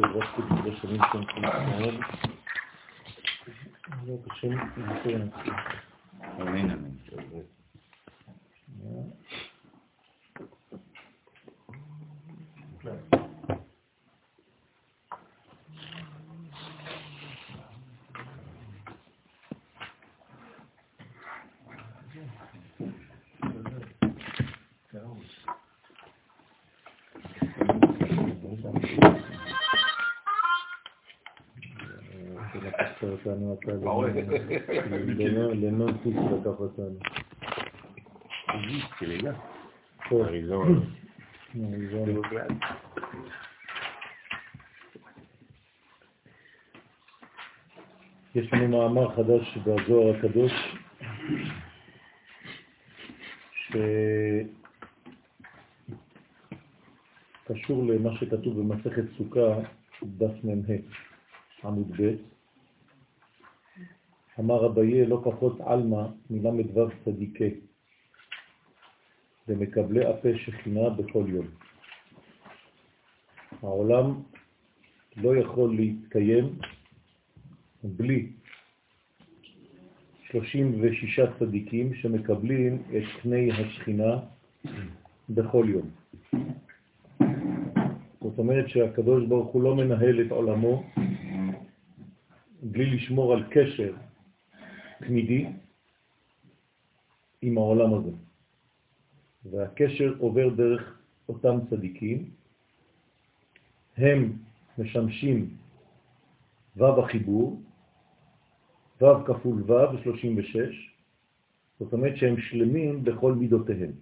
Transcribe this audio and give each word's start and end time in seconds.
בעזרת 0.00 0.24
קודש 0.36 0.60
בשנים 0.64 1.00
שם 1.12 1.22
ישראל. 1.22 2.00
נזכר 4.76 5.18
נצליח. 5.18 5.60
אמן 6.40 6.70
אמן. 6.70 6.98
אותנו 33.26 33.56
אתה 33.60 33.72
לנון 35.62 35.98
חוץ 35.98 36.14
לקח 36.14 36.60
אותנו. 36.60 36.98
אריזונה. 40.12 40.80
יש 48.34 48.52
לנו 48.52 48.68
מאמר 48.68 49.16
חדש 49.16 49.58
בזוהר 49.58 50.16
הקדוש, 50.16 50.52
שקשור 57.44 57.84
למה 57.86 58.16
שכתוב 58.16 58.60
במסכת 58.60 59.04
סוכה, 59.18 59.54
דף 60.02 60.44
מ"ה, 60.44 60.74
עמוד 61.64 61.92
ב', 62.00 62.37
אמר 64.40 64.66
אביי 64.66 65.06
לא 65.06 65.20
פחות 65.24 65.60
עלמא 65.60 66.06
מל"ו 66.30 66.88
צדיקי, 67.04 67.50
ומקבלי 69.48 70.06
הפה 70.06 70.28
שכינה 70.36 70.90
בכל 70.90 71.24
יום. 71.28 71.46
העולם 73.62 74.22
לא 75.16 75.36
יכול 75.36 75.76
להתקיים 75.76 76.58
בלי 77.84 78.28
36 80.30 81.20
צדיקים 81.38 81.94
שמקבלים 81.94 82.82
את 82.96 83.02
פני 83.22 83.52
השכינה 83.52 84.18
בכל 85.28 85.66
יום. 85.68 85.90
זאת 88.20 88.38
אומרת 88.38 88.68
שהקדוש 88.68 89.24
ברוך 89.24 89.48
הוא 89.52 89.62
לא 89.62 89.76
מנהל 89.76 90.20
את 90.20 90.30
עולמו 90.30 90.84
בלי 92.62 92.86
לשמור 92.86 93.32
על 93.32 93.44
קשר 93.50 93.94
תמידי 94.98 95.46
עם 97.42 97.58
העולם 97.58 97.94
הזה. 97.94 98.10
והקשר 99.44 100.14
עובר 100.18 100.48
דרך 100.48 100.98
אותם 101.28 101.58
צדיקים, 101.70 102.30
הם 103.96 104.32
משמשים 104.78 105.56
ו' 106.76 106.84
החיבור, 106.84 107.62
ו' 109.00 109.24
כפול 109.26 109.62
ו' 109.62 110.02
36, 110.02 110.94
זאת 111.80 111.92
אומרת 111.92 112.16
שהם 112.16 112.40
שלמים 112.40 113.04
בכל 113.04 113.32
מידותיהם. 113.32 113.92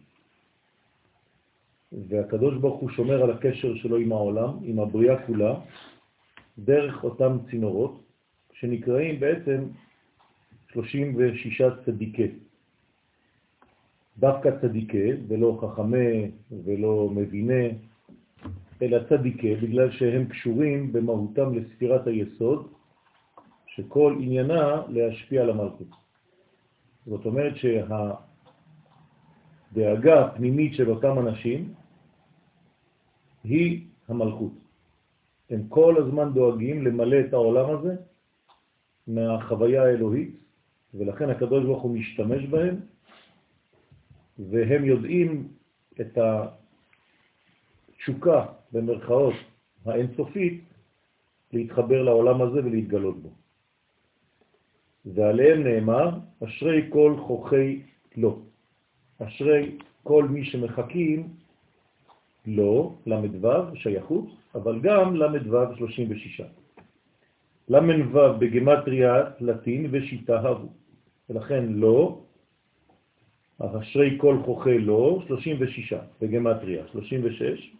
והקדוש 1.92 2.54
ברוך 2.60 2.80
הוא 2.80 2.90
שומר 2.90 3.22
על 3.22 3.30
הקשר 3.30 3.74
שלו 3.74 3.96
עם 3.96 4.12
העולם, 4.12 4.58
עם 4.62 4.78
הבריאה 4.78 5.26
כולה, 5.26 5.60
דרך 6.58 7.04
אותם 7.04 7.38
צינורות, 7.50 8.02
שנקראים 8.52 9.20
בעצם 9.20 9.64
36 10.76 11.62
צדיקי. 11.84 12.28
דווקא 14.18 14.50
צדיקי, 14.60 15.12
ולא 15.28 15.58
חכמי 15.60 16.30
ולא 16.64 17.10
מביני, 17.14 17.68
אלא 18.82 18.98
צדיקי, 19.08 19.54
בגלל 19.54 19.90
שהם 19.90 20.24
קשורים 20.24 20.92
במהותם 20.92 21.54
לספירת 21.54 22.06
היסוד, 22.06 22.68
שכל 23.66 24.16
עניינה 24.20 24.82
להשפיע 24.88 25.42
על 25.42 25.50
המלכות. 25.50 25.88
זאת 27.06 27.26
אומרת 27.26 27.52
שהדאגה 29.72 30.24
הפנימית 30.24 30.74
של 30.74 30.90
אותם 30.90 31.18
אנשים 31.18 31.74
היא 33.44 33.86
המלכות. 34.08 34.52
הם 35.50 35.68
כל 35.68 35.96
הזמן 36.02 36.32
דואגים 36.32 36.84
למלא 36.86 37.20
את 37.20 37.32
העולם 37.32 37.70
הזה 37.70 37.96
מהחוויה 39.06 39.82
האלוהית, 39.82 40.45
ולכן 40.94 41.30
הקדוש 41.30 41.64
ברוך 41.64 41.82
הוא 41.82 41.90
משתמש 41.90 42.44
בהם, 42.44 42.76
והם 44.38 44.84
יודעים 44.84 45.48
את 46.00 46.18
התשוקה, 47.96 48.46
במרכאות, 48.72 49.34
האינסופית, 49.86 50.64
להתחבר 51.52 52.02
לעולם 52.02 52.42
הזה 52.42 52.64
ולהתגלות 52.64 53.22
בו. 53.22 53.30
ועליהם 55.06 55.62
נאמר, 55.62 56.10
אשרי 56.44 56.90
כל 56.92 57.14
חוכי 57.26 57.82
לא. 58.16 58.38
אשרי 59.18 59.78
כל 60.02 60.24
מי 60.28 60.44
שמחכים 60.44 61.28
לא, 62.46 62.94
למדוו, 63.06 63.76
שייכות, 63.76 64.24
אבל 64.54 64.80
גם 64.80 65.16
למדוו 65.16 65.76
36. 65.76 66.40
למנוו 67.68 68.38
בגמטריה 68.38 69.24
לטין 69.40 69.86
ושיטה 69.90 70.40
הבו. 70.40 70.68
ולכן 71.30 71.64
לא, 71.68 72.20
אשרי 73.58 74.18
כל 74.20 74.36
חוכי 74.44 74.78
לא, 74.78 75.22
36 75.26 75.92
בגמטריה, 76.20 76.86
36, 76.92 77.72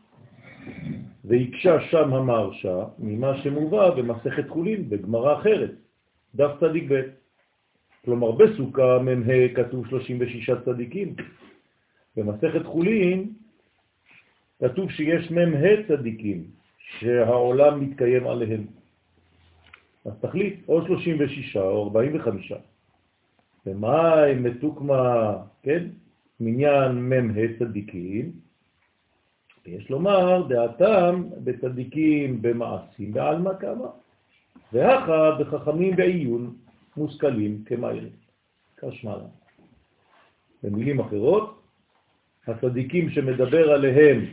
ויקשה 1.24 1.80
שם 1.90 2.14
המרשה 2.14 2.84
ממה 2.98 3.42
שמובא 3.42 3.90
במסכת 3.90 4.48
חולין 4.48 4.88
בגמרא 4.88 5.40
אחרת, 5.40 5.70
דף 6.34 6.50
צדיק 6.60 6.84
ב'. 6.92 7.00
כלומר, 8.04 8.30
בסוכה 8.32 8.98
מ"ה 8.98 9.54
כתוב 9.54 9.86
36 9.86 10.50
צדיקים. 10.64 11.14
במסכת 12.16 12.66
חולין 12.66 13.32
כתוב 14.60 14.90
שיש 14.90 15.30
מ"ה 15.30 15.86
צדיקים 15.88 16.44
שהעולם 16.78 17.80
מתקיים 17.80 18.26
עליהם. 18.26 18.66
אז 20.06 20.12
תחליט, 20.20 20.68
או 20.68 20.86
36 20.86 21.56
או 21.56 21.84
45. 21.84 22.52
ומאי 23.66 24.34
מתוקמה, 24.34 25.36
כן? 25.62 25.84
מניין 26.40 26.92
מ"ה 27.08 27.58
צדיקים, 27.58 28.32
ויש 29.64 29.90
לומר 29.90 30.46
דעתם 30.48 31.22
בצדיקים 31.44 32.42
במעשים 32.42 33.12
בעלמא 33.12 33.50
כמה, 33.60 33.86
ואחא 34.72 35.30
בחכמים 35.40 35.96
בעיון 35.96 36.54
מושכלים 36.96 37.62
כמיירים, 37.66 38.12
כשמלה. 38.76 39.26
במילים 40.62 41.00
אחרות, 41.00 41.62
הצדיקים 42.46 43.10
שמדבר 43.10 43.70
עליהם 43.70 44.24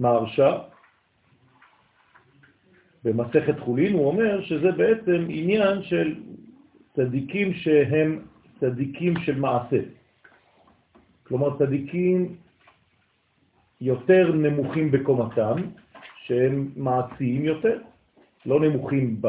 המהרשה, 0.00 0.58
במסכת 3.04 3.58
חולין 3.58 3.92
הוא 3.92 4.06
אומר 4.06 4.42
שזה 4.42 4.72
בעצם 4.72 5.26
עניין 5.28 5.82
של 5.82 6.14
צדיקים 6.96 7.54
שהם 7.54 8.22
צדיקים 8.60 9.14
של 9.24 9.40
מעשה. 9.40 9.80
כלומר, 11.26 11.58
צדיקים 11.58 12.36
יותר 13.80 14.32
נמוכים 14.32 14.90
בקומתם, 14.90 15.56
שהם 16.24 16.70
מעשיים 16.76 17.44
יותר, 17.44 17.78
לא 18.46 18.60
נמוכים 18.60 19.20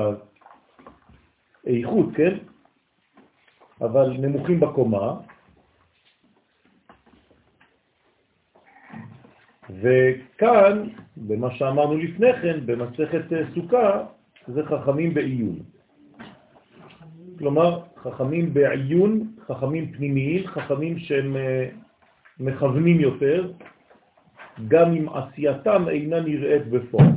באיכות, 1.63 2.05
כן? 2.15 2.37
אבל 3.81 4.17
נמוכים 4.17 4.59
בקומה. 4.59 5.19
וכאן, 9.69 10.87
במה 11.17 11.51
שאמרנו 11.51 11.97
לפני 11.97 12.33
כן, 12.41 12.59
במסכת 12.65 13.21
סוכה, 13.55 14.03
זה 14.47 14.65
חכמים 14.65 15.13
בעיון. 15.13 15.59
כלומר, 17.37 17.81
חכמים 18.03 18.53
בעיון, 18.53 19.31
חכמים 19.47 19.91
פנימיים, 19.91 20.47
חכמים 20.47 20.99
שהם 20.99 21.35
אה, 21.35 21.69
מכוונים 22.39 22.99
יותר, 22.99 23.51
גם 24.67 24.93
אם 24.93 25.09
עשייתם 25.09 25.89
אינה 25.89 26.19
נראית 26.19 26.67
בפועל. 26.67 27.07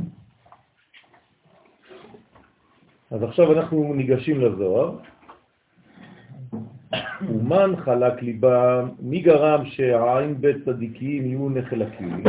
אז 3.10 3.22
עכשיו 3.22 3.52
אנחנו 3.52 3.94
ניגשים 3.94 4.40
לזוהר, 4.40 4.96
אומן 7.52 7.76
חלק 7.76 8.22
ליבם, 8.22 8.88
מי 9.00 9.20
גרם 9.20 9.64
שהעין 9.64 10.40
בית 10.40 10.56
צדיקים 10.64 11.26
יהיו 11.26 11.48
נחלקים, 11.48 12.24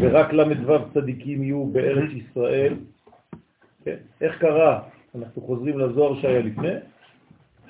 ורק 0.00 0.32
ל"ו 0.32 0.78
צדיקים 0.94 1.42
יהיו 1.42 1.64
בארץ 1.64 2.10
ישראל? 2.12 2.74
כן. 3.84 3.96
איך 4.20 4.38
קרה? 4.38 4.82
אנחנו 5.18 5.42
חוזרים 5.42 5.78
לזוהר 5.78 6.20
שהיה 6.20 6.40
לפני, 6.40 6.72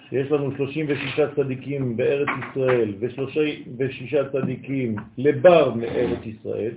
שיש 0.08 0.30
לנו 0.30 0.56
36 0.56 1.20
צדיקים 1.36 1.96
בארץ 1.96 2.28
ישראל 2.50 2.94
ו-36 3.00 4.32
צדיקים 4.32 4.96
לבר 5.18 5.74
מארץ 5.74 6.26
ישראל. 6.26 6.72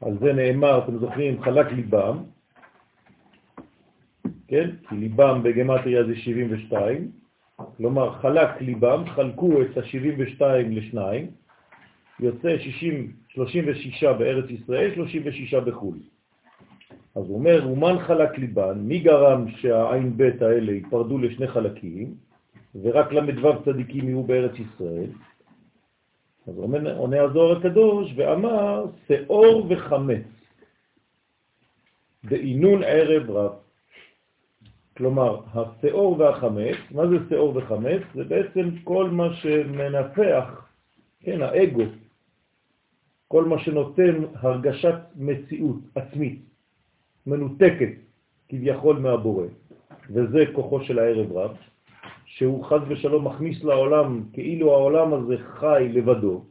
על 0.00 0.18
זה 0.20 0.32
נאמר, 0.32 0.78
אתם 0.78 0.98
זוכרים, 0.98 1.42
חלק 1.42 1.72
ליבם, 1.72 2.18
כן? 4.48 4.70
כי 4.88 4.94
ליבם 4.94 5.42
בגמטריה 5.42 6.04
זה 6.04 6.16
72, 6.16 7.10
כלומר 7.76 8.12
חלק 8.12 8.60
ליבם, 8.60 9.04
חלקו 9.06 9.62
את 9.62 9.78
ה-72 9.78 10.42
לשניים, 10.70 11.30
יוצא 12.20 12.58
60, 12.58 13.12
36 13.28 14.04
בארץ 14.04 14.50
ישראל, 14.50 14.94
36 14.94 15.54
בחו"ל. 15.54 15.98
אז 17.14 17.22
הוא 17.28 17.34
אומר, 17.34 17.64
אומן 17.64 17.98
חלק 17.98 18.38
ליבן, 18.38 18.78
מי 18.78 18.98
גרם 18.98 19.50
שהעין 19.50 20.16
בית 20.16 20.42
האלה 20.42 20.72
ייפרדו 20.72 21.18
לשני 21.18 21.48
חלקים, 21.48 22.14
ורק 22.82 23.12
למדבר 23.12 23.62
צדיקים 23.64 24.08
יהיו 24.08 24.22
בארץ 24.22 24.52
ישראל? 24.58 25.10
אז 26.46 26.58
עונה 26.96 27.22
הזוהר 27.22 27.56
הקדוש 27.58 28.12
ואמר, 28.16 28.84
שאור 29.08 29.66
וחמץ, 29.70 30.26
בעינון 32.24 32.82
ערב 32.84 33.30
רב. 33.30 33.65
כלומר, 34.96 35.40
השאור 35.54 36.18
והחמץ, 36.18 36.76
מה 36.90 37.06
זה 37.06 37.16
שאור 37.28 37.56
וחמץ? 37.56 38.02
זה 38.14 38.24
בעצם 38.24 38.70
כל 38.84 39.10
מה 39.10 39.34
שמנפח, 39.34 40.68
כן, 41.20 41.42
האגו, 41.42 41.82
כל 43.28 43.44
מה 43.44 43.58
שנותן 43.58 44.24
הרגשת 44.34 44.98
מציאות 45.16 45.76
עצמית, 45.94 46.40
מנותקת 47.26 47.92
כביכול 48.48 48.98
מהבורא, 48.98 49.46
וזה 50.10 50.44
כוחו 50.52 50.80
של 50.80 50.98
הערב 50.98 51.32
רב, 51.32 51.56
שהוא 52.24 52.64
חז 52.64 52.80
ושלום 52.88 53.26
מכניס 53.26 53.64
לעולם 53.64 54.22
כאילו 54.32 54.72
העולם 54.72 55.14
הזה 55.14 55.36
חי 55.38 55.88
לבדו, 55.92 56.44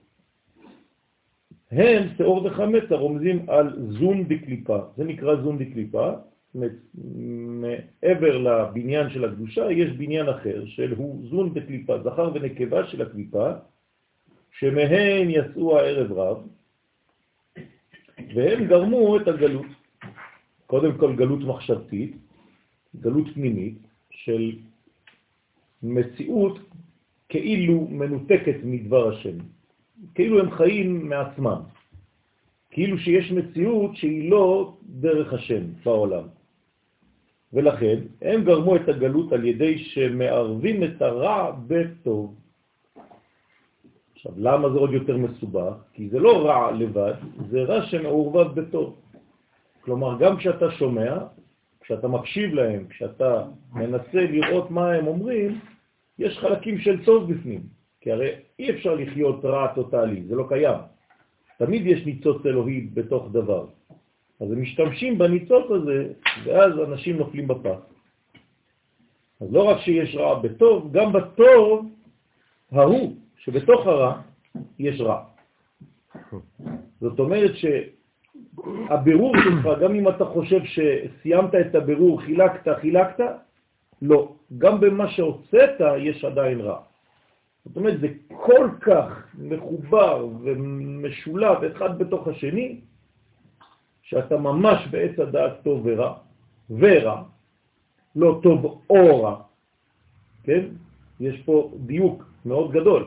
הם, 1.72 2.08
שאור 2.18 2.46
וחמץ, 2.46 2.84
הרומזים 2.90 3.50
על 3.50 3.90
זון 3.90 4.28
בקליפה. 4.28 4.80
זה 4.98 5.04
נקרא 5.04 5.36
זון 5.36 5.58
בקליפה. 5.58 6.12
מעבר 6.56 8.38
לבניין 8.38 9.10
של 9.10 9.26
הקדושה 9.26 9.72
יש 9.72 9.92
בניין 9.92 10.30
אחר, 10.30 10.66
של 10.66 10.94
הוא 10.98 11.30
זון 11.30 11.54
בקליפה, 11.54 12.04
זכר 12.04 12.32
ונקבה 12.34 12.88
של 12.88 13.02
הקליפה, 13.02 13.52
שמהן 14.52 15.30
יצאו 15.30 15.80
הערב 15.80 16.12
רב, 16.12 16.38
והם 18.36 18.68
גרמו 18.68 19.18
את 19.18 19.28
הגלות. 19.28 19.66
קודם 20.68 20.98
כל 20.98 21.16
גלות 21.16 21.40
מחשבתית, 21.40 22.16
גלות 22.96 23.28
פנימית 23.34 23.78
של 24.12 24.52
מציאות 25.84 26.60
כאילו 27.30 27.88
מנותקת 27.90 28.56
מדבר 28.64 29.14
השם, 29.14 29.38
כאילו 30.16 30.40
הם 30.40 30.52
חיים 30.52 31.10
מעצמם, 31.10 31.62
כאילו 32.72 32.98
שיש 32.98 33.32
מציאות 33.32 33.96
שהיא 33.96 34.30
לא 34.30 34.78
דרך 34.84 35.34
השם 35.34 35.64
בעולם. 35.86 36.24
ולכן 37.54 38.00
הם 38.22 38.44
גרמו 38.44 38.76
את 38.76 38.90
הגלות 38.90 39.34
על 39.34 39.46
ידי 39.46 39.78
שמערבים 39.78 40.84
את 40.84 41.02
הרע 41.02 41.52
בטוב. 41.68 42.36
עכשיו, 44.14 44.32
למה 44.38 44.70
זה 44.70 44.80
עוד 44.80 44.94
יותר 44.94 45.18
מסובך? 45.18 45.74
כי 45.94 46.10
זה 46.10 46.20
לא 46.20 46.46
רע 46.46 46.72
לבד, 46.72 47.14
זה 47.50 47.64
רע 47.64 47.86
שמעורבב 47.86 48.62
בטוב. 48.62 48.96
כלומר, 49.82 50.18
גם 50.20 50.38
כשאתה 50.38 50.72
שומע, 50.72 51.18
כשאתה 51.82 52.08
מקשיב 52.08 52.54
להם, 52.54 52.88
כשאתה 52.90 53.44
מנסה 53.74 54.22
לראות 54.22 54.72
מה 54.72 54.92
הם 54.92 55.08
אומרים, 55.08 55.60
יש 56.20 56.38
חלקים 56.38 56.78
של 56.78 57.06
טוב 57.06 57.34
בפנים, 57.34 57.62
כי 58.02 58.12
הרי 58.12 58.30
אי 58.60 58.70
אפשר 58.70 58.96
לחיות 58.96 59.46
רע 59.46 59.68
טוטלי, 59.76 60.24
זה 60.28 60.36
לא 60.36 60.46
קיים. 60.50 60.80
תמיד 61.58 61.88
יש 61.88 62.06
ניצוץ 62.06 62.46
אלוהי 62.46 62.82
בתוך 62.94 63.30
דבר. 63.32 63.66
אז 64.42 64.52
הם 64.52 64.62
משתמשים 64.62 65.18
בניצוץ 65.18 65.72
הזה, 65.72 66.14
ואז 66.46 66.72
אנשים 66.88 67.18
נופלים 67.18 67.48
בפח. 67.48 67.80
אז 69.42 69.54
לא 69.54 69.64
רק 69.64 69.80
שיש 69.80 70.16
רע 70.16 70.40
בטוב, 70.40 70.92
גם 70.92 71.14
בטוב 71.14 71.86
ההוא 72.72 73.16
שבתוך 73.38 73.88
הרע 73.88 74.22
יש 74.80 75.02
רע. 75.02 75.24
זאת 77.02 77.20
אומרת 77.20 77.52
שהבירור 77.56 79.34
שלך, 79.44 79.80
גם 79.82 79.96
אם 79.96 80.10
אתה 80.10 80.26
חושב 80.26 80.60
שסיימת 80.64 81.56
את 81.56 81.76
הבירור, 81.76 82.22
חילקת, 82.22 82.80
חילקת, 82.82 83.24
לא. 84.02 84.36
גם 84.58 84.80
במה 84.80 85.10
שהוצאת 85.10 85.82
יש 85.98 86.26
עדיין 86.26 86.62
רע. 86.62 86.80
זאת 87.66 87.78
אומרת, 87.78 88.00
זה 88.00 88.08
כל 88.28 88.70
כך 88.82 89.28
מחובר 89.38 90.28
ומשולב 90.42 91.64
אחד 91.64 91.98
בתוך 91.98 92.28
השני, 92.28 92.80
שאתה 94.06 94.38
ממש 94.38 94.88
בעץ 94.92 95.20
הדעת 95.20 95.54
טוב 95.64 95.82
ורע, 95.84 96.14
ורע, 96.70 97.24
לא 98.16 98.40
טוב 98.44 98.82
או 98.90 99.24
רע, 99.24 99.36
כן? 100.44 100.66
יש 101.20 101.42
פה 101.46 101.72
דיוק 101.76 102.24
מאוד 102.46 102.72
גדול, 102.72 103.06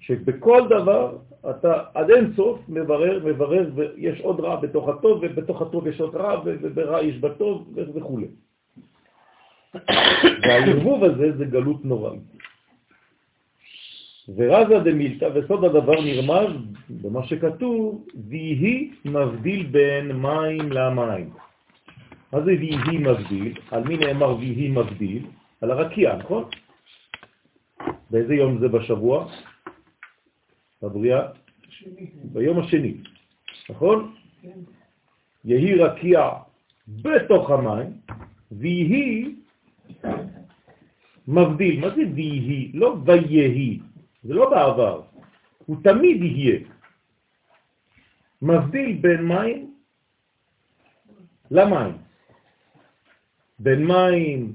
שבכל 0.00 0.60
דבר 0.68 1.16
אתה 1.50 1.82
עד 1.94 2.10
אין 2.10 2.32
סוף 2.36 2.60
מברר, 2.68 3.20
מברר, 3.24 3.70
ויש 3.74 4.20
עוד 4.20 4.40
רע 4.40 4.56
בתוך 4.56 4.88
הטוב, 4.88 5.18
ובתוך 5.22 5.62
הטוב 5.62 5.86
יש 5.86 6.00
עוד 6.00 6.16
רע, 6.16 6.40
וברע 6.44 7.02
יש 7.02 7.16
בטוב, 7.18 7.68
וכו'. 7.94 8.20
והערבוב 10.42 11.04
הזה 11.04 11.36
זה 11.36 11.44
גלות 11.44 11.84
נוראית. 11.84 12.43
ורזה 14.28 14.78
דמילתא, 14.78 15.28
וסוד 15.34 15.64
הדבר 15.64 16.00
נרמז 16.00 16.50
במה 16.90 17.26
שכתוב, 17.26 18.06
ויהי 18.28 18.90
מבדיל 19.04 19.66
בין 19.66 20.12
מים 20.12 20.72
למים. 20.72 21.30
מה 22.32 22.40
זה 22.40 22.50
ויהי 22.50 22.98
מבדיל? 22.98 23.58
על 23.70 23.84
מי 23.84 23.96
נאמר 23.96 24.36
ויהי 24.36 24.68
מבדיל? 24.68 25.26
על 25.60 25.70
הרקיע, 25.70 26.16
נכון? 26.16 26.44
באיזה 28.10 28.34
יום 28.34 28.58
זה 28.58 28.68
בשבוע? 28.68 29.26
בבריאה? 30.82 31.22
ביום 32.24 32.58
השני, 32.58 32.94
נכון? 33.70 34.14
יהי 35.44 35.74
רקיע 35.74 36.30
בתוך 36.88 37.50
המים, 37.50 37.92
ויהי 38.52 39.34
מבדיל. 41.28 41.80
מה 41.80 41.90
זה 41.96 42.02
ויהי? 42.14 42.70
לא 42.74 42.96
ויהי. 43.04 43.80
זה 44.24 44.34
לא 44.34 44.50
בעבר, 44.50 45.02
הוא 45.66 45.76
תמיד 45.84 46.22
יהיה. 46.22 46.58
מבדיל 48.42 48.98
בין 49.00 49.22
מים 49.28 49.74
למים. 51.50 51.96
בין 53.58 53.86
מים 53.86 54.52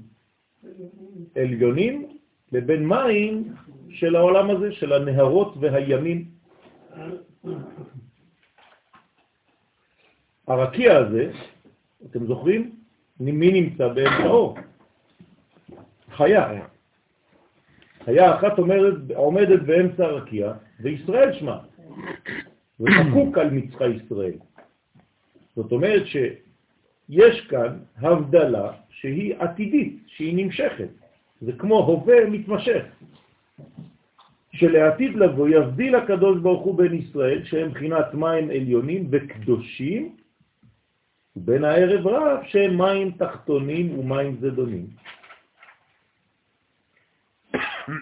עליונים 1.35 2.17
לבין 2.51 2.85
מים 2.87 3.53
של 3.89 4.15
העולם 4.15 4.49
הזה, 4.49 4.71
של 4.71 4.93
הנהרות 4.93 5.53
והימים. 5.59 6.25
הרקיע 10.47 10.97
הזה, 10.97 11.31
אתם 12.05 12.25
זוכרים? 12.25 12.75
מי 13.19 13.51
נמצא 13.61 13.87
באמצעו? 13.87 14.55
חיה. 16.11 16.65
חיה 18.05 18.35
אחת 18.35 18.59
אומרת, 18.59 18.93
עומדת 19.15 19.61
באמצע 19.61 20.05
הרקיע, 20.05 20.53
וישראל 20.79 21.33
שמה, 21.33 21.59
וחקוק 22.79 23.37
על 23.37 23.49
מצחה 23.49 23.85
ישראל. 23.87 24.33
זאת 25.55 25.71
אומרת 25.71 26.03
שיש 26.07 27.41
כאן 27.49 27.77
הבדלה 27.97 28.71
שהיא 28.89 29.35
עתידית, 29.39 30.03
שהיא 30.07 30.45
נמשכת. 30.45 30.89
זה 31.41 31.51
כמו 31.51 31.79
הווה 31.79 32.25
מתמשך. 32.29 32.85
שלעתיד 34.51 35.15
לבוא 35.15 35.49
יבדיל 35.49 35.95
הקדוש 35.95 36.39
ברוך 36.39 36.63
הוא 36.63 36.77
בין 36.77 36.93
ישראל, 36.93 37.43
שהם 37.43 37.69
בחינת 37.71 38.13
מים 38.13 38.49
עליונים 38.49 39.07
וקדושים, 39.11 40.15
ובין 41.35 41.63
הערב 41.63 42.07
רב 42.07 42.39
שהם 42.43 42.77
מים 42.77 43.11
תחתונים 43.11 43.99
ומים 43.99 44.37
זדונים. 44.41 44.87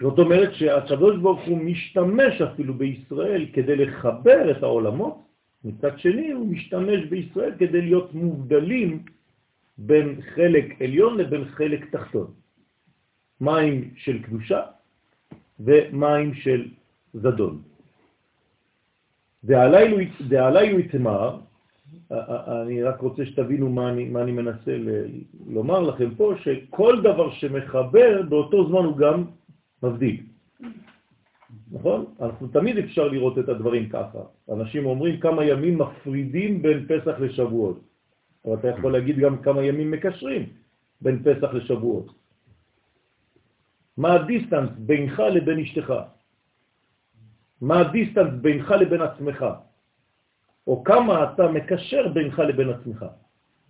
זאת 0.00 0.18
אומרת 0.18 0.54
שהקדוש 0.54 1.16
ברוך 1.16 1.40
הוא 1.46 1.58
משתמש 1.58 2.42
אפילו 2.42 2.74
בישראל 2.74 3.46
כדי 3.52 3.76
לחבר 3.76 4.50
את 4.50 4.62
העולמות, 4.62 5.18
מצד 5.64 5.98
שני 5.98 6.30
הוא 6.30 6.46
משתמש 6.46 7.04
בישראל 7.10 7.52
כדי 7.58 7.82
להיות 7.82 8.14
מובדלים 8.14 9.02
בין 9.78 10.20
חלק 10.34 10.82
עליון 10.82 11.18
לבין 11.18 11.44
חלק 11.44 11.90
תחתון. 11.90 12.30
מים 13.40 13.90
של 13.96 14.22
קדושה 14.22 14.62
ומים 15.60 16.34
של 16.34 16.68
זדון. 17.14 17.62
דעליו 19.44 20.80
יתמר, 20.80 21.38
אני 22.62 22.82
רק 22.82 23.00
רוצה 23.00 23.26
שתבינו 23.26 23.70
מה 23.70 23.88
אני, 23.88 24.04
מה 24.04 24.22
אני 24.22 24.32
מנסה 24.32 24.78
לומר 25.46 25.80
לכם 25.80 26.14
פה, 26.14 26.34
שכל 26.42 27.00
דבר 27.02 27.30
שמחבר 27.30 28.22
באותו 28.28 28.68
זמן 28.68 28.84
הוא 28.84 28.96
גם 28.96 29.24
מבדיל. 29.82 30.22
נכון? 31.72 32.04
אנחנו 32.20 32.48
תמיד 32.48 32.78
אפשר 32.78 33.08
לראות 33.08 33.38
את 33.38 33.48
הדברים 33.48 33.88
ככה. 33.88 34.18
אנשים 34.52 34.86
אומרים 34.86 35.20
כמה 35.20 35.44
ימים 35.44 35.78
מפרידים 35.78 36.62
בין 36.62 36.86
פסח 36.88 37.20
לשבועות. 37.20 37.80
אבל 38.44 38.54
אתה 38.54 38.68
יכול 38.68 38.92
להגיד 38.92 39.18
גם 39.18 39.42
כמה 39.42 39.62
ימים 39.64 39.90
מקשרים 39.90 40.42
בין 41.00 41.22
פסח 41.22 41.50
לשבועות. 41.54 42.12
מה 43.96 44.12
ה 44.12 44.18
distance 44.18 44.70
בינך 44.78 45.18
לבין 45.18 45.58
אשתך? 45.58 45.88
מה 47.60 47.80
ה 47.80 47.86
distance 47.86 48.32
בינך 48.40 48.70
לבין 48.70 49.02
עצמך? 49.02 49.46
או 50.66 50.84
כמה 50.84 51.24
אתה 51.24 51.48
מקשר 51.48 52.08
בינך 52.08 52.38
לבין 52.38 52.68
עצמך. 52.70 53.06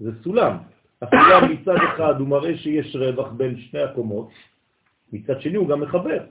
זה 0.01 0.11
סולם. 0.23 0.57
הסולם 1.03 1.53
מצד 1.53 1.77
אחד 1.95 2.15
הוא 2.21 2.29
מראה 2.29 2.59
שיש 2.59 2.97
רווח 2.97 3.33
בין 3.33 3.61
שני 3.61 3.83
הקומות, 3.83 4.29
מצד 5.13 5.41
שני 5.41 5.57
הוא 5.57 5.69
גם 5.69 5.81
מחבר, 5.81 6.25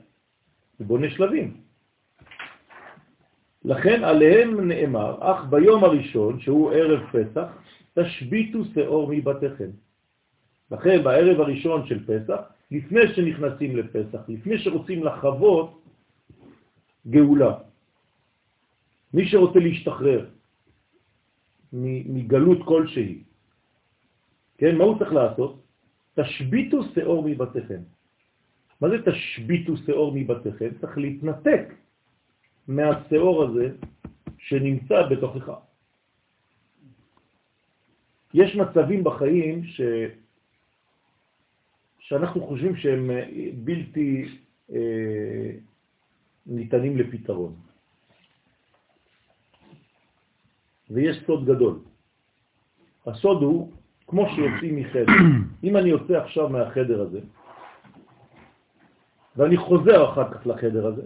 הוא 0.78 0.86
בונה 0.86 1.10
שלבים. 1.10 1.56
לכן 3.64 4.04
עליהם 4.04 4.68
נאמר, 4.68 5.16
אך 5.20 5.44
ביום 5.50 5.84
הראשון, 5.84 6.40
שהוא 6.40 6.72
ערב 6.72 7.00
פסח, 7.12 7.48
תשביתו 7.94 8.58
שאור 8.74 9.08
מבתיכם. 9.10 9.70
לכן 10.70 11.02
בערב 11.02 11.40
הראשון 11.40 11.86
של 11.86 12.04
פסח, 12.06 12.40
לפני 12.70 13.00
שנכנסים 13.14 13.76
לפסח, 13.76 14.18
לפני 14.28 14.58
שרוצים 14.58 15.04
לחוות 15.04 15.82
גאולה, 17.06 17.54
מי 19.14 19.28
שרוצה 19.28 19.58
להשתחרר 19.58 20.26
מגלות 21.72 22.58
כלשהי, 22.64 23.22
כן, 24.58 24.76
מה 24.76 24.84
הוא 24.84 24.98
צריך 24.98 25.12
לעשות? 25.12 25.62
תשביתו 26.14 26.82
שאור 26.94 27.22
מבתיכם. 27.26 27.82
מה 28.80 28.88
זה 28.88 28.96
תשביתו 29.12 29.76
שאור 29.76 30.12
מבתיכם? 30.14 30.68
צריך 30.80 30.98
להתנתק 30.98 31.74
מהשאור 32.68 33.44
הזה 33.44 33.74
שנמצא 34.38 35.02
בתוכך. 35.10 35.52
יש 38.34 38.56
מצבים 38.56 39.04
בחיים 39.04 39.64
ש... 39.64 39.80
שאנחנו 41.98 42.46
חושבים 42.46 42.76
שהם 42.76 43.10
בלתי 43.64 44.24
אה, 44.72 45.50
ניתנים 46.46 46.98
לפתרון. 46.98 47.54
ויש 50.90 51.16
סוד 51.26 51.44
גדול. 51.44 51.78
הסוד 53.06 53.42
הוא, 53.42 53.72
כמו 54.06 54.26
שיוצאים 54.34 54.76
מחדר, 54.76 55.12
אם 55.64 55.76
אני 55.76 55.88
יוצא 55.88 56.16
עכשיו 56.16 56.48
מהחדר 56.48 57.00
הזה, 57.00 57.20
ואני 59.38 59.56
חוזר 59.56 60.12
אחר 60.12 60.32
כך 60.32 60.46
לחדר 60.46 60.86
הזה, 60.86 61.02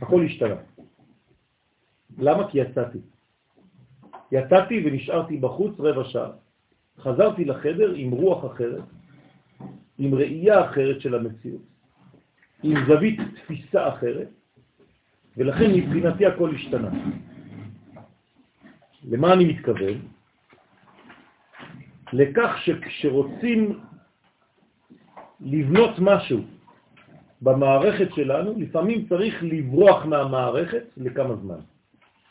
הכל 0.00 0.24
השתנה. 0.24 0.54
למה? 2.18 2.50
כי 2.50 2.58
יצאתי. 2.58 2.98
יצאתי 4.32 4.82
ונשארתי 4.84 5.36
בחוץ 5.36 5.80
רבע 5.80 6.04
שעה. 6.04 6.30
חזרתי 6.98 7.44
לחדר 7.44 7.92
עם 7.94 8.10
רוח 8.10 8.52
אחרת, 8.52 8.82
עם 9.98 10.14
ראייה 10.14 10.70
אחרת 10.70 11.00
של 11.00 11.14
המציאות, 11.14 11.62
עם 12.62 12.74
זווית 12.86 13.20
תפיסה 13.34 13.88
אחרת, 13.88 14.28
ולכן 15.36 15.70
מבחינתי 15.74 16.26
הכל 16.26 16.54
השתנה. 16.54 16.90
למה 19.10 19.32
אני 19.32 19.44
מתכוון? 19.44 19.98
לכך 22.12 22.50
שכשרוצים 22.64 23.80
לבנות 25.44 25.98
משהו 25.98 26.40
במערכת 27.42 28.08
שלנו, 28.14 28.54
לפעמים 28.58 29.06
צריך 29.08 29.42
לברוח 29.42 30.04
מהמערכת 30.04 30.84
לכמה 30.96 31.36
זמן, 31.36 31.60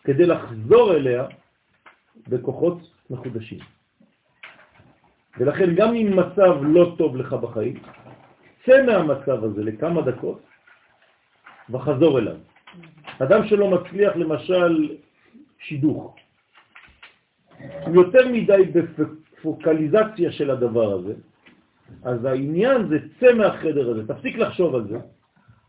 כדי 0.03 0.25
לחזור 0.25 0.93
אליה 0.93 1.25
בכוחות 2.27 2.77
מחודשים. 3.09 3.59
ולכן 5.37 5.75
גם 5.75 5.95
אם 5.95 6.19
מצב 6.19 6.57
לא 6.61 6.95
טוב 6.97 7.15
לך 7.15 7.33
בחיים, 7.33 7.79
צא 8.65 8.83
מהמצב 8.85 9.43
הזה 9.43 9.63
לכמה 9.63 10.01
דקות 10.01 10.41
וחזור 11.69 12.19
אליו. 12.19 12.37
אדם 13.19 13.47
שלא 13.47 13.69
מצליח 13.69 14.15
למשל 14.15 14.97
שידוך, 15.59 16.15
הוא 17.85 17.95
יותר 17.95 18.27
מדי 18.27 18.61
בפוקליזציה 18.73 20.31
של 20.31 20.51
הדבר 20.51 20.93
הזה, 20.93 21.13
אז 22.03 22.25
העניין 22.25 22.87
זה 22.87 22.97
צא 23.19 23.33
מהחדר 23.33 23.89
הזה, 23.89 24.13
תפסיק 24.13 24.37
לחשוב 24.37 24.75
על 24.75 24.87
זה. 24.87 24.97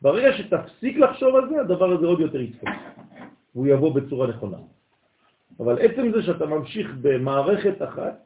ברגע 0.03 0.33
שתפסיק 0.33 0.97
לחשוב 0.97 1.37
על 1.37 1.49
זה, 1.49 1.61
הדבר 1.61 1.93
הזה 1.93 2.07
עוד 2.07 2.21
יותר 2.21 2.41
יצפק, 2.41 2.69
והוא 3.55 3.67
יבוא 3.67 3.95
בצורה 3.95 4.27
נכונה. 4.27 4.59
אבל 5.61 5.79
עצם 5.79 6.11
זה 6.15 6.23
שאתה 6.23 6.47
ממשיך 6.47 6.91
במערכת 7.01 7.83
אחת 7.83 8.25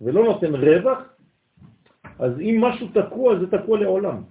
ולא 0.00 0.24
נותן 0.24 0.54
רווח, 0.54 0.98
אז 2.18 2.40
אם 2.40 2.58
משהו 2.60 2.88
תקוע, 2.94 3.38
זה 3.38 3.46
תקוע 3.58 3.78
לעולם. 3.78 4.22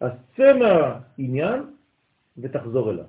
אז 0.00 0.12
צא 0.36 0.52
מהעניין 0.58 1.62
ותחזור 2.38 2.90
אליו. 2.90 3.04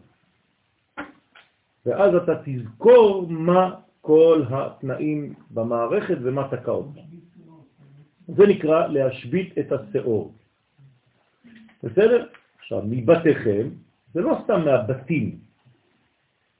ואז 1.85 2.15
אתה 2.15 2.33
תזכור 2.45 3.27
מה 3.29 3.75
כל 4.01 4.43
התנאים 4.49 5.33
במערכת 5.51 6.17
ומה 6.21 6.47
תקע 6.47 6.71
אותה. 6.71 6.99
זה 8.27 8.47
נקרא 8.47 8.87
להשבית 8.87 9.57
את 9.57 9.71
השאור. 9.71 10.33
בסדר? 11.83 12.27
עכשיו, 12.59 12.81
מבתיכם, 12.85 13.69
זה 14.13 14.21
לא 14.21 14.37
סתם 14.43 14.65
מהבתים, 14.65 15.39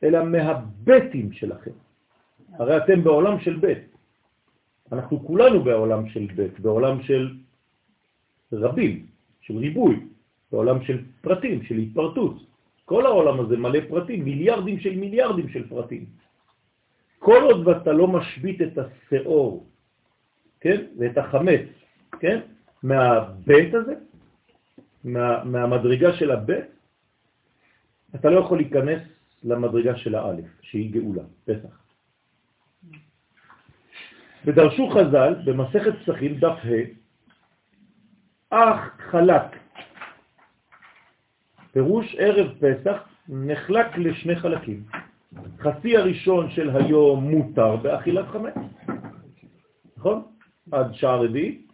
אלא 0.04 0.26
מהבתים 0.26 1.32
שלכם. 1.32 1.72
הרי 2.54 2.78
אתם 2.78 3.04
בעולם 3.04 3.40
של 3.40 3.56
בית. 3.56 3.84
אנחנו 4.92 5.28
כולנו 5.28 5.64
בעולם 5.64 6.10
של 6.10 6.28
בית, 6.36 6.60
בעולם 6.60 7.04
של 7.04 7.34
רבים, 8.54 9.06
של 9.42 9.58
ריבוי, 9.58 10.00
בעולם 10.52 10.84
של 10.84 11.04
פרטים, 11.22 11.64
של 11.64 11.78
התפרטות. 11.78 12.36
כל 12.86 13.06
העולם 13.06 13.40
הזה 13.40 13.58
מלא 13.58 13.80
פרטים, 13.90 14.26
מיליארדים 14.26 14.80
של 14.80 14.96
מיליארדים 14.96 15.50
של 15.50 15.70
פרטים. 15.70 16.06
כל 17.20 17.42
עוד 17.44 17.68
ואתה 17.68 17.92
לא 17.92 18.08
משבית 18.08 18.62
את 18.62 18.78
השאור, 18.78 19.66
כן, 20.60 20.82
ואת 21.00 21.18
החמץ, 21.18 21.62
כן, 22.20 22.40
מהבית 22.84 23.74
הזה, 23.74 23.94
מה, 25.04 25.44
מהמדרגה 25.44 26.14
של 26.14 26.32
הבית, 26.32 26.66
אתה 28.16 28.30
לא 28.30 28.40
יכול 28.40 28.58
להיכנס 28.58 29.02
למדרגה 29.44 29.96
של 29.96 30.16
האלף, 30.16 30.46
שהיא 30.62 30.94
גאולה, 30.94 31.24
פסח. 31.46 31.86
ודרשו 34.46 34.90
חז"ל 34.90 35.36
במסכת 35.46 35.94
פסחים 36.04 36.36
דף 36.40 36.60
ה' 36.64 37.06
אך 38.50 39.02
חלק. 39.12 39.44
פירוש 41.72 42.16
ערב 42.20 42.48
פסח 42.60 43.08
נחלק 43.30 43.98
לשני 43.98 44.36
חלקים. 44.36 44.84
חצי 45.60 45.98
הראשון 45.98 46.50
של 46.50 46.70
היום 46.70 47.24
מותר 47.24 47.76
באכילת 47.76 48.26
חמץ? 48.28 48.54
עד 50.76 50.94
שעה 50.94 51.16
רביעית, 51.16 51.72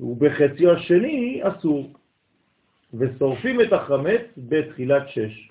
ובחצי 0.00 0.66
השני 0.68 1.40
אסור, 1.42 1.92
ושורפים 2.94 3.60
את 3.60 3.72
החמץ 3.72 4.20
בתחילת 4.36 5.08
שש. 5.08 5.50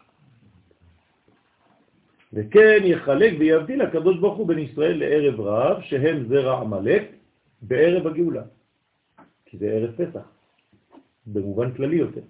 וכן 2.34 2.82
יחלק 2.84 3.34
ויבדיל 3.40 3.82
הקדוש 3.82 4.18
ברוך 4.20 4.38
הוא 4.38 4.48
בין 4.48 4.60
ישראל 4.60 4.98
לערב 5.00 5.42
רב, 5.42 5.82
שהם 5.82 6.26
זרע 6.28 6.62
עמלק, 6.62 7.04
בערב 7.62 8.08
הגאולה. 8.08 8.44
כי 9.46 9.58
זה 9.58 9.66
ערב 9.72 9.92
פסח, 9.92 10.26
במובן 11.28 11.72
כללי 11.72 11.96
יותר. 11.96 12.22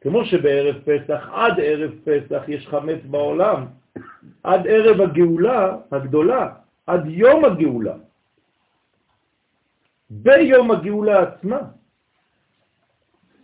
כמו 0.00 0.24
שבערב 0.24 0.76
פסח, 0.84 1.28
עד 1.32 1.60
ערב 1.62 1.90
פסח 2.04 2.42
יש 2.48 2.66
חמץ 2.68 3.00
בעולם, 3.10 3.66
עד 4.42 4.66
ערב 4.66 5.00
הגאולה 5.00 5.76
הגדולה, 5.92 6.52
עד 6.86 7.06
יום 7.06 7.44
הגאולה. 7.44 8.09
ביום 10.10 10.70
הגאולה 10.70 11.22
עצמה, 11.22 11.58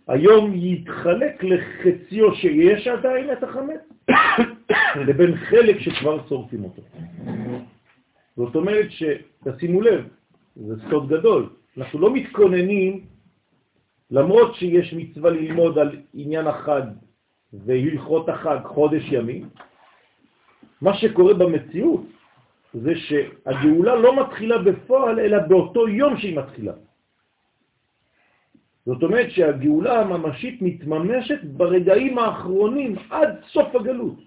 היום 0.07 0.51
יתחלק 0.55 1.43
לחציו 1.43 2.35
שיש 2.35 2.87
עדיין 2.87 3.31
את 3.31 3.43
החמץ, 3.43 3.81
לבין 5.07 5.35
חלק 5.35 5.79
שכבר 5.79 6.27
שורפים 6.27 6.63
אותו. 6.63 6.81
זאת 8.35 8.55
אומרת 8.55 8.87
שתשימו 8.89 9.81
לב, 9.81 10.07
זה 10.55 10.73
סוד 10.89 11.09
גדול, 11.09 11.49
אנחנו 11.77 11.99
לא 11.99 12.13
מתכוננים 12.13 13.05
למרות 14.11 14.55
שיש 14.55 14.93
מצווה 14.93 15.29
ללמוד 15.31 15.79
על 15.79 15.95
עניין 16.13 16.47
החג 16.47 16.81
והלכות 17.53 18.29
החג 18.29 18.57
חודש 18.65 19.03
ימים, 19.11 19.49
מה 20.81 20.93
שקורה 20.93 21.33
במציאות 21.33 22.16
זה 22.81 22.93
שהגאולה 22.95 23.95
לא 23.95 24.21
מתחילה 24.21 24.57
בפועל, 24.57 25.19
אלא 25.19 25.37
באותו 25.47 25.87
יום 25.87 26.17
שהיא 26.17 26.37
מתחילה. 26.37 26.73
זאת 28.85 29.03
אומרת 29.03 29.31
שהגאולה 29.31 30.01
הממשית 30.01 30.61
מתממשת 30.61 31.43
ברגעים 31.43 32.17
האחרונים 32.17 32.95
עד 33.09 33.29
סוף 33.51 33.75
הגלות. 33.75 34.19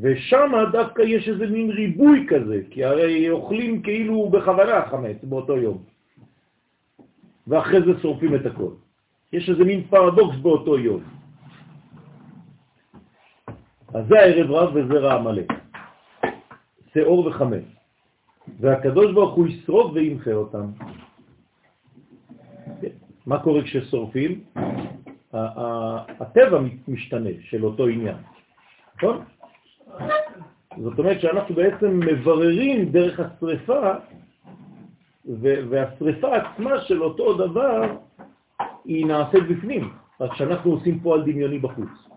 ושם 0.00 0.52
דווקא 0.72 1.02
יש 1.02 1.28
איזה 1.28 1.46
מין 1.46 1.70
ריבוי 1.70 2.26
כזה, 2.28 2.60
כי 2.70 2.84
הרי 2.84 3.30
אוכלים 3.30 3.82
כאילו 3.82 4.28
בכוונה 4.28 4.82
חמץ 4.90 5.16
באותו 5.22 5.56
יום, 5.56 5.78
ואחרי 7.46 7.80
זה 7.82 8.00
שורפים 8.02 8.34
את 8.34 8.46
הכל. 8.46 8.72
יש 9.32 9.50
איזה 9.50 9.64
מין 9.64 9.86
פרדוקס 9.90 10.36
באותו 10.36 10.78
יום. 10.78 11.02
אז 13.94 14.04
זה 14.08 14.20
הערב 14.20 14.50
רב 14.50 14.76
וזה 14.76 14.98
רע 14.98 15.12
המלא, 15.14 15.42
שאור 16.94 17.26
וחמץ. 17.26 17.64
והקדוש 18.60 19.12
ברוך 19.12 19.34
הוא 19.34 19.46
ישרוף 19.46 19.92
וימחה 19.94 20.32
אותם. 20.32 20.66
מה 23.26 23.38
קורה 23.42 23.62
כששורפים? 23.62 24.44
הטבע 26.20 26.60
משתנה 26.88 27.30
של 27.40 27.64
אותו 27.64 27.86
עניין, 27.86 28.16
נכון? 28.96 29.24
זאת 30.82 30.98
אומרת 30.98 31.20
שאנחנו 31.20 31.54
בעצם 31.54 32.00
מבררים 32.00 32.92
דרך 32.92 33.20
השריפה, 33.20 33.92
והשריפה 35.70 36.36
עצמה 36.36 36.80
של 36.80 37.02
אותו 37.02 37.34
דבר 37.34 37.96
היא 38.84 39.06
נעשית 39.06 39.48
בפנים, 39.48 39.90
רק 40.20 40.34
שאנחנו 40.34 40.70
עושים 40.70 41.00
פועל 41.00 41.22
דמיוני 41.22 41.58
בחוץ. 41.58 42.07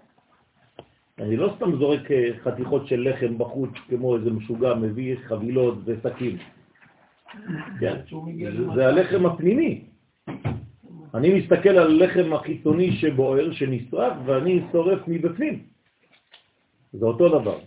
אני 1.22 1.38
לא 1.38 1.54
סתם 1.56 1.76
זורק 1.76 2.12
אה, 2.12 2.30
חתיכות 2.44 2.88
של 2.88 3.10
לחם 3.10 3.38
בחוץ 3.38 3.70
כמו 3.90 4.16
איזה 4.16 4.32
משוגע 4.32 4.74
מביא 4.74 5.16
חבילות 5.28 5.78
וסקים. 5.86 6.38
כן, 7.80 7.96
זה 8.76 8.88
הלחם 8.88 9.26
הפנימי. 9.26 9.84
אני 11.14 11.40
מסתכל 11.40 11.70
על 11.70 12.02
הלחם 12.02 12.34
החיצוני 12.34 12.92
שבוער, 12.92 13.52
שנשרף, 13.52 14.14
ואני 14.26 14.62
שורף 14.72 15.00
מבפנים. 15.08 15.64
זה 16.94 17.06
אותו 17.06 17.40
דבר. 17.40 17.60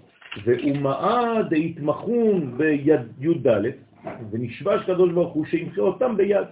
ואומאה 0.45 1.43
דהתמחון 1.51 2.59
ביד 2.59 3.01
י"ד, 3.21 3.47
ונשבע 4.31 4.83
שקדוש 4.83 5.13
ברוך 5.13 5.35
הוא 5.35 5.47
שימחה 5.47 5.81
אותם 5.81 6.17
ביד. 6.17 6.47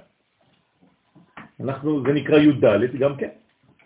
אנחנו, 1.60 2.02
זה 2.02 2.12
נקרא 2.12 2.38
י"ד 2.38 2.96
גם 2.98 3.16
כן, 3.16 3.30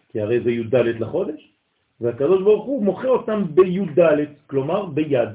כי 0.08 0.20
הרי 0.20 0.40
זה 0.40 0.50
י"ד 0.50 0.75
לחודש, 0.75 1.55
והקדוש 2.00 2.42
ברוך 2.42 2.64
הוא 2.64 2.84
מוחה 2.84 3.08
אותם 3.08 3.42
בי"ד, 3.54 4.00
כלומר 4.46 4.86
ביד. 4.86 5.28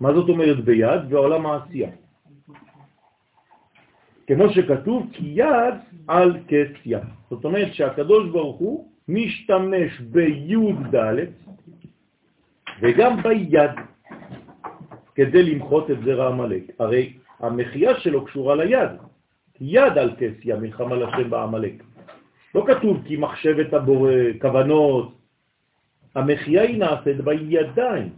מה 0.00 0.14
זאת 0.14 0.28
אומרת 0.28 0.64
ביד? 0.64 1.08
בעולם 1.08 1.46
העשייה. 1.46 1.90
כמו 4.26 4.48
שכתוב, 4.48 5.06
כי 5.12 5.26
יד 5.26 5.74
על 6.08 6.38
כס 6.48 6.72
יד. 6.86 7.02
זאת 7.30 7.44
אומרת 7.44 7.74
שהקדוש 7.74 8.28
ברוך 8.30 8.58
הוא 8.58 8.88
משתמש 9.08 10.00
בי"ד 10.00 10.96
וגם 12.80 13.22
ביד 13.22 13.70
כדי 15.14 15.42
למחות 15.42 15.90
את 15.90 15.96
זרע 16.04 16.26
המלאק. 16.28 16.62
הרי 16.78 17.12
המחייה 17.40 18.00
שלו 18.00 18.24
קשורה 18.24 18.54
ליד, 18.54 18.90
יד 19.60 19.98
על 19.98 20.16
כסיה, 20.18 20.56
מלחמה 20.56 20.96
לשם 20.96 21.30
בעמלק. 21.30 21.82
לא 22.54 22.64
כתוב 22.66 23.02
כי 23.06 23.16
מחשבת 23.16 23.72
הבורא, 23.72 24.12
כוונות. 24.40 25.14
המחייה 26.14 26.62
היא 26.62 26.78
נעשית 26.78 27.16
בידיים. 27.16 28.12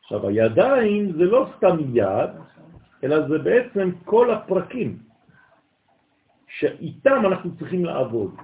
עכשיו, 0.00 0.28
הידיים 0.28 1.12
זה 1.12 1.24
לא 1.24 1.50
סתם 1.56 1.76
יד, 1.94 2.30
אלא 3.04 3.28
זה 3.28 3.38
בעצם 3.38 3.90
כל 4.04 4.30
הפרקים 4.30 4.98
שאיתם 6.48 7.22
אנחנו 7.26 7.56
צריכים 7.56 7.84
לעבוד. 7.84 8.34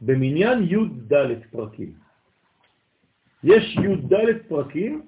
במניין 0.00 0.62
י' 0.62 1.12
ד' 1.12 1.42
פרקים. 1.50 1.92
יש 3.44 3.76
י' 3.76 3.96
ד' 4.14 4.48
פרקים 4.48 5.02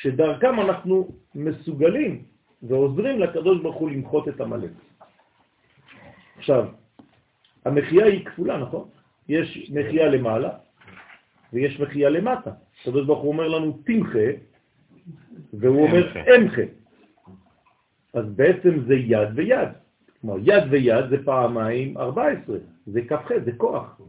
שדרכם 0.00 0.60
אנחנו 0.60 1.08
מסוגלים 1.34 2.24
ועוזרים 2.62 3.20
לקדוש 3.20 3.62
ברוך 3.62 3.76
הוא 3.76 3.90
למחות 3.90 4.28
את 4.28 4.40
המלך. 4.40 4.70
עכשיו, 6.36 6.68
המחייה 7.64 8.06
היא 8.06 8.26
כפולה, 8.26 8.58
נכון? 8.58 8.88
יש 9.28 9.70
מחייה 9.74 10.08
למעלה 10.08 10.50
ויש 11.52 11.80
מחייה 11.80 12.10
למטה. 12.10 12.50
הקדוש 12.80 13.06
ברוך 13.06 13.22
הוא 13.22 13.32
אומר 13.32 13.48
לנו 13.48 13.78
תמחה, 13.86 14.28
והוא 15.52 15.86
אומר 15.86 16.06
אמחה. 16.36 16.62
אז 18.14 18.24
בעצם 18.36 18.80
זה 18.86 18.94
יד 18.94 19.28
ויד. 19.34 19.68
כלומר, 20.20 20.36
יד 20.42 20.64
ויד 20.70 21.08
זה 21.10 21.24
פעמיים 21.24 21.98
14, 21.98 22.56
זה 22.86 23.00
כ"ח, 23.08 23.30
זה 23.44 23.52
כוח. 23.56 24.00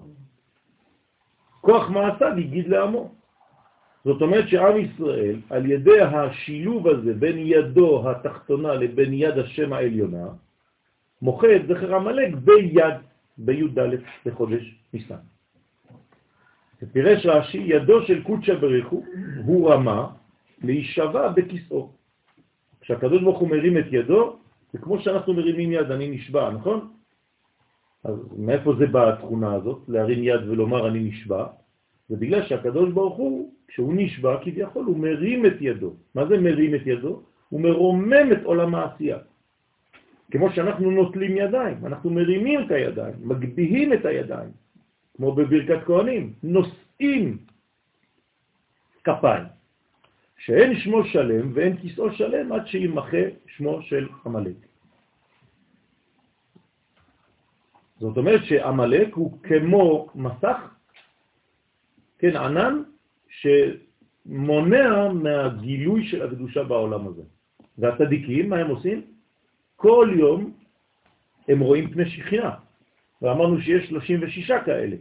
כוח 1.61 1.89
מעשה 1.89 2.25
והגיד 2.25 2.67
לעמו. 2.67 3.11
זאת 4.05 4.21
אומרת 4.21 4.47
שעם 4.47 4.77
ישראל, 4.77 5.35
על 5.49 5.71
ידי 5.71 6.01
השילוב 6.01 6.87
הזה 6.87 7.13
בין 7.13 7.37
ידו 7.37 8.09
התחתונה 8.09 8.73
לבין 8.73 9.13
יד 9.13 9.37
השם 9.37 9.73
העליונה, 9.73 10.27
מוחה 11.21 11.55
את 11.55 11.67
זכר 11.67 11.95
המלאק 11.95 12.33
ביד, 12.33 12.95
בי"ד 13.37 13.79
בחודש 14.25 14.75
ניסן. 14.93 15.15
ופירש 16.81 17.25
רש"י, 17.25 17.57
ידו 17.57 18.01
של 18.01 18.23
קודשא 18.23 18.55
בריחו 18.55 19.03
הוא 19.45 19.71
רמה 19.71 20.07
להישבע 20.63 21.27
בכיסאו. 21.27 21.89
כשהקדוש 22.81 23.21
ברוך 23.23 23.39
הוא 23.39 23.49
מרים 23.49 23.77
את 23.77 23.85
ידו, 23.91 24.35
זה 24.73 24.79
כמו 24.79 24.99
שאנחנו 24.99 25.33
מרימים 25.33 25.71
יד, 25.71 25.91
אני 25.91 26.09
נשבע, 26.09 26.51
נכון? 26.51 26.89
אז 28.03 28.15
מאיפה 28.37 28.73
זה 28.79 28.87
באה 28.87 29.13
התכונה 29.13 29.53
הזאת, 29.53 29.81
להרים 29.87 30.23
יד 30.23 30.49
ולומר 30.49 30.87
אני 30.87 30.99
נשבע? 30.99 31.45
זה 32.09 32.17
בגלל 32.17 32.47
שהקדוש 32.47 32.91
ברוך 32.91 33.17
הוא, 33.17 33.53
כשהוא 33.67 33.93
נשבע 33.95 34.37
כביכול, 34.43 34.85
הוא 34.85 34.97
מרים 34.97 35.45
את 35.45 35.57
ידו. 35.61 35.93
מה 36.15 36.25
זה 36.25 36.37
מרים 36.37 36.75
את 36.75 36.81
ידו? 36.85 37.21
הוא 37.49 37.61
מרומם 37.61 38.31
את 38.31 38.43
עולם 38.43 38.75
העשייה. 38.75 39.17
כמו 40.31 40.51
שאנחנו 40.51 40.91
נוטלים 40.91 41.37
ידיים, 41.37 41.85
אנחנו 41.85 42.09
מרימים 42.09 42.61
את 42.61 42.71
הידיים, 42.71 43.15
מגביהים 43.21 43.93
את 43.93 44.05
הידיים, 44.05 44.51
כמו 45.17 45.35
בברכת 45.35 45.83
כהנים, 45.85 46.33
נושאים 46.43 47.37
כפיים, 49.03 49.45
שאין 50.37 50.79
שמו 50.79 51.03
שלם 51.05 51.51
ואין 51.53 51.77
כיסאו 51.77 52.11
שלם 52.11 52.51
עד 52.51 52.67
שימחה 52.67 53.25
שמו 53.47 53.81
של 53.81 54.07
המלאק. 54.25 54.61
זאת 57.99 58.17
אומרת 58.17 58.43
שהמלאק 58.43 59.13
הוא 59.13 59.39
כמו 59.43 60.07
מסך 60.15 60.57
כן, 62.19 62.35
ענן 62.35 62.83
שמונע 63.29 65.11
מהגילוי 65.13 66.07
של 66.07 66.21
הקדושה 66.21 66.63
בעולם 66.63 67.07
הזה. 67.07 67.21
והצדיקים, 67.77 68.49
מה 68.49 68.57
הם 68.57 68.67
עושים? 68.67 69.10
כל 69.81 70.13
יום 70.19 70.53
הם 71.47 71.59
רואים 71.59 71.91
פני 71.91 72.09
שכינה, 72.09 72.51
ואמרנו 73.21 73.61
שיש 73.61 73.89
36 73.89 74.51
כאלה. 74.65 74.95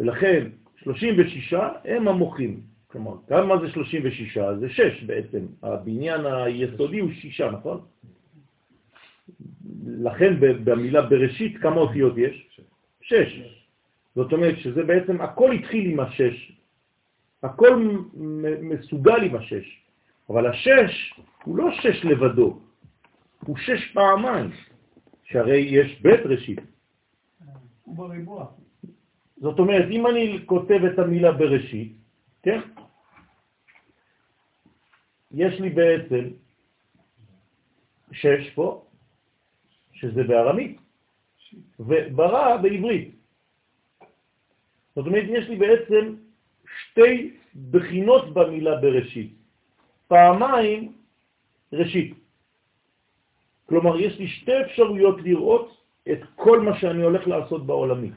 ולכן 0.00 0.46
36 0.76 1.54
הם 1.84 2.08
המוחים. 2.08 2.60
כלומר, 2.86 3.14
כמה 3.28 3.58
זה 3.60 3.70
36? 3.70 4.38
זה 4.60 4.68
6 4.70 5.04
בעצם. 5.04 5.46
הבניין 5.62 6.26
היסודי 6.26 6.98
הוא 6.98 7.10
6, 7.12 7.40
נכון? 7.40 7.80
לכן 9.86 10.34
במילה 10.40 11.02
בראשית 11.02 11.58
כמה 11.58 11.76
אותיות 11.76 12.18
יש? 12.18 12.60
6. 13.00 13.16
זאת 14.14 14.32
אומרת 14.32 14.58
שזה 14.58 14.82
בעצם, 14.82 15.20
הכל 15.20 15.52
התחיל 15.52 15.90
עם 15.90 16.00
השש, 16.00 16.52
הכל 17.42 18.02
מסוגל 18.62 19.22
עם 19.22 19.36
השש, 19.36 19.66
אבל 20.30 20.46
השש 20.46 21.14
הוא 21.44 21.56
לא 21.56 21.70
שש 21.70 22.04
לבדו, 22.04 22.58
הוא 23.44 23.56
שש 23.56 23.92
פעמיים, 23.94 24.50
שהרי 25.24 25.58
יש 25.58 26.00
בית 26.02 26.20
ראשית. 26.24 26.58
הוא 27.84 27.96
בריבוע. 27.96 28.46
זאת 29.36 29.58
אומרת, 29.58 29.86
אם 29.90 30.06
אני 30.06 30.38
כותב 30.46 30.80
את 30.92 30.98
המילה 30.98 31.32
בראשית, 31.32 31.92
כן? 32.42 32.60
יש 35.32 35.60
לי 35.60 35.70
בעצם 35.70 36.24
שש 38.12 38.50
פה, 38.54 38.84
שזה 39.92 40.22
בארמית, 40.22 40.78
וברא 41.80 42.56
בעברית. 42.56 43.14
זאת 44.96 45.06
אומרת, 45.06 45.24
יש 45.28 45.48
לי 45.48 45.56
בעצם 45.56 46.14
שתי 46.64 47.36
בחינות 47.70 48.34
במילה 48.34 48.80
בראשית. 48.80 49.32
פעמיים 50.08 50.92
ראשית. 51.72 52.19
כלומר, 53.70 54.00
יש 54.02 54.18
לי 54.18 54.26
שתי 54.26 54.60
אפשרויות 54.66 55.22
לראות 55.22 55.66
את 56.10 56.18
כל 56.34 56.60
מה 56.60 56.74
שאני 56.82 57.02
הולך 57.02 57.22
לעשות 57.28 57.66
בעולמי. 57.66 58.10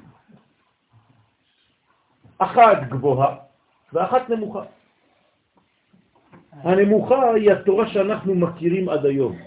אחת 2.38 2.78
גבוהה 2.90 3.36
ואחת 3.94 4.30
נמוכה. 4.30 4.64
הנמוכה 6.52 7.34
היא 7.34 7.52
התורה 7.52 7.88
שאנחנו 7.94 8.36
מכירים 8.36 8.90
עד 8.90 9.06
היום. 9.06 9.38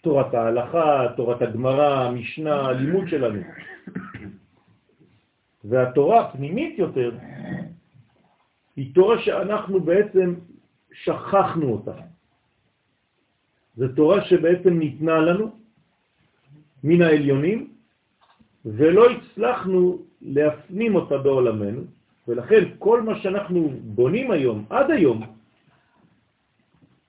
תורת 0.00 0.34
ההלכה, 0.34 1.06
תורת 1.16 1.42
הגמרא, 1.42 2.08
המשנה, 2.08 2.54
הלימוד 2.56 3.08
שלנו. 3.08 3.40
והתורה 5.64 6.20
הפנימית 6.20 6.78
יותר 6.78 7.12
היא 8.76 8.94
תורה 8.94 9.18
שאנחנו 9.18 9.80
בעצם 9.80 10.34
שכחנו 10.92 11.72
אותה. 11.72 12.19
זו 13.76 13.88
תורה 13.88 14.24
שבעצם 14.24 14.78
ניתנה 14.78 15.18
לנו 15.18 15.50
מן 16.84 17.02
העליונים, 17.02 17.68
ולא 18.64 19.10
הצלחנו 19.10 19.98
להפנים 20.22 20.94
אותה 20.94 21.18
בעולמנו, 21.18 21.82
ולכן 22.28 22.64
כל 22.78 23.02
מה 23.02 23.18
שאנחנו 23.20 23.70
בונים 23.82 24.30
היום, 24.30 24.64
עד 24.70 24.90
היום, 24.90 25.22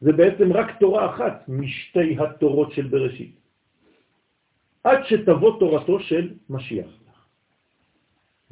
זה 0.02 0.12
בעצם 0.12 0.54
רק 0.54 0.80
תורה 0.80 1.16
אחת 1.16 1.46
משתי 1.48 2.18
התורות 2.20 2.72
של 2.72 2.88
בראשית. 2.88 3.36
עד 4.84 5.00
שתבוא 5.06 5.60
תורתו 5.60 6.00
של 6.00 6.34
משיח. 6.50 6.90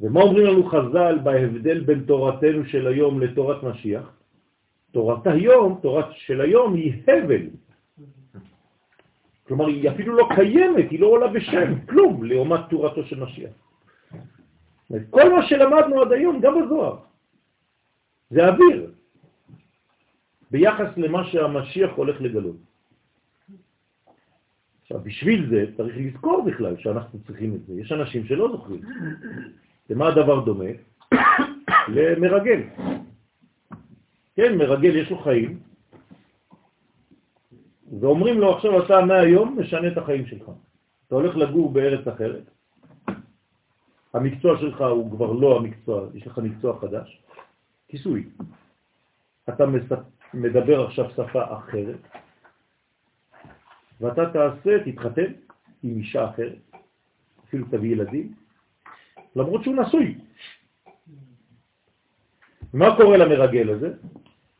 ומה 0.00 0.20
אומרים 0.20 0.46
לנו 0.46 0.64
חז"ל 0.64 1.18
בהבדל 1.22 1.80
בין 1.80 2.04
תורתנו 2.04 2.64
של 2.64 2.86
היום 2.86 3.20
לתורת 3.20 3.62
משיח? 3.62 4.06
תורת 4.92 5.26
היום, 5.26 5.78
תורת 5.82 6.06
של 6.12 6.40
היום 6.40 6.74
היא 6.74 6.92
הבל. 7.06 7.46
כלומר, 9.50 9.66
היא 9.66 9.90
אפילו 9.90 10.16
לא 10.16 10.28
קיימת, 10.34 10.90
היא 10.90 11.00
לא 11.00 11.06
עולה 11.06 11.28
בשם, 11.28 11.86
כלום, 11.86 12.24
לעומת 12.24 12.60
תורתו 12.70 13.02
של 13.04 13.20
משיח. 13.20 13.50
כל 15.10 15.32
מה 15.34 15.46
שלמדנו 15.46 16.02
עד 16.02 16.12
היום, 16.12 16.40
גם 16.40 16.52
בזוהר, 16.62 16.96
זה 18.30 18.48
אוויר, 18.48 18.90
ביחס 20.50 20.88
למה 20.96 21.24
שהמשיח 21.24 21.90
הולך 21.96 22.20
לגלות. 22.20 22.56
עכשיו, 24.82 25.00
בשביל 25.02 25.50
זה 25.50 25.64
צריך 25.76 25.96
לזכור 25.98 26.44
בכלל 26.46 26.76
שאנחנו 26.78 27.18
צריכים 27.26 27.54
את 27.54 27.66
זה. 27.66 27.80
יש 27.80 27.92
אנשים 27.92 28.26
שלא 28.26 28.48
זוכרים. 28.52 28.80
למה 29.90 30.08
הדבר 30.08 30.44
דומה? 30.44 30.70
למרגל. 31.94 32.60
כן, 34.36 34.58
מרגל 34.58 34.96
יש 34.96 35.10
לו 35.10 35.18
חיים, 35.18 35.69
ואומרים 38.00 38.38
לו 38.38 38.56
עכשיו 38.56 38.84
אתה 38.84 39.00
מהיום 39.04 39.60
משנה 39.60 39.88
את 39.88 39.98
החיים 39.98 40.26
שלך. 40.26 40.50
אתה 41.06 41.14
הולך 41.14 41.36
לגור 41.36 41.72
בארץ 41.72 42.06
אחרת, 42.06 42.50
המקצוע 44.14 44.58
שלך 44.58 44.80
הוא 44.80 45.10
כבר 45.10 45.32
לא 45.32 45.56
המקצוע, 45.56 46.06
יש 46.14 46.26
לך 46.26 46.38
מקצוע 46.38 46.80
חדש, 46.80 47.22
כיסוי. 47.88 48.28
אתה 49.48 49.64
מדבר 50.34 50.86
עכשיו 50.86 51.10
שפה 51.10 51.58
אחרת, 51.58 51.98
ואתה 54.00 54.22
תעשה, 54.32 54.84
תתחתן 54.84 55.32
עם 55.82 55.98
אישה 55.98 56.30
אחרת, 56.30 56.58
אפילו 57.44 57.66
תביא 57.70 57.92
ילדים, 57.92 58.34
למרות 59.36 59.64
שהוא 59.64 59.76
נשוי. 59.76 60.18
מה 62.72 62.96
קורה 62.96 63.16
למרגל 63.16 63.70
הזה? 63.70 63.94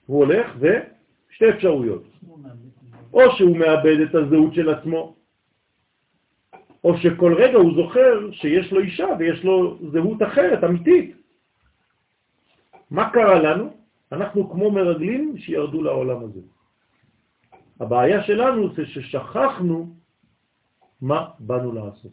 הוא 0.07 0.25
הולך 0.25 0.57
ושתי 0.57 1.51
אפשרויות. 1.51 2.05
או 3.13 3.21
שהוא 3.37 3.57
מאבד 3.57 4.01
את 4.01 4.15
הזהות 4.15 4.55
של 4.55 4.71
עצמו, 4.71 5.15
או 6.85 6.99
שכל 6.99 7.35
רגע 7.35 7.59
הוא 7.59 7.73
זוכר 7.77 8.33
שיש 8.33 8.73
לו 8.73 8.81
אישה 8.81 9.07
ויש 9.19 9.45
לו 9.45 9.79
זהות 9.93 10.23
אחרת, 10.23 10.65
אמיתית. 10.65 11.17
מה 12.91 13.11
קרה 13.11 13.39
לנו? 13.39 13.71
אנחנו 14.13 14.51
כמו 14.51 14.71
מרגלים 14.71 15.39
שירדו 15.39 15.83
לעולם 15.83 16.25
הזה. 16.25 16.41
הבעיה 17.81 18.23
שלנו 18.23 18.75
זה 18.75 18.87
ששכחנו 18.87 19.95
מה 21.01 21.29
באנו 21.39 21.73
לעשות. 21.73 22.13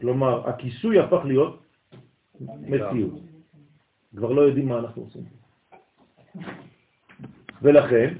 כלומר, 0.00 0.48
הכיסוי 0.48 0.98
הפך 1.00 1.24
להיות 1.24 1.62
מציאות. 2.40 3.20
כבר 4.16 4.32
לא 4.32 4.40
יודעים 4.40 4.68
מה 4.68 4.78
אנחנו 4.78 5.02
עושים. 5.02 5.22
ולכן, 7.62 8.14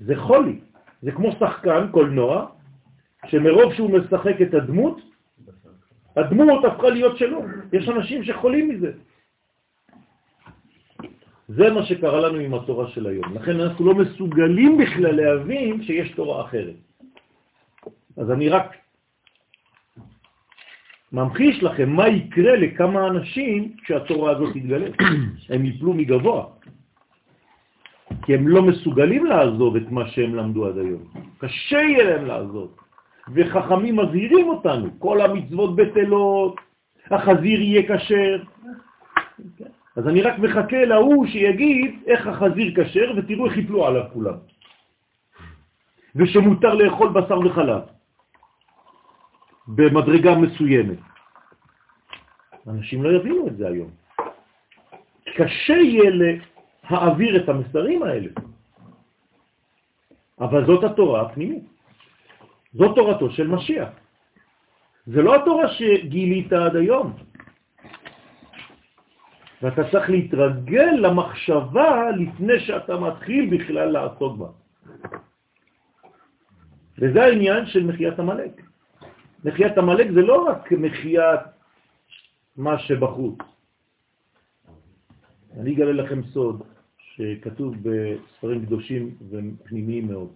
זה 0.00 0.16
חולי. 0.16 0.60
זה 1.02 1.12
כמו 1.12 1.32
שחקן 1.32 1.86
קולנוע, 1.90 2.46
שמרוב 3.26 3.74
שהוא 3.74 3.90
משחק 3.90 4.42
את 4.42 4.54
הדמות, 4.54 5.00
הדמות 6.16 6.64
הפכה 6.64 6.88
להיות 6.88 7.18
שלו. 7.18 7.40
יש 7.72 7.88
אנשים 7.88 8.24
שחולים 8.24 8.68
מזה. 8.68 8.92
זה 11.48 11.70
מה 11.70 11.86
שקרה 11.86 12.20
לנו 12.20 12.38
עם 12.38 12.54
התורה 12.54 12.88
של 12.88 13.06
היום. 13.06 13.34
לכן 13.34 13.60
אנחנו 13.60 13.84
לא 13.84 13.94
מסוגלים 13.94 14.78
בכלל 14.78 15.16
להבין 15.16 15.82
שיש 15.82 16.10
תורה 16.10 16.44
אחרת. 16.44 16.74
אז 18.16 18.30
אני 18.30 18.48
רק 18.48 18.76
ממחיש 21.12 21.62
לכם 21.62 21.90
מה 21.90 22.08
יקרה 22.08 22.56
לכמה 22.56 23.06
אנשים 23.06 23.76
כשהתורה 23.82 24.30
הזאת 24.30 24.54
תתגלה. 24.54 24.88
הם 25.50 25.64
יפלו 25.64 25.94
מגבוה. 25.94 26.59
כי 28.22 28.34
הם 28.34 28.48
לא 28.48 28.62
מסוגלים 28.62 29.26
לעזוב 29.26 29.76
את 29.76 29.90
מה 29.90 30.08
שהם 30.08 30.34
למדו 30.34 30.66
עד 30.66 30.78
היום. 30.78 31.02
קשה 31.38 31.78
יהיה 31.78 32.04
להם 32.04 32.26
לעזוב. 32.26 32.76
וחכמים 33.34 33.96
מזהירים 33.96 34.48
אותנו, 34.48 34.88
כל 34.98 35.20
המצוות 35.20 35.76
בטלות, 35.76 36.56
החזיר 37.10 37.60
יהיה 37.60 37.82
כשר. 37.88 38.42
אז 39.96 40.08
אני 40.08 40.22
רק 40.22 40.38
מחכה 40.38 40.84
להוא 40.84 41.26
שיגיד 41.26 42.02
איך 42.06 42.26
החזיר 42.26 42.68
כשר, 42.76 43.12
ותראו 43.16 43.46
איך 43.46 43.56
יפלו 43.56 43.86
עליו 43.86 44.02
כולם. 44.12 44.34
ושמותר 46.16 46.74
לאכול 46.74 47.08
בשר 47.08 47.38
וחלב 47.38 47.82
במדרגה 49.68 50.34
מסוימת. 50.34 50.98
אנשים 52.68 53.02
לא 53.02 53.08
יבינו 53.16 53.48
את 53.48 53.56
זה 53.56 53.68
היום. 53.68 53.90
קשה 55.36 55.72
יהיה 55.72 56.10
להעביר 56.90 57.42
את 57.42 57.48
המסרים 57.48 58.02
האלה. 58.02 58.30
אבל 60.40 60.66
זאת 60.66 60.84
התורה 60.84 61.20
הפנימית. 61.22 61.64
זאת 62.72 62.96
תורתו 62.96 63.30
של 63.30 63.46
משיח. 63.46 63.88
זה 65.06 65.22
לא 65.22 65.36
התורה 65.36 65.68
שגילית 65.68 66.52
עד 66.52 66.76
היום. 66.76 67.12
ואתה 69.62 69.82
צריך 69.90 70.10
להתרגל 70.10 70.92
למחשבה 71.04 72.10
לפני 72.10 72.60
שאתה 72.60 72.96
מתחיל 72.96 73.44
בכלל 73.56 73.88
לעסוק 73.90 74.36
בה. 74.38 74.48
וזה 76.98 77.22
העניין 77.22 77.66
של 77.66 77.84
מחיית 77.86 78.18
המלאק. 78.18 78.56
מחיית 79.44 79.78
המלאק 79.78 80.06
זה 80.14 80.22
לא 80.22 80.36
רק 80.48 80.72
מחיית 80.72 81.40
מה 82.56 82.78
שבחוץ. 82.78 83.38
אני 85.60 85.74
אגלה 85.74 85.92
לכם 85.92 86.22
סוד 86.22 86.69
שכתוב 87.20 87.74
בספרים 87.82 88.66
קדושים 88.66 89.14
ופנימיים 89.30 90.08
מאוד. 90.08 90.32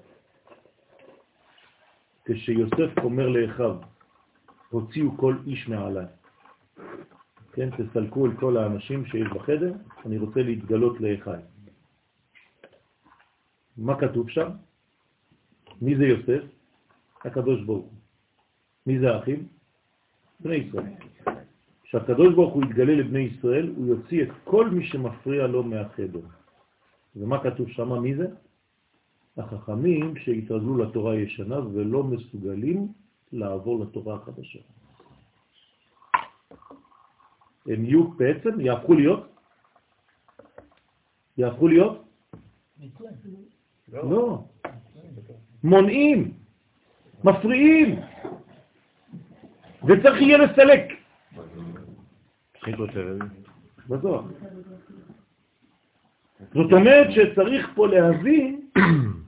כשיוסף 2.24 2.98
אומר 3.02 3.28
לאחיו, 3.28 3.76
הוציאו 4.70 5.16
כל 5.16 5.36
איש 5.46 5.68
מעליי. 5.68 6.06
כן, 7.52 7.68
תסלקו 7.70 8.26
את 8.26 8.32
כל 8.40 8.56
האנשים 8.56 9.06
שיש 9.06 9.28
בחדר, 9.34 9.72
אני 10.06 10.18
רוצה 10.18 10.42
להתגלות 10.42 11.00
לאחי. 11.00 11.40
מה 13.76 14.00
כתוב 14.00 14.30
שם? 14.30 14.50
מי 15.82 15.96
זה 15.96 16.04
יוסף? 16.04 16.42
הקדוש 17.24 17.64
ברוך 17.64 17.84
הוא. 17.84 17.92
מי 18.86 18.98
זה 18.98 19.14
האחים? 19.14 19.48
בני 20.40 20.54
ישראל. 20.54 20.92
כשהקדוש 21.82 22.34
ברוך 22.34 22.54
הוא 22.54 22.64
יתגלה 22.64 22.94
לבני 22.94 23.20
ישראל, 23.20 23.72
הוא 23.76 23.86
יוציא 23.86 24.22
את 24.22 24.28
כל 24.44 24.70
מי 24.70 24.86
שמפריע 24.86 25.46
לו 25.46 25.62
מהחדר. 25.62 26.43
ומה 27.16 27.42
כתוב 27.42 27.68
שם? 27.68 27.92
מי 27.92 28.14
זה? 28.14 28.26
החכמים 29.36 30.16
שהתרגלו 30.16 30.78
לתורה 30.78 31.12
הישנה 31.12 31.58
ולא 31.68 32.02
מסוגלים 32.02 32.92
לעבור 33.32 33.84
לתורה 33.84 34.14
החדשה. 34.14 34.58
הם 37.66 37.84
יהיו 37.84 38.08
בעצם, 38.08 38.60
יהפכו 38.60 38.94
להיות? 38.94 39.28
יהפכו 41.38 41.68
להיות? 41.68 42.04
לא. 43.92 44.44
מונעים, 45.64 46.34
מפריעים, 47.24 47.98
וצריך 49.84 50.22
יהיה 50.22 50.38
לסלק. 50.38 50.82
בטוח. 53.88 54.24
זאת 56.40 56.72
אומרת 56.72 57.06
שצריך 57.10 57.70
פה 57.74 57.86
להבין 57.86 58.60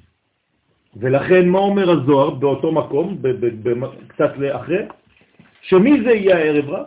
ולכן 1.01 1.49
מה 1.49 1.59
אומר 1.59 1.91
הזוהר 1.91 2.31
באותו 2.31 2.73
מקום, 2.73 3.23
קצת 4.09 4.37
לאחרי? 4.37 4.83
שמי 5.61 6.03
זה 6.05 6.11
יהיה 6.11 6.37
הערב 6.37 6.69
רב? 6.69 6.87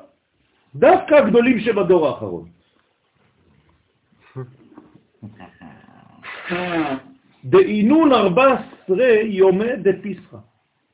דווקא 0.75 1.15
הגדולים 1.15 1.59
שבדור 1.59 2.07
האחרון. 2.07 2.49
דאינון 7.45 8.11
ארבע 8.13 8.53
עשרה 8.53 9.11
יומי 9.23 9.75
דפיסחה. 9.75 10.37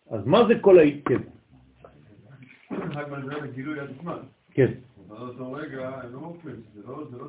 אז 0.10 0.26
מה 0.26 0.48
זה 0.48 0.54
כל 0.62 0.80
העיקר? 0.80 1.18
כן. 4.52 4.72
באותו 5.08 5.52
רגע 5.52 5.90
הם 6.04 6.14
לא 6.14 6.20
מופיעים, 6.20 6.62
זה 6.76 6.82
לא 7.18 7.28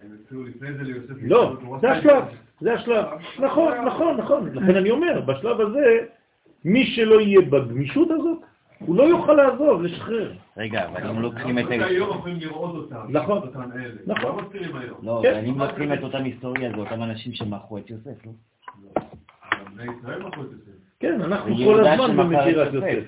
שהם 0.00 0.10
התחילו 0.20 0.44
לפני 0.44 0.72
זה 0.72 0.82
ליוסף... 0.82 1.14
לא, 1.22 1.56
זה 1.80 1.90
השלב, 1.90 2.24
זה 2.60 2.74
השלב. 2.74 3.04
נכון, 3.38 3.72
נכון, 3.86 4.16
נכון. 4.16 4.50
לכן 4.54 4.76
אני 4.76 4.90
אומר, 4.90 5.20
בשלב 5.20 5.60
הזה, 5.60 5.98
מי 6.64 6.86
שלא 6.86 7.20
יהיה 7.20 7.40
בגמישות 7.40 8.10
הזאת, 8.10 8.38
הוא 8.78 8.96
לא 8.96 9.02
יוכל 9.02 9.32
לעזוב, 9.32 9.82
לשחרר. 9.82 10.32
רגע, 10.56 10.86
אבל 10.88 11.06
אם 11.06 11.20
לוקחים 11.20 11.58
את... 11.58 11.64
היום 11.68 12.10
יכולים 12.10 12.40
לראות 12.40 12.74
אותם. 12.74 13.06
נכון. 13.08 13.48
נכון. 14.06 14.44
לא, 15.02 15.20
אבל 15.20 15.44
אם 15.48 15.58
לוקחים 15.58 15.92
את 15.92 16.02
אותם 16.02 16.24
היסטוריה, 16.24 16.70
זה 16.70 16.76
אותם 16.76 17.02
אנשים 17.02 17.32
שמכרו 17.32 17.78
את 17.78 17.90
יוסף, 17.90 18.26
לא? 18.26 18.32
כן, 21.00 21.20
אנחנו 21.20 21.56
כל 21.56 21.86
הזמן 21.86 22.16
במכירת 22.16 22.74
יוסף. 22.74 23.04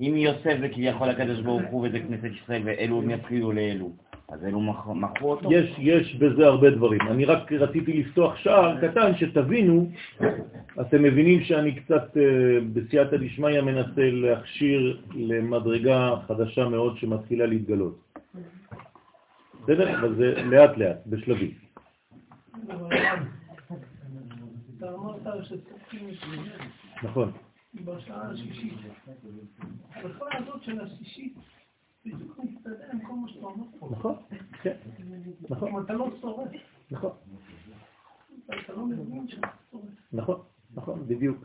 אם 0.00 0.14
יוסף 0.16 0.56
זה 0.60 0.68
כביכול 0.68 1.08
הקדוש 1.08 1.40
ברוך 1.40 1.62
הוא 1.70 1.86
וזה 1.86 2.00
כנסת 2.00 2.30
ישראל 2.42 2.62
ואלו 2.64 3.02
הם 3.02 3.10
יפחילו 3.10 3.52
לאלו, 3.52 3.90
אז 4.32 4.44
אלו 4.44 4.60
מכרו 4.60 5.30
אותו? 5.30 5.52
יש, 5.52 5.74
יש 5.78 6.16
בזה 6.16 6.46
הרבה 6.46 6.70
דברים. 6.70 7.00
אני 7.00 7.24
רק 7.24 7.52
רציתי 7.52 7.92
לפתוח 7.92 8.36
שער 8.36 8.80
קטן 8.80 9.16
שתבינו, 9.16 9.90
אתם 10.80 11.02
מבינים 11.02 11.44
שאני 11.44 11.80
קצת 11.80 12.16
אה, 12.16 12.22
בסייעתא 12.72 13.16
דשמיא 13.16 13.60
מנסה 13.60 14.10
להכשיר 14.10 15.02
למדרגה 15.14 16.14
חדשה 16.28 16.68
מאוד 16.68 16.98
שמתחילה 16.98 17.46
להתגלות. 17.46 17.98
בסדר? 19.62 19.98
אבל 19.98 20.14
זה 20.14 20.42
לאט 20.42 20.78
לאט, 20.78 20.96
בשלבים. 21.06 21.50
נכון. 27.02 27.32
בשעה 27.74 28.30
השישית. 28.30 28.74
בשעה 30.04 30.38
הזאת 30.38 30.62
של 30.62 30.80
השישית, 30.80 31.34
נכון, 33.90 34.14
כן. 34.62 34.76
נכון. 35.50 35.84
אתה 35.84 35.92
לא 35.92 36.10
שורד. 36.20 36.48
נכון. 36.90 37.10
לא. 38.58 39.86
נכון, 40.12 40.40
נכון, 40.74 41.06
בדיוק. 41.06 41.38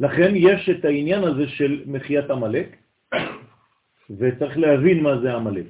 לכן 0.00 0.30
יש 0.34 0.68
את 0.68 0.84
העניין 0.84 1.24
הזה 1.24 1.48
של 1.48 1.82
מחיית 1.86 2.30
המלאק, 2.30 2.76
וצריך 4.10 4.58
להבין 4.58 5.02
מה 5.02 5.20
זה 5.20 5.34
המלאק. 5.34 5.66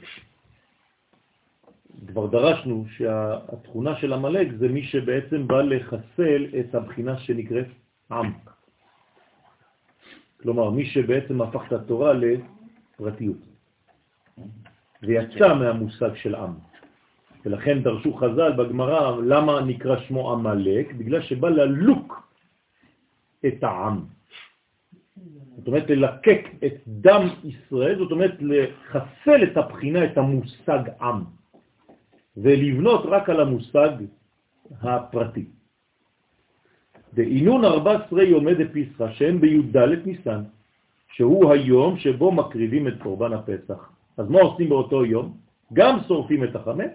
כבר 2.06 2.26
דרשנו 2.26 2.84
שהתכונה 2.96 3.96
של 3.96 4.12
המלאק 4.12 4.48
זה 4.58 4.68
מי 4.68 4.82
שבעצם 4.82 5.48
בא 5.48 5.62
לחסל 5.62 6.46
את 6.60 6.74
הבחינה 6.74 7.18
שנקראת 7.18 7.66
עם. 8.10 8.32
כלומר, 10.42 10.70
מי 10.70 10.86
שבעצם 10.86 11.42
הפך 11.42 11.62
את 11.66 11.72
התורה 11.72 12.12
לפרטיות, 12.98 13.36
ויצא 15.02 15.54
מהמושג 15.54 16.14
של 16.14 16.34
עם. 16.34 16.52
ולכן 17.44 17.82
דרשו 17.82 18.14
חז"ל 18.14 18.52
בגמרא, 18.52 19.16
למה 19.22 19.60
נקרא 19.60 19.96
שמו 20.00 20.32
עמלק? 20.32 20.92
בגלל 20.92 21.22
שבא 21.22 21.48
ללוק 21.48 22.32
את 23.46 23.62
העם. 23.62 24.04
זאת 25.56 25.66
אומרת, 25.66 25.90
ללקק 25.90 26.42
את 26.66 26.74
דם 26.86 27.22
ישראל, 27.44 27.98
זאת 27.98 28.10
אומרת, 28.10 28.34
לחסל 28.40 29.42
את 29.42 29.56
הבחינה, 29.56 30.04
את 30.04 30.18
המושג 30.18 30.82
עם, 31.00 31.24
ולבנות 32.36 33.02
רק 33.06 33.30
על 33.30 33.40
המושג 33.40 33.90
הפרטי. 34.82 35.46
דאינון 37.14 37.64
14 37.64 38.22
יומי 38.22 38.54
דפיסחה, 38.54 39.12
שהם 39.12 39.40
בי"ד 39.40 39.76
ניסן, 39.76 40.42
שהוא 41.18 41.52
היום 41.52 41.98
שבו 41.98 42.32
מקריבים 42.32 42.88
את 42.88 42.94
קורבן 43.02 43.32
הפסח. 43.32 43.90
אז 44.16 44.30
מה 44.30 44.40
עושים 44.40 44.68
באותו 44.68 45.04
יום? 45.04 45.36
גם 45.72 45.98
שורפים 46.08 46.44
את 46.44 46.56
החמץ 46.56 46.90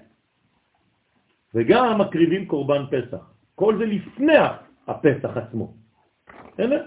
וגם 1.56 2.02
מקריבים 2.02 2.46
קורבן 2.46 2.84
פסח. 2.92 3.32
כל 3.56 3.78
זה 3.78 3.86
לפני 3.86 4.38
הפסח 4.88 5.38
עצמו. 5.38 5.74
בסדר? 6.54 6.86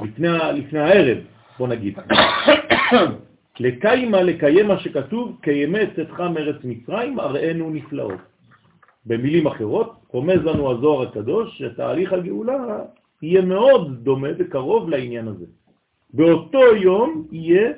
לפני, 0.00 0.28
לפני 0.54 0.78
הערב, 0.78 1.18
בוא 1.58 1.68
נגיד. 1.68 1.98
לקיימה 3.60 4.22
לקיים 4.22 4.68
מה 4.68 4.78
שכתוב, 4.78 5.38
קיימי 5.40 5.78
צאתך 5.96 6.20
מארץ 6.20 6.56
מצרים, 6.64 7.20
אראנו 7.20 7.70
נפלאות. 7.70 8.20
במילים 9.06 9.46
אחרות, 9.46 9.92
רומז 10.08 10.40
לנו 10.44 10.70
הזוהר 10.70 11.08
הקדוש 11.08 11.58
שתהליך 11.58 12.12
הגאולה 12.12 12.84
יהיה 13.22 13.42
מאוד 13.42 14.04
דומה 14.04 14.28
וקרוב 14.38 14.88
לעניין 14.88 15.28
הזה. 15.28 15.46
באותו 16.12 16.76
יום 16.76 17.26
יהיה 17.32 17.72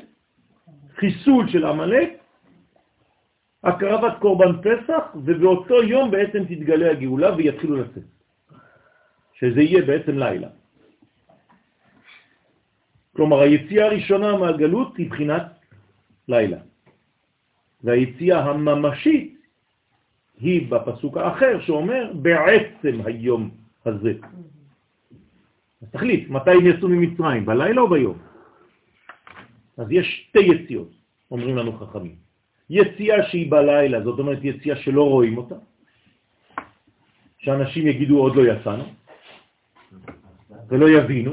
חיסול 0.97 1.49
של 1.49 1.65
עמלק, 1.67 2.11
הקרבת 3.65 4.19
קורבן 4.19 4.53
פסח, 4.63 5.03
ובאותו 5.15 5.83
יום 5.83 6.11
בעצם 6.11 6.45
תתגלה 6.45 6.91
הגאולה 6.91 7.35
ויתחילו 7.37 7.77
לצאת. 7.77 8.03
שזה 9.35 9.61
יהיה 9.61 9.83
בעצם 9.83 10.19
לילה. 10.19 10.49
כלומר, 13.17 13.41
היציאה 13.41 13.87
הראשונה 13.87 14.37
מהגלות 14.37 14.97
היא 14.97 15.11
בחינת 15.11 15.43
לילה. 16.29 16.59
והיציאה 17.85 18.41
הממשית 18.41 19.35
היא 20.41 20.71
בפסוק 20.71 21.17
האחר 21.17 21.61
שאומר 21.61 22.13
בעצם 22.15 23.01
היום 23.05 23.51
הזה. 23.87 24.13
אז 25.85 25.91
תחליט, 25.91 26.31
מתי 26.31 26.51
הם 26.51 26.67
יצאו 26.67 26.89
ממצרים, 26.89 27.47
בלילה 27.47 27.81
או 27.81 27.89
ביום? 27.89 28.19
אז 29.77 29.87
יש 29.91 30.27
שתי 30.29 30.41
יציאות, 30.41 30.91
אומרים 31.31 31.57
לנו 31.57 31.73
חכמים. 31.73 32.17
יציאה 32.71 33.29
שהיא 33.29 33.51
בלילה, 33.51 34.01
זאת 34.01 34.19
אומרת 34.19 34.39
יציאה 34.43 34.77
שלא 34.77 35.03
רואים 35.09 35.39
אותה, 35.39 35.55
שאנשים 37.39 37.87
יגידו 37.87 38.19
עוד 38.19 38.37
לא 38.37 38.43
יצאנו, 38.53 38.85
ולא 40.69 40.89
יבינו 40.89 41.33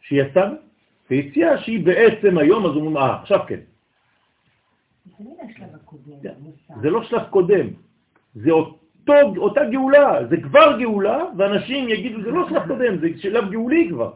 שיצאנו, 0.00 0.54
ויציאה 1.10 1.58
שהיא 1.58 1.84
בעצם 1.84 2.38
היום, 2.38 2.66
אז 2.66 2.72
אומרים, 2.72 2.96
אה, 2.96 3.20
עכשיו 3.20 3.40
כן. 3.48 3.60
זה 6.82 6.90
לא 6.90 7.04
שלב 7.04 7.22
קודם, 7.30 7.66
זה 8.34 8.50
אותו, 9.08 9.40
אותה 9.40 9.64
גאולה, 9.70 10.26
זה 10.30 10.36
כבר 10.36 10.78
גאולה, 10.78 11.24
ואנשים 11.36 11.88
יגידו, 11.88 12.22
זה 12.22 12.30
לא 12.30 12.48
שלב 12.48 12.66
קודם, 12.66 12.98
זה 12.98 13.08
שלב 13.16 13.50
גאולי 13.50 13.88
כבר. 13.88 14.12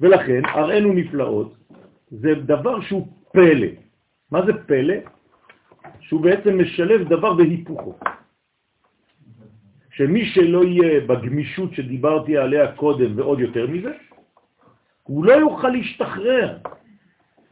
ולכן, 0.00 0.42
הראינו 0.44 0.92
נפלאות, 0.92 1.54
זה 2.10 2.34
דבר 2.34 2.80
שהוא 2.80 3.08
פלא. 3.32 3.66
מה 4.30 4.46
זה 4.46 4.52
פלא? 4.66 4.94
שהוא 6.00 6.20
בעצם 6.20 6.60
משלב 6.60 7.08
דבר 7.08 7.34
בהיפוכו. 7.34 7.98
שמי 9.90 10.24
שלא 10.26 10.64
יהיה 10.64 11.00
בגמישות 11.00 11.74
שדיברתי 11.74 12.36
עליה 12.36 12.72
קודם 12.72 13.18
ועוד 13.18 13.40
יותר 13.40 13.66
מזה, 13.66 13.92
הוא 15.02 15.24
לא 15.24 15.32
יוכל 15.32 15.68
להשתחרר. 15.68 16.58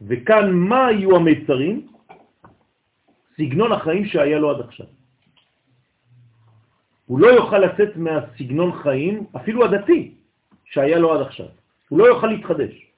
וכאן 0.01 0.51
מה 0.51 0.91
יהיו 0.91 1.15
המיצרים? 1.15 1.87
סגנון 3.37 3.71
החיים 3.71 4.05
שהיה 4.05 4.39
לו 4.39 4.49
עד 4.49 4.59
עכשיו. 4.59 4.98
הוא 7.09 7.19
לא 7.19 7.27
יוכל 7.27 7.57
לצאת 7.57 7.97
מהסגנון 7.97 8.71
חיים, 8.71 9.23
אפילו 9.35 9.65
הדתי, 9.65 10.13
שהיה 10.65 10.99
לו 10.99 11.13
עד 11.13 11.21
עכשיו. 11.21 11.45
הוא 11.89 11.99
לא 11.99 12.05
יוכל 12.05 12.27
להתחדש. 12.27 12.91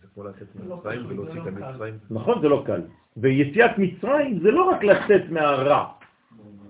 זה 0.00 0.06
כמו 0.14 0.24
לצאת 0.24 0.48
ממצרים 0.54 1.06
ולהוציא 1.08 1.40
את 1.42 1.46
המצרים. 1.46 1.94
נכון, 2.10 2.40
זה 2.40 2.48
לא 2.48 2.62
קל. 2.66 2.80
ויציאת 3.16 3.78
מצרים 3.78 4.40
זה 4.40 4.50
לא 4.50 4.64
רק 4.70 4.84
לצאת 4.84 5.30
מהרע, 5.30 5.84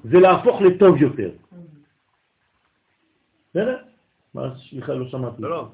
זה 0.04 0.18
להפוך 0.20 0.60
לטוב 0.62 0.96
יותר. 0.96 1.30
בסדר? 3.50 3.78
מה, 4.38 4.54
סליחה, 4.70 4.94
לא 4.94 5.08
שמעתי. 5.08 5.42
לא, 5.42 5.68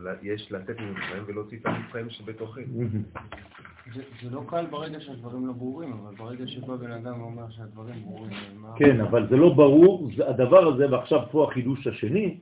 לא, 0.00 0.10
יש 0.22 0.52
לצאת 0.52 0.80
ממצרים 0.80 1.22
ולהוציא 1.26 1.58
את 1.58 1.66
המצרים 1.66 2.10
שבתוכי. 2.10 2.60
זה 4.22 4.30
לא 4.30 4.42
קל 4.48 4.66
ברגע 4.66 5.00
שהדברים 5.00 5.46
לא 5.46 5.52
ברורים, 5.52 5.92
אבל 5.92 6.14
ברגע 6.14 6.46
שבא 6.46 6.76
בן 6.76 6.90
אדם 6.90 7.20
ואומר 7.20 7.50
שהדברים 7.50 8.02
ברורים... 8.04 8.32
כן, 8.76 9.00
אבל 9.00 9.28
זה 9.28 9.36
לא 9.36 9.54
ברור, 9.54 10.10
הדבר 10.28 10.68
הזה, 10.68 10.90
ועכשיו 10.90 11.20
פה 11.30 11.48
החידוש 11.48 11.86
השני, 11.86 12.38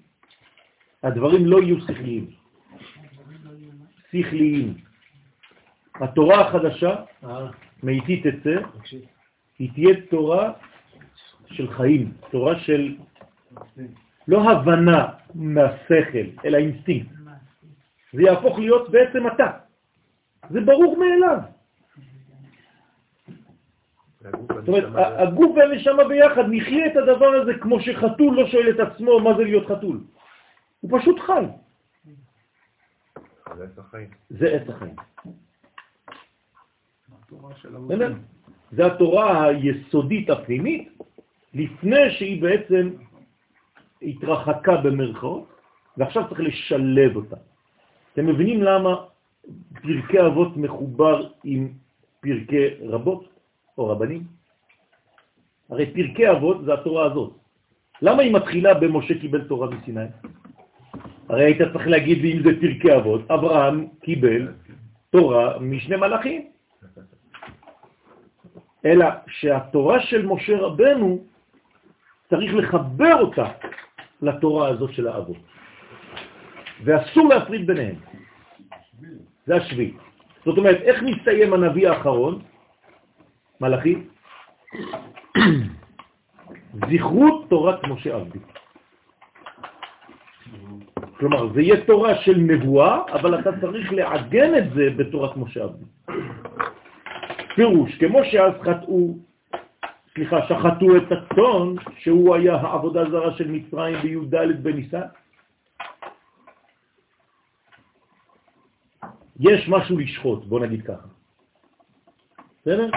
הדברים 1.03 1.47
לא 1.47 1.63
יהיו 1.63 1.81
שכליים. 1.81 2.31
שכליים. 4.11 4.75
התורה 5.95 6.49
החדשה, 6.49 6.97
מאיתי 7.83 8.23
תצא, 8.23 8.57
היא 9.59 9.71
תהיה 9.75 9.95
תורה 10.11 10.53
של 11.47 11.71
חיים, 11.71 12.13
תורה 12.31 12.59
של 12.59 12.97
לא 14.29 14.51
הבנה 14.51 15.09
מהשכל, 15.35 16.27
אלא 16.45 16.57
אינסטינקט. 16.59 17.11
זה 18.13 18.23
יהפוך 18.23 18.59
להיות 18.59 18.91
בעצם 18.91 19.27
אתה. 19.27 19.51
זה 20.51 20.61
ברור 20.61 20.97
מאליו. 20.99 21.39
זאת 24.49 24.69
אומרת, 24.69 24.85
הגוף 24.97 25.57
והנשמה 25.57 26.05
ביחד, 26.05 26.43
נחיה 26.51 26.87
את 26.87 26.97
הדבר 26.97 27.27
הזה 27.27 27.53
כמו 27.61 27.81
שחתול 27.81 28.35
לא 28.35 28.47
שואל 28.47 28.71
את 28.71 28.81
עצמו 28.81 29.21
מה 29.21 29.37
זה 29.37 29.45
להיות 29.45 29.67
חתול. 29.67 30.01
הוא 30.81 31.01
פשוט 31.01 31.21
חי. 31.21 31.45
זה 33.57 33.65
עץ 33.65 33.79
החיים. 33.79 34.09
זה 34.31 34.47
עץ 34.47 34.69
החיים. 34.69 34.97
זה 38.73 38.87
התורה 38.87 39.47
היסודית 39.47 40.31
הפנימית, 40.31 40.89
לפני 41.55 42.11
שהיא 42.11 42.43
בעצם 42.43 42.91
התרחקה 44.05 44.77
במרכאות, 44.77 45.49
ועכשיו 45.97 46.23
צריך 46.29 46.41
לשלב 46.41 47.17
אותה. 47.17 47.37
אתם 48.13 48.27
מבינים 48.27 48.63
למה 48.63 49.05
פרקי 49.83 50.21
אבות 50.27 50.57
מחובר 50.57 51.29
עם 51.45 51.69
פרקי 52.21 52.67
רבות 52.81 53.29
או 53.79 53.89
רבנים? 53.89 54.23
הרי 55.71 55.87
פרקי 55.87 56.31
אבות 56.31 56.65
זה 56.65 56.75
התורה 56.75 57.05
הזאת. 57.07 57.33
למה 58.03 58.23
היא 58.23 58.35
מתחילה 58.35 58.75
במשה 58.75 59.15
קיבל 59.21 59.45
תורה 59.49 59.71
מסיני? 59.71 60.07
הרי 61.29 61.45
היית 61.45 61.63
צריך 61.73 61.87
להגיד 61.87 62.19
לי 62.19 62.33
אם 62.33 62.43
זה 62.43 62.51
פרקי 62.61 62.97
אבות, 62.97 63.31
אברהם 63.31 63.87
קיבל 64.03 64.53
תורה 65.11 65.59
משני 65.59 65.97
מלאכים. 65.97 66.43
אלא 68.85 69.07
שהתורה 69.27 70.01
של 70.01 70.27
משה 70.27 70.59
רבנו 70.59 71.25
צריך 72.31 72.55
לחבר 72.55 73.15
אותה 73.21 73.49
לתורה 74.25 74.69
הזאת 74.69 74.93
של 74.93 75.09
האבות. 75.09 75.37
ואסור 76.85 77.29
להפריד 77.29 77.67
ביניהם. 77.67 77.95
זה 79.47 79.57
השביעי. 79.57 79.93
זאת 80.45 80.59
אומרת, 80.59 80.81
איך 80.81 81.03
מסתיים 81.03 81.53
הנביא 81.53 81.89
האחרון? 81.89 82.43
מלאכי? 83.61 83.95
זכרות 86.91 87.49
תורת 87.49 87.85
משה 87.85 88.15
עבדי. 88.15 88.39
כלומר, 91.19 91.53
זה 91.55 91.63
יהיה 91.63 91.85
תורה 91.87 92.15
של 92.15 92.37
נבואה, 92.37 93.01
אבל 93.13 93.41
אתה 93.41 93.51
צריך 93.61 93.93
לעגן 93.93 94.59
את 94.59 94.65
זה 94.75 94.91
בתורת 94.97 95.37
משה 95.37 95.63
עבדי. 95.63 95.85
פירוש, 97.55 97.95
כמו 97.99 98.21
שאז 98.25 98.53
חטאו, 98.63 99.15
סליחה, 100.15 100.37
שחטו 100.49 100.97
את 100.97 101.13
הצון, 101.13 101.77
שהוא 101.99 102.35
היה 102.35 102.55
העבודה 102.55 103.11
זרה 103.11 103.37
של 103.37 103.51
מצרים 103.51 103.97
בי"ד 104.03 104.63
בניסן, 104.63 105.07
יש 109.41 109.69
משהו 109.69 109.99
לשחוט, 109.99 110.45
בוא 110.45 110.61
נגיד 110.61 110.83
ככה. 110.83 111.09
בסדר? 112.61 112.91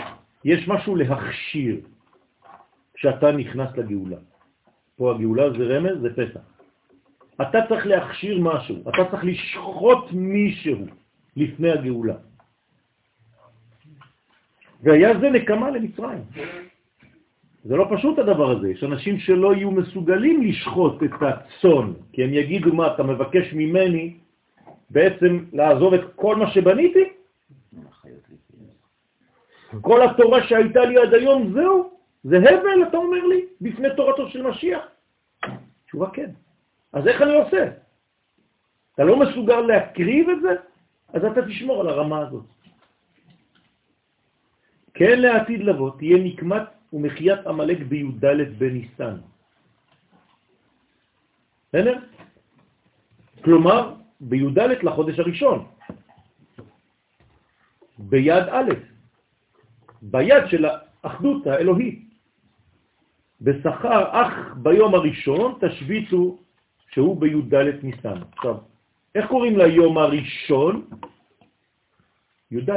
יש 0.45 0.67
משהו 0.67 0.95
להכשיר 0.95 1.81
כשאתה 2.93 3.31
נכנס 3.31 3.69
לגאולה. 3.77 4.17
פה 4.95 5.11
הגאולה 5.11 5.49
זה 5.49 5.63
רמז, 5.77 6.01
זה 6.01 6.09
פסח. 6.15 6.39
אתה 7.41 7.57
צריך 7.69 7.85
להכשיר 7.85 8.39
משהו, 8.41 8.81
אתה 8.81 9.11
צריך 9.11 9.23
לשחוט 9.23 10.11
מישהו 10.11 10.85
לפני 11.35 11.71
הגאולה. 11.71 12.15
והיה 14.83 15.19
זה 15.19 15.29
נקמה 15.29 15.69
למצרים. 15.69 16.23
זה 17.67 17.75
לא 17.75 17.87
פשוט 17.91 18.19
הדבר 18.19 18.51
הזה, 18.51 18.69
יש 18.69 18.83
אנשים 18.83 19.19
שלא 19.19 19.55
יהיו 19.55 19.71
מסוגלים 19.71 20.41
לשחוט 20.41 21.03
את 21.03 21.11
הצון, 21.21 21.93
כי 22.13 22.23
הם 22.23 22.33
יגידו 22.33 22.73
מה, 22.73 22.95
אתה 22.95 23.03
מבקש 23.03 23.53
ממני 23.53 24.13
בעצם 24.89 25.45
לעזוב 25.53 25.93
את 25.93 26.01
כל 26.15 26.35
מה 26.35 26.51
שבניתי? 26.51 27.03
כל 29.81 29.99
התורה 30.01 30.47
שהייתה 30.47 30.85
לי 30.85 30.97
עד 30.97 31.13
היום, 31.13 31.53
זהו? 31.53 31.91
זה 32.23 32.37
הבל, 32.37 32.87
אתה 32.87 32.97
אומר 32.97 33.23
לי, 33.25 33.45
בפני 33.61 33.87
תורתו 33.95 34.29
של 34.29 34.41
משיח? 34.41 34.83
תשובה 35.85 36.09
כן. 36.09 36.31
אז 36.93 37.07
איך 37.07 37.21
אני 37.21 37.35
עושה? 37.35 37.63
אתה 38.95 39.03
לא 39.03 39.19
מסוגל 39.19 39.59
להקריב 39.59 40.29
את 40.29 40.41
זה? 40.41 40.53
אז 41.13 41.25
אתה 41.25 41.41
תשמור 41.45 41.81
על 41.81 41.87
הרמה 41.89 42.19
הזאת. 42.19 42.45
כן 44.93 45.19
לעתיד 45.19 45.63
לבוא, 45.63 45.91
תהיה 45.97 46.17
נקמת 46.17 46.76
ומחיית 46.93 47.47
עמלק 47.47 47.79
בי"ד 47.87 48.25
בניסן. 48.57 49.17
בסדר? 51.69 51.99
כלומר, 53.43 53.95
בי"ד 54.19 54.59
לחודש 54.59 55.19
הראשון, 55.19 55.67
ביד 57.97 58.43
א', 58.51 58.69
ביד 60.01 60.43
של 60.47 60.65
האחדות 61.03 61.47
האלוהית. 61.47 62.07
בשכר 63.41 64.01
אך 64.11 64.57
ביום 64.57 64.95
הראשון 64.95 65.59
תשביצו 65.61 66.37
שהוא 66.91 67.21
בי"ד 67.21 67.55
ניסן. 67.83 68.21
עכשיו, 68.37 68.57
איך 69.15 69.27
קוראים 69.27 69.57
ליום 69.57 69.97
הראשון? 69.97 70.89
י"ד. 72.51 72.69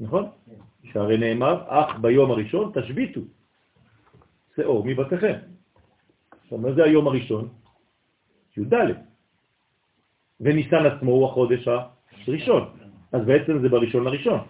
נכון? 0.00 0.28
שהרי 0.92 1.18
נאמר, 1.18 1.64
אך 1.66 1.98
ביום 2.00 2.30
הראשון 2.30 2.72
תשביתו 2.74 3.20
שאור 4.56 4.84
מבתיכם. 4.86 5.36
עכשיו, 6.44 6.58
מה 6.58 6.72
זה 6.72 6.84
היום 6.84 7.06
הראשון? 7.06 7.48
י"ד. 8.56 8.74
וניסן 10.40 10.86
עצמו 10.86 11.10
הוא 11.10 11.26
החודש 11.28 11.68
הראשון. 12.26 12.62
אז 13.12 13.20
בעצם 13.26 13.62
זה 13.62 13.68
בראשון 13.68 14.04
לראשון. 14.04 14.40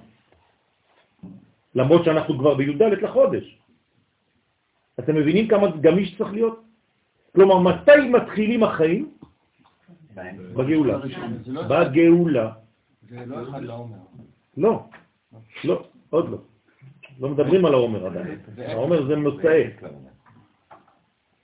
למרות 1.74 2.04
שאנחנו 2.04 2.38
כבר 2.38 2.54
בי"ד 2.54 2.82
לחודש. 2.82 3.58
אתם 4.98 5.14
מבינים 5.16 5.48
כמה 5.48 5.76
גמיש 5.80 6.18
צריך 6.18 6.32
להיות? 6.32 6.60
כלומר, 7.34 7.58
מתי 7.58 8.08
מתחילים 8.10 8.62
החיים? 8.62 9.10
בגאולה. 10.54 10.98
בגאולה. 11.68 12.52
זה 13.08 13.26
לא 13.26 13.42
אחד 13.50 13.62
לעומר. 13.62 13.96
לא, 14.56 14.86
לא, 15.64 15.86
עוד 16.14 16.28
לא. 16.30 16.38
לא 17.20 17.28
מדברים 17.28 17.64
על 17.64 17.74
העומר 17.74 18.06
עדיין. 18.06 18.38
העומר 18.58 19.06
זה 19.06 19.16
מוצאי. 19.16 19.70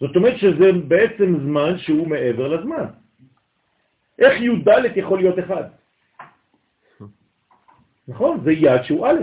זאת 0.01 0.17
אומרת 0.17 0.39
שזה 0.39 0.73
בעצם 0.89 1.39
זמן 1.43 1.79
שהוא 1.79 2.09
מעבר 2.09 2.49
לזמן. 2.49 2.87
איך 4.19 4.41
י"ד 4.41 4.69
יכול 4.97 5.19
להיות 5.19 5.39
אחד? 5.39 5.65
נכון, 8.09 8.41
זה 8.45 8.53
יד 8.53 8.83
שהוא 8.83 9.07
א', 9.07 9.21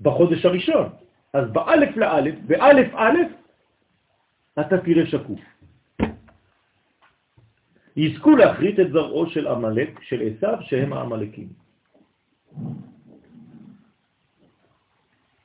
בחודש 0.00 0.44
הראשון. 0.44 0.88
אז 1.32 1.50
באלף 1.50 1.96
לאלף, 1.96 2.34
באלף 2.46 2.94
א', 2.94 3.18
אתה 4.60 4.78
תראה 4.78 5.06
שקוף. 5.06 5.40
יזכו 7.96 8.36
להחריט 8.36 8.80
את 8.80 8.90
זרעו 8.92 9.26
של 9.26 9.46
עמלק, 9.46 10.02
של 10.02 10.22
עשיו, 10.22 10.58
שהם 10.60 10.92
העמלקים. 10.92 11.63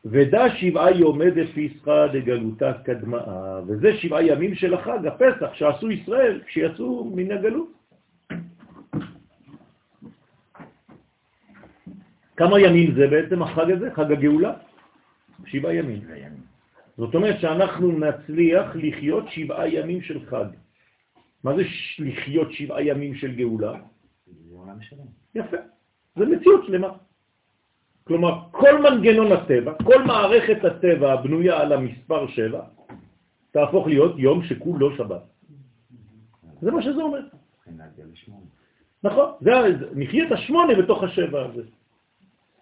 ודע 0.05 0.43
שבעה 0.55 0.91
יומי 0.91 1.31
דפיסחה 1.31 2.07
דגלותה 2.07 2.73
קדמאה, 2.83 3.61
וזה 3.67 3.97
שבעה 3.97 4.23
ימים 4.23 4.55
של 4.55 4.73
החג, 4.73 5.05
הפסח, 5.07 5.53
שעשו 5.53 5.91
ישראל 5.91 6.41
כשיצאו 6.45 7.11
מן 7.15 7.31
הגלות. 7.31 7.71
כמה 12.37 12.59
ימים 12.59 12.95
זה 12.95 13.07
בעצם 13.07 13.41
החג 13.41 13.71
הזה, 13.71 13.91
חג 13.91 14.11
הגאולה? 14.11 14.53
שבעה 15.45 15.73
ימים. 15.73 16.01
זאת 16.97 17.15
אומרת 17.15 17.39
שאנחנו 17.39 17.91
נצליח 17.91 18.75
לחיות 18.75 19.25
שבעה 19.29 19.67
ימים 19.69 20.01
של 20.01 20.25
חג. 20.25 20.45
מה 21.43 21.55
זה 21.55 21.63
לחיות 21.99 22.51
שבעה 22.51 22.83
ימים 22.83 23.15
של 23.15 23.35
גאולה? 23.35 23.73
יפה, 25.35 25.57
זה 26.15 26.25
מציאות 26.25 26.65
שלמה. 26.65 26.89
כלומר, 28.09 28.39
כל 28.51 28.81
מנגנון 28.81 29.31
הטבע, 29.31 29.73
כל 29.85 30.03
מערכת 30.03 30.65
הטבע 30.65 31.13
הבנויה 31.13 31.61
על 31.61 31.73
המספר 31.73 32.27
7, 32.27 32.61
תהפוך 33.51 33.87
להיות 33.87 34.13
יום 34.17 34.43
שכולו 34.43 34.97
שבת. 34.97 35.21
זה 36.61 36.71
מה 36.71 36.81
שזה 36.81 37.01
אומר. 37.01 37.19
נכון, 39.03 39.29
זה, 39.41 39.51
נחיה 39.95 40.27
את 40.27 40.31
השמונה 40.31 40.75
בתוך 40.75 41.03
השבע 41.03 41.45
הזה. 41.45 41.61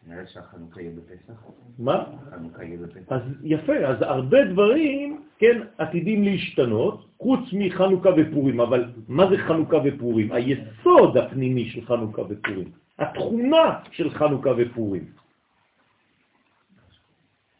נראה 0.07 0.27
שהחנוכה 0.27 0.81
יהיה 0.81 0.91
בפסח. 0.91 1.33
מה? 1.79 2.03
החנוכה 2.27 2.63
יהיה 2.63 2.77
בפסח. 2.77 3.11
אז 3.11 3.21
יפה, 3.43 3.75
אז 3.75 4.01
הרבה 4.01 4.45
דברים, 4.45 5.21
כן, 5.37 5.61
עתידים 5.77 6.23
להשתנות, 6.23 7.05
חוץ 7.17 7.39
מחנוכה 7.53 8.09
ופורים, 8.17 8.59
אבל 8.59 8.85
מה 9.07 9.29
זה 9.29 9.37
חנוכה 9.37 9.77
ופורים? 9.85 10.31
היסוד 10.31 11.17
הפנימי 11.17 11.69
של 11.69 11.85
חנוכה 11.85 12.21
ופורים, 12.21 12.71
התכונה 12.99 13.79
של 13.91 14.09
חנוכה 14.09 14.49
ופורים. 14.57 15.26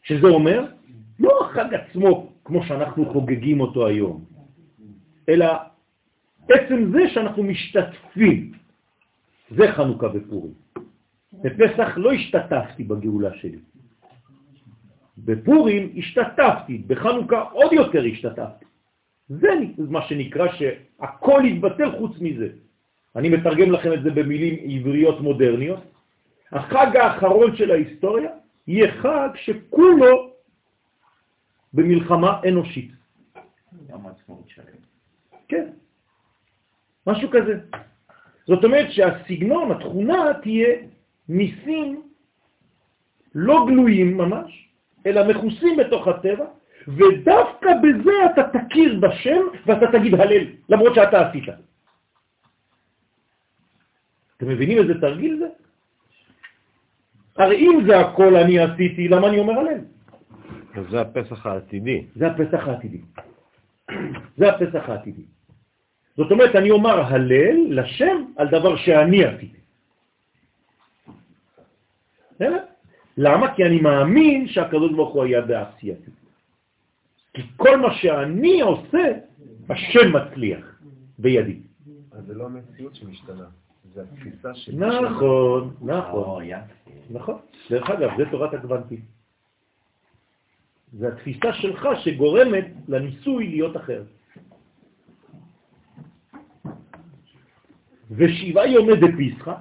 שזה 0.08 0.26
אומר, 0.26 0.64
לא 1.20 1.40
החג 1.40 1.74
עצמו 1.74 2.32
כמו 2.44 2.64
שאנחנו 2.64 3.12
חוגגים 3.12 3.60
אותו 3.60 3.86
היום, 3.86 4.24
אלא 5.28 5.46
עצם 6.48 6.90
זה 6.92 7.02
שאנחנו 7.08 7.42
משתתפים, 7.42 8.52
זה 9.50 9.72
חנוכה 9.72 10.06
ופורים. 10.14 10.52
בפסח 11.32 11.88
לא 11.96 12.12
השתתפתי 12.12 12.84
בגאולה 12.84 13.34
שלי. 13.34 13.58
בפורים 15.18 15.92
השתתפתי, 15.96 16.78
בחנוכה 16.86 17.40
עוד 17.52 17.72
יותר 17.72 18.04
השתתפתי. 18.12 18.64
זה 19.28 19.48
מה 19.76 20.02
שנקרא 20.08 20.46
שהכל 20.52 21.42
יתבטל 21.44 21.98
חוץ 21.98 22.16
מזה. 22.20 22.48
אני 23.16 23.28
מתרגם 23.28 23.72
לכם 23.72 23.92
את 23.92 24.02
זה 24.02 24.10
במילים 24.10 24.54
עבריות 24.64 25.20
מודרניות. 25.20 25.80
החג 26.52 26.96
האחרון 26.96 27.56
של 27.56 27.70
ההיסטוריה 27.70 28.30
יהיה 28.68 28.92
חג 29.02 29.28
שכולו 29.34 30.32
במלחמה 31.72 32.40
אנושית. 32.48 32.90
כן, 35.48 35.68
משהו 37.06 37.28
כזה. 37.30 37.60
זאת 38.46 38.64
אומרת 38.64 38.92
שהסגנון, 38.92 39.72
התכונה 39.72 40.34
תהיה 40.42 40.68
ניסים 41.28 42.02
לא 43.34 43.66
גלויים 43.68 44.16
ממש, 44.16 44.68
אלא 45.06 45.28
מכוסים 45.28 45.76
בתוך 45.76 46.08
הטבע, 46.08 46.46
ודווקא 46.88 47.70
בזה 47.82 48.12
אתה 48.32 48.58
תכיר 48.58 49.00
בשם 49.00 49.42
ואתה 49.66 49.86
תגיד 49.92 50.14
הלל, 50.14 50.44
למרות 50.68 50.94
שאתה 50.94 51.28
עשית. 51.28 51.44
אתם 54.36 54.48
מבינים 54.48 54.78
איזה 54.78 55.00
תרגיל 55.00 55.38
זה? 55.38 55.67
הרי 57.38 57.56
אם 57.56 57.80
זה 57.86 58.00
הכל 58.00 58.36
אני 58.36 58.58
עשיתי, 58.58 59.08
למה 59.08 59.28
אני 59.28 59.38
אומר 59.38 59.58
הלל? 59.58 59.80
זה 60.90 61.00
הפסח 61.00 61.46
העתידי. 61.46 62.06
זה 62.16 62.26
הפסח 62.26 62.68
העתידי. 62.68 63.00
זה 64.36 64.48
הפסח 64.48 64.88
העתידי. 64.88 65.22
זאת 66.16 66.30
אומרת, 66.30 66.56
אני 66.56 66.70
אומר 66.70 67.00
הלל 67.00 67.56
לשם 67.70 68.24
על 68.36 68.48
דבר 68.48 68.76
שאני 68.76 69.24
עשיתי. 69.24 69.58
למה? 73.18 73.54
כי 73.54 73.64
אני 73.64 73.80
מאמין 73.80 74.48
שהקדוש 74.48 74.92
ברוך 74.92 75.14
הוא 75.14 75.24
היה 75.24 75.40
בעשייתי. 75.40 76.10
כי 77.34 77.42
כל 77.56 77.76
מה 77.76 77.94
שאני 77.94 78.60
עושה, 78.60 79.04
השם 79.70 80.16
מצליח 80.16 80.80
בידי. 81.18 81.58
אז 82.12 82.24
זה 82.26 82.34
לא 82.34 82.46
המציאות 82.46 82.94
שמשתנה, 82.94 83.44
זה 83.94 84.02
התפיסה 84.02 84.54
של... 84.54 84.72
נכון, 84.74 85.74
נכון. 85.80 86.42
נכון. 87.10 87.38
דרך 87.70 87.90
אגב, 87.90 88.10
זה 88.16 88.24
תורת 88.30 88.54
הקוונטים. 88.54 89.00
זה 90.92 91.08
התפיסה 91.08 91.52
שלך 91.52 91.88
שגורמת 92.04 92.66
לניסוי 92.88 93.48
להיות 93.48 93.76
אחר. 93.76 94.02
ושבעה 98.10 98.66
יומי 98.66 98.96
דפיסחה, 98.96 99.54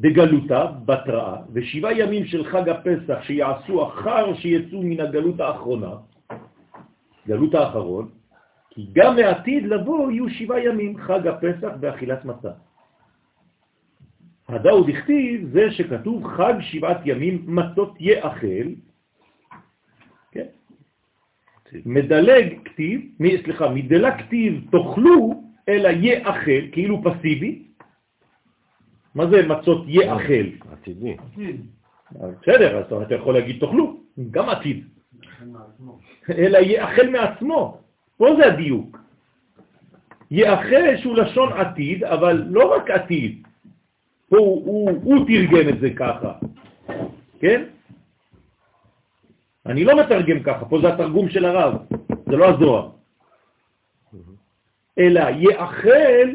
דגלותה, 0.00 0.66
בתראה, 0.84 1.36
ושבעה 1.52 1.98
ימים 1.98 2.24
של 2.26 2.44
חג 2.44 2.68
הפסח 2.68 3.18
שיעשו 3.22 3.88
אחר 3.88 4.34
שיצאו 4.34 4.82
מן 4.82 5.00
הגלות 5.00 5.40
האחרונה, 5.40 5.92
גלות 7.28 7.54
האחרון, 7.54 8.08
כי 8.70 8.86
גם 8.92 9.16
לעתיד 9.16 9.66
לבוא 9.66 10.10
יהיו 10.10 10.30
שבעה 10.30 10.64
ימים, 10.64 10.96
חג 10.98 11.26
הפסח 11.26 11.72
ואכילת 11.80 12.24
מצה. 12.24 12.50
הדאו 14.50 14.84
דכתיב 14.84 15.48
זה 15.52 15.70
שכתוב 15.70 16.26
חג 16.26 16.54
שבעת 16.60 17.00
ימים 17.04 17.44
מצות 17.46 17.94
יאכל, 18.00 18.68
כן? 20.32 20.46
מדלג 21.86 22.58
כתיב, 22.64 23.00
סליחה, 23.44 23.68
מדלג 23.68 24.12
כתיב 24.18 24.68
תאכלו 24.70 25.42
אלא 25.68 25.88
יאכל, 25.88 26.70
כאילו 26.72 27.02
פסיבי. 27.02 27.62
מה 29.14 29.26
זה 29.26 29.46
מצות 29.46 29.84
יאכל? 29.86 30.46
עתידי. 30.72 31.16
בסדר, 32.12 32.78
אז 32.78 33.02
אתה 33.02 33.14
יכול 33.14 33.34
להגיד 33.34 33.60
תאכלו, 33.60 34.00
גם 34.30 34.48
עתיד. 34.48 34.84
אלא 36.30 36.58
יאכל 36.58 37.08
מעצמו, 37.10 37.80
פה 38.16 38.26
זה 38.36 38.46
הדיוק. 38.46 38.98
יאכל 40.30 40.96
שהוא 40.96 41.16
לשון 41.16 41.52
עתיד, 41.52 42.04
אבל 42.04 42.44
לא 42.46 42.74
רק 42.74 42.90
עתיד, 42.90 43.46
פה 44.30 44.36
הוא, 44.36 44.66
הוא, 44.66 44.90
הוא 45.02 45.26
תרגם 45.26 45.68
את 45.68 45.80
זה 45.80 45.90
ככה, 45.96 46.32
כן? 47.40 47.64
אני 49.66 49.84
לא 49.84 50.00
מתרגם 50.00 50.42
ככה, 50.42 50.64
פה 50.64 50.78
זה 50.80 50.94
התרגום 50.94 51.28
של 51.28 51.44
הרב, 51.44 51.74
זה 52.26 52.36
לא 52.36 52.48
הזוהר. 52.48 52.90
אלא 54.98 55.20
יאכל 55.36 56.28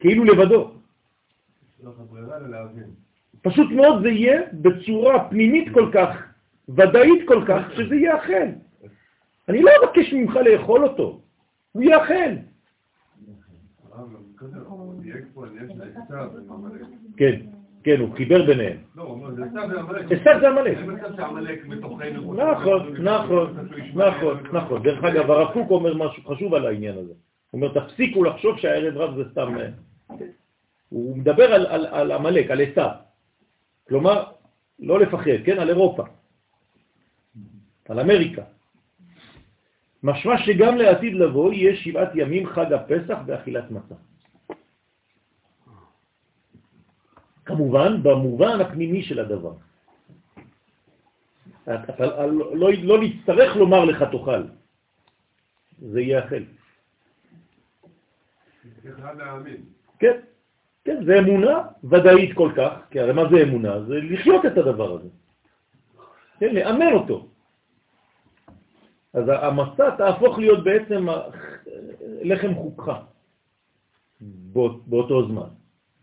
כאילו 0.00 0.24
לבדו. 0.24 0.70
פשוט 3.42 3.70
מאוד 3.70 4.02
זה 4.02 4.08
יהיה 4.08 4.40
בצורה 4.52 5.28
פנימית 5.28 5.68
כל 5.74 5.90
כך, 5.94 6.32
ודאית 6.68 7.28
כל 7.28 7.44
כך, 7.48 7.62
שזה 7.76 7.96
יאכל. 7.96 8.48
אני 9.48 9.62
לא 9.62 9.70
אבקש 9.82 10.12
ממך 10.12 10.36
לאכול 10.36 10.84
אותו, 10.84 11.20
הוא 11.72 11.82
יאכל. 11.82 12.32
כן, 17.16 17.40
כן, 17.84 18.00
הוא 18.00 18.16
חיבר 18.16 18.46
ביניהם. 18.46 18.76
עשיו 20.10 20.40
זה 20.40 20.48
עמלק. 20.48 20.78
נכון, 22.36 22.94
נכון, 23.02 23.54
נכון, 23.94 24.42
נכון. 24.52 24.82
דרך 24.82 25.04
אגב, 25.04 25.30
הרב 25.30 25.52
קוק 25.52 25.70
אומר 25.70 25.94
משהו 25.94 26.22
חשוב 26.24 26.54
על 26.54 26.66
העניין 26.66 26.98
הזה. 26.98 27.12
הוא 27.50 27.62
אומר, 27.62 27.80
תפסיקו 27.80 28.24
לחשוב 28.24 28.58
שהערב 28.58 28.96
רב 28.96 29.16
זה 29.16 29.30
סתם... 29.30 29.54
הוא 30.88 31.16
מדבר 31.16 31.54
על 31.90 32.12
עמלק, 32.12 32.50
על 32.50 32.60
עשיו. 32.60 32.90
כלומר, 33.88 34.24
לא 34.78 35.00
לפחד, 35.00 35.44
כן? 35.44 35.58
על 35.58 35.68
אירופה, 35.68 36.04
על 37.88 38.00
אמריקה. 38.00 38.42
משמע 40.06 40.38
שגם 40.38 40.76
לעתיד 40.76 41.14
לבוא 41.14 41.52
יהיה 41.52 41.76
שבעת 41.76 42.10
ימים 42.14 42.46
חג 42.46 42.72
הפסח 42.72 43.18
ואכילת 43.26 43.70
מצה. 43.70 43.94
כמובן, 47.44 48.02
במובן 48.02 48.60
הפנימי 48.60 49.02
של 49.02 49.18
הדבר. 49.18 49.54
אתה 51.66 52.26
לא, 52.54 52.70
לא 52.82 52.96
נצטרך 53.02 53.56
לומר 53.56 53.84
לך 53.84 54.02
תאכל, 54.02 54.42
זה 55.78 56.00
יהיה 56.00 56.24
אכל. 56.26 56.42
כן, 59.98 60.16
כן, 60.84 61.04
זה 61.04 61.18
אמונה 61.18 61.82
ודאית 61.84 62.32
כל 62.34 62.50
כך, 62.56 62.72
כי 62.90 63.00
הרי 63.00 63.12
מה 63.12 63.22
זה 63.30 63.42
אמונה? 63.42 63.82
זה 63.90 63.94
לחיות 63.94 64.46
את 64.46 64.58
הדבר 64.58 64.94
הזה. 64.94 65.08
כן, 66.38 66.54
לאמן 66.54 66.92
אותו. 66.92 67.35
אז 69.16 69.24
המסע 69.28 69.90
תהפוך 69.96 70.38
להיות 70.38 70.64
בעצם 70.64 71.06
לחם 72.22 72.54
חוקך 72.54 72.92
באותו 74.86 75.26
זמן. 75.26 75.48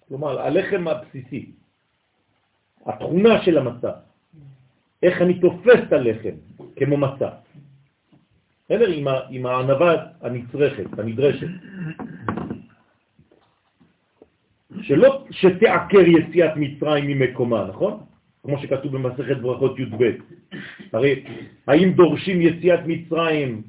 כלומר, 0.08 0.42
הלחם 0.42 0.88
הבסיסי, 0.88 1.52
התכונה 2.86 3.44
של 3.44 3.58
המצה, 3.58 3.92
איך 5.04 5.22
אני 5.22 5.40
תופס 5.40 5.80
את 5.88 5.94
הלחם 5.94 6.36
כמו 6.76 6.98
מצה. 6.98 7.30
בסדר? 8.66 8.90
עם, 8.90 9.08
עם 9.30 9.46
הענבה 9.46 10.06
הנצרכת, 10.22 11.00
הנדרשת. 11.00 11.48
שלא 14.82 15.26
שתעקר 15.32 16.00
יציאת 16.00 16.52
מצרים 16.56 17.08
ממקומה, 17.08 17.66
נכון? 17.70 18.00
כמו 18.44 18.60
שכתוב 18.60 18.98
במסכת 18.98 19.38
ברכות 19.38 19.80
י"ב. 19.80 20.04
הרי 20.94 21.24
האם 21.68 21.92
דורשים 21.92 22.42
יציאת 22.42 22.80
מצרים 22.86 23.62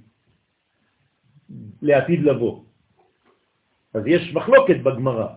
לעתיד 1.82 2.22
לבוא? 2.22 2.60
אז 3.94 4.02
יש 4.06 4.34
מחלוקת 4.34 4.76
בגמרא. 4.82 5.28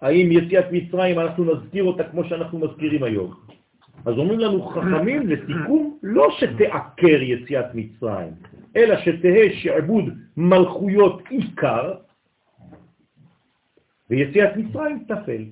האם 0.00 0.28
יציאת 0.32 0.64
מצרים 0.72 1.18
אנחנו 1.18 1.54
נזכיר 1.54 1.84
אותה 1.84 2.04
כמו 2.04 2.24
שאנחנו 2.24 2.58
מזכירים 2.58 3.02
היום? 3.02 3.34
אז 4.04 4.14
אומרים 4.18 4.40
לנו 4.40 4.62
חכמים 4.62 5.28
לסיכום, 5.28 5.98
לא 6.02 6.28
שתעקר 6.38 7.22
יציאת 7.22 7.66
מצרים, 7.74 8.32
אלא 8.76 8.96
שתהא 8.96 9.48
שעבוד 9.62 10.04
מלכויות 10.36 11.22
עיקר, 11.28 11.94
ויציאת 14.10 14.56
מצרים 14.56 15.04
תפל. 15.08 15.44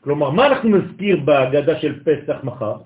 כלומר, 0.00 0.30
מה 0.30 0.46
אנחנו 0.46 0.68
נזכיר 0.68 1.20
בהגדה 1.24 1.80
של 1.80 2.04
פסח 2.04 2.44
מחר? 2.44 2.76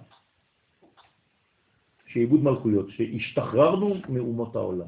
שעיבוד 2.15 2.43
מלכויות, 2.43 2.87
שהשתחררנו 2.91 3.95
מאומות 4.09 4.57
העולם. 4.57 4.87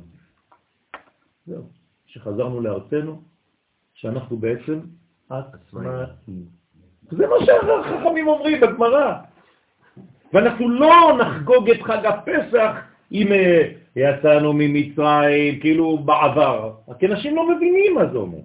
זהו, 1.46 1.62
שחזרנו 2.06 2.60
לארצנו, 2.60 3.22
שאנחנו 3.94 4.36
בעצם 4.36 4.80
עצמאים. 5.28 6.44
זה 7.10 7.26
מה 7.26 7.36
שהחכמים 7.46 8.28
אומרים 8.28 8.60
בגמרא. 8.60 9.12
ואנחנו 10.32 10.68
לא 10.68 11.18
נחגוג 11.20 11.70
את 11.70 11.82
חג 11.82 12.06
הפסח 12.06 12.76
אם 13.12 13.32
אה, 13.32 13.72
יצאנו 13.96 14.52
ממצרים, 14.52 15.60
כאילו 15.60 15.98
בעבר, 15.98 16.72
כי 16.98 17.06
אנשים 17.06 17.36
לא 17.36 17.56
מבינים 17.56 17.94
מה 17.94 18.06
זה 18.12 18.18
אומר. 18.18 18.38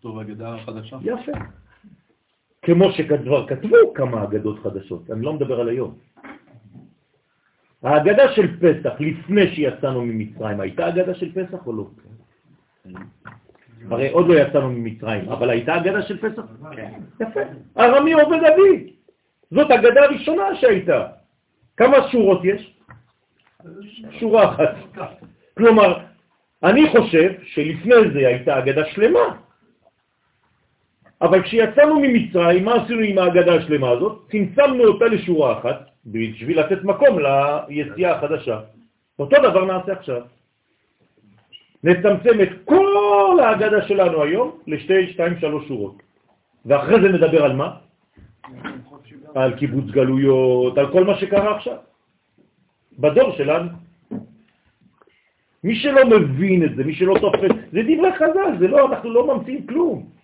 טוב, 0.00 0.18
הגדה 0.18 0.54
החדשה. 0.54 0.96
יפה. 1.02 1.32
כמו 2.62 2.92
שכבר 2.92 3.46
כתבו 3.46 3.94
כמה 3.94 4.24
אגדות 4.24 4.58
חדשות, 4.58 5.10
אני 5.10 5.22
לא 5.22 5.32
מדבר 5.32 5.60
על 5.60 5.68
היום. 5.68 5.94
האגדה 7.82 8.32
של 8.32 8.56
פסח, 8.60 8.92
לפני 9.00 9.54
שיצאנו 9.54 10.02
ממצרים, 10.02 10.60
הייתה 10.60 10.88
אגדה 10.88 11.14
של 11.14 11.32
פסח 11.32 11.66
או 11.66 11.72
לא? 11.72 11.86
הרי 13.90 14.10
עוד 14.10 14.28
לא 14.28 14.34
יצאנו 14.34 14.70
ממצרים, 14.70 15.28
אבל 15.28 15.50
הייתה 15.50 15.76
אגדה 15.76 16.02
של 16.02 16.18
פסח? 16.18 16.42
כן. 16.76 16.92
יפה. 17.20 17.40
ארמי 17.78 18.12
עובד 18.12 18.38
אבי. 18.44 18.92
זאת 19.50 19.70
אגדה 19.70 20.04
הראשונה 20.04 20.54
שהייתה. 20.54 21.06
כמה 21.76 21.96
שורות 22.10 22.40
יש? 22.44 22.74
שורה 24.10 24.54
אחת. 24.54 24.74
כלומר, 25.56 25.98
אני 26.62 26.90
חושב 26.90 27.32
שלפני 27.42 27.94
זה 28.12 28.18
הייתה 28.18 28.58
אגדה 28.58 28.84
שלמה. 28.84 29.36
אבל 31.22 31.42
כשיצאנו 31.42 32.00
ממצרים, 32.00 32.64
מה 32.64 32.74
עשינו 32.74 33.00
עם 33.00 33.18
האגדה 33.18 33.54
השלמה 33.54 33.90
הזאת? 33.90 34.28
צמצמנו 34.30 34.84
אותה 34.84 35.04
לשורה 35.04 35.58
אחת, 35.58 35.90
בשביל 36.12 36.60
לתת 36.60 36.84
מקום 36.84 37.18
ליציאה 37.18 38.16
החדשה. 38.16 38.60
אותו 39.18 39.36
דבר 39.42 39.64
נעשה 39.64 39.92
עכשיו. 39.92 40.22
נצמצם 41.84 42.40
את 42.42 42.48
כל 42.64 43.38
ההגדה 43.42 43.88
שלנו 43.88 44.22
היום 44.22 44.58
לשתי, 44.66 45.12
שתיים, 45.12 45.38
שלוש 45.40 45.68
שורות. 45.68 46.02
ואחרי 46.66 47.00
זה 47.02 47.08
נדבר 47.08 47.44
על 47.44 47.52
מה? 47.52 47.76
על 49.34 49.56
קיבוץ 49.56 49.84
גלויות, 49.90 50.78
על 50.78 50.92
כל 50.92 51.04
מה 51.04 51.18
שקרה 51.18 51.56
עכשיו. 51.56 51.76
בדור 52.98 53.32
שלנו. 53.36 53.70
מי 55.64 55.74
שלא 55.76 56.06
מבין 56.06 56.64
את 56.64 56.76
זה, 56.76 56.84
מי 56.84 56.94
שלא 56.94 57.14
תופס, 57.20 57.54
זה 57.72 57.80
דברי 57.82 58.12
חז"ל, 58.16 58.58
זה 58.58 58.68
לא, 58.68 58.86
אנחנו 58.86 59.10
לא 59.10 59.36
ממציאים 59.36 59.66
כלום. 59.66 60.17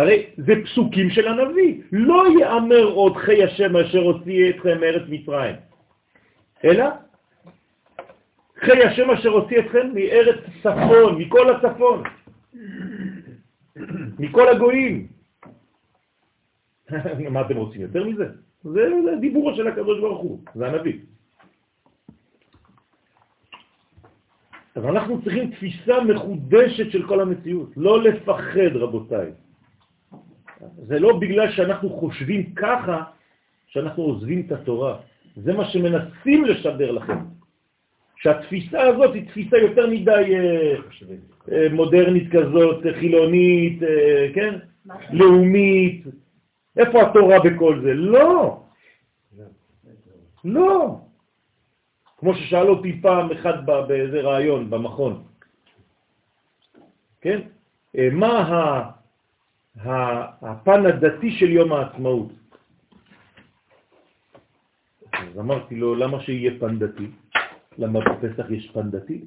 הרי 0.00 0.26
זה 0.36 0.52
פסוקים 0.64 1.10
של 1.10 1.28
הנביא. 1.28 1.82
לא 1.92 2.24
יאמר 2.40 2.84
עוד 2.84 3.16
חי 3.16 3.44
השם 3.44 3.76
אשר 3.76 3.98
הוציא 3.98 4.50
אתכם 4.50 4.80
מארץ 4.80 5.02
מצרים, 5.08 5.56
אלא 6.64 6.84
חי 8.56 8.82
השם 8.84 9.10
אשר 9.10 9.28
הוציא 9.28 9.58
אתכם 9.58 9.90
מארץ 9.94 10.38
צפון, 10.62 11.18
מכל 11.18 11.46
הצפון, 11.54 12.02
מכל 14.18 14.48
הגויים. 14.48 15.06
מה 17.30 17.40
אתם 17.40 17.56
רוצים 17.56 17.80
יותר 17.80 18.04
מזה? 18.04 18.24
זה, 18.64 18.88
דיבורו 19.20 19.54
של 19.54 19.68
הקדוש 19.68 20.00
ברוך 20.00 20.20
הוא, 20.20 20.38
זה 20.54 20.66
הנביא. 20.66 20.98
אז 24.74 24.84
אנחנו 24.84 25.22
צריכים 25.22 25.50
תפיסה 25.50 26.04
מחודשת 26.04 26.90
של 26.90 27.06
כל 27.06 27.20
המציאות, 27.20 27.70
לא 27.76 28.02
לפחד 28.02 28.72
רבותיי. 28.74 29.32
זה 30.76 30.98
לא 30.98 31.18
בגלל 31.18 31.52
שאנחנו 31.52 31.90
חושבים 31.90 32.52
ככה 32.54 33.02
שאנחנו 33.66 34.02
עוזבים 34.02 34.42
את 34.46 34.52
התורה. 34.52 34.96
זה 35.36 35.52
מה 35.52 35.64
שמנסים 35.64 36.44
לשדר 36.44 36.90
לכם. 36.90 37.18
שהתפיסה 38.16 38.82
הזאת 38.82 39.14
היא 39.14 39.28
תפיסה 39.28 39.56
יותר 39.56 39.86
מדי 39.90 40.34
אה, 40.36 40.74
אה, 41.52 41.66
מודרנית 41.72 42.32
כזאת, 42.32 42.84
חילונית, 43.00 43.82
אה, 43.82 44.26
כן? 44.34 44.58
לאומית. 45.12 46.04
איפה 46.76 47.02
התורה 47.02 47.38
בכל 47.40 47.80
זה? 47.82 47.94
לא. 47.94 48.62
לא. 50.44 50.96
כמו 52.18 52.34
ששאל 52.34 52.68
אותי 52.68 53.00
פעם 53.02 53.32
אחד 53.32 53.66
באיזה 53.66 54.20
רעיון 54.20 54.70
במכון, 54.70 55.22
כן? 57.20 57.40
מה 58.12 58.90
הפן 59.84 60.86
הדתי 60.86 61.30
של 61.30 61.50
יום 61.50 61.72
העצמאות. 61.72 62.32
אז 65.12 65.38
אמרתי 65.38 65.76
לו, 65.76 65.94
למה 65.94 66.20
שיהיה 66.20 66.60
פן 66.60 66.78
דתי? 66.78 67.06
למה 67.78 68.00
בפסח 68.00 68.50
יש 68.50 68.70
פן 68.70 68.90
דתי? 68.90 69.24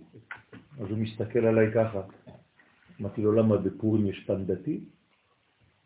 אז 0.79 0.89
הוא 0.89 0.97
מסתכל 0.97 1.45
עליי 1.45 1.71
ככה. 1.73 2.01
אמרתי 3.01 3.21
לו, 3.21 3.31
למה 3.31 3.57
בפורים 3.57 4.05
יש 4.05 4.23
פן 4.27 4.45
דתי? 4.45 4.85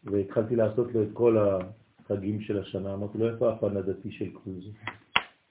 והתחלתי 0.03 0.55
לעשות 0.55 0.93
לו 0.93 1.03
את 1.03 1.09
כל 1.13 1.38
החגים 1.38 2.41
של 2.41 2.59
השנה. 2.59 2.93
אמרתי 2.93 3.18
לו, 3.18 3.30
איפה 3.34 3.53
הפן 3.53 3.78
הדתי 3.78 4.11
של 4.11 4.30
כל 4.34 4.51
זה? 4.51 4.72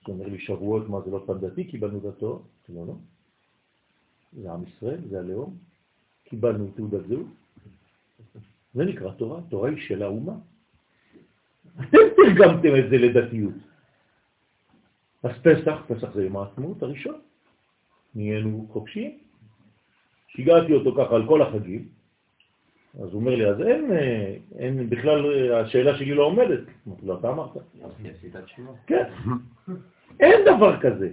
הוא 0.06 0.14
אומר 0.14 0.28
לי, 0.28 0.38
שבועות, 0.38 0.88
מה 0.88 1.00
זה 1.00 1.10
לא 1.10 1.24
פן 1.26 1.38
דתי? 1.38 1.64
קיבלנו 1.64 2.00
דתו? 2.00 2.42
לא, 2.68 2.86
לא. 2.86 2.94
זה 4.32 4.52
עם 4.52 4.62
ישראל, 4.62 5.00
זה 5.08 5.18
הלאום. 5.18 5.56
קיבלנו 6.24 6.70
תעודת 6.76 7.06
זהות. 7.08 7.45
זה 8.76 8.84
נקרא 8.84 9.10
תורה, 9.10 9.40
תורה 9.48 9.68
היא 9.68 9.80
של 9.88 10.02
האומה. 10.02 10.32
אתם 11.80 11.98
תרגמתם 12.16 12.76
את 12.76 12.90
זה 12.90 12.96
לדתיות. 12.96 13.54
אז 15.22 15.30
פסח, 15.42 15.82
פסח 15.88 16.14
זה 16.14 16.24
יום 16.24 16.36
העצמאות 16.36 16.82
הראשון. 16.82 17.20
נהיינו 18.14 18.66
חופשיים. 18.72 19.18
שיגעתי 20.28 20.72
אותו 20.72 20.94
ככה 20.94 21.14
על 21.14 21.28
כל 21.28 21.42
החגים, 21.42 21.88
אז 23.02 23.12
הוא 23.12 23.20
אומר 23.20 23.34
לי, 23.34 23.46
אז 23.46 23.60
אין, 23.60 23.90
אין 24.58 24.90
בכלל, 24.90 25.52
השאלה 25.52 25.98
שלי 25.98 26.14
לא 26.14 26.22
עומדת. 26.24 26.60
אמרתי 26.88 27.06
לו, 27.06 27.18
אתה 27.18 27.28
אמרת. 27.28 27.50
כן, 28.86 29.04
אין 30.20 30.40
דבר 30.44 30.80
כזה. 30.80 31.10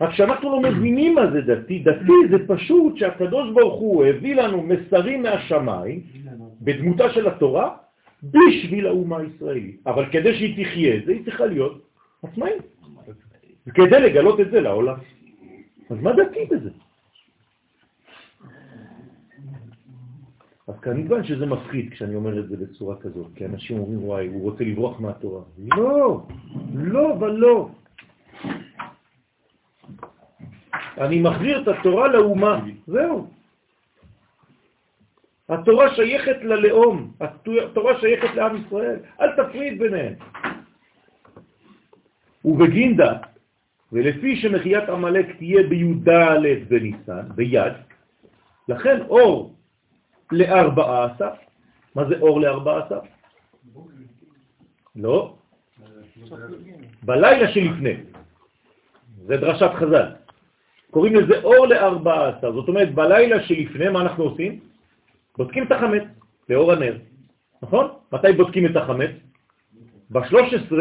רק 0.00 0.10
שאנחנו 0.14 0.50
לא 0.50 0.60
מבינים 0.70 1.14
מה 1.14 1.30
זה 1.30 1.40
דתי, 1.40 1.78
דתי 1.78 2.12
זה 2.30 2.36
פשוט 2.46 2.96
שהקדוש 2.96 3.50
ברוך 3.54 3.80
הוא 3.80 4.04
הביא 4.04 4.34
לנו 4.34 4.62
מסרים 4.62 5.22
מהשמיים, 5.22 6.02
בדמותה 6.60 7.10
של 7.10 7.28
התורה 7.28 7.76
בשביל 8.22 8.86
האומה 8.86 9.18
הישראלית. 9.18 9.80
אבל 9.86 10.06
כדי 10.12 10.34
שהיא 10.34 10.64
תחיה 10.64 10.96
את 10.96 11.04
זה, 11.04 11.12
היא 11.12 11.24
צריכה 11.24 11.46
להיות 11.46 11.82
עצמאית. 12.22 12.62
וכדי 13.66 14.00
לגלות 14.00 14.40
את 14.40 14.50
זה 14.50 14.60
לעולם. 14.60 14.96
אז 15.90 15.96
מה 16.02 16.12
דתי 16.12 16.46
בזה? 16.50 16.70
אז 20.70 20.80
כמובן 20.82 21.24
שזה 21.24 21.46
מפחיד 21.46 21.90
כשאני 21.90 22.14
אומר 22.14 22.38
את 22.40 22.48
זה 22.48 22.56
בצורה 22.56 22.96
כזאת, 23.00 23.26
כי 23.34 23.44
אנשים 23.44 23.78
אומרים, 23.78 24.04
וואי, 24.04 24.26
הוא 24.26 24.42
רוצה 24.42 24.64
לברוח 24.64 25.00
מהתורה. 25.00 25.42
לא, 25.68 26.26
לא 26.74 27.16
ולא. 27.20 27.68
אני 30.98 31.20
מחזיר 31.20 31.62
את 31.62 31.68
התורה 31.68 32.08
לאומה, 32.08 32.60
זהו. 32.86 33.26
התורה 35.48 35.94
שייכת 35.94 36.36
ללאום, 36.42 37.12
התורה 37.20 38.00
שייכת 38.00 38.34
לעם 38.34 38.56
ישראל, 38.56 38.96
אל 39.20 39.30
תפריד 39.36 39.78
ביניהם. 39.78 40.14
ובגינדה, 42.44 43.18
ולפי 43.92 44.36
שמחיית 44.36 44.88
עמלק 44.88 45.36
תהיה 45.36 45.62
בי"ד 45.62 46.08
בניסן, 46.68 47.26
ביד, 47.34 47.72
לכן 48.68 49.00
אור 49.08 49.59
לארבעה 50.32 51.04
עשר, 51.04 51.30
מה 51.94 52.04
זה 52.08 52.14
אור 52.20 52.40
לארבעה 52.40 52.86
עשר? 52.86 53.00
לא, 54.96 55.34
בלילה 57.02 57.52
שלפני, 57.52 57.94
זה 59.26 59.36
דרשת 59.36 59.70
חז"ל. 59.74 60.06
קוראים 60.90 61.14
לזה 61.14 61.42
אור 61.42 61.66
לארבעה 61.66 62.28
עשר, 62.28 62.52
זאת 62.52 62.68
אומרת 62.68 62.94
בלילה 62.94 63.42
שלפני 63.42 63.88
מה 63.88 64.00
אנחנו 64.00 64.24
עושים? 64.24 64.60
בודקים 65.38 65.62
את 65.66 65.72
החמץ 65.72 66.02
לאור 66.48 66.72
הנר, 66.72 66.96
נכון? 67.62 67.88
מתי 68.12 68.32
בודקים 68.32 68.66
את 68.66 68.76
החמץ? 68.76 69.10
ב-13 70.10 70.74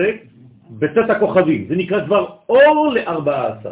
בצאת 0.70 1.10
הכוכבים, 1.10 1.68
זה 1.68 1.76
נקרא 1.76 2.06
כבר 2.06 2.36
אור 2.50 2.94
ל-14. 2.94 3.68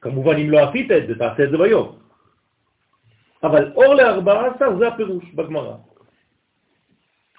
כמובן, 0.00 0.36
אם 0.36 0.50
לא 0.50 0.68
עשית 0.68 0.90
את 0.90 1.06
זה, 1.06 1.14
תעשה 1.14 1.44
את 1.44 1.50
זה 1.50 1.58
ביום. 1.58 2.01
אבל 3.42 3.72
אור 3.72 3.94
ל-14 3.94 4.78
זה 4.78 4.88
הפירוש 4.88 5.24
בגמרא. 5.34 5.76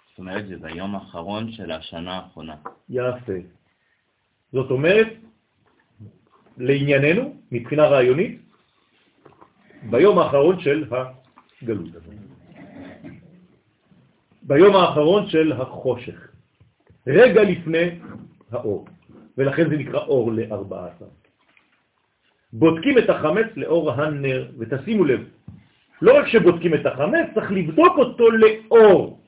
זאת 0.10 0.20
אומרת, 0.20 0.48
זה 0.48 0.56
ביום 0.58 0.96
האחרון 0.96 1.52
של 1.52 1.72
השנה 1.72 2.14
האחרונה. 2.14 2.56
יפה. 2.90 3.40
זאת 4.52 4.72
אומרת, 4.72 5.08
לענייננו, 6.58 7.36
מבחינה 7.52 7.88
רעיונית, 7.88 8.42
ביום 9.90 10.20
האחרון 10.20 10.60
של 10.60 10.86
הגלות. 11.62 11.88
ביום 14.44 14.76
האחרון 14.76 15.30
של 15.30 15.52
החושך, 15.52 16.32
רגע 17.08 17.44
לפני 17.44 18.00
האור, 18.52 18.86
ולכן 19.38 19.70
זה 19.70 19.78
נקרא 19.78 20.00
אור 20.00 20.32
לארבעה 20.32 20.88
עשר. 20.88 21.06
בודקים 22.54 22.98
את 22.98 23.10
החמץ 23.10 23.48
לאור 23.56 23.92
הנר, 23.92 24.52
ותשימו 24.60 25.04
לב, 25.04 25.22
לא 26.04 26.20
רק 26.20 26.28
שבודקים 26.28 26.74
את 26.74 26.86
החמץ, 26.86 27.28
צריך 27.34 27.52
לבדוק 27.52 27.98
אותו 27.98 28.32
לאור. 28.32 29.20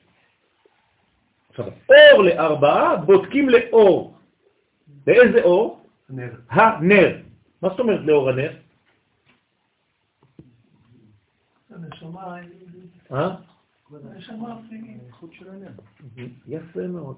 עכשיו, 1.50 1.64
אור 1.88 2.22
לארבעה, 2.22 2.96
בודקים 2.96 3.48
לאור. 3.48 4.14
לאיזה 5.06 5.42
אור? 5.42 5.80
נר. 6.10 6.30
הנר. 6.50 7.16
מה 7.62 7.68
זאת 7.68 7.80
אומרת 7.80 8.00
לאור 8.04 8.28
הנר? 8.28 8.52
הנשמה, 11.70 12.36
אה? 13.12 13.30
הנר. 15.48 15.72
יפה 16.46 16.86
מאוד. 16.86 17.16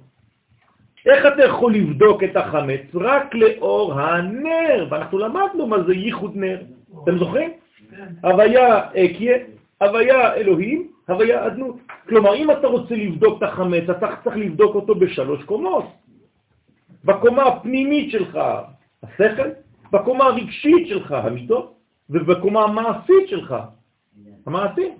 איך 1.06 1.26
אתה 1.34 1.44
יכול 1.44 1.74
לבדוק 1.74 2.22
את 2.24 2.36
החמץ? 2.36 2.80
רק 2.94 3.34
לאור 3.34 4.00
הנר, 4.00 4.86
ואנחנו 4.90 5.18
למדנו 5.18 5.66
מה 5.66 5.76
זה 5.86 5.94
ייחוד 5.94 6.36
נר. 6.36 6.62
אתם 7.02 7.18
זוכרים? 7.18 7.50
הוויה 8.22 8.88
אקיה, 8.90 9.36
הוויה 9.80 10.34
אלוהים, 10.34 10.90
הוויה 11.08 11.46
אדנות. 11.46 11.76
כלומר, 12.08 12.34
אם 12.34 12.50
אתה 12.50 12.66
רוצה 12.66 12.94
לבדוק 12.94 13.38
את 13.38 13.42
החמץ, 13.42 13.88
אתה 13.90 14.08
צריך 14.24 14.36
לבדוק 14.36 14.74
אותו 14.74 14.94
בשלוש 14.94 15.44
קומות. 15.44 15.84
בקומה 17.04 17.42
הפנימית 17.42 18.10
שלך, 18.10 18.38
השכל, 19.02 19.50
בקומה 19.92 20.24
הרגשית 20.24 20.88
שלך, 20.88 21.12
המיטות, 21.12 21.74
ובקומה 22.10 22.62
המעשית 22.62 23.28
שלך, 23.28 23.54
המעשים. 24.46 24.96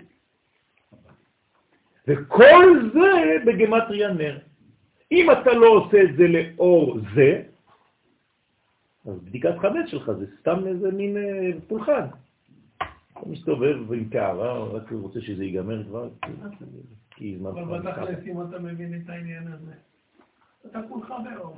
וכל 2.07 2.89
זה 2.93 3.35
בגמטריה 3.45 4.13
נר. 4.13 4.37
אם 5.11 5.31
אתה 5.31 5.53
לא 5.53 5.67
עושה 5.67 6.03
את 6.03 6.15
זה 6.17 6.27
לאור 6.27 6.97
זה, 7.15 7.41
אז 9.05 9.19
בדיקת 9.23 9.57
חמץ 9.57 9.85
שלך 9.87 10.11
זה 10.11 10.25
סתם 10.39 10.67
איזה 10.67 10.91
מין 10.91 11.17
אה, 11.17 11.49
פולחן. 11.67 12.05
אתה 13.19 13.29
מסתובב 13.29 13.93
עם 13.93 14.09
קערה, 14.09 14.63
רק 14.63 14.91
רוצה 14.91 15.21
שזה 15.21 15.43
ייגמר 15.43 15.83
כבר, 15.83 16.09
כי 17.11 17.37
זמן 17.37 17.49
אבל 17.49 17.63
כבר. 17.63 17.91
בתכלס, 17.91 18.19
אם 18.25 18.41
אתה 18.41 18.59
מבין 18.59 19.01
את 19.01 19.09
העניין 19.09 19.47
הזה, 19.47 19.71
אתה 20.65 20.79
כולך 20.89 21.13
באור. 21.23 21.57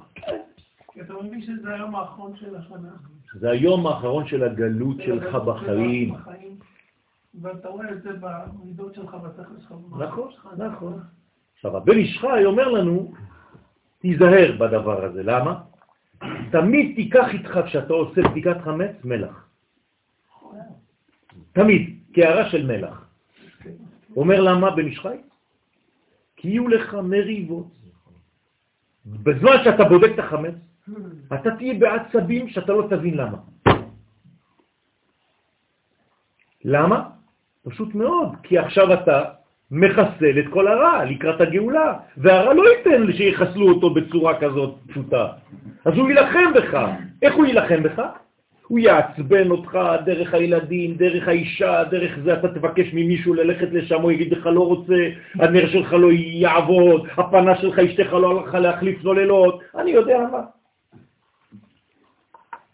כי 0.93 1.01
אתה 1.01 1.13
מבין 1.13 1.41
שזה 1.41 1.73
היום 1.73 1.95
האחרון 1.95 2.35
של 2.35 2.55
השנה. 2.55 2.91
זה 3.33 3.49
היום 3.49 3.87
האחרון 3.87 4.27
של 4.27 4.43
הגלות 4.43 4.97
שלך 5.05 5.35
בחיים. 5.35 6.13
ואתה 7.41 7.67
רואה 7.67 7.91
את 7.91 8.03
זה 8.03 8.09
במידות 8.19 8.95
שלך, 8.95 9.15
בשכל 9.15 9.53
שלך. 9.59 9.73
נכון, 9.99 10.31
נכון. 10.57 10.99
עכשיו, 11.55 11.77
הבן 11.77 11.97
איש 11.97 12.17
חי 12.17 12.45
אומר 12.45 12.67
לנו, 12.67 13.13
תיזהר 13.99 14.57
בדבר 14.59 15.05
הזה. 15.05 15.23
למה? 15.23 15.61
תמיד 16.51 16.95
תיקח 16.95 17.27
איתך 17.33 17.59
כשאתה 17.65 17.93
עושה 17.93 18.21
בדיקת 18.21 18.57
חמץ 18.63 18.95
מלח. 19.03 19.50
תמיד, 21.53 21.99
קערה 22.13 22.49
של 22.49 22.65
מלח. 22.65 23.05
אומר 24.15 24.41
למה 24.41 24.71
בן 24.71 24.85
איש 24.85 24.99
חי? 24.99 25.17
כי 26.35 26.47
יהיו 26.47 26.67
לך 26.67 26.93
מריבות. 26.93 27.67
בזמן 29.05 29.51
שאתה 29.63 29.83
בודק 29.83 30.09
את 30.13 30.19
החמץ, 30.19 30.55
אתה 31.33 31.55
תהיה 31.57 31.73
בעצבים 31.73 32.49
שאתה 32.49 32.73
לא 32.73 32.87
תבין 32.89 33.17
למה. 33.17 33.37
למה? 36.65 37.09
פשוט 37.63 37.95
מאוד, 37.95 38.29
כי 38.43 38.57
עכשיו 38.57 38.93
אתה 38.93 39.23
מחסל 39.71 40.39
את 40.39 40.45
כל 40.53 40.67
הרע 40.67 41.05
לקראת 41.05 41.41
הגאולה, 41.41 41.99
והרע 42.17 42.53
לא 42.53 42.63
ייתן 42.69 43.13
שיחסלו 43.13 43.69
אותו 43.69 43.89
בצורה 43.93 44.39
כזאת 44.39 44.75
פשוטה. 44.87 45.27
אז 45.85 45.93
הוא 45.93 46.09
יילחם 46.09 46.53
בך. 46.55 46.73
איך 47.21 47.35
הוא 47.35 47.45
יילחם 47.45 47.83
בך? 47.83 48.01
הוא 48.71 48.79
יעצבן 48.79 49.51
אותך 49.51 49.79
דרך 50.05 50.33
הילדים, 50.33 50.95
דרך 50.95 51.27
האישה, 51.27 51.83
דרך 51.83 52.19
זה 52.23 52.33
אתה 52.33 52.47
תבקש 52.47 52.93
ממישהו 52.93 53.33
ללכת 53.33 53.67
לשם, 53.71 54.01
הוא 54.01 54.11
יגיד 54.11 54.31
לך 54.31 54.45
לא 54.45 54.67
רוצה, 54.67 55.09
הנר 55.35 55.67
שלך 55.67 55.93
לא 55.93 56.07
יעבוד, 56.11 57.07
הפנה 57.17 57.55
שלך, 57.55 57.79
אשתך 57.79 58.13
לא 58.13 58.31
הלכה 58.31 58.59
להחליף 58.59 59.01
סוללות, 59.01 59.61
אני 59.75 59.91
יודע 59.91 60.19
מה. 60.31 60.43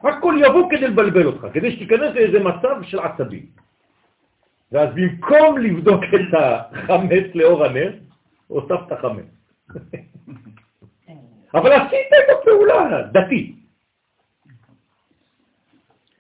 הכל 0.10 0.36
יבוא 0.46 0.70
כדי 0.70 0.88
לבלבל 0.88 1.26
אותך, 1.26 1.48
כדי 1.54 1.72
שתיכנס 1.72 2.16
לאיזה 2.16 2.40
מצב 2.40 2.76
של 2.82 3.00
עצבים. 3.00 3.46
ואז 4.72 4.90
במקום 4.96 5.58
לבדוק 5.58 6.04
את 6.04 6.34
החמץ 6.34 7.26
לאור 7.36 7.66
הנר, 7.66 7.94
הוספת 8.48 8.94
חמץ. 9.02 9.26
אבל 11.58 11.72
עשית 11.72 12.10
את 12.20 12.36
הפעולה, 12.40 13.02
דתי. 13.12 13.57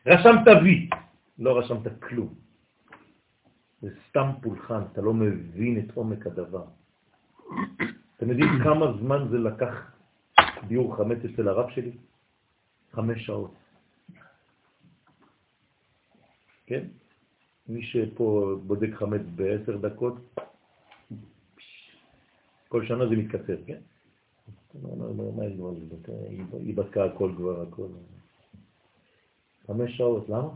רשמת 0.07 0.47
וי, 0.63 0.89
לא 1.39 1.59
רשמת 1.59 2.01
כלום. 2.01 2.33
זה 3.81 3.89
סתם 4.09 4.29
פולחן, 4.41 4.81
אתה 4.91 5.01
לא 5.01 5.13
מבין 5.13 5.79
את 5.79 5.95
עומק 5.95 6.27
הדבר. 6.27 6.65
אתם 8.17 8.29
יודעים 8.29 8.49
כמה 8.63 8.85
זמן 8.99 9.27
זה 9.31 9.37
לקח 9.37 9.91
ביור 10.67 10.95
חמץ 10.95 11.17
אצל 11.33 11.47
הרב 11.47 11.69
שלי? 11.69 11.91
חמש 12.91 13.25
שעות. 13.25 13.53
כן? 16.65 16.83
מי 17.67 17.83
שפה 17.83 18.55
בודק 18.63 18.93
חמץ 18.93 19.21
בעשר 19.35 19.77
דקות, 19.77 20.39
כל 22.67 22.85
שנה 22.85 23.07
זה 23.07 23.15
מתקצר, 23.15 23.57
כן? 23.65 23.79
היא 26.53 26.75
בדקה 26.75 27.05
הכל 27.05 27.31
כבר, 27.37 27.61
הכל. 27.61 27.87
חמש 29.67 29.97
שעות, 29.97 30.29
למה? 30.29 30.49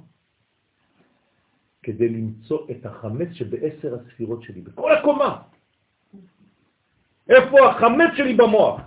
כדי 1.83 2.09
למצוא 2.09 2.67
את 2.71 2.85
החמץ 2.85 3.27
שבעשר 3.33 3.95
הספירות 3.95 4.43
שלי, 4.43 4.61
בכל 4.61 4.91
הקומה. 4.91 5.41
איפה 7.29 7.69
החמץ 7.69 8.11
שלי 8.15 8.33
במוח? 8.33 8.81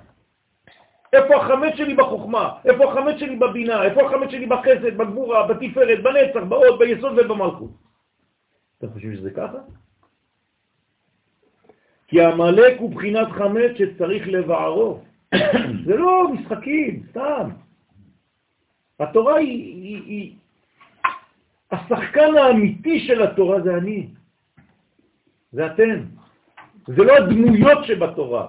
איפה 1.12 1.36
החמץ 1.36 1.74
שלי 1.76 1.94
בחוכמה? 1.94 2.52
איפה 2.64 2.92
החמץ 2.92 3.16
שלי 3.18 3.36
בבינה? 3.36 3.84
איפה 3.84 4.06
החמץ 4.06 4.30
שלי 4.30 4.46
בחסד, 4.46 4.96
בגבורה, 4.96 5.46
בתפארת, 5.46 6.02
בנצח, 6.02 6.42
באות, 6.48 6.78
ביסוד 6.78 7.18
ובמלכות? 7.18 7.70
אתם 8.78 8.92
חושבים 8.92 9.16
שזה 9.16 9.30
ככה? 9.30 9.58
כי 12.08 12.20
המלאק 12.20 12.74
הוא 12.78 12.90
בחינת 12.94 13.28
חמץ 13.28 13.72
שצריך 13.78 14.28
לבערו. 14.28 15.00
זה 15.86 15.96
לא 15.96 16.28
משחקים, 16.32 17.02
סתם. 17.10 17.50
התורה 19.04 19.36
היא, 19.36 19.74
היא, 19.82 20.02
היא... 20.06 20.26
השחקן 21.70 22.36
האמיתי 22.36 23.00
של 23.00 23.22
התורה 23.22 23.60
זה 23.60 23.76
אני. 23.76 24.08
זה 25.52 25.66
אתם. 25.66 25.96
זה 26.86 27.02
לא 27.04 27.12
הדמויות 27.16 27.84
שבתורה. 27.84 28.46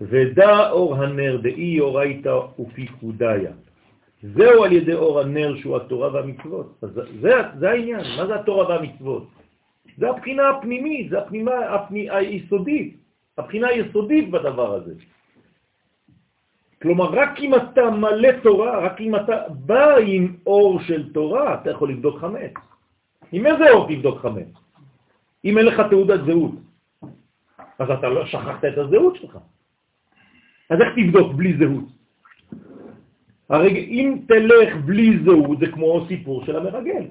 ודע 0.00 0.70
אור 0.70 0.96
הנר 0.96 1.36
דאי 1.42 1.80
אורייתא 1.80 2.36
ופיקודיה. 2.58 3.52
זהו 4.22 4.64
על 4.64 4.72
ידי 4.72 4.94
אור 4.94 5.20
הנר 5.20 5.56
שהוא 5.56 5.76
התורה 5.76 6.14
והמצוות. 6.14 6.78
אז 6.82 6.90
זה, 7.20 7.30
זה 7.58 7.70
העניין, 7.70 8.02
מה 8.16 8.26
זה 8.26 8.34
התורה 8.34 8.68
והמצוות? 8.68 9.28
זה 9.98 10.10
הבחינה 10.10 10.48
הפנימית, 10.48 11.10
זה 11.10 11.18
הבחינה 11.18 11.74
הפני, 11.74 12.10
היסודית, 12.10 12.96
הבחינה 13.38 13.68
היסודית 13.68 14.30
בדבר 14.30 14.74
הזה. 14.74 14.94
כלומר, 16.82 17.10
רק 17.12 17.38
אם 17.38 17.54
אתה 17.54 17.90
מלא 17.90 18.28
תורה, 18.42 18.78
רק 18.78 19.00
אם 19.00 19.16
אתה 19.16 19.36
בא 19.48 19.96
עם 19.96 20.36
אור 20.46 20.80
של 20.80 21.12
תורה, 21.12 21.54
אתה 21.54 21.70
יכול 21.70 21.90
לבדוק 21.90 22.18
חמץ. 22.18 22.52
עם 23.32 23.46
איזה 23.46 23.70
אור 23.70 23.88
תבדוק 23.88 24.18
חמץ? 24.18 24.48
אם 25.44 25.58
אין 25.58 25.66
לך 25.66 25.82
תעודת 25.90 26.20
זהות, 26.26 26.54
אז 27.78 27.90
אתה 27.90 28.08
לא 28.08 28.26
שכחת 28.26 28.64
את 28.64 28.78
הזהות 28.78 29.16
שלך. 29.16 29.38
אז 30.70 30.80
איך 30.80 30.88
תבדוק 30.96 31.32
בלי 31.32 31.58
זהות? 31.58 31.84
הרי 33.48 33.70
אם 33.70 34.18
תלך 34.28 34.76
בלי 34.84 35.18
זהות, 35.24 35.58
זה 35.58 35.66
כמו 35.66 36.04
סיפור 36.08 36.44
של 36.44 36.56
המרגל. 36.56 37.04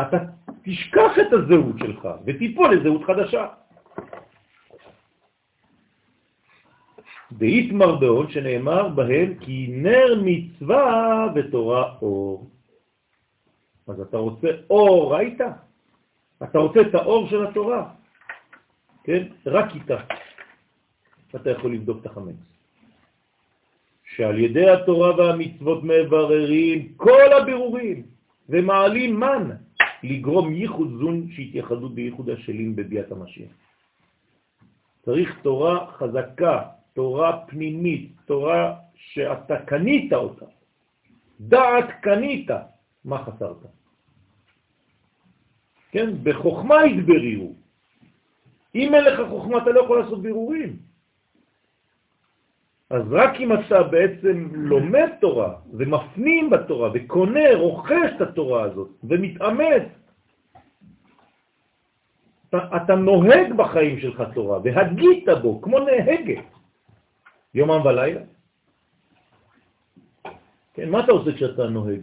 אתה 0.00 0.16
תשכח 0.62 1.12
את 1.20 1.32
הזהות 1.32 1.78
שלך 1.78 2.08
ותיפול 2.24 2.74
לזהות 2.74 3.04
חדשה. 3.04 3.46
דאית 7.32 7.72
מרדון 7.72 8.30
שנאמר 8.30 8.88
בהם 8.88 9.34
כי 9.40 9.66
נר 9.70 10.22
מצווה 10.22 11.26
ותורה 11.34 11.94
אור. 12.02 12.50
אז 13.86 14.00
אתה 14.00 14.16
רוצה 14.16 14.48
אור, 14.70 15.14
ראית? 15.14 15.40
אתה 16.42 16.58
רוצה 16.58 16.80
את 16.80 16.94
האור 16.94 17.28
של 17.28 17.46
התורה, 17.46 17.90
כן? 19.04 19.22
רק 19.46 19.74
איתה 19.74 19.96
אתה 21.36 21.50
יכול 21.50 21.74
לבדוק 21.74 21.98
את 22.00 22.06
החמץ. 22.06 22.36
שעל 24.16 24.38
ידי 24.38 24.70
התורה 24.70 25.16
והמצוות 25.16 25.84
מבררים 25.84 26.92
כל 26.96 27.32
הבירורים 27.32 28.02
ומעלים 28.48 29.20
מן 29.20 29.50
לגרום 30.02 30.52
ייחוד 30.54 30.90
זון 31.00 31.30
שהתייחדו 31.30 31.88
בייחוד 31.88 32.30
השלים 32.30 32.76
בביאת 32.76 33.12
המשיח. 33.12 33.50
צריך 35.04 35.38
תורה 35.42 35.92
חזקה, 35.92 36.62
תורה 36.96 37.44
פנימית, 37.46 38.12
תורה 38.24 38.74
שאתה 38.94 39.56
קנית 39.68 40.12
אותה. 40.12 40.46
דעת 41.40 41.90
קנית, 42.00 42.48
מה 43.04 43.24
חסרת? 43.24 43.56
כן, 45.92 46.10
בחוכמה 46.22 46.80
התברירו. 46.80 47.52
אם 48.74 48.94
אין 48.94 49.04
לך 49.04 49.20
חוכמה 49.28 49.62
אתה 49.62 49.70
לא 49.70 49.80
יכול 49.80 50.00
לעשות 50.00 50.22
בירורים. 50.22 50.76
אז 52.90 53.02
רק 53.10 53.40
אם 53.40 53.52
אתה 53.52 53.82
בעצם 53.82 54.48
לומד 54.52 55.08
תורה 55.20 55.54
ומפנים 55.72 56.50
בתורה 56.50 56.90
וקונה, 56.94 57.54
רוכש 57.54 58.10
את 58.16 58.20
התורה 58.20 58.62
הזאת 58.62 58.88
ומתאמץ, 59.04 59.84
אתה, 62.48 62.58
אתה 62.76 62.94
נוהג 62.94 63.52
בחיים 63.56 64.00
שלך 64.00 64.22
תורה 64.34 64.58
והגית 64.64 65.28
בו 65.42 65.60
כמו 65.60 65.78
נהגת 65.78 66.55
יומם 67.56 67.80
ולילה. 67.86 68.20
כן, 70.74 70.90
מה 70.90 71.04
אתה 71.04 71.12
עושה 71.12 71.32
כשאתה 71.32 71.68
נוהג? 71.68 72.00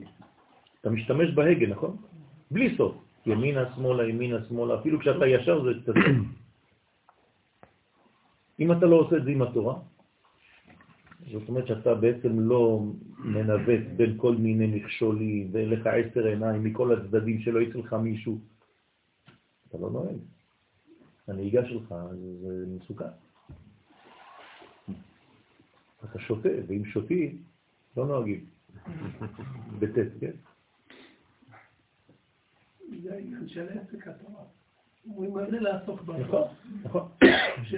אתה 0.82 0.90
משתמש 0.90 1.30
בהגה, 1.30 1.68
נכון? 1.68 1.98
בלי 2.52 2.78
סוף. 2.78 2.96
ימינה, 3.26 3.76
שמאלה, 3.76 4.10
ימינה, 4.10 4.38
שמאלה, 4.50 4.80
אפילו 4.80 5.00
כשאתה 5.00 5.28
ישר 5.28 5.64
זה 5.64 5.70
קצת... 5.84 5.94
אם 8.60 8.72
אתה 8.72 8.86
לא 8.86 8.96
עושה 8.96 9.18
את 9.18 9.24
זה 9.24 9.30
עם 9.30 9.42
התורה, 9.42 9.76
זאת 11.32 11.50
אומרת 11.50 11.68
שאתה 11.68 11.96
בעצם 11.96 12.40
לא 12.40 12.82
מנווט 13.20 13.84
בין 13.98 14.18
כל 14.18 14.36
מיני 14.36 14.68
מכשולים, 14.68 15.50
ואין 15.52 15.70
לך 15.70 15.88
עשר 15.88 16.26
עיניים 16.26 16.64
מכל 16.64 16.94
הצדדים 16.94 17.40
שלא 17.40 17.60
יצא 17.60 17.80
לך 17.80 17.94
מישהו. 17.94 18.40
אתה 19.70 19.78
לא 19.78 19.90
נוהג. 19.90 20.18
הנהיגה 21.28 21.66
שלך 21.66 21.96
זה 22.42 22.66
מסוכן. 22.68 23.23
אתה 26.04 26.20
שותה, 26.20 26.50
ואם 26.68 26.86
שותים, 26.86 27.38
לא 27.98 28.06
נוהגים. 28.06 28.46
בטט, 29.80 30.08
כן? 30.20 30.32
זה 33.04 33.14
העניין 33.14 33.48
של 33.48 33.68
עסק 33.70 34.08
התורה. 34.08 34.44
נכון. 36.20 36.48
נכון. 36.84 37.08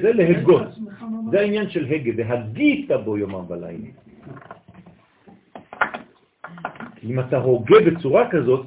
זה 0.02 0.14
להגות. 0.14 0.68
זה 1.32 1.40
העניין 1.40 1.70
של 1.70 1.86
הגה, 1.86 2.12
והגית 2.18 2.90
בו 3.06 3.18
יומם 3.18 3.52
ולילה. 3.52 3.90
אם 7.04 7.20
אתה 7.20 7.38
הוגה 7.38 7.76
בצורה 7.86 8.32
כזאת, 8.32 8.66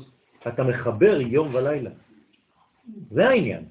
אתה 0.48 0.64
מחבר 0.64 1.20
יום 1.20 1.54
ולילה. 1.54 1.90
זה 3.10 3.28
העניין. 3.28 3.64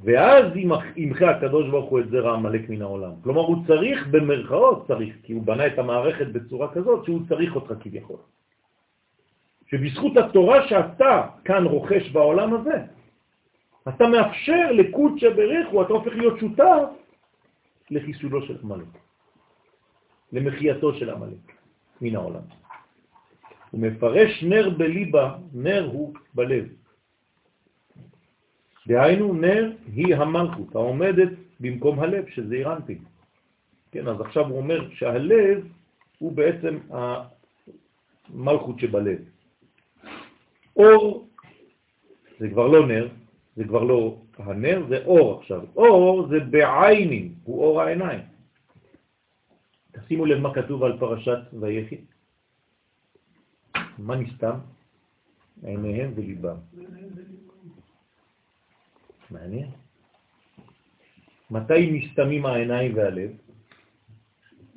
ואז 0.00 0.44
ימחה 0.96 1.30
הקדוש 1.30 1.70
ברוך 1.70 1.90
הוא 1.90 2.00
את 2.00 2.08
זרע 2.10 2.32
המלאק 2.32 2.68
מן 2.68 2.82
העולם. 2.82 3.12
כלומר, 3.22 3.40
הוא 3.40 3.56
צריך 3.66 4.06
במרכאות, 4.06 4.86
צריך, 4.86 5.14
כי 5.22 5.32
הוא 5.32 5.42
בנה 5.42 5.66
את 5.66 5.78
המערכת 5.78 6.26
בצורה 6.26 6.72
כזאת 6.72 7.04
שהוא 7.04 7.20
צריך 7.28 7.54
אותך 7.54 7.72
כביכול. 7.80 8.16
שבזכות 9.66 10.16
התורה 10.16 10.68
שאתה 10.68 11.28
כאן 11.44 11.64
רוכש 11.64 12.10
בעולם 12.10 12.54
הזה, 12.54 12.82
אתה 13.88 14.08
מאפשר 14.08 14.72
לקודשא 14.72 15.28
בריחו, 15.30 15.82
אתה 15.82 15.92
הופך 15.92 16.12
להיות 16.12 16.40
שותף 16.40 16.88
לחיסולו 17.90 18.42
של 18.42 18.56
המלאק, 18.62 18.98
למחייתו 20.32 20.94
של 20.94 21.10
המלאק 21.10 21.52
מן 22.00 22.16
העולם. 22.16 22.46
הוא 23.70 23.80
מפרש 23.80 24.42
נר 24.42 24.70
בליבה, 24.70 25.34
נר 25.54 25.88
הוא 25.92 26.14
בלב. 26.34 26.68
דהיינו, 28.86 29.34
נר 29.34 29.72
היא 29.92 30.14
המלכות 30.16 30.74
העומדת 30.74 31.28
במקום 31.60 32.00
הלב, 32.00 32.24
שזה 32.28 32.54
אירנטי. 32.54 32.98
כן, 33.92 34.08
אז 34.08 34.20
עכשיו 34.20 34.46
הוא 34.46 34.58
אומר 34.58 34.90
שהלב 34.94 35.66
הוא 36.18 36.32
בעצם 36.32 36.78
המלכות 36.90 38.80
שבלב. 38.80 39.18
אור 40.76 41.28
זה 42.38 42.48
כבר 42.50 42.66
לא 42.66 42.86
נר, 42.86 43.08
זה 43.56 43.64
כבר 43.64 43.84
לא 43.84 44.18
הנר, 44.38 44.86
זה 44.88 45.04
אור 45.04 45.40
עכשיו. 45.40 45.64
אור 45.76 46.28
זה 46.28 46.40
בעיינים, 46.40 47.34
הוא 47.44 47.64
אור 47.64 47.80
העיניים. 47.80 48.20
תשימו 49.92 50.26
לב 50.26 50.38
מה 50.38 50.54
כתוב 50.54 50.82
על 50.82 50.98
פרשת 50.98 51.38
ויחי. 51.60 52.00
מה 53.98 54.16
נסתם? 54.16 54.58
עיניהם 55.62 56.12
וליבם. 56.14 56.56
מעניין. 59.30 59.70
מתי 61.50 61.90
נסתמים 61.90 62.46
העיניים 62.46 62.96
והלב? 62.96 63.30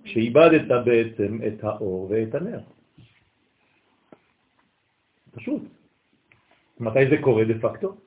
כשאיבדת 0.04 0.86
בעצם 0.86 1.40
את 1.48 1.64
האור 1.64 2.12
ואת 2.12 2.36
הנר. 2.36 2.60
פשוט. 5.32 5.62
מתי 6.80 7.10
זה 7.10 7.16
קורה 7.22 7.44
דה 7.46 7.54
פקטו? 7.62 7.98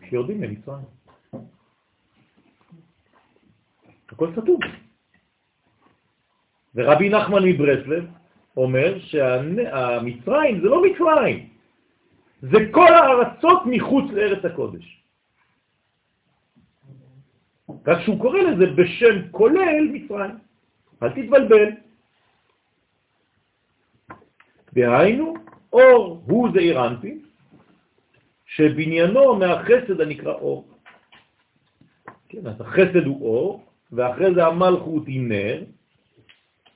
כשיורדים 0.00 0.42
למצרים. 0.42 0.84
הכל 4.08 4.32
סתום. 4.32 4.60
ורבי 6.74 7.08
נחמן 7.08 7.42
מברסלב 7.44 8.06
אומר 8.56 8.98
שהמצרים 8.98 10.60
זה 10.60 10.66
לא 10.66 10.82
מצרים, 10.82 11.48
זה 12.42 12.58
כל 12.70 12.92
הארצות 12.94 13.62
מחוץ 13.66 14.10
לארץ 14.12 14.44
הקודש. 14.44 15.02
רק 17.86 18.00
שהוא 18.00 18.20
קורא 18.20 18.38
לזה 18.38 18.66
בשם 18.66 19.30
כולל 19.30 19.88
מצרים. 19.92 20.36
אל 21.02 21.10
תתבלבל. 21.10 21.70
דהיינו, 24.72 25.34
אור 25.72 26.22
הוא 26.26 26.48
זעיר 26.54 26.86
אנפין, 26.86 27.20
שבניינו 28.46 29.34
מהחסד 29.34 30.00
הנקרא 30.00 30.32
אור. 30.32 30.68
כן, 32.28 32.46
אז 32.46 32.60
החסד 32.60 33.06
הוא 33.06 33.26
אור, 33.26 33.64
ואחרי 33.92 34.34
זה 34.34 34.46
המלכות 34.46 35.06
היא 35.06 35.20
נר, 35.20 35.64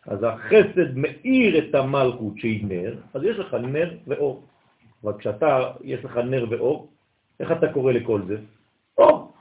אז 0.06 0.18
החסד 0.22 0.96
מאיר 0.96 1.58
את 1.58 1.74
המלכות 1.74 2.38
שהיא 2.38 2.66
נר, 2.66 2.94
אז 3.14 3.22
יש 3.22 3.38
לך 3.38 3.54
נר 3.54 3.90
ואור. 4.06 4.46
אבל 5.04 5.12
כשאתה, 5.18 5.72
יש 5.84 6.04
לך 6.04 6.16
נר 6.16 6.46
ואור, 6.50 6.90
איך 7.40 7.52
אתה 7.52 7.72
קורא 7.72 7.92
לכל 7.92 8.20
זה? 8.26 8.36
אור. 8.98 9.34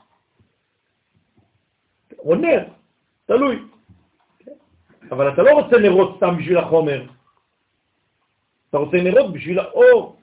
או 2.24 2.34
נר, 2.34 2.64
תלוי. 3.26 3.62
אבל 5.10 5.32
אתה 5.32 5.42
לא 5.42 5.50
רוצה 5.50 5.78
נרות 5.78 6.16
סתם 6.16 6.36
בשביל 6.38 6.58
החומר, 6.58 7.06
אתה 8.70 8.78
רוצה 8.78 8.96
נרות 8.96 9.32
בשביל 9.32 9.58
האור. 9.58 10.20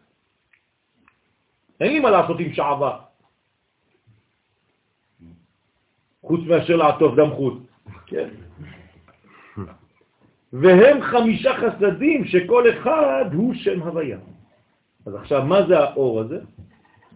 אין 1.79 1.93
לי 1.93 1.99
מה 1.99 2.09
לעשות 2.09 2.39
עם 2.39 2.53
שעבה, 2.53 2.99
חוץ 6.21 6.41
מאשר 6.47 6.75
לעטוף 6.75 7.15
דם 7.15 7.29
חוץ. 7.35 7.57
כן. 8.05 8.29
והם 10.53 11.01
חמישה 11.01 11.51
חסדים 11.57 12.25
שכל 12.25 12.63
אחד 12.69 13.25
הוא 13.33 13.53
שם 13.53 13.81
הוויה. 13.81 14.19
אז 15.05 15.15
עכשיו, 15.15 15.45
מה 15.45 15.67
זה 15.67 15.79
האור 15.79 16.19
הזה? 16.19 16.39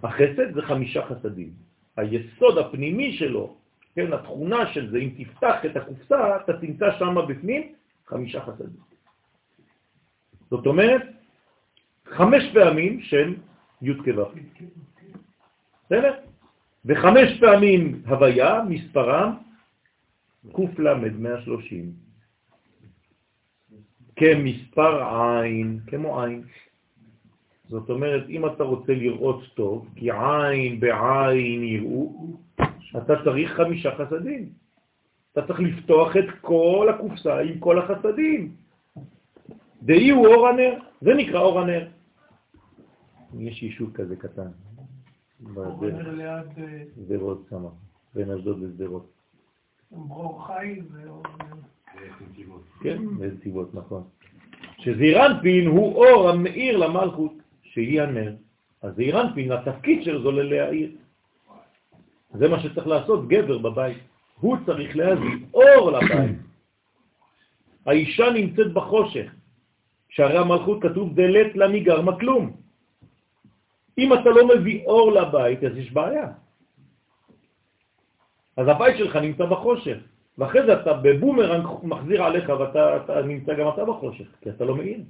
החסד 0.03 0.53
זה 0.53 0.61
חמישה 0.61 1.05
חסדים. 1.05 1.49
היסוד 1.97 2.57
הפנימי 2.57 3.17
שלו 3.17 3.55
כן, 3.95 4.13
התכונה 4.13 4.73
של 4.73 4.91
זה, 4.91 4.97
אם 4.97 5.09
תפתח 5.17 5.55
את 5.65 5.75
הקופסה, 5.77 6.35
אתה 6.35 6.57
תמצא 6.57 6.85
שם 6.99 7.15
בפנים 7.27 7.73
חמישה 8.05 8.41
חסדים. 8.45 8.83
זאת 10.49 10.65
אומרת, 10.65 11.01
חמש 12.05 12.43
פעמים 12.53 13.01
של 13.01 13.35
י' 13.81 13.93
כו'. 13.93 14.31
בסדר? 15.85 16.13
וחמש 16.85 17.39
פעמים 17.39 18.01
הוויה, 18.07 18.61
מספרם 18.69 19.35
קל 20.55 20.95
130. 21.17 21.91
כמספר 24.15 25.03
עין, 25.03 25.79
כמו 25.87 26.21
עין. 26.23 26.43
זאת 27.67 27.89
אומרת, 27.89 28.29
אם 28.29 28.45
אתה 28.45 28.63
רוצה 28.63 28.93
לראות 28.93 29.43
טוב, 29.53 29.89
כי 29.95 30.11
עין 30.11 30.79
בעין 30.79 31.63
יראו, 31.63 32.37
אתה 32.97 33.13
צריך 33.23 33.51
חמישה 33.51 33.95
חסדים. 33.95 34.49
אתה 35.31 35.47
צריך 35.47 35.59
לפתוח 35.59 36.17
את 36.17 36.25
כל 36.41 36.87
הקופסה 36.89 37.39
עם 37.39 37.59
כל 37.59 37.79
החסדים. 37.79 38.55
דהי 39.83 40.09
הוא 40.09 40.27
אור 40.27 40.47
הנר, 40.47 40.73
זה 41.01 41.13
נקרא 41.13 41.39
אור 41.39 41.59
הנר. 41.59 41.87
יש 43.39 43.63
יישוב 43.63 43.91
כזה 43.93 44.15
קטן. 44.15 44.47
שדרות 46.95 47.41
אה, 47.45 47.49
שמה, 47.49 47.69
בין 48.13 48.31
אשדוד 48.31 48.59
לשדרות. 48.63 49.11
ברור 49.91 50.47
חי. 50.47 50.81
כן, 52.83 53.17
בנתיבות, 53.17 53.75
נכון. 53.75 54.03
שזעירנפין 54.77 55.67
הוא 55.67 55.95
אור 55.95 56.29
המאיר 56.29 56.77
למלכות, 56.77 57.33
שהיא 57.61 58.01
הנר. 58.01 58.35
אז 58.81 58.95
זעירנפין, 58.95 59.51
התפקיד 59.51 60.03
שלו 60.03 60.23
זה 60.23 60.43
להאיר. 60.43 60.91
זה 62.37 62.47
מה 62.47 62.59
שצריך 62.59 62.87
לעשות 62.87 63.27
גבר 63.27 63.57
בבית. 63.57 63.97
הוא 64.39 64.57
צריך 64.65 64.95
להביא 64.95 65.35
אור 65.53 65.91
לבית. 65.91 66.37
האישה 67.85 68.29
נמצאת 68.29 68.73
בחושך. 68.73 69.31
שהרי 70.09 70.37
המלכות 70.37 70.81
כתוב 70.81 71.15
דלת 71.15 71.55
לה 71.55 71.67
מגרמה 71.67 72.19
כלום. 72.19 72.55
אם 73.97 74.13
אתה 74.13 74.29
לא 74.29 74.47
מביא 74.47 74.85
אור 74.85 75.11
לבית, 75.11 75.63
אז 75.63 75.77
יש 75.77 75.91
בעיה. 75.91 76.27
אז 78.57 78.67
הבית 78.67 78.97
שלך 78.97 79.15
נמצא 79.15 79.45
בחושך. 79.45 79.97
ואחרי 80.37 80.65
זה 80.65 80.73
אתה 80.81 80.93
בבומרנג 80.93 81.67
מחזיר 81.83 82.23
עליך 82.23 82.49
ואתה 82.49 82.97
אתה 82.97 83.21
נמצא 83.21 83.53
גם 83.53 83.67
אתה 83.69 83.85
בחושך, 83.85 84.27
כי 84.41 84.49
אתה 84.49 84.65
לא 84.65 84.75
מעין. 84.75 85.03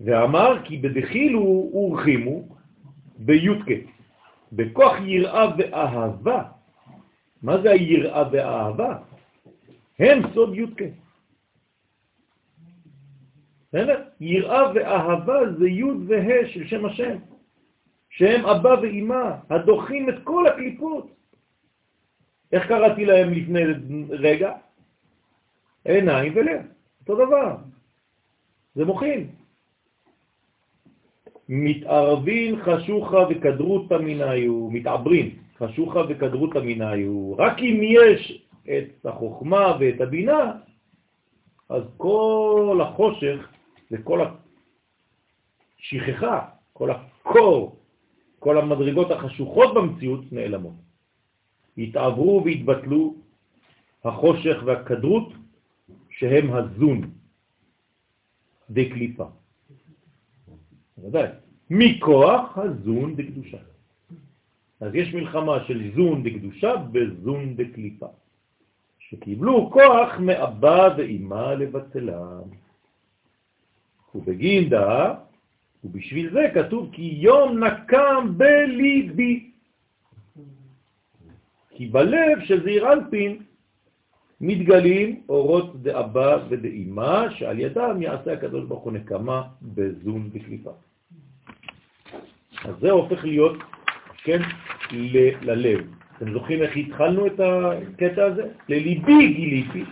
ואמר 0.00 0.62
כי 0.64 0.76
בדחילו 0.76 1.40
הורחימו 1.72 2.42
בי"ק, 3.18 3.66
בכוח 4.52 4.92
יראה 5.04 5.46
ואהבה. 5.58 6.42
מה 7.42 7.62
זה 7.62 7.70
היראה 7.70 8.24
ואהבה? 8.32 8.98
הם 9.98 10.22
סוד 10.34 10.54
י"ק. 10.54 10.82
בסדר? 13.68 14.04
יראה 14.20 14.72
ואהבה 14.74 15.52
זה 15.58 15.68
י' 15.68 15.84
וה' 15.84 16.48
של 16.48 16.66
שם 16.66 16.86
השם, 16.86 17.16
שהם 18.10 18.46
אבא 18.46 18.68
ואימא, 18.82 19.30
הדוחים 19.50 20.08
את 20.08 20.14
כל 20.24 20.46
הקליפות. 20.46 21.10
איך 22.52 22.66
קראתי 22.68 23.04
להם 23.04 23.32
לפני 23.32 23.62
רגע? 24.10 24.52
עיניים 25.84 26.32
ולב, 26.36 26.60
אותו 27.00 27.26
דבר. 27.26 27.56
זה 28.74 28.84
מוכין. 28.84 29.39
מתערבין 31.52 32.62
חשוכה 32.62 33.18
וכדרותא 33.30 33.94
מניו, 33.94 34.70
מתעברים 34.70 35.38
חשוכה 35.58 36.00
וכדרותא 36.08 36.58
מניו. 36.58 37.34
רק 37.38 37.58
אם 37.58 37.80
יש 37.82 38.46
את 38.64 39.06
החוכמה 39.06 39.76
ואת 39.80 40.00
הבינה, 40.00 40.52
אז 41.68 41.82
כל 41.96 42.80
החושך 42.82 43.48
וכל 43.90 44.20
השכחה, 45.78 46.48
כל 46.72 46.90
הקור, 46.90 47.76
כל 48.38 48.58
המדרגות 48.58 49.10
החשוכות 49.10 49.74
במציאות 49.74 50.32
נעלמות. 50.32 50.74
התעברו 51.78 52.42
והתבטלו 52.44 53.14
החושך 54.04 54.56
והכדרות 54.64 55.32
שהם 56.10 56.52
הזון 56.52 57.10
דקליפה. 58.70 59.39
ודאי. 61.04 61.28
מכוח 61.70 62.58
הזון 62.58 63.16
דקדושה. 63.16 63.58
אז 64.80 64.94
יש 64.94 65.14
מלחמה 65.14 65.64
של 65.64 65.90
זון 65.96 66.22
דקדושה 66.22 66.74
וזון 66.92 67.56
דקליפה, 67.56 68.06
שקיבלו 68.98 69.70
כוח 69.70 70.18
מאבא 70.18 70.94
ואימא 70.96 71.52
לבטלם. 71.58 72.48
ובגינדה, 74.14 75.14
ובשביל 75.84 76.32
זה 76.32 76.50
כתוב 76.54 76.88
כי 76.92 77.02
יום 77.02 77.64
נקם 77.64 78.32
בליבי. 78.36 79.50
כי 81.70 81.86
בלב 81.86 82.44
של 82.44 82.62
זעיר 82.64 82.92
אנפין 82.92 83.42
מתגלים 84.40 85.22
אורות 85.28 85.82
דאבא 85.82 86.38
ודאמא, 86.48 87.30
שעל 87.30 87.58
ידם 87.58 88.02
יעשה 88.02 88.32
הקדוש 88.32 88.64
ברוך 88.64 88.82
הוא 88.82 88.92
נקמה 88.92 89.42
בזון 89.62 90.30
וקליפה. 90.32 90.72
אז 92.70 92.76
זה 92.80 92.90
הופך 92.90 93.24
להיות, 93.24 93.58
כן, 94.24 94.42
ללב. 95.42 95.80
אתם 96.16 96.32
זוכרים 96.32 96.62
איך 96.62 96.76
התחלנו 96.76 97.26
את 97.26 97.40
הקטע 97.40 98.24
הזה? 98.24 98.42
לליבי 98.68 99.32
גיליתי, 99.32 99.84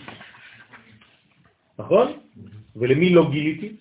נכון? 1.79 2.13
ולמי 2.77 3.15
לא 3.15 3.31
גיליתי? 3.31 3.77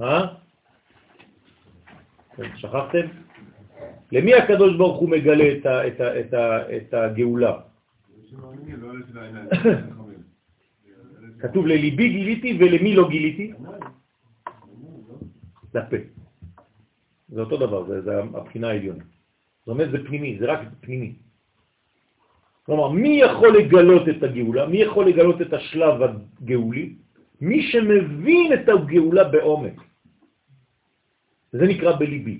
אה? 0.00 0.26
שכחתם? 2.56 3.06
למי 4.12 4.34
הקדוש 4.34 4.76
ברוך 4.76 4.98
הוא 4.98 5.08
מגלה 5.08 5.44
את 6.76 6.94
הגאולה? 6.94 7.52
כתוב 11.38 11.66
לליבי 11.66 12.08
גיליתי 12.08 12.56
ולמי 12.60 12.96
לא 12.96 13.08
גיליתי? 13.08 13.52
לפה. 15.74 15.96
זה 17.28 17.40
אותו 17.40 17.56
דבר, 17.56 17.84
זה, 17.84 18.02
זה 18.02 18.18
הבחינה 18.18 18.68
העליונה. 18.68 19.04
זאת 19.60 19.68
אומרת, 19.68 19.90
זה 19.90 19.98
פנימי, 20.06 20.38
זה 20.38 20.46
רק 20.46 20.60
פנימי. 20.80 21.12
כלומר, 22.62 22.88
מי 22.88 23.20
יכול 23.20 23.58
לגלות 23.58 24.08
את 24.08 24.22
הגאולה? 24.22 24.66
מי 24.66 24.78
יכול 24.78 25.08
לגלות 25.08 25.40
את 25.42 25.52
השלב 25.52 25.94
הגאולי? 26.02 26.94
מי 27.40 27.62
שמבין 27.62 28.52
את 28.52 28.68
הגאולה 28.68 29.24
בעומק. 29.24 29.76
זה 31.52 31.64
נקרא 31.66 31.96
בליבי. 31.96 32.38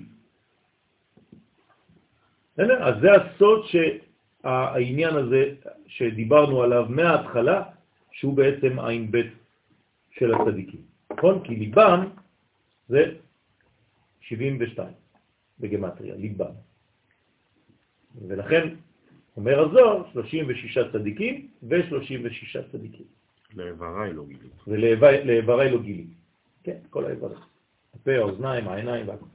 אז 2.57 2.95
זה 3.01 3.09
הסוד 3.13 3.65
שהעניין 3.65 5.15
הזה 5.15 5.41
שדיברנו 5.87 6.63
עליו 6.63 6.85
מההתחלה, 6.89 7.63
שהוא 8.19 8.33
בעצם 8.33 8.79
עין 8.79 9.11
בית 9.11 9.31
של 10.11 10.33
הצדיקים. 10.33 10.81
נכון? 11.17 11.43
כי 11.43 11.55
ליבם 11.55 12.07
זה 12.89 13.15
72 14.21 14.87
בגמטריה, 15.59 16.15
ליבם. 16.15 16.51
ולכן 18.27 18.75
אומר 19.37 19.59
הזוהר 19.59 20.03
36 20.13 20.77
צדיקים 20.91 21.47
ו-36 21.63 22.71
צדיקים. 22.71 23.05
לאיברי 23.55 24.13
לא 24.13 24.25
גילי. 24.27 24.49
ולאיברי 24.67 25.71
לא 25.71 25.81
גילי. 25.81 26.07
כן, 26.63 26.77
כל 26.89 27.05
האיברים. 27.05 27.37
הפה, 27.93 28.11
האוזניים, 28.11 28.67
העיניים 28.67 29.07
והכל. 29.07 29.25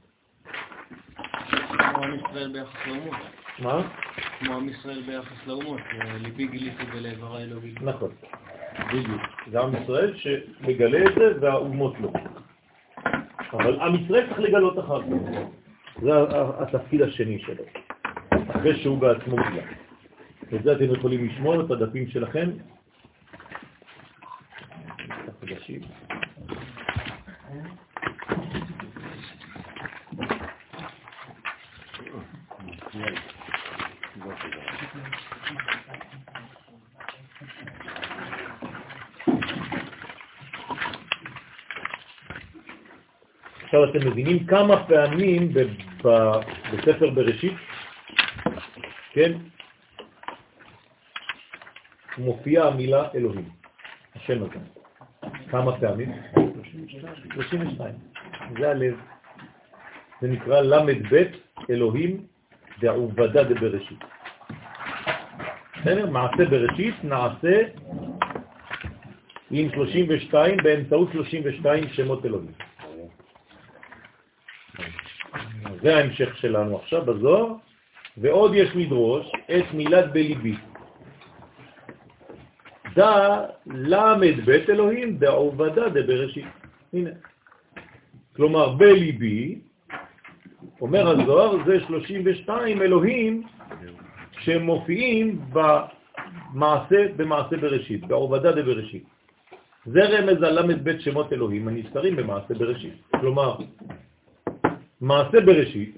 כמו 1.77 2.03
עם 2.03 2.19
ישראל 2.19 2.53
ביחס 2.53 2.87
לאומות. 2.87 3.15
מה? 3.59 3.89
כמו 4.39 4.55
עם 4.55 4.69
ישראל 4.69 5.01
ביחס 5.01 5.47
לאומות, 5.47 5.81
ליבי 6.19 6.47
גיליתי 6.47 6.83
ולאיברי 6.93 7.47
לא 7.47 7.59
גיליתי. 7.59 7.85
נכון, 7.85 8.11
בדיוק. 8.87 9.21
זה 9.51 9.59
עם 9.59 9.83
ישראל 9.83 10.13
שמגלה 10.15 10.99
את 11.05 11.15
זה 11.15 11.31
והאומות 11.41 11.93
לא. 11.99 12.11
אבל 13.53 13.79
עם 13.79 13.95
ישראל 13.95 14.27
צריך 14.27 14.39
לגלות 14.39 14.79
אחר 14.79 15.01
כך. 15.01 15.07
זה 16.01 16.11
התפקיד 16.59 17.01
השני 17.01 17.39
שלו, 17.39 17.63
אחרי 18.49 18.79
שהוא 18.79 18.97
בעצמו 18.97 19.35
גילה. 19.35 19.63
את 20.55 20.63
זה 20.63 20.71
אתם 20.71 20.93
יכולים 20.93 21.27
לשמור 21.27 21.61
את 21.61 21.71
הדפים 21.71 22.07
שלכם. 22.07 22.49
אתם 43.89 44.07
מבינים 44.07 44.45
כמה 44.45 44.85
פעמים 44.85 45.53
בספר 46.73 47.09
בראשית, 47.09 47.53
כן, 49.11 49.31
מופיעה 52.17 52.67
המילה 52.67 53.07
אלוהים, 53.15 53.49
השם 54.15 54.43
הזה. 54.43 54.59
כמה 55.51 55.79
פעמים? 55.79 56.11
32. 57.33 57.93
זה 58.59 58.69
הלב. 58.69 58.95
זה 60.21 60.27
נקרא 60.27 60.61
למד 60.61 61.13
ב' 61.13 61.23
אלוהים 61.69 62.25
דעובדה 62.79 63.43
דבראשית. 63.43 63.99
בסדר? 65.81 66.09
מעשה 66.09 66.45
בראשית 66.45 66.95
נעשה 67.03 67.61
עם 69.51 69.69
32 69.73 70.57
באמצעות 70.63 71.11
32 71.11 71.89
שמות 71.89 72.25
אלוהים. 72.25 72.51
זה 75.85 75.95
ההמשך 75.95 76.37
שלנו 76.37 76.77
עכשיו 76.77 77.05
בזוהר, 77.05 77.53
ועוד 78.17 78.51
יש 78.53 78.75
מדרוש 78.75 79.31
את 79.57 79.73
מילת 79.73 80.13
בליבי. 80.13 80.55
דא 82.95 83.45
למד 83.65 84.45
בית 84.45 84.69
אלוהים 84.69 85.17
דעובדה 85.17 85.89
דבראשית. 85.89 86.45
הנה. 86.93 87.09
כלומר, 88.35 88.69
בליבי, 88.69 89.59
אומר 90.81 91.07
הזוהר, 91.07 91.57
זה 91.65 91.79
32 91.79 92.81
אלוהים 92.81 93.43
שמופיעים 94.39 95.41
במעשה, 95.53 97.13
במעשה 97.15 97.57
בראשית, 97.57 98.07
בעובדה 98.07 98.51
דבראשית. 98.51 99.03
זה 99.85 100.01
רמז 100.03 100.43
על 100.43 100.73
בית 100.73 101.01
שמות 101.01 101.33
אלוהים 101.33 101.67
הנזכרים 101.67 102.15
במעשה 102.15 102.53
בראשית. 102.53 102.93
כלומר, 103.21 103.57
מעשה 105.01 105.41
בראשית 105.41 105.97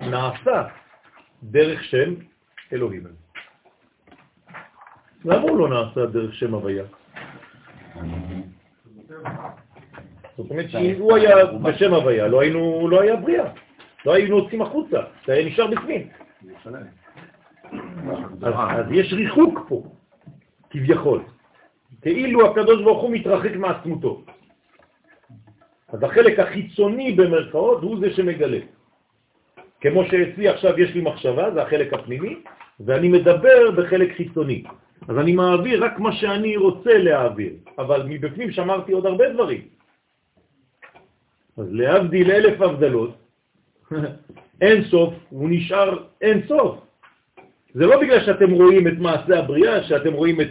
נעשה 0.00 0.62
דרך 1.42 1.84
שם 1.84 2.14
אלוהים. 2.72 3.04
למה 5.24 5.42
הוא 5.42 5.58
לא 5.58 5.68
נעשה 5.68 6.06
דרך 6.06 6.34
שם 6.34 6.54
הוויה? 6.54 6.84
זאת 10.36 10.50
אומרת 10.50 10.70
שאם 10.70 10.94
הוא 10.98 11.16
היה 11.16 11.36
בשם 11.46 11.94
הוויה, 11.94 12.28
לא, 12.28 12.40
היינו, 12.40 12.88
לא 12.90 13.02
היה 13.02 13.16
בריאה, 13.16 13.50
לא 14.06 14.14
היינו 14.14 14.38
יוצאים 14.38 14.62
החוצה, 14.62 15.00
זה 15.26 15.32
היה 15.32 15.46
נשאר 15.46 15.66
בפנים. 15.66 16.08
אז, 18.42 18.84
יש 18.90 19.12
ריחוק 19.12 19.58
פה, 19.68 19.82
כביכול. 20.70 21.22
כאילו 22.02 22.50
הקדוש 22.50 22.82
ברוך 22.82 23.02
הוא 23.02 23.10
מתרחק 23.10 23.56
מעצמותו. 23.56 24.22
אז 25.88 26.02
החלק 26.02 26.38
החיצוני 26.38 27.12
במרכאות 27.12 27.82
הוא 27.82 28.00
זה 28.00 28.10
שמגלה. 28.10 28.58
כמו 29.80 30.04
שאצלי 30.04 30.48
עכשיו 30.48 30.80
יש 30.80 30.94
לי 30.94 31.00
מחשבה, 31.00 31.50
זה 31.50 31.62
החלק 31.62 31.92
הפנימי, 31.92 32.42
ואני 32.80 33.08
מדבר 33.08 33.70
בחלק 33.70 34.16
חיצוני. 34.16 34.62
אז 35.08 35.18
אני 35.18 35.32
מעביר 35.32 35.84
רק 35.84 35.98
מה 35.98 36.12
שאני 36.12 36.56
רוצה 36.56 36.98
להעביר, 36.98 37.52
אבל 37.78 38.02
מבפנים 38.08 38.50
שמרתי 38.50 38.92
עוד 38.92 39.06
הרבה 39.06 39.32
דברים. 39.32 39.62
אז 41.56 41.66
להבדיל 41.72 42.30
אלף 42.30 42.60
הבדלות, 42.60 43.14
אין 44.64 44.84
סוף, 44.84 45.14
הוא 45.30 45.48
נשאר 45.50 46.04
אין 46.20 46.42
סוף. 46.48 46.78
זה 47.74 47.86
לא 47.86 48.00
בגלל 48.00 48.20
שאתם 48.26 48.50
רואים 48.50 48.88
את 48.88 48.98
מעשה 48.98 49.38
הבריאה, 49.38 49.82
שאתם 49.82 50.12
רואים 50.12 50.40
את 50.40 50.50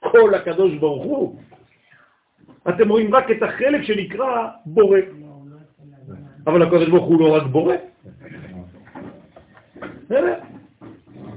כל 0.00 0.34
הקדוש 0.34 0.74
ברוך 0.74 1.04
הוא, 1.04 1.40
אתם 2.68 2.88
רואים 2.88 3.14
רק 3.14 3.30
את 3.30 3.42
החלק 3.42 3.82
שנקרא 3.82 4.48
בורא. 4.66 4.98
אבל 6.46 6.62
הקדוש 6.62 6.88
ברוך 6.88 7.04
הוא 7.04 7.20
לא 7.20 7.36
רק 7.36 7.42
בורא. 7.42 7.74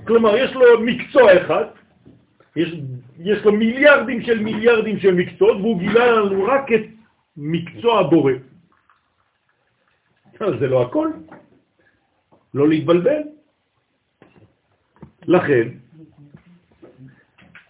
כלומר, 0.07 0.37
יש 0.37 0.53
לו 0.53 0.81
מקצוע 0.81 1.41
אחד, 1.41 1.65
יש, 2.55 2.69
יש 3.19 3.45
לו 3.45 3.51
מיליארדים 3.51 4.21
של 4.21 4.39
מיליארדים 4.39 4.99
של 4.99 5.13
מקצועות, 5.13 5.57
והוא 5.57 5.79
גילה 5.79 6.11
לנו 6.11 6.43
רק 6.43 6.71
את 6.71 6.85
מקצוע 7.37 7.99
הבורא. 7.99 8.33
זה 10.59 10.67
לא 10.67 10.81
הכל, 10.81 11.09
לא 12.53 12.69
להתבלבל. 12.69 13.21
לכן, 15.27 15.67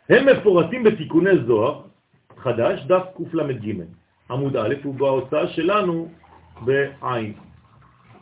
הם 0.09 0.26
מפורטים 0.30 0.84
בתיקוני 0.84 1.38
זוהר 1.45 1.91
חדש, 2.44 2.82
דף 2.88 3.04
קל"ג, 3.32 3.74
עמוד 4.32 4.56
א', 4.56 4.74
ובהוצאה 4.86 5.48
שלנו 5.48 6.12
בעין. 6.62 7.34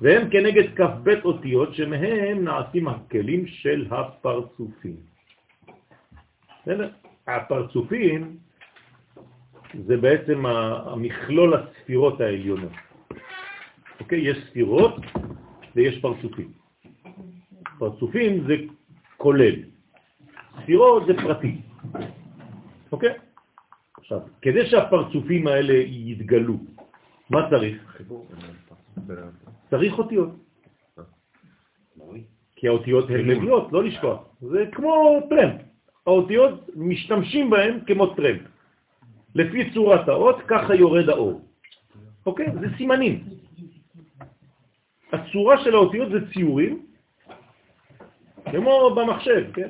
והם 0.02 0.30
כנגד 0.30 0.76
כ"ב 0.76 1.10
אותיות 1.24 1.76
שמהם 1.76 2.44
נעשים 2.44 2.88
הכלים 2.88 3.48
של 3.48 3.88
הפרצופים. 3.92 4.96
הפרצופים 7.28 8.38
זה 9.86 9.98
בעצם 9.98 10.46
המכלול 10.46 11.54
הספירות 11.54 12.22
העליונות. 12.22 12.72
אוקיי? 14.00 14.20
יש 14.20 14.38
ספירות 14.50 14.96
ויש 15.76 16.02
פרצופים. 16.02 16.52
פרצופים 17.80 18.48
זה 18.48 18.56
כולל, 19.18 19.56
ספירות 20.62 21.04
זה 21.08 21.14
פרטי. 21.14 21.62
אוקיי? 22.92 23.29
עכשיו, 24.10 24.22
כדי 24.42 24.66
שהפרצופים 24.70 25.48
האלה 25.48 25.74
יתגלו, 25.86 26.58
מה 27.30 27.50
צריך? 27.50 28.02
צריך 29.70 29.98
אותיות. 29.98 30.30
כי 32.56 32.68
האותיות 32.68 33.10
הן 33.10 33.26
לביאות, 33.30 33.72
לא 33.72 33.84
לשכוח. 33.84 34.20
זה 34.42 34.66
כמו 34.72 35.20
טרמפ. 35.30 35.62
האותיות 36.08 36.70
משתמשים 36.76 37.50
בהן 37.50 37.80
כמו 37.86 38.06
טרמפ. 38.06 38.42
לפי 39.36 39.72
צורת 39.74 40.10
האות, 40.10 40.36
ככה 40.48 40.76
יורד 40.76 41.10
האור. 41.10 41.42
אוקיי? 42.26 42.48
זה 42.62 42.68
סימנים. 42.78 43.24
הצורה 45.14 45.64
של 45.64 45.74
האותיות 45.74 46.12
זה 46.12 46.34
ציורים, 46.34 46.86
כמו 48.52 48.96
במחשב, 48.96 49.52
כן? 49.54 49.70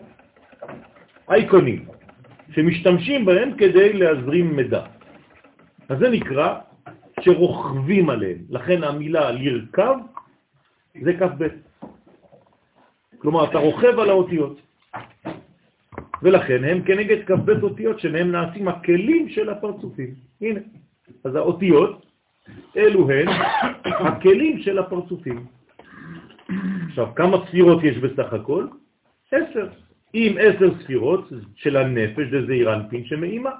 אייקונים. 1.30 1.99
שמשתמשים 2.52 3.26
בהם 3.26 3.50
כדי 3.58 3.94
להזרים 3.94 4.56
מידע. 4.56 4.86
אז 5.90 6.00
זה 6.00 6.10
נקרא 6.10 6.60
שרוכבים 7.22 8.10
עליהם. 8.10 8.38
לכן 8.50 8.84
המילה 8.84 9.32
לרכב 9.32 9.96
זה 11.02 11.14
כ"ב. 11.14 11.48
כלומר, 13.18 13.50
אתה 13.50 13.58
רוכב 13.58 14.00
על 14.00 14.10
האותיות. 14.10 14.62
ולכן 16.24 16.64
הם 16.64 16.82
כנגד 16.82 17.26
כ"ב 17.26 17.64
אותיות 17.64 18.00
שמהם 18.00 18.32
נעשים 18.32 18.68
הכלים 18.68 19.30
של 19.30 19.50
הפרצופים. 19.50 20.14
הנה, 20.42 20.60
אז 21.24 21.36
האותיות, 21.36 22.06
אלו 22.78 23.12
הן 23.12 23.28
הכלים 23.84 24.60
של 24.60 24.80
הפרצופים. 24.80 25.46
עכשיו, 26.88 27.16
כמה 27.16 27.38
ספירות 27.48 27.84
יש 27.84 27.98
בסך 27.98 28.34
הכל? 28.34 28.68
עשר. 29.32 29.68
עם 30.14 30.38
עשר 30.40 30.80
ספירות 30.84 31.30
של 31.56 31.78
הנפש, 31.78 32.28
זה 32.32 32.46
זעיר 32.46 32.74
אנפין 32.74 33.06
שמאימה. 33.06 33.52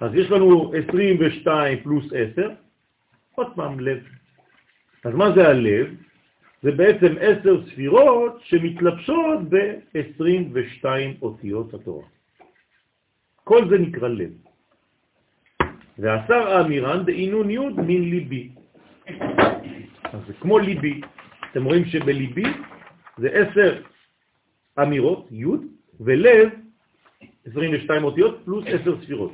אז 0.00 0.14
יש 0.14 0.30
לנו 0.30 0.72
22 0.88 1.78
פלוס 1.82 2.04
10, 2.12 2.50
עוד 3.34 3.46
פעם 3.56 3.80
לב. 3.80 3.98
אז 5.04 5.14
מה 5.14 5.32
זה 5.34 5.48
הלב? 5.48 5.94
זה 6.62 6.70
בעצם 6.72 7.14
עשר 7.20 7.66
ספירות 7.66 8.40
שמתלבשות 8.44 9.38
ב-22 9.48 10.86
אותיות 11.22 11.74
התורה. 11.74 12.06
כל 13.44 13.68
זה 13.68 13.78
נקרא 13.78 14.08
לב. 14.08 14.32
ועשר 15.98 16.48
האמירן 16.48 17.04
דאינון 17.04 17.50
יוד 17.50 17.80
מן 17.80 18.02
ליבי. 18.10 18.48
אז 20.04 20.20
זה 20.26 20.32
כמו 20.40 20.58
ליבי. 20.58 21.00
אתם 21.50 21.64
רואים 21.64 21.84
שבליבי 21.84 22.44
זה 23.18 23.28
עשר 23.28 23.82
אמירות, 24.82 25.28
י', 25.32 25.44
ולב, 26.00 26.48
22 27.46 28.04
אותיות, 28.04 28.40
פלוס 28.44 28.64
10 28.66 29.00
ספירות. 29.02 29.32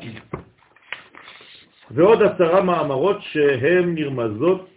ועוד 1.91 2.23
עשרה 2.23 2.63
מאמרות 2.63 3.17
שהן 3.23 3.95
נרמזות, 3.95 4.69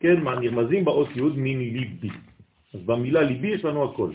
כן, 0.00 0.20
מה 0.20 0.40
נרמזים 0.40 0.84
באות 0.84 1.08
י' 1.16 1.20
מן 1.20 1.58
ליבי. 1.58 2.10
אז 2.74 2.80
במילה 2.80 3.22
ליבי 3.22 3.48
יש 3.48 3.64
לנו 3.64 3.84
הכל. 3.84 4.10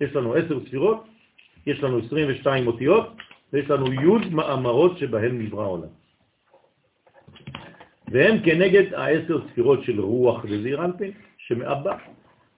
יש 0.00 0.16
לנו 0.16 0.34
10 0.34 0.60
ספירות, 0.66 1.04
יש 1.66 1.82
לנו 1.82 1.98
22 1.98 2.66
אותיות, 2.66 3.16
ויש 3.52 3.70
לנו 3.70 3.92
י' 3.92 4.30
מאמרות 4.30 4.98
שבהן 4.98 5.38
נברא 5.38 5.62
העולם. 5.62 5.88
והם 8.08 8.38
כנגד 8.44 8.94
העשר 8.94 9.40
ספירות 9.50 9.82
של 9.82 10.00
רוח 10.00 10.44
וזעיר 10.44 10.80
שמאבא. 11.38 11.96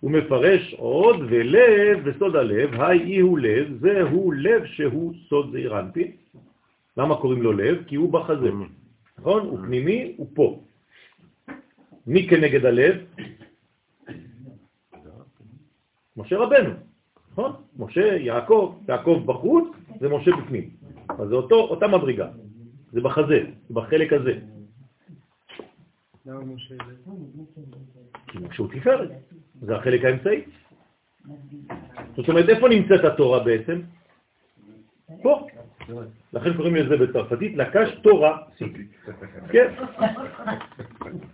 הוא 0.00 0.10
מפרש 0.10 0.74
עוד 0.74 1.16
ולב 1.20 1.98
וסוד 2.04 2.36
הלב, 2.36 2.80
היי 2.80 3.18
הוא 3.18 3.38
לב, 3.38 3.78
זהו 3.80 4.32
לב 4.32 4.66
שהוא 4.66 5.14
סוד 5.28 5.52
זעיר 5.52 5.80
אנפין. 5.80 6.10
למה 6.96 7.16
קוראים 7.16 7.42
לו 7.42 7.52
לב? 7.52 7.84
כי 7.86 7.96
הוא 7.96 8.12
בחזה, 8.12 8.50
נכון? 9.18 9.46
הוא 9.46 9.58
פנימי, 9.66 10.14
הוא 10.16 10.26
פה. 10.34 10.60
מי 12.06 12.28
כנגד 12.28 12.64
הלב? 12.64 12.96
משה 16.16 16.38
רבנו, 16.38 16.70
נכון? 17.32 17.52
משה, 17.78 18.16
יעקב, 18.16 18.78
יעקב 18.88 19.22
בחוץ 19.26 19.68
ומשה 20.00 20.30
בפנים. 20.36 20.70
אז 21.08 21.28
זה 21.28 21.34
אותו, 21.34 21.54
אותה 21.54 21.86
מדרגה, 21.88 22.28
זה 22.92 23.00
בחזה, 23.00 23.40
זה 23.68 23.74
בחלק 23.74 24.12
הזה. 24.12 24.38
למה 26.26 26.44
משה? 26.44 26.74
כי 28.26 28.38
משה 28.38 28.62
הוא 28.62 28.68
תפארת. 28.72 29.10
זה 29.60 29.76
החלק 29.76 30.04
האמצעי. 30.04 30.42
זאת 32.16 32.28
אומרת, 32.28 32.48
איפה 32.48 32.68
נמצאת 32.68 33.04
התורה 33.04 33.44
בעצם? 33.44 33.80
פה. 35.22 35.46
לכן 36.32 36.56
קוראים 36.56 36.74
לזה 36.74 36.96
בצרפתית 36.96 37.56
לקש 37.56 37.90
תורה. 38.02 38.38
כן. 39.50 39.72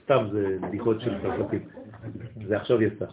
סתם 0.04 0.26
זה 0.32 0.56
בדיחות 0.60 1.00
של 1.00 1.22
צרפתית. 1.22 1.62
זה 2.46 2.56
עכשיו 2.56 2.82
יצא. 2.82 3.04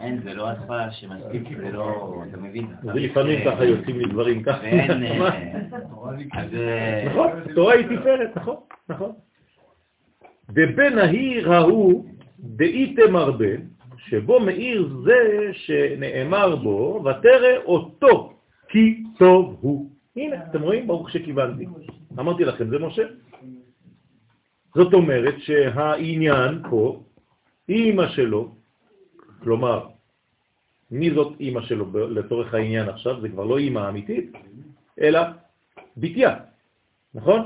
אין, 0.00 0.22
זה 0.22 0.34
לא 0.34 0.50
התחלה 0.50 0.90
שמספיק, 0.92 1.58
זה 1.58 1.72
לא, 1.72 2.22
אתה 2.28 2.36
מבין? 2.36 2.66
זה 2.82 2.92
לפעמים 2.92 3.44
ככה 3.44 3.64
יוצאים 3.64 3.98
לי 3.98 4.04
דברים 4.04 4.42
ככה. 4.42 4.62
ואין... 4.62 5.04
נכון, 7.06 7.30
תורה 7.54 7.74
היא 7.74 7.98
תפארת, 7.98 8.36
נכון, 8.36 8.56
נכון. 8.88 9.12
ובין 10.48 10.98
ההיר 10.98 11.52
ההוא 11.52 12.04
דאיתם 12.38 13.16
הרבה, 13.16 13.52
שבו 13.98 14.40
מאיר 14.40 14.88
זה 15.04 15.50
שנאמר 15.52 16.56
בו, 16.56 17.04
ותרא 17.04 17.56
אותו, 17.64 18.38
כי 18.68 19.02
טוב 19.18 19.58
הוא. 19.60 19.90
הנה, 20.16 20.36
אתם 20.50 20.62
רואים? 20.62 20.86
ברוך 20.86 21.10
שכיוונתי. 21.10 21.66
אמרתי 22.18 22.44
לכם, 22.44 22.68
זה 22.68 22.78
משה. 22.78 23.02
זאת 24.74 24.94
אומרת 24.94 25.34
שהעניין 25.38 26.62
פה, 26.70 27.02
אימא 27.68 28.08
שלו, 28.08 28.54
כלומר, 29.42 29.86
מי 30.90 31.10
זאת 31.10 31.40
אימא 31.40 31.62
שלו 31.62 32.08
לצורך 32.08 32.54
העניין 32.54 32.88
עכשיו? 32.88 33.20
זה 33.20 33.28
כבר 33.28 33.44
לא 33.44 33.58
אימא 33.58 33.88
אמיתית, 33.88 34.32
אלא 35.00 35.20
ביתיה, 35.96 36.36
נכון? 37.14 37.40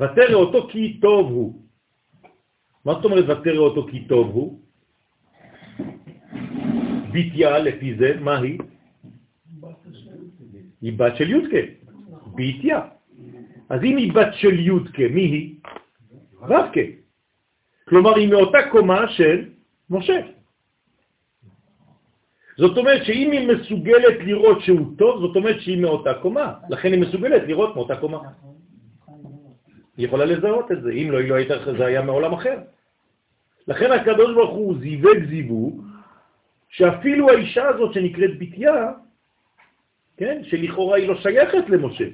ותרא 0.00 0.34
אותו 0.34 0.68
כי 0.68 0.98
טוב 1.00 1.30
הוא. 1.30 1.63
מה 2.84 2.94
זאת 2.94 3.04
אומרת 3.04 3.28
ותראה 3.28 3.58
אותו 3.58 3.86
כי 3.90 4.04
טוב 4.04 4.30
הוא? 4.30 4.60
ביתיה 7.12 7.58
לפי 7.58 7.94
זה, 7.96 8.16
מה 8.20 8.38
היא? 8.38 8.58
היא 10.82 10.92
בת 10.98 11.16
של 11.16 11.30
יודקה, 11.30 11.62
ביתיה. 12.34 12.80
אז 13.68 13.80
אם 13.84 13.96
היא 13.96 14.12
בת 14.12 14.34
של 14.34 14.60
יודקה, 14.60 15.02
מי 15.10 15.20
היא? 15.20 15.54
רבקה. 16.42 16.80
כלומר, 17.88 18.16
היא 18.16 18.28
מאותה 18.28 18.58
קומה 18.70 19.08
של 19.08 19.48
משה. 19.90 20.20
זאת 22.56 22.76
אומרת 22.76 23.04
שאם 23.04 23.30
היא 23.30 23.48
מסוגלת 23.48 24.18
לראות 24.20 24.60
שהוא 24.60 24.98
טוב, 24.98 25.20
זאת 25.20 25.36
אומרת 25.36 25.60
שהיא 25.60 25.82
מאותה 25.82 26.14
קומה. 26.14 26.54
לכן 26.70 26.92
היא 26.92 27.00
מסוגלת 27.00 27.42
לראות 27.46 27.74
מאותה 27.74 27.96
קומה. 27.96 28.18
היא 29.96 30.06
יכולה 30.06 30.24
לזהות 30.24 30.72
את 30.72 30.82
זה, 30.82 30.90
אם 30.92 31.10
לא, 31.10 31.18
היא 31.18 31.28
לא 31.28 31.34
הייתה, 31.34 31.72
זה 31.78 31.84
היה 31.86 32.02
מעולם 32.02 32.32
אחר. 32.32 32.58
לכן 33.68 33.92
הקדוש 33.92 34.34
ברוך 34.34 34.54
הוא 34.54 34.78
זיווג 34.80 35.24
זיווג, 35.28 35.84
שאפילו 36.68 37.30
האישה 37.30 37.68
הזאת 37.68 37.94
שנקראת 37.94 38.38
בתיה, 38.38 38.92
כן, 40.16 40.42
שלכאורה 40.44 40.96
היא 40.96 41.08
לא 41.08 41.14
שייכת 41.20 41.68
למשה, 41.68 42.04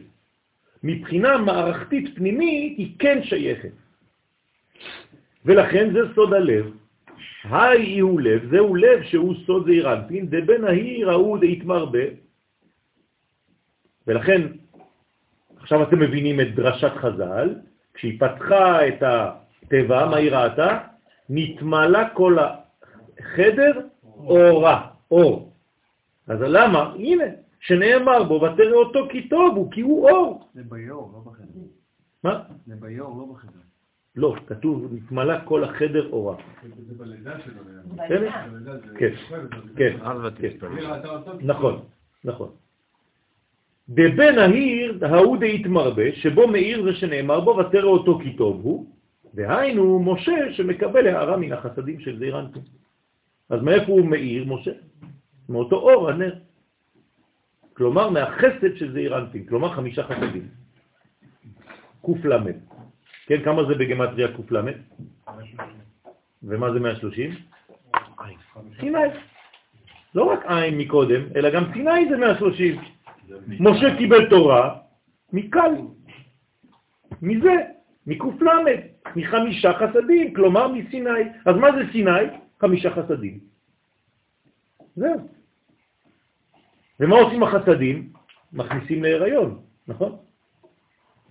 מבחינה 0.82 1.38
מערכתית 1.38 2.16
פנימית 2.16 2.78
היא 2.78 2.94
כן 2.98 3.22
שייכת. 3.22 3.72
ולכן 5.44 5.92
זה 5.92 6.00
סוד 6.14 6.32
הלב. 6.32 6.72
היי 7.44 7.98
הוא 7.98 8.20
לב, 8.20 8.50
זהו 8.50 8.74
לב 8.74 9.02
שהוא 9.02 9.34
סוד 9.46 9.66
זעיר 9.66 9.92
אנפין, 9.92 10.26
דבן 10.26 10.64
ההיא 10.64 11.06
ראו 11.06 11.38
דהתמרבה. 11.38 12.04
ולכן, 14.06 14.42
עכשיו 15.56 15.82
אתם 15.82 15.98
מבינים 15.98 16.40
את 16.40 16.54
דרשת 16.54 16.92
חז"ל, 16.96 17.54
כשהיא 17.94 18.20
פתחה 18.20 18.88
את 18.88 19.02
הטבע, 19.02 20.08
מה 20.08 20.16
היא 20.16 20.30
ראתה? 20.30 20.78
נתמלה 21.30 22.08
כל 22.14 22.36
החדר 22.38 23.80
אורה, 24.16 24.90
אור. 25.10 25.52
אז 26.26 26.38
למה? 26.40 26.94
הנה, 26.98 27.24
שנאמר 27.60 28.22
בו, 28.22 28.34
ותראה 28.34 28.72
אותו 28.72 29.08
כי 29.10 29.28
טוב 29.28 29.56
הוא, 29.56 29.72
כי 29.72 29.80
הוא 29.80 30.10
אור. 30.10 30.48
זה 30.54 30.62
ביור, 30.68 31.12
לא 31.14 31.32
בחדר. 31.32 31.60
מה? 32.24 32.42
זה 32.66 32.74
ביור, 32.76 33.18
לא 33.18 33.34
בחדר. 33.34 33.60
לא, 34.16 34.34
כתוב, 34.46 34.92
נתמלה 34.92 35.40
כל 35.44 35.64
החדר 35.64 36.08
אורה. 36.12 36.36
זה 36.88 36.94
בלידה 36.96 37.40
שלו. 37.40 37.62
כן, 38.08 38.24
כן, 38.98 39.14
כן. 39.76 39.96
נכון, 41.40 41.82
נכון. 42.24 42.50
דבן 43.88 44.38
ההיר, 44.38 44.98
ההוא 45.06 45.36
דהתמרבה, 45.36 46.12
שבו 46.14 46.48
מאיר 46.48 46.84
זה 46.84 46.94
שנאמר 46.94 47.40
בו, 47.40 47.56
ותראה 47.56 47.88
אותו 47.88 48.18
כי 48.22 48.36
טוב 48.36 48.60
הוא, 48.62 48.86
והיינו 49.34 50.02
משה 50.02 50.52
שמקבל 50.52 51.06
הערה 51.06 51.36
מן 51.36 51.52
החסדים 51.52 52.00
של 52.00 52.18
זעיר 52.18 52.40
אנפין. 52.40 52.62
אז 53.50 53.62
מאיפה 53.62 53.92
הוא 53.92 54.06
מאיר, 54.06 54.44
משה? 54.44 54.70
מאותו 55.48 55.76
אור, 55.76 56.10
הנר. 56.10 56.34
כלומר, 57.72 58.10
מהחסד 58.10 58.76
של 58.76 58.92
זעיר 58.92 59.18
אנפין, 59.18 59.46
כלומר 59.46 59.68
חמישה 59.68 60.02
חסדים. 60.02 60.48
קל"ד. 62.02 62.46
כן, 63.26 63.42
כמה 63.42 63.64
זה 63.64 63.74
בגמטריה 63.74 64.28
קל"ד? 64.36 64.64
ומה 66.42 66.72
זה 66.72 66.80
130? 66.80 67.30
סיני. 68.80 68.98
לא 70.14 70.24
רק 70.24 70.46
עין 70.46 70.78
מקודם, 70.78 71.22
אלא 71.36 71.50
גם 71.50 71.64
סיני 71.72 72.08
זה 72.10 72.16
130. 72.16 72.80
משה 73.60 73.96
קיבל 73.98 74.30
תורה 74.30 74.78
מקל. 75.32 75.72
מזה, 77.22 77.54
מקל"ד, 78.06 78.66
מחמישה 79.16 79.72
חסדים, 79.72 80.34
כלומר 80.34 80.68
מסיני. 80.68 81.20
אז 81.46 81.56
מה 81.56 81.68
זה 81.72 81.92
סיני? 81.92 82.26
חמישה 82.60 82.90
חסדים. 82.90 83.38
זהו. 84.96 85.28
ומה 87.00 87.16
עושים 87.16 87.42
החסדים? 87.42 88.12
מכניסים 88.52 89.02
להיריון, 89.02 89.58
נכון? 89.88 90.16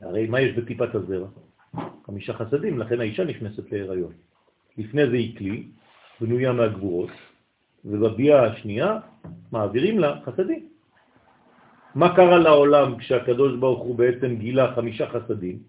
הרי 0.02 0.28
מה 0.28 0.42
יש 0.42 0.56
בטיפת 0.56 0.96
הזרע? 0.96 1.28
חמישה 2.06 2.34
חסדים, 2.34 2.80
לכן 2.80 3.00
האישה 3.00 3.24
נכנסת 3.24 3.72
להיריון. 3.72 4.14
לפני 4.78 5.10
זה 5.10 5.16
היא 5.16 5.38
כלי, 5.38 5.64
בנויה 6.22 6.52
מהגבורות, 6.54 7.10
ובביאה 7.86 8.46
השנייה 8.46 9.00
מעבירים 9.52 10.00
לה 10.00 10.20
חסדים. 10.26 10.70
מה 11.96 12.16
קרה 12.16 12.38
לעולם 12.38 12.98
כשהקדוש 12.98 13.60
ברוך 13.60 13.84
הוא 13.84 13.96
בעצם 13.96 14.36
גילה 14.36 14.76
חמישה 14.76 15.10
חסדים? 15.10 15.60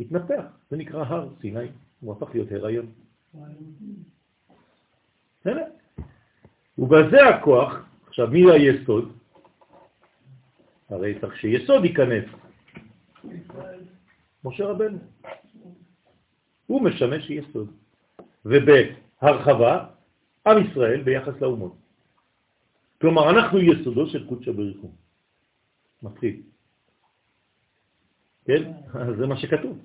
התנפח, 0.00 0.44
זה 0.70 0.76
נקרא 0.76 1.04
הר 1.04 1.28
סיני, 1.40 1.66
הוא 2.00 2.12
הפך 2.12 2.34
להיות 2.34 2.52
הריון. 2.52 2.86
ובזה 6.78 7.28
הכוח, 7.28 7.74
עכשיו 8.06 8.26
מי 8.26 8.52
היסוד? 8.52 9.12
הרי 10.88 11.20
צריך 11.20 11.36
שיסוד 11.36 11.84
ייכנס. 11.84 12.24
משה 14.44 14.64
רבנו. 14.66 14.98
הוא 16.66 16.82
משמש 16.82 17.30
יסוד. 17.30 17.72
ובהרחבה, 18.44 19.86
עם 20.46 20.66
ישראל 20.66 21.02
ביחס 21.02 21.40
לאומות. 21.40 21.76
כלומר, 23.00 23.30
אנחנו 23.30 23.58
יסודו 23.58 24.06
של 24.06 24.28
קודשא 24.28 24.52
בריחו. 24.52 24.90
מפחיד. 26.02 26.42
כן? 28.48 28.62
זה 29.18 29.26
מה 29.26 29.36
שכתוב. 29.36 29.78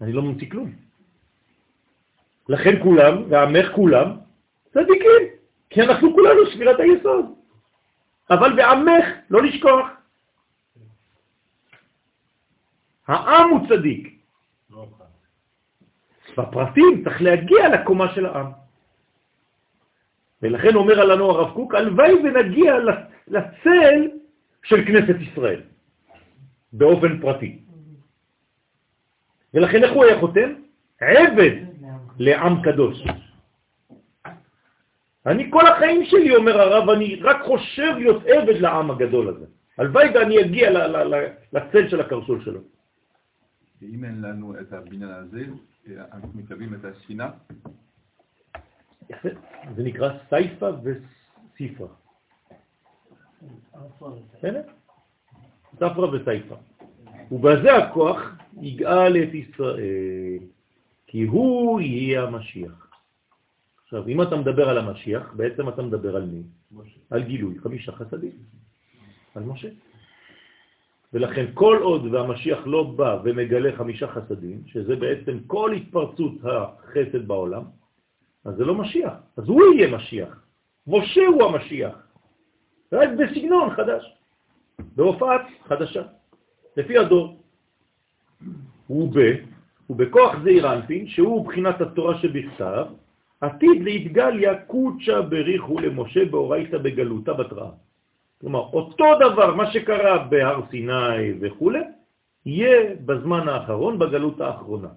אני 0.00 0.12
לא 0.12 0.22
ממציא 0.22 0.50
כלום. 0.50 0.72
לכן 2.48 2.82
כולם, 2.82 3.14
ועמך 3.30 3.66
כולם, 3.74 4.06
צדיקים, 4.70 5.22
כי 5.70 5.82
אנחנו 5.82 6.14
כולנו 6.14 6.40
ספירת 6.54 6.80
היסוד. 6.80 7.26
אבל 8.30 8.56
בעמך, 8.56 9.04
לא 9.30 9.42
לשכוח. 9.42 9.86
העם 13.06 13.50
הוא 13.50 13.68
צדיק. 13.68 14.20
בפרטים 16.38 17.04
צריך 17.04 17.22
להגיע 17.22 17.68
לקומה 17.68 18.14
של 18.14 18.26
העם. 18.26 18.46
ולכן 20.42 20.74
אומר 20.74 21.04
לנו 21.04 21.30
הרב 21.30 21.54
קוק, 21.54 21.74
הלוואי 21.74 22.14
ונגיע 22.14 22.74
לצל 23.28 24.08
של 24.62 24.84
כנסת 24.86 25.20
ישראל, 25.20 25.62
באופן 26.72 27.20
פרטי. 27.20 27.58
ולכן 29.54 29.84
איך 29.84 29.92
הוא 29.92 30.04
היה 30.04 30.20
חותם? 30.20 30.54
עבד 31.00 31.50
לעם 32.18 32.62
קדוש. 32.62 33.04
אני 35.26 35.50
כל 35.50 35.66
החיים 35.66 36.04
שלי, 36.04 36.36
אומר 36.36 36.60
הרב, 36.60 36.90
אני 36.90 37.20
רק 37.22 37.44
חושב 37.46 37.94
להיות 37.98 38.22
עבד 38.26 38.56
לעם 38.60 38.90
הגדול 38.90 39.28
הזה. 39.28 39.46
הלוואי 39.78 40.08
ואני 40.14 40.40
אגיע 40.40 40.70
לצל 41.52 41.88
של 41.88 42.00
הקרסול 42.00 42.44
שלו. 42.44 42.60
אם 43.82 44.04
אין 44.04 44.22
לנו 44.22 44.60
את 44.60 44.72
הבניין 44.72 45.10
הזה, 45.10 45.44
אנחנו 45.98 46.30
מקבלים 46.34 46.74
את 46.74 46.84
השינה. 46.84 47.30
יפה, 49.10 49.28
זה 49.76 49.82
נקרא 49.82 50.12
סייפה 50.28 50.70
וסיפרה. 50.82 51.88
ספרה 55.74 56.10
וסייפה. 56.14 56.54
ובזה 57.32 57.76
הכוח 57.76 58.36
יגאל 58.60 59.16
את 59.22 59.34
ישראל, 59.34 60.38
כי 61.06 61.22
הוא 61.22 61.80
יהיה 61.80 62.22
המשיח. 62.22 62.90
עכשיו, 63.82 64.08
אם 64.08 64.22
אתה 64.22 64.36
מדבר 64.36 64.68
על 64.68 64.78
המשיח, 64.78 65.32
בעצם 65.36 65.68
אתה 65.68 65.82
מדבר 65.82 66.16
על 66.16 66.24
מי? 66.24 66.42
משה. 66.72 66.98
על 67.10 67.22
גילוי, 67.22 67.58
חמישה 67.58 67.92
חסדים. 67.92 68.32
על 69.34 69.42
משה. 69.42 69.68
ולכן 71.12 71.46
כל 71.54 71.78
עוד 71.82 72.06
והמשיח 72.06 72.58
לא 72.66 72.82
בא 72.82 73.18
ומגלה 73.24 73.76
חמישה 73.76 74.06
חסדים, 74.08 74.62
שזה 74.66 74.96
בעצם 74.96 75.38
כל 75.46 75.72
התפרצות 75.72 76.32
החסד 76.44 77.28
בעולם, 77.28 77.62
אז 78.44 78.54
זה 78.54 78.64
לא 78.64 78.74
משיח, 78.74 79.12
אז 79.36 79.48
הוא 79.48 79.62
יהיה 79.74 79.96
משיח. 79.96 80.42
משה 80.86 81.26
הוא 81.26 81.42
המשיח, 81.42 81.94
רק 82.92 83.08
בסגנון 83.18 83.70
חדש, 83.70 84.19
בהופעת 84.96 85.40
חדשה, 85.68 86.02
לפי 86.76 86.98
הדור. 86.98 87.36
הוא 88.86 89.12
ב, 89.14 89.18
הוא 89.86 89.96
בכוח 89.96 90.38
זעיר 90.42 90.72
אנפין, 90.72 91.08
שהוא 91.08 91.46
בחינת 91.46 91.80
התורה 91.80 92.18
שבכתב, 92.18 92.86
עתיד 93.40 93.82
להתגליה 93.82 94.54
קודשה 94.54 95.22
בריחו 95.22 95.80
למשה 95.80 96.24
באורייתא 96.24 96.78
בגלותה 96.78 97.32
בתראה. 97.32 97.70
כלומר, 98.40 98.64
אותו 98.72 99.04
דבר, 99.20 99.54
מה 99.54 99.72
שקרה 99.72 100.18
בהר 100.30 100.60
סיני 100.70 101.32
וכו', 101.40 101.72
יהיה 102.46 102.94
בזמן 103.04 103.48
האחרון, 103.48 103.98
בגלות 103.98 104.40
האחרונה. 104.40 104.88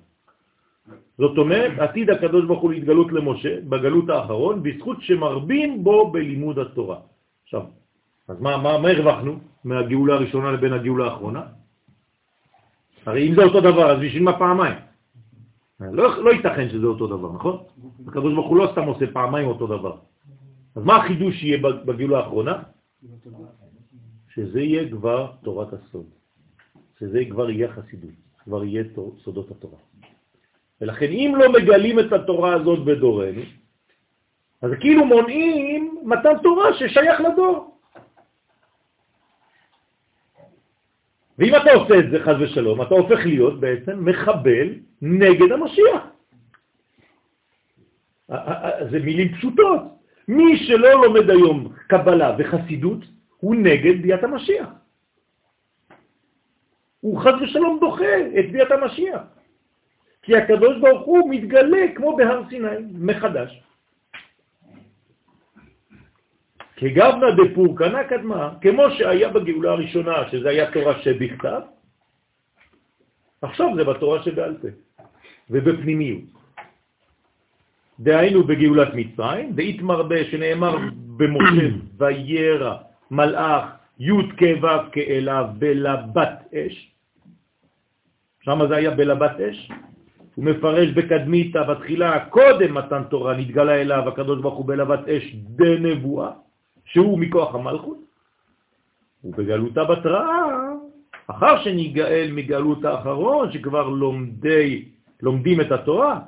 זאת 1.17 1.37
אומרת, 1.37 1.79
עתיד 1.79 2.09
הקדוש 2.09 2.45
ברוך 2.45 2.61
הוא 2.61 2.71
להתגלות 2.71 3.11
למשה 3.11 3.61
בגלות 3.69 4.09
האחרון, 4.09 4.63
בזכות 4.63 4.97
שמרבים 5.01 5.83
בו 5.83 6.11
בלימוד 6.11 6.59
התורה. 6.59 6.99
עכשיו, 7.43 7.63
אז 8.27 8.41
מה, 8.41 8.57
מה, 8.57 8.77
מה 8.77 8.89
הרווחנו 8.89 9.39
מהגאולה 9.63 10.13
הראשונה 10.13 10.51
לבין 10.51 10.73
הגאולה 10.73 11.05
האחרונה? 11.05 11.41
הרי 13.05 13.29
אם 13.29 13.35
זה 13.35 13.43
אותו 13.43 13.61
דבר, 13.61 13.91
אז 13.91 13.99
בשביל 13.99 14.23
מה 14.23 14.39
פעמיים? 14.39 14.75
לא, 15.79 16.23
לא 16.23 16.29
ייתכן 16.31 16.69
שזה 16.69 16.87
אותו 16.87 17.07
דבר, 17.07 17.31
נכון? 17.31 17.63
הקדוש 18.07 18.33
ברוך 18.33 18.47
הוא 18.47 18.57
לא 18.57 18.69
סתם 18.71 18.83
עושה 18.83 19.05
פעמיים 19.13 19.47
אותו 19.47 19.67
דבר. 19.67 19.95
אז 20.75 20.83
מה 20.83 20.95
החידוש 20.95 21.35
שיהיה 21.35 21.57
בגאולה 21.85 22.17
האחרונה? 22.19 22.63
שזה 24.33 24.61
יהיה 24.61 24.89
כבר 24.89 25.31
תורת 25.43 25.73
הסוד, 25.73 26.05
שזה 26.99 27.23
כבר 27.29 27.49
יהיה 27.49 27.71
חסידות, 27.71 28.09
כבר 28.43 28.63
יהיה 28.63 28.83
סודות 29.23 29.51
התורה. 29.51 29.77
ולכן 30.81 31.05
אם 31.05 31.33
לא 31.37 31.51
מגלים 31.51 31.99
את 31.99 32.13
התורה 32.13 32.53
הזאת 32.53 32.85
בדורנו, 32.85 33.41
אז 34.61 34.71
כאילו 34.79 35.05
מונעים 35.05 36.01
מתן 36.03 36.37
תורה 36.43 36.73
ששייך 36.73 37.21
לדור. 37.21 37.72
ואם 41.37 41.55
אתה 41.55 41.71
עושה 41.73 41.99
את 41.99 42.11
זה, 42.11 42.19
חז 42.23 42.35
ושלום, 42.41 42.81
אתה 42.81 42.95
הופך 42.95 43.25
להיות 43.25 43.59
בעצם 43.59 44.05
מחבל 44.05 44.69
נגד 45.01 45.51
המשיח. 45.51 46.03
זה 48.91 48.99
מילים 48.99 49.33
פשוטות. 49.33 49.81
מי 50.27 50.57
שלא 50.57 51.05
לומד 51.05 51.29
היום 51.29 51.73
קבלה 51.87 52.35
וחסידות, 52.39 52.99
הוא 53.37 53.55
נגד 53.55 54.01
ביאת 54.01 54.23
המשיח. 54.23 54.69
הוא 56.99 57.21
חז 57.21 57.33
ושלום 57.41 57.77
דוחה 57.81 58.17
את 58.39 58.51
ביאת 58.51 58.71
המשיח. 58.71 59.21
כי 60.21 60.37
הקדוש 60.37 60.77
ברוך 60.81 61.05
הוא 61.05 61.29
מתגלה 61.29 61.85
כמו 61.95 62.15
בהר 62.15 62.41
סיני, 62.49 62.67
מחדש. 62.93 63.63
כגבנה 66.75 67.27
דפורקנה 67.31 68.03
קדמה, 68.03 68.53
כמו 68.61 68.83
שהיה 68.97 69.29
בגאולה 69.29 69.71
הראשונה, 69.71 70.29
שזה 70.31 70.49
היה 70.49 70.71
תורה 70.71 70.99
שבכתב, 71.01 71.61
עכשיו 73.41 73.67
זה 73.75 73.83
בתורה 73.83 74.23
שבעל 74.23 74.57
פה, 74.61 74.67
ובפנימיות. 75.49 76.33
דהיינו 77.99 78.43
בגאולת 78.43 78.91
מצרים, 78.93 79.53
והתמרבה 79.55 80.23
שנאמר 80.31 80.75
במשה, 81.17 81.67
וירא 81.97 82.75
מלאך 83.11 83.63
י' 83.99 84.11
כו' 84.39 84.91
כאליו 84.91 85.45
בלבת 85.57 86.53
אש, 86.53 86.75
שם 88.41 88.59
זה 88.67 88.75
היה 88.75 88.91
בלבת 88.91 89.39
אש, 89.39 89.71
הוא 90.35 90.45
מפרש 90.45 90.89
בקדמיתה, 90.89 91.63
בתחילה, 91.63 92.25
קודם 92.29 92.73
מתן 92.73 93.03
תורה, 93.09 93.37
נתגלה 93.37 93.75
אליו 93.81 94.09
הקדוש 94.09 94.41
ברוך 94.41 94.57
הוא 94.57 94.65
בלבת 94.65 95.07
אש 95.07 95.35
דנבואה, 95.35 96.31
שהוא 96.85 97.19
מכוח 97.19 97.55
המלכות, 97.55 97.97
ובגלותה 99.23 99.83
בתראה, 99.83 100.73
אחר 101.27 101.63
שניגאל 101.63 102.29
מגלות 102.33 102.85
האחרון, 102.85 103.51
שכבר 103.51 103.89
לומדי, 103.89 104.85
לומדים 105.21 105.61
את 105.61 105.71
התורה, 105.71 106.19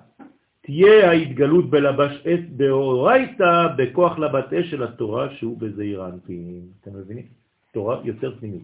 תהיה 0.61 1.09
ההתגלות 1.09 1.69
בלבש 1.69 2.21
עת 2.25 2.49
דאורייתא 2.57 3.67
בכוח 3.77 4.19
לבת 4.19 4.53
אש 4.53 4.71
של 4.71 4.83
התורה 4.83 5.29
שהוא 5.35 5.57
בזעיר 5.57 6.05
אנפין. 6.05 6.61
אתם 6.81 6.91
מבינים? 6.93 7.25
תורה 7.73 7.99
יותר 8.03 8.35
פנימית. 8.39 8.63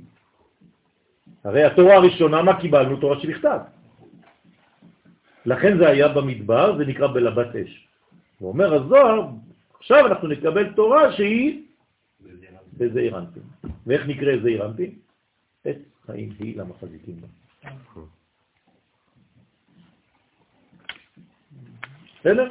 הרי 1.44 1.64
התורה 1.64 1.96
הראשונה, 1.96 2.42
מה 2.42 2.60
קיבלנו? 2.62 2.98
תורה 2.98 3.20
שבכתב. 3.20 3.60
לכן 5.46 5.78
זה 5.78 5.90
היה 5.90 6.08
במדבר, 6.08 6.78
זה 6.78 6.86
נקרא 6.86 7.08
בלבת 7.08 7.56
אש. 7.56 7.88
הוא 8.40 8.50
אומר 8.50 8.74
הזוהר, 8.74 9.28
עכשיו 9.80 10.08
אנחנו 10.08 10.28
נקבל 10.28 10.74
תורה 10.74 11.12
שהיא 11.12 11.62
בזעיר 12.78 13.18
אנפין. 13.18 13.44
ואיך 13.88 14.08
נקרא 14.08 14.38
זעיר 14.44 14.66
אנפין? 14.66 14.92
עת 15.66 15.78
חיים 16.06 16.30
היא 16.40 16.58
למחזיקים 16.58 17.16
בה. 17.22 17.28
בסדר? 22.20 22.48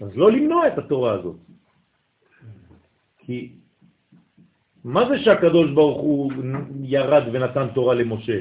אז 0.00 0.16
לא 0.16 0.32
למנוע 0.32 0.68
את 0.68 0.78
התורה 0.78 1.12
הזאת. 1.12 1.36
כי 3.18 3.52
מה 4.84 5.08
זה 5.08 5.18
שהקדוש 5.18 5.70
ברוך 5.70 6.00
הוא 6.00 6.32
ירד 6.82 7.22
ונתן 7.32 7.66
תורה 7.74 7.94
למשה? 7.94 8.40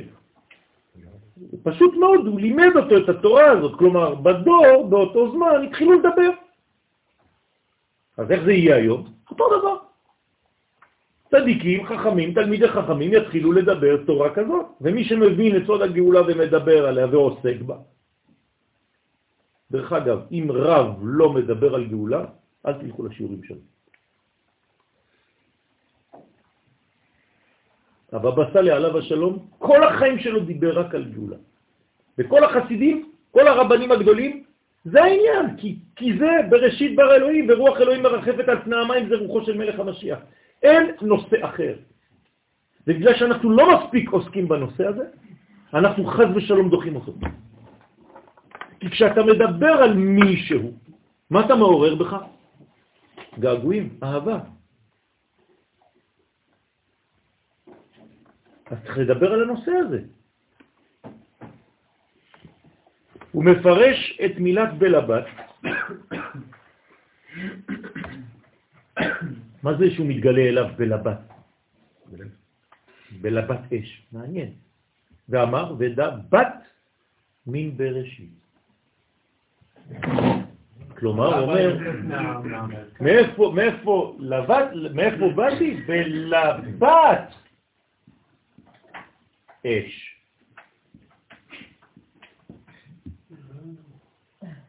פשוט 1.64 1.94
מאוד, 1.94 2.28
הוא 2.28 2.40
לימד 2.40 2.76
אותו 2.76 2.98
את 2.98 3.10
התורה 3.10 3.52
הזאת, 3.52 3.80
כלומר, 3.80 4.16
בדור, 4.16 4.88
באותו 4.90 5.32
זמן, 5.32 5.68
התחילו 5.68 5.94
לדבר. 5.94 6.30
אז 8.18 8.32
איך 8.32 8.44
זה 8.44 8.52
יהיה 8.52 8.76
היום? 8.76 9.14
אותו 9.32 9.46
דבר. 9.60 9.87
צדיקים, 11.32 11.86
חכמים, 11.86 12.34
תלמידי 12.34 12.68
חכמים 12.68 13.14
יתחילו 13.14 13.52
לדבר 13.52 14.04
תורה 14.06 14.30
כזאת, 14.34 14.66
ומי 14.82 15.04
שמבין 15.04 15.58
את 15.58 15.64
סוד 15.66 15.82
הגאולה 15.82 16.22
ומדבר 16.22 16.88
עליה 16.88 17.08
ועוסק 17.08 17.62
בה. 17.66 17.78
דרך 19.72 19.94
אגב, 19.94 20.20
אם 20.32 20.48
רב 20.50 21.00
לא 21.02 21.34
מדבר 21.34 21.76
על 21.76 21.84
גאולה, 21.88 22.26
אל 22.66 22.74
תלכו 22.74 23.04
לשיעורים 23.04 23.44
שלו. 23.44 23.64
הבבא 28.12 28.44
סאלי 28.54 28.72
עליו 28.72 28.98
השלום, 28.98 29.34
כל 29.60 29.84
החיים 29.84 30.20
שלו 30.20 30.40
דיבר 30.40 30.80
רק 30.80 30.96
על 30.96 31.04
גאולה. 31.12 31.38
וכל 32.18 32.44
החסידים, 32.44 33.12
כל 33.32 33.48
הרבנים 33.48 33.92
הגדולים, 33.92 34.44
זה 34.86 35.04
העניין, 35.04 35.58
כי, 35.58 35.76
כי 35.96 36.18
זה 36.18 36.32
בראשית 36.50 36.96
בר 36.96 37.16
אלוהים, 37.16 37.46
ורוח 37.50 37.82
אלוהים 37.82 38.04
מרחפת 38.04 38.48
על 38.48 38.58
פני 38.64 38.76
המים, 38.76 39.10
זה 39.10 39.16
רוחו 39.16 39.46
של 39.46 39.58
מלך 39.58 39.80
המשיח. 39.80 40.20
אין 40.64 40.92
נושא 41.02 41.46
אחר. 41.46 41.76
ובגלל 42.88 43.14
שאנחנו 43.16 43.52
לא 43.52 43.64
מספיק 43.78 44.10
עוסקים 44.10 44.48
בנושא 44.48 44.88
הזה, 44.88 45.06
אנחנו 45.74 46.06
חז 46.06 46.28
ושלום 46.36 46.70
דוחים 46.70 46.96
אותו. 46.96 47.14
כי 48.80 48.90
כשאתה 48.90 49.24
מדבר 49.24 49.74
על 49.84 49.94
מישהו, 49.94 50.72
מה 51.30 51.46
אתה 51.46 51.56
מעורר 51.56 51.96
בך? 51.96 52.16
געגועים, 53.40 54.00
אהבה. 54.04 54.40
אז 58.66 58.78
צריך 58.84 58.98
לדבר 58.98 59.34
על 59.34 59.42
הנושא 59.44 59.72
הזה. 59.72 60.00
הוא 63.32 63.44
מפרש 63.44 64.20
את 64.26 64.32
מילת 64.40 64.74
בלבת. 64.78 65.26
מה 69.68 69.74
זה 69.78 69.92
שהוא 69.92 70.08
מתגלה 70.08 70.42
אליו 70.42 70.68
בלבת? 70.78 71.20
בלבת 73.22 73.60
אש, 73.74 74.02
מעניין. 74.12 74.52
ואמר, 75.30 75.76
ודע 75.80 76.10
בת 76.30 76.56
מן 77.48 77.78
בראשית. 77.78 78.30
כלומר, 80.98 81.40
אומר, 81.40 81.78
מאיפה, 83.02 83.52
מאיפה, 83.56 84.16
לבת, 84.20 84.68
מאיפה 84.94 85.30
באתי? 85.36 85.84
בלבת 85.88 87.36
אש. 89.68 90.16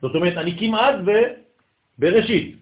זאת 0.03 0.15
אומרת, 0.15 0.37
אני 0.37 0.59
כמעט 0.59 0.95
בראשית, 1.99 2.58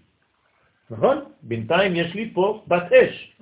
נכון? 0.90 1.16
בינתיים 1.42 1.96
יש 1.96 2.14
לי 2.14 2.30
פה 2.34 2.64
בת 2.68 2.92
אש. 2.92 3.36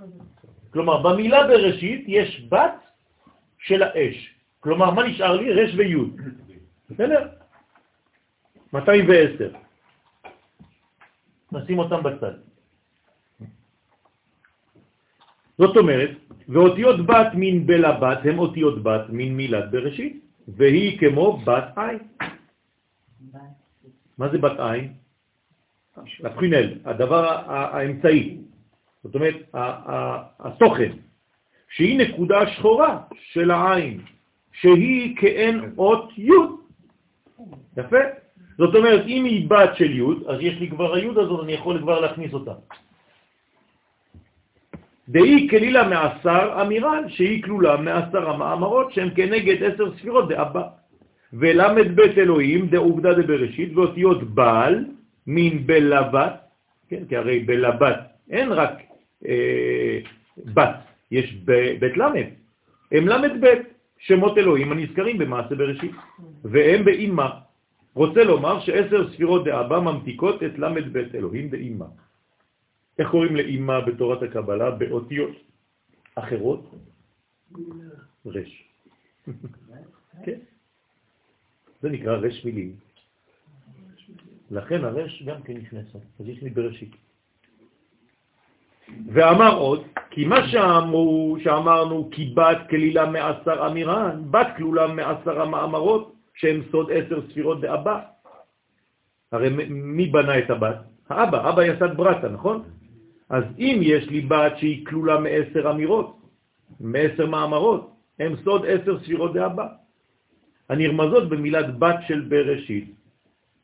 כלומר, 0.71 1.03
במילה 1.03 1.47
בראשית 1.47 2.05
יש 2.09 2.47
בת 2.49 2.79
של 3.59 3.83
האש. 3.83 4.35
כלומר, 4.61 4.91
מה 4.91 5.03
נשאר 5.09 5.33
לי? 5.37 5.53
רש 5.53 5.75
ויוד. 5.77 6.21
בסדר? 6.91 7.29
210. 8.73 9.51
נשים 11.53 11.79
אותם 11.79 12.03
בצד. 12.03 12.35
זאת 15.59 15.77
אומרת, 15.77 16.11
ואותיות 16.49 17.07
בת 17.07 17.31
מן 17.35 17.67
בלבת 17.67 18.19
הם 18.25 18.39
אותיות 18.39 18.83
בת 18.83 19.07
מן 19.09 19.29
מילת 19.29 19.71
בראשית, 19.71 20.25
והיא 20.49 20.99
כמו 20.99 21.39
בת 21.47 21.69
עין. 21.77 21.99
מה 24.19 24.29
זה 24.29 24.39
בת 24.39 24.59
עין? 24.59 25.04
לפרינל, 26.21 26.75
הדבר 26.85 27.29
האמצעי, 27.47 28.39
זאת 29.05 29.15
אומרת, 29.15 29.35
התוכן, 30.41 30.93
שהיא 31.69 31.99
נקודה 31.99 32.47
שחורה 32.47 32.99
של 33.33 33.51
העין, 33.51 34.01
שהיא 34.53 35.17
כאין 35.17 35.73
אות 35.79 36.19
י'. 36.19 36.31
יפה? 37.77 37.97
זאת 38.59 38.75
אומרת, 38.75 39.07
אם 39.07 39.25
היא 39.25 39.51
בת 39.51 39.77
של 39.77 39.91
י', 39.91 40.03
אז 40.29 40.39
יש 40.41 40.55
לי 40.61 40.71
כבר 40.71 40.95
הי' 40.95 41.11
הזאת, 41.11 41.45
אני 41.45 41.53
יכול 41.53 41.79
כבר 41.79 42.01
להכניס 42.01 42.33
אותה. 42.33 42.53
דהי 45.09 45.49
כלילה 45.51 45.89
מעשר 45.89 46.63
אמירן, 46.63 47.09
שהיא 47.09 47.43
כלולה 47.43 47.77
מעשר 47.77 48.31
המאמרות, 48.31 48.93
שהן 48.93 49.11
כנגד 49.17 49.63
עשר 49.63 49.97
ספירות 49.97 50.29
דאבא. 50.29 50.69
ולמד 51.33 51.97
בית 51.97 52.19
אלוהים 52.19 52.67
דעובדה 52.67 53.15
דבראשית, 53.15 53.77
ואותיות 53.77 54.23
בעל, 54.23 54.85
מין 55.27 55.67
בלבת, 55.67 56.41
כן, 56.89 57.05
כי 57.09 57.17
הרי 57.17 57.39
בלבת 57.41 57.99
אין 58.31 58.53
רק 58.53 58.73
אה, 59.27 59.99
בת, 60.55 60.77
יש 61.11 61.35
בית 61.79 61.97
למד, 61.97 62.27
הם 62.93 63.09
למד 63.09 63.41
בית, 63.41 63.63
שמות 63.99 64.39
אלוהים 64.39 64.73
הנזכרים 64.73 65.19
במעשה 65.19 65.55
בראשית, 65.55 65.93
והם 66.45 66.85
באימה, 66.85 67.41
רוצה 67.95 68.25
לומר 68.25 68.61
שעשר 68.61 69.13
ספירות 69.13 69.45
דאבא 69.45 69.81
ממתיקות 69.81 70.43
את 70.43 70.59
למד 70.59 70.93
בית 70.93 71.15
אלוהים 71.15 71.51
באימה. 71.51 71.87
איך 72.99 73.11
קוראים 73.11 73.37
לאימה 73.37 73.81
בתורת 73.81 74.23
הקבלה? 74.23 74.71
באותיות 74.71 75.37
אחרות? 76.15 76.75
רש. 78.27 78.65
כן. 80.25 80.39
זה 81.83 81.89
נקרא 81.89 82.17
רש 82.17 82.45
מילים. 82.45 82.84
לכן 84.51 84.85
הרש 84.85 85.23
גם 85.27 85.43
כן 85.43 85.53
נכנסת, 85.57 86.01
אז 86.21 86.29
יש 86.29 86.43
לי 86.43 86.51
בראשית. 86.51 86.93
ואמר 89.13 89.57
עוד, 89.57 89.83
כי 90.11 90.25
מה 90.25 90.49
שאמרו, 90.49 91.37
שאמרנו, 91.45 92.09
כי 92.13 92.33
בת 92.35 92.59
כלילה 92.71 93.07
מעשר 93.07 93.67
אמירן, 93.67 94.23
בת 94.31 94.47
כלולה 94.57 94.87
מעשר 94.87 95.43
המאמרות, 95.43 96.15
שהם 96.35 96.63
סוד 96.71 96.91
עשר 96.93 97.21
ספירות 97.29 97.61
באבא. 97.61 98.01
הרי 99.33 99.49
מי 99.69 100.07
בנה 100.07 100.39
את 100.39 100.51
הבת? 100.51 100.77
האבא, 101.09 101.49
אבא 101.49 101.65
יסד 101.65 101.97
ברטה, 101.97 102.29
נכון? 102.29 102.63
אז 103.29 103.45
אם 103.59 103.79
יש 103.83 104.09
לי 104.09 104.21
בת 104.21 104.59
שהיא 104.59 104.87
כלולה 104.87 105.21
מעשר 105.21 105.71
אמירות, 105.71 106.17
מעשר 106.81 107.27
מאמרות, 107.27 107.91
הם 108.19 108.37
סוד 108.45 108.67
עשר 108.67 109.01
ספירות 109.01 109.33
באבא. 109.33 109.67
הנרמזות 110.69 111.29
במילת 111.29 111.79
בת 111.79 111.97
של 112.07 112.21
בראשית. 112.29 113.04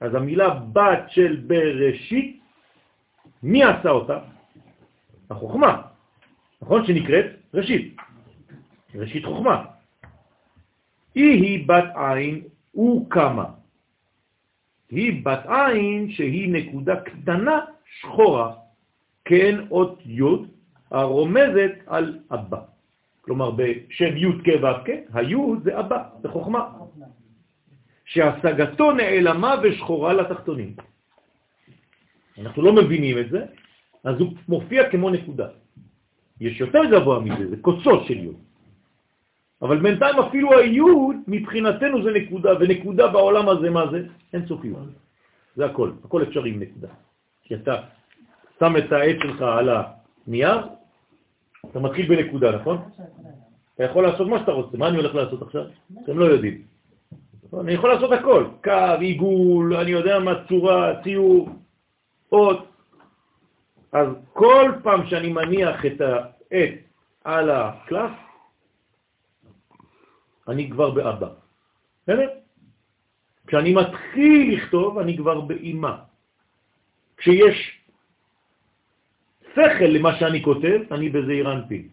אז 0.01 0.15
המילה 0.15 0.55
בת 0.55 1.05
של 1.09 1.45
בראשית, 1.47 2.41
מי 3.43 3.65
עשה 3.65 3.91
אותה? 3.91 4.19
החוכמה, 5.31 5.83
נכון? 6.63 6.87
שנקראת 6.87 7.27
ראשית, 7.55 7.97
ראשית 8.95 9.25
חוכמה. 9.25 9.65
היא 11.15 11.43
היא 11.43 11.69
בת 11.69 11.85
עין 11.95 12.43
וקמה. 12.75 13.45
היא 14.91 15.25
בת 15.25 15.47
עין 15.47 16.11
שהיא 16.11 16.53
נקודה 16.53 17.01
קטנה 17.01 17.61
שחורה, 17.85 18.55
כן 19.25 19.59
אות 19.71 19.99
י' 20.07 20.23
הרומזת 20.91 21.73
על 21.87 22.19
אבא. 22.31 22.61
כלומר 23.21 23.51
בשם 23.51 24.17
י' 24.17 24.43
כ' 24.45 24.63
ו' 24.63 24.85
כ', 24.85 24.91
הי' 25.15 25.37
זה 25.65 25.81
אבא, 25.81 26.09
זה 26.23 26.29
חוכמה. 26.29 26.80
שהשגתו 28.11 28.93
נעלמה 28.93 29.55
ושחורה 29.63 30.13
לתחתונים. 30.13 30.75
אנחנו 32.39 32.63
לא 32.63 32.73
מבינים 32.73 33.19
את 33.19 33.31
זה, 33.31 33.41
אז 34.05 34.21
הוא 34.21 34.29
מופיע 34.49 34.91
כמו 34.91 35.11
נקודה. 35.11 35.49
יש 36.41 36.61
יותר 36.61 36.81
גבוה 36.91 37.21
מזה, 37.21 37.51
זה 37.51 37.57
קוצו 37.61 38.05
של 38.05 38.19
יוד. 38.19 38.37
אבל 39.63 39.79
בינתיים 39.79 40.19
אפילו 40.19 40.59
היוד 40.59 41.17
מבחינתנו 41.29 42.03
זה 42.03 42.11
נקודה, 42.11 42.51
ונקודה 42.61 43.09
בעולם 43.09 43.49
הזה, 43.49 43.71
מה 43.71 43.85
זה? 43.91 44.07
אין 44.33 44.47
סופיות. 44.47 44.89
זה 45.57 45.67
הכל, 45.67 45.93
הכל 46.05 46.23
אפשרי 46.23 46.51
עם 46.51 46.61
נקודה. 46.61 46.89
כי 47.43 47.55
אתה 47.55 47.75
שם 48.59 48.77
את 48.77 48.93
העץ 48.93 49.17
שלך 49.23 49.43
על 49.43 49.69
הנייר, 49.69 50.59
אתה 51.71 51.79
מתחיל 51.79 52.07
בנקודה, 52.09 52.57
נכון? 52.57 52.79
אתה 53.75 53.85
יכול 53.85 54.03
לעשות 54.03 54.29
מה 54.29 54.39
שאתה 54.39 54.53
רוצה. 54.53 54.79
מה 54.79 54.89
אני 54.89 54.97
הולך 54.97 55.15
לעשות 55.15 55.43
עכשיו? 55.43 55.65
אתם 56.05 56.19
לא 56.19 56.25
יודעים. 56.25 56.70
אני 57.59 57.73
יכול 57.73 57.91
לעשות 57.95 58.13
הכל, 58.13 58.45
קו, 58.65 59.01
עיגול, 59.01 59.77
אני 59.77 59.91
יודע 59.91 60.19
מה 60.19 60.45
צורה, 60.49 61.03
ציור, 61.03 61.49
אות. 62.33 62.67
אז 63.93 64.09
כל 64.33 64.73
פעם 64.83 65.07
שאני 65.07 65.33
מניח 65.33 65.87
את 65.87 66.01
העט 66.01 66.75
על 67.25 67.51
הקלף, 67.51 68.11
אני 70.49 70.71
כבר 70.71 70.91
באבא. 70.91 71.29
בסדר? 72.03 72.29
כשאני 73.47 73.75
מתחיל 73.75 74.55
לכתוב, 74.55 74.99
אני 74.99 75.17
כבר 75.17 75.41
באימה. 75.41 75.97
כשיש 77.17 77.81
שכל 79.53 79.85
למה 79.85 80.19
שאני 80.19 80.43
כותב, 80.43 80.81
אני 80.91 81.09
בזעיר 81.09 81.53
אנפין. 81.53 81.89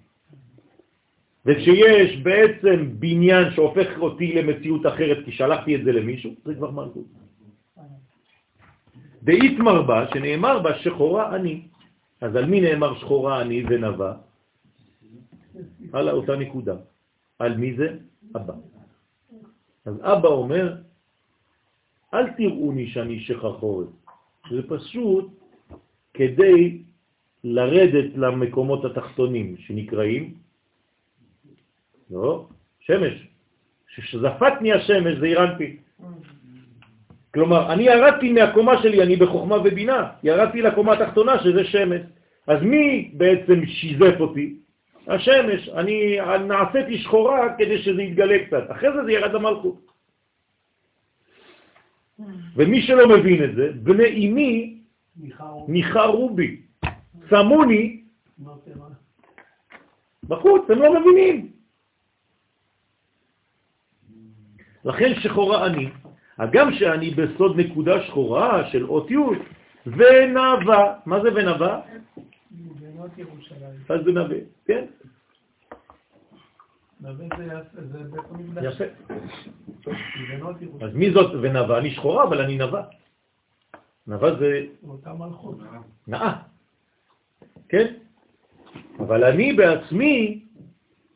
וכשיש 1.48 2.18
בעצם 2.28 3.00
בניין 3.00 3.52
שהופך 3.56 3.88
אותי 3.98 4.34
למציאות 4.36 4.86
אחרת 4.86 5.26
כי 5.26 5.32
שלחתי 5.32 5.76
את 5.76 5.84
זה 5.84 5.92
למישהו, 5.92 6.32
זה 6.46 6.56
כבר 6.56 6.72
מלכות. 6.72 7.08
דאית 9.24 9.60
מרבה, 9.60 10.06
שנאמר 10.14 10.60
בה 10.60 10.80
שחורה 10.80 11.36
אני. 11.36 11.62
אז 12.22 12.36
על 12.36 12.46
מי 12.46 12.62
נאמר 12.62 13.00
שחורה 13.00 13.42
אני 13.42 13.64
ונבא? 13.70 14.14
על 15.94 16.10
אותה 16.10 16.36
נקודה. 16.36 16.76
על 17.40 17.58
מי 17.58 17.76
זה? 17.76 17.88
אבא. 18.36 18.54
אז 19.86 19.96
אבא 20.02 20.30
אומר, 20.30 20.76
אל 22.14 22.26
תראוני 22.30 22.88
שאני 22.88 23.20
שחחורת. 23.20 23.88
זה 24.52 24.62
פשוט 24.68 25.26
כדי 26.14 26.84
לרדת 27.44 28.16
למקומות 28.16 28.86
התחתונים 28.86 29.56
שנקראים 29.58 30.34
לא, 32.12 32.46
שמש. 32.80 33.28
כשזפתני 33.96 34.74
השמש 34.74 35.18
זה 35.20 35.26
אירנתי. 35.26 35.78
כלומר, 37.34 37.74
אני 37.74 37.84
ירדתי 37.84 38.32
מהקומה 38.32 38.82
שלי, 38.82 39.04
אני 39.04 39.16
בחוכמה 39.16 39.56
ובינה, 39.58 40.10
ירדתי 40.24 40.62
לקומה 40.62 40.94
התחתונה 40.94 41.44
שזה 41.44 41.64
שמש. 41.64 42.02
אז 42.48 42.62
מי 42.62 43.12
בעצם 43.14 43.66
שיזף 43.66 44.16
אותי? 44.20 44.56
השמש. 45.08 45.70
אני 45.70 46.18
נעשיתי 46.48 46.98
שחורה 46.98 47.56
כדי 47.58 47.78
שזה 47.78 48.02
יתגלה 48.02 48.46
קצת. 48.46 48.72
אחרי 48.72 48.90
זה 48.94 49.04
זה 49.04 49.12
ירד 49.12 49.34
למלכות. 49.34 49.88
ומי 52.56 52.82
שלא 52.82 53.08
מבין 53.08 53.44
את 53.44 53.56
זה, 53.56 53.72
בני 53.74 54.28
אמי 54.28 54.78
ניחרו 55.68 56.30
בי, 56.30 56.62
שמוני 57.30 58.02
בחוץ, 60.28 60.70
הם 60.70 60.82
לא 60.82 61.00
מבינים. 61.00 61.57
לכן 64.86 65.14
שחורה 65.16 65.66
אני, 65.66 65.90
הגם 66.38 66.74
שאני 66.74 67.10
בסוד 67.10 67.60
נקודה 67.60 68.04
שחורה 68.04 68.70
של 68.70 68.86
אות 68.86 69.12
י' 69.12 69.18
ונבה. 69.86 70.94
מה 71.06 71.22
זה 71.22 71.30
ונבה? 71.36 71.82
אז 73.90 74.04
זה 74.06 74.12
נווה, 74.12 74.38
כן. 74.66 74.86
יפה. 78.62 78.84
אז 80.82 80.94
מי 80.94 81.12
זאת 81.12 81.32
ונבה? 81.42 81.78
אני 81.78 81.92
שחורה, 81.92 82.24
אבל 82.24 82.42
אני 82.42 82.58
נבה. 82.58 82.84
נבה 84.08 84.36
זה... 84.36 84.66
אותה 84.88 85.14
מלכות. 85.14 85.58
נאה. 86.08 86.34
כן? 87.70 87.94
אבל 89.00 89.24
אני 89.24 89.54
בעצמי 89.54 90.46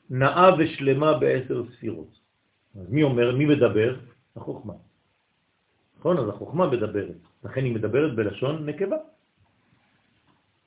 נאה 0.10 0.50
ושלמה 0.58 1.18
בעשר 1.18 1.64
ספירות. 1.72 2.21
אז 2.80 2.90
מי 2.90 3.04
אומר, 3.04 3.36
מי 3.36 3.46
מדבר? 3.46 3.96
החוכמה. 4.36 4.74
נכון? 6.00 6.18
אז 6.18 6.30
החוכמה 6.30 6.68
מדברת. 6.68 7.16
לכן 7.44 7.64
היא 7.64 7.76
מדברת 7.76 8.16
בלשון 8.16 8.66
נקבה. 8.66 8.98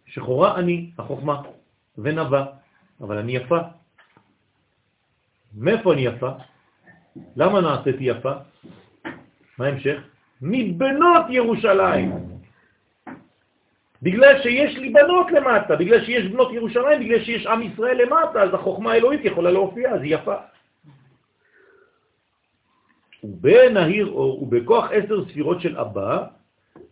שחורה 0.06 0.58
אני, 0.58 0.90
החוכמה, 0.98 1.42
ונבה, 1.98 2.46
אבל 3.00 3.18
אני 3.18 3.36
יפה. 3.36 3.58
מאיפה 5.54 5.92
אני 5.92 6.02
יפה? 6.02 6.30
למה 7.36 7.60
נעשיתי 7.60 8.04
יפה? 8.04 8.32
מה 9.58 9.66
ההמשך? 9.66 9.98
מבנות 10.42 11.26
ירושלים. 11.28 12.12
בגלל 14.02 14.42
שיש 14.42 14.76
לי 14.76 14.90
בנות 14.90 15.26
למטה, 15.30 15.76
בגלל 15.76 16.04
שיש 16.04 16.26
בנות 16.26 16.52
ירושלים, 16.52 17.00
בגלל 17.00 17.24
שיש 17.24 17.46
עם 17.46 17.62
ישראל 17.62 18.02
למטה, 18.02 18.42
אז 18.42 18.54
החוכמה 18.54 18.92
האלוהית 18.92 19.24
יכולה 19.24 19.50
להופיע, 19.50 19.90
אז 19.94 20.02
היא 20.02 20.14
יפה. 20.14 20.36
ובנהיר 23.24 24.06
אור 24.06 24.42
ובכוח 24.42 24.84
עשר 24.92 25.28
ספירות 25.28 25.60
של 25.60 25.78
אבא, 25.78 26.26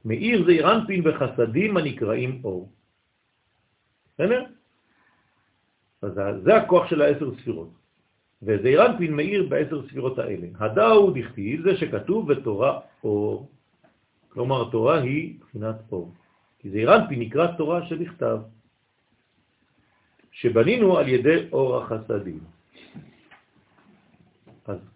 מאיר 0.04 0.44
זעיר 0.44 0.72
אנפין 0.72 1.00
וחסדים 1.04 1.76
הנקראים 1.76 2.40
אור. 2.44 2.72
בסדר? 4.14 4.44
אז 6.02 6.12
זה 6.44 6.56
הכוח 6.56 6.90
של 6.90 7.02
העשר 7.02 7.34
ספירות. 7.34 7.70
וזעיר 8.42 8.86
אנפין 8.86 9.16
מאיר 9.16 9.46
בעשר 9.48 9.88
ספירות 9.88 10.18
האלה. 10.18 10.46
הדאו 10.58 11.10
דכתיב 11.10 11.62
זה 11.62 11.76
שכתוב 11.76 12.32
בתורה 12.32 12.80
אור. 13.04 13.48
כלומר, 14.28 14.70
תורה 14.70 14.98
היא 15.00 15.34
מבחינת 15.36 15.76
אור. 15.92 16.12
כי 16.58 16.70
זעיר 16.70 16.96
אנפין 16.96 17.20
נקרא 17.20 17.46
תורה 17.56 17.86
שבכתב, 17.86 18.38
שבנינו 20.32 20.98
על 20.98 21.08
ידי 21.08 21.48
אור 21.52 21.76
החסדים. 21.76 22.40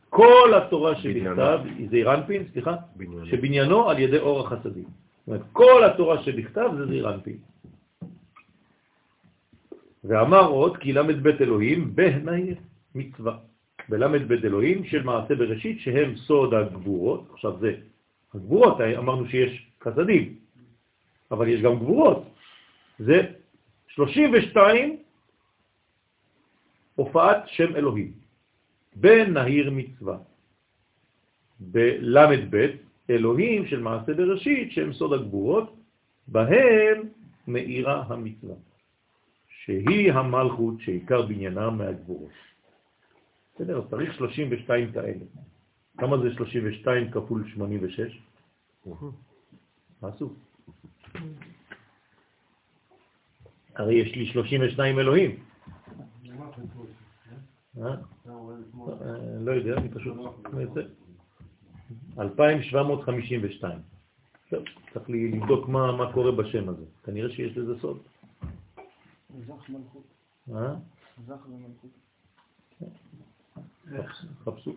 כל 0.09 0.55
התורה 0.55 0.97
שבכתב, 0.97 1.61
זה 1.91 1.97
אירנפין, 1.97 2.43
סליחה, 2.53 2.75
בניינו. 2.97 3.27
שבניינו 3.27 3.91
על 3.91 3.99
ידי 3.99 4.19
אור 4.19 4.47
החסדים. 4.47 4.85
זאת 4.85 5.27
אומרת, 5.27 5.43
כל 5.53 5.85
התורה 5.85 6.23
שבכתב 6.23 6.71
זה 6.79 6.93
אירנפין. 6.93 7.37
ואמר 10.05 10.47
עוד 10.47 10.77
כי 10.77 10.93
למד 10.93 11.23
בית 11.23 11.41
אלוהים 11.41 11.95
בהנאי 11.95 12.55
מצווה. 12.95 13.37
בלמד 13.89 14.29
בית 14.29 14.45
אלוהים 14.45 14.85
של 14.85 15.03
מעשה 15.03 15.35
בראשית 15.35 15.81
שהם 15.81 16.17
סוד 16.17 16.55
הגבורות, 16.55 17.31
עכשיו 17.33 17.59
זה 17.59 17.75
גבורות, 18.35 18.81
אמרנו 18.81 19.29
שיש 19.29 19.67
חסדים, 19.83 20.35
אבל 21.31 21.49
יש 21.49 21.61
גם 21.63 21.75
גבורות. 21.77 22.25
זה 22.99 23.21
32 23.89 24.97
הופעת 26.95 27.43
שם 27.47 27.77
אלוהים 27.77 28.26
בנהיר 28.97 29.71
מצווה. 29.71 30.19
בל"ב 31.61 32.57
אלוהים 33.11 33.67
של 33.67 33.81
מעשה 33.81 34.15
בראשית, 34.15 34.73
שהם 34.73 34.93
סוד 34.93 35.13
הגבורות, 35.13 35.77
בהם 36.29 37.09
מאירה 37.49 38.05
המצווה, 38.09 38.55
שהיא 39.49 40.13
המלכות 40.13 40.75
שעיקר 40.81 41.23
בניינה 41.23 41.71
מהגבורות. 41.71 42.31
בסדר, 43.55 43.85
צריך 43.91 44.15
32 44.15 44.93
כאלה. 44.93 45.25
כמה 45.99 46.19
זה 46.19 46.33
32 46.35 47.11
כפול 47.11 47.45
86? 47.55 48.21
מה 50.03 50.09
עשו? 50.09 50.33
הרי 53.75 53.95
יש 53.95 54.17
לי 54.17 54.27
32 54.27 54.99
אלוהים. 54.99 55.43
אה? 57.83 57.95
לא 59.41 59.53
יודע, 59.53 59.77
אני 59.77 59.89
פשוט 59.89 60.17
מנסה. 60.53 60.81
2752. 62.19 63.79
צריך 64.93 65.11
לי 65.11 65.31
לבדוק 65.31 65.69
מה 65.69 66.13
קורה 66.13 66.33
בשם 66.33 66.69
הזה. 66.69 66.85
כנראה 67.05 67.31
שיש 67.31 67.57
לזה 67.57 67.81
סוד. 67.81 67.99
זך 69.47 69.69
מלכות. 69.69 70.05
אה? 70.55 70.75
זך 71.27 71.47
ומלכות. 71.49 71.91
חפשו. 74.45 74.75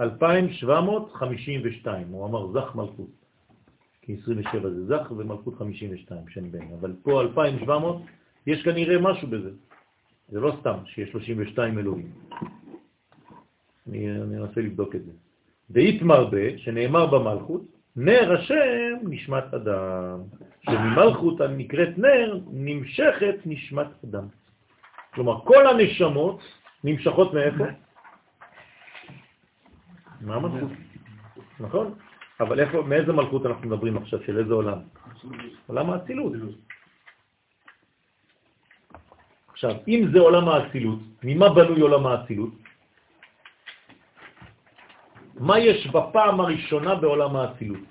2752, 0.00 2.08
הוא 2.08 2.26
אמר 2.26 2.52
זך 2.52 2.74
מלכות. 2.74 3.10
כי 4.02 4.16
27 4.22 4.70
זה 4.70 4.86
זך 4.86 5.10
ומלכות 5.10 5.54
52, 5.54 6.28
שם 6.28 6.52
בן. 6.52 6.72
אבל 6.80 6.96
פה 7.02 7.22
2700, 7.22 8.02
יש 8.46 8.62
כנראה 8.62 9.00
משהו 9.00 9.28
בזה. 9.28 9.50
זה 10.28 10.40
לא 10.40 10.56
סתם 10.60 10.76
שיש 10.86 11.10
32 11.10 11.78
אלוהים. 11.78 12.10
אני 13.88 14.10
אנסה 14.10 14.60
לבדוק 14.60 14.94
את 14.94 15.04
זה. 15.04 15.12
דאית 15.70 16.02
מרבה, 16.02 16.58
שנאמר 16.58 17.06
במלכות, 17.06 17.62
נר 17.96 18.32
השם 18.32 18.94
נשמת 19.02 19.54
אדם, 19.54 20.18
שממלכות 20.60 21.40
הנקראת 21.40 21.98
נר 21.98 22.40
נמשכת 22.52 23.36
נשמת 23.46 23.86
אדם. 24.04 24.24
כלומר, 25.14 25.40
כל 25.44 25.66
הנשמות 25.66 26.40
נמשכות 26.84 27.34
מאיפה? 27.34 27.64
מהמלכות. 30.20 30.70
נכון? 31.60 31.94
אבל 32.40 32.60
איפה, 32.60 32.82
מאיזה 32.82 33.12
מלכות 33.12 33.46
אנחנו 33.46 33.68
מדברים 33.68 33.96
עכשיו? 33.96 34.22
של 34.22 34.38
איזה 34.38 34.54
עולם? 34.54 34.78
עולם 35.66 35.90
האצילות. 35.90 36.32
עכשיו, 39.58 39.74
אם 39.88 40.00
זה 40.12 40.18
עולם 40.20 40.48
האצילות, 40.48 40.98
ממה 41.22 41.48
בנוי 41.54 41.80
עולם 41.80 42.06
האצילות? 42.06 42.54
מה 45.34 45.58
יש 45.58 45.86
בפעם 45.86 46.40
הראשונה 46.40 46.94
בעולם 46.94 47.36
האצילות, 47.36 47.82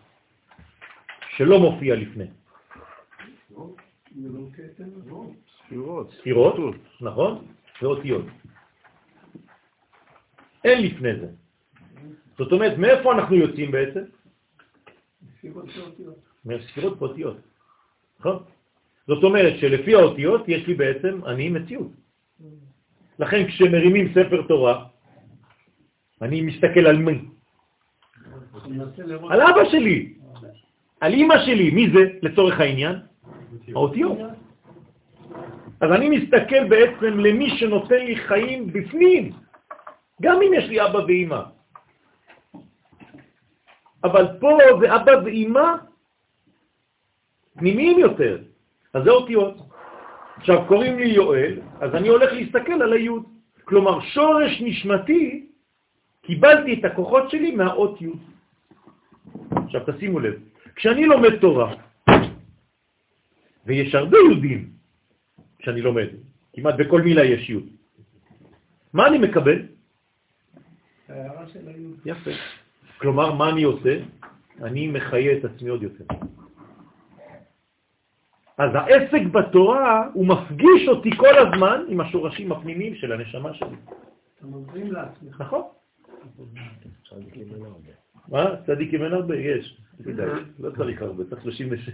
שלא 1.35 1.59
מופיע 1.59 1.95
לפני? 1.95 2.27
ספירות, 6.19 6.55
נכון? 7.01 7.45
ואותיות. 7.81 8.25
אין 10.63 10.77
לפני 10.83 11.19
זה. 11.19 11.29
זאת 12.37 12.51
אומרת, 12.51 12.77
מאיפה 12.77 13.13
אנחנו 13.13 13.35
יוצאים 13.35 13.71
בעצם? 13.71 14.03
מספירות 16.45 17.01
ואותיות. 17.01 17.37
נכון? 18.19 18.56
זאת 19.07 19.23
אומרת 19.23 19.59
שלפי 19.59 19.95
האותיות 19.95 20.43
יש 20.47 20.67
לי 20.67 20.73
בעצם 20.73 21.25
אני 21.25 21.49
מציאות. 21.49 21.91
לכן 23.19 23.47
כשמרימים 23.47 24.13
ספר 24.13 24.41
תורה, 24.47 24.85
אני 26.21 26.41
מסתכל 26.41 26.85
על 26.87 26.97
מי? 26.97 27.19
על 29.29 29.41
אבא 29.41 29.69
שלי, 29.71 30.13
על 30.99 31.13
אמא 31.13 31.35
שלי. 31.45 31.71
מי 31.71 31.89
זה 31.93 32.01
לצורך 32.21 32.59
העניין? 32.59 32.95
האותיות. 33.75 34.17
אז 35.81 35.89
אני 35.91 36.09
מסתכל 36.09 36.67
בעצם 36.69 37.19
למי 37.19 37.49
שנותן 37.57 38.01
לי 38.05 38.15
חיים 38.15 38.73
בפנים, 38.73 39.31
גם 40.21 40.41
אם 40.41 40.51
יש 40.53 40.65
לי 40.69 40.81
אבא 40.85 40.99
ואמא. 41.07 41.41
אבל 44.03 44.25
פה 44.39 44.57
זה 44.79 44.95
אבא 44.95 45.11
ואמא 45.25 45.67
פנימיים 47.57 47.99
יותר, 47.99 48.37
אז 48.93 49.03
זה 49.03 49.09
אותיות. 49.09 49.55
עכשיו 50.37 50.65
קוראים 50.67 50.99
לי 50.99 51.07
יואל, 51.07 51.59
אז 51.81 51.95
אני 51.95 52.07
הולך 52.07 52.33
להסתכל 52.33 52.81
על 52.81 52.93
היוד. 52.93 53.23
כלומר, 53.63 54.01
שורש 54.01 54.61
נשמתי, 54.61 55.47
קיבלתי 56.21 56.73
את 56.73 56.85
הכוחות 56.85 57.29
שלי 57.29 57.51
מהאות 57.55 58.01
יוד. 58.01 58.19
עכשיו 59.51 59.81
תשימו 59.85 60.19
לב, 60.19 60.35
כשאני 60.75 61.05
לומד 61.05 61.39
תורה, 61.39 61.75
ויש 63.65 63.95
הרבה 63.95 64.17
יהודים 64.17 64.69
כשאני 65.59 65.81
לומד, 65.81 66.07
כמעט 66.53 66.75
בכל 66.75 67.01
מילה 67.01 67.23
יש 67.25 67.49
יוד, 67.49 67.67
מה 68.93 69.07
אני 69.07 69.17
מקבל? 69.17 69.59
ההערה 71.09 71.47
של 71.47 71.67
היוד. 71.67 71.99
יפה. 72.05 72.31
כלומר, 72.97 73.33
מה 73.33 73.49
אני 73.49 73.63
עושה? 73.63 73.99
אני 74.61 74.87
מחיה 74.87 75.37
את 75.37 75.45
עצמי 75.45 75.69
עוד 75.69 75.83
יותר. 75.83 76.05
אז 78.57 78.71
העסק 78.73 79.21
בתורה 79.31 80.07
הוא 80.13 80.27
מפגיש 80.27 80.87
אותי 80.87 81.09
כל 81.17 81.37
הזמן 81.37 81.83
עם 81.87 82.01
השורשים 82.01 82.51
הפנימיים 82.51 82.95
של 82.95 83.11
הנשמה 83.11 83.53
שלי. 83.53 83.75
אתה 84.37 84.47
מזרים 84.47 84.91
לעצמך. 84.91 85.41
נכון. 85.41 85.61
מה? 88.27 88.45
צדיק 88.65 88.93
עם 88.93 89.03
אין 89.03 89.13
הרבה? 89.13 89.35
יש. 89.35 89.77
לא 90.59 90.69
צריך 90.77 91.01
הרבה, 91.01 91.23
צריך 91.29 91.43
36. 91.43 91.89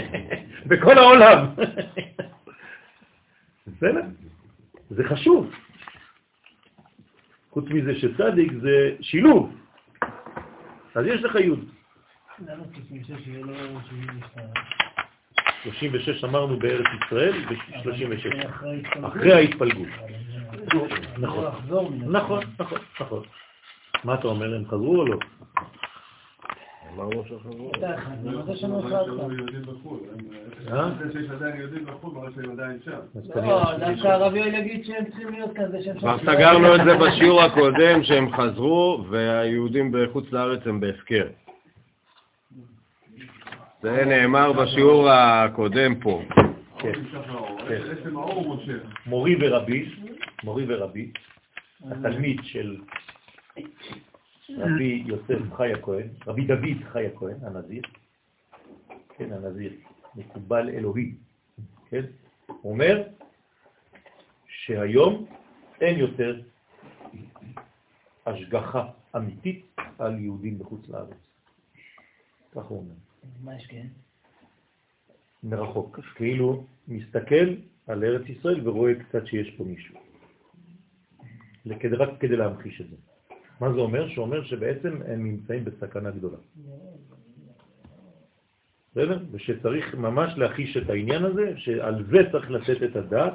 בכל 0.70 0.98
העולם. 0.98 1.46
בסדר? 3.66 4.02
זה 4.90 5.04
חשוב. 5.04 5.50
חוץ 7.50 7.64
מזה 7.70 7.94
שצדיק 7.94 8.52
זה 8.62 8.96
שילוב. 9.00 9.54
אז 10.94 11.06
יש 11.06 11.22
לך 11.22 11.34
י'. 11.34 11.50
למה 15.66 15.74
36 15.74 16.08
יהיה 16.08 16.18
לא 16.22 16.22
72? 16.22 16.22
36 16.22 16.24
אמרנו 16.24 16.58
בארץ 16.58 16.86
ישראל 17.06 17.32
ו-36. 17.32 19.06
אחרי 19.06 19.32
ההתפלגות. 19.32 19.88
לא 20.74 20.86
נכון. 21.18 21.44
מן 22.00 22.16
נכון, 22.16 22.44
נכון, 22.58 22.78
נכון. 23.00 23.22
מה 24.04 24.14
אתה 24.14 24.28
אומר, 24.28 24.54
הם 24.54 24.64
חזרו 24.66 24.96
או 24.96 25.06
לא? 25.06 25.18
אמרנו 26.94 27.24
שחזרו. 27.24 27.72
וזה 28.24 28.56
שם 28.56 28.74
אחד. 28.74 29.02
אה? 30.72 30.90
זה 30.98 31.12
שיש 31.12 31.30
עדיין 31.30 31.56
יהודים 31.56 31.84
בחו"ל, 31.86 32.14
מראה 32.14 32.30
שהם 32.34 32.50
עדיין 32.50 32.78
שם. 32.84 32.98
אז 33.16 33.30
לא, 33.36 33.76
דווקא 33.78 34.08
הרב 34.08 34.36
יואל 34.36 34.54
יגיד 34.54 34.84
שהם 34.84 35.04
צריכים 35.04 35.28
להיות 35.32 35.50
כזה 35.56 35.82
שהם 35.82 35.98
כבר 35.98 36.18
סגרנו 36.18 36.74
את 36.74 36.80
זה 36.84 36.96
בשיעור 36.96 37.42
הקודם, 37.42 38.02
שהם 38.02 38.32
חזרו, 38.32 39.04
והיהודים 39.10 39.92
בחוץ 39.92 40.32
לארץ 40.32 40.66
הם 40.66 40.80
בהפקר. 40.80 41.26
זה 43.82 44.04
נאמר 44.04 44.52
בשיעור 44.52 45.10
הקודם 45.10 46.00
פה. 46.00 46.22
כן. 46.78 46.92
כן. 47.68 47.82
מורי 49.06 49.36
ורבי, 49.40 49.94
מורי 50.44 50.64
ורבי, 50.68 51.12
התלמיד 51.90 52.40
של 52.42 52.80
רבי 54.58 55.02
יוסף 55.06 55.54
חי 55.56 55.72
הכהן, 55.72 56.08
רבי 56.26 56.44
דוד 56.44 56.84
חי 56.92 57.06
הכהן, 57.06 57.36
הנזיר, 57.42 57.82
כן, 59.16 59.32
הנזיר, 59.32 59.72
מקובל 60.14 60.68
אלוהי, 60.68 61.14
כן, 61.90 62.02
הוא 62.46 62.72
אומר 62.72 63.02
שהיום 64.46 65.26
אין 65.80 65.98
יותר 65.98 66.40
השגחה 68.26 68.86
אמיתית 69.16 69.76
על 69.98 70.18
יהודים 70.20 70.58
בחוץ 70.58 70.88
לארץ. 70.88 71.16
כך 72.54 72.64
הוא 72.64 72.78
אומר. 72.78 73.07
מה 73.44 73.52
כן? 73.68 73.86
מרחוק, 75.42 76.00
כאילו 76.14 76.66
מסתכל 76.88 77.54
על 77.86 78.04
ארץ 78.04 78.28
ישראל 78.28 78.68
ורואה 78.68 78.92
קצת 78.94 79.26
שיש 79.26 79.50
פה 79.50 79.64
מישהו. 79.64 79.94
רק 81.98 82.08
כדי 82.20 82.36
להמחיש 82.36 82.80
את 82.80 82.90
זה. 82.90 82.96
מה 83.60 83.72
זה 83.72 83.78
אומר? 83.78 84.08
שאומר 84.08 84.44
שבעצם 84.44 85.02
הם 85.06 85.24
נמצאים 85.24 85.64
בסכנה 85.64 86.10
גדולה. 86.10 86.38
בסדר? 88.90 89.24
ושצריך 89.30 89.94
ממש 89.94 90.32
להחיש 90.36 90.76
את 90.76 90.90
העניין 90.90 91.24
הזה, 91.24 91.52
שעל 91.56 92.04
זה 92.04 92.18
צריך 92.32 92.50
לתת 92.50 92.82
את 92.82 92.96
הדעת. 92.96 93.34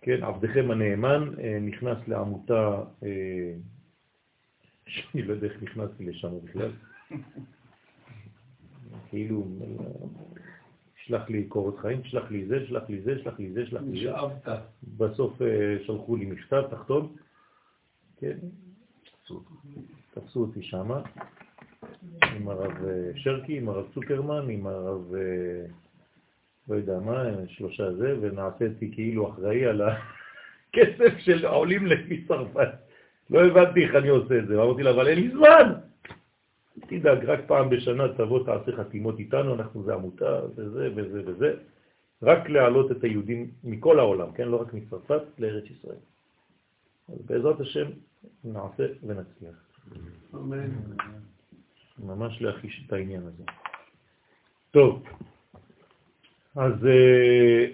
כן, 0.00 0.22
עבדכם 0.22 0.70
הנאמן 0.70 1.30
אה, 1.38 1.58
נכנס 1.60 1.98
לעמותה 2.08 2.82
אה, 3.02 3.08
שאני 4.86 5.22
לא 5.22 5.32
יודע 5.32 5.46
איך 5.46 5.62
נכנסתי 5.62 6.04
לשם 6.04 6.28
בכלל. 6.44 6.72
כאילו, 9.14 9.46
שלח 10.96 11.30
לי 11.30 11.44
קורות 11.44 11.78
חיים, 11.78 12.04
שלח 12.04 12.30
לי 12.30 12.46
זה, 12.46 12.66
שלח 12.66 12.82
לי 12.88 13.00
זה, 13.00 13.18
שלח 13.18 13.38
לי 13.38 13.52
זה, 13.52 13.66
שלח 13.66 13.82
לי 13.82 14.04
זה. 14.04 14.10
נשאבת. 14.10 14.48
בסוף 14.98 15.42
אה, 15.42 15.76
שלחו 15.86 16.16
לי 16.16 16.24
מכתב 16.24 16.62
תחתון, 16.70 17.12
כן, 18.20 18.36
תפסו 20.14 20.40
אותי 20.40 20.62
שם, 20.62 20.90
עם 22.36 22.48
הרב 22.48 22.84
אה, 22.84 23.10
שרקי, 23.14 23.56
עם 23.56 23.68
הרב 23.68 23.86
צוקרמן, 23.94 24.50
עם 24.50 24.66
הרב, 24.66 25.14
אה, 25.14 25.66
לא 26.68 26.74
יודע 26.74 26.98
מה, 26.98 27.24
שלושה 27.48 27.92
זה, 27.94 28.16
ונעשיתי 28.20 28.90
כאילו 28.92 29.30
אחראי 29.30 29.66
על 29.66 29.82
הכסף 29.82 31.18
של 31.26 31.46
העולים 31.46 31.86
לפי 31.86 32.24
צרפת. 32.24 32.68
לא 33.30 33.44
הבנתי 33.46 33.84
איך 33.84 33.94
אני 33.94 34.08
עושה 34.08 34.38
את 34.38 34.46
זה, 34.46 34.54
אמרתי 34.54 34.82
לה, 34.82 34.90
אבל 34.90 35.08
אין 35.08 35.18
לי 35.18 35.30
זמן. 35.30 35.72
תדאג, 37.00 37.24
רק 37.24 37.40
פעם 37.46 37.70
בשנה 37.70 38.08
תבוא, 38.16 38.44
תעשה 38.46 38.76
חתימות 38.76 39.18
איתנו, 39.18 39.54
אנחנו 39.54 39.82
זה 39.82 39.94
עמותה, 39.94 40.40
וזה 40.56 40.88
וזה 40.96 41.22
וזה. 41.26 41.54
רק 42.22 42.48
להעלות 42.48 42.92
את 42.92 43.04
היהודים 43.04 43.50
מכל 43.64 43.98
העולם, 43.98 44.32
כן? 44.32 44.48
לא 44.48 44.60
רק 44.60 44.74
מצרפת, 44.74 45.22
לארץ 45.38 45.64
ישראל. 45.64 46.02
אז 47.08 47.18
בעזרת 47.26 47.60
השם 47.60 47.86
נעשה 48.44 48.86
ונצליח. 49.02 49.56
אמן. 50.34 50.70
ממש 51.98 52.42
להחיש 52.42 52.84
את 52.86 52.92
העניין 52.92 53.22
הזה. 53.26 53.44
טוב, 54.70 55.02
אז 56.56 56.86
אה, 56.86 57.66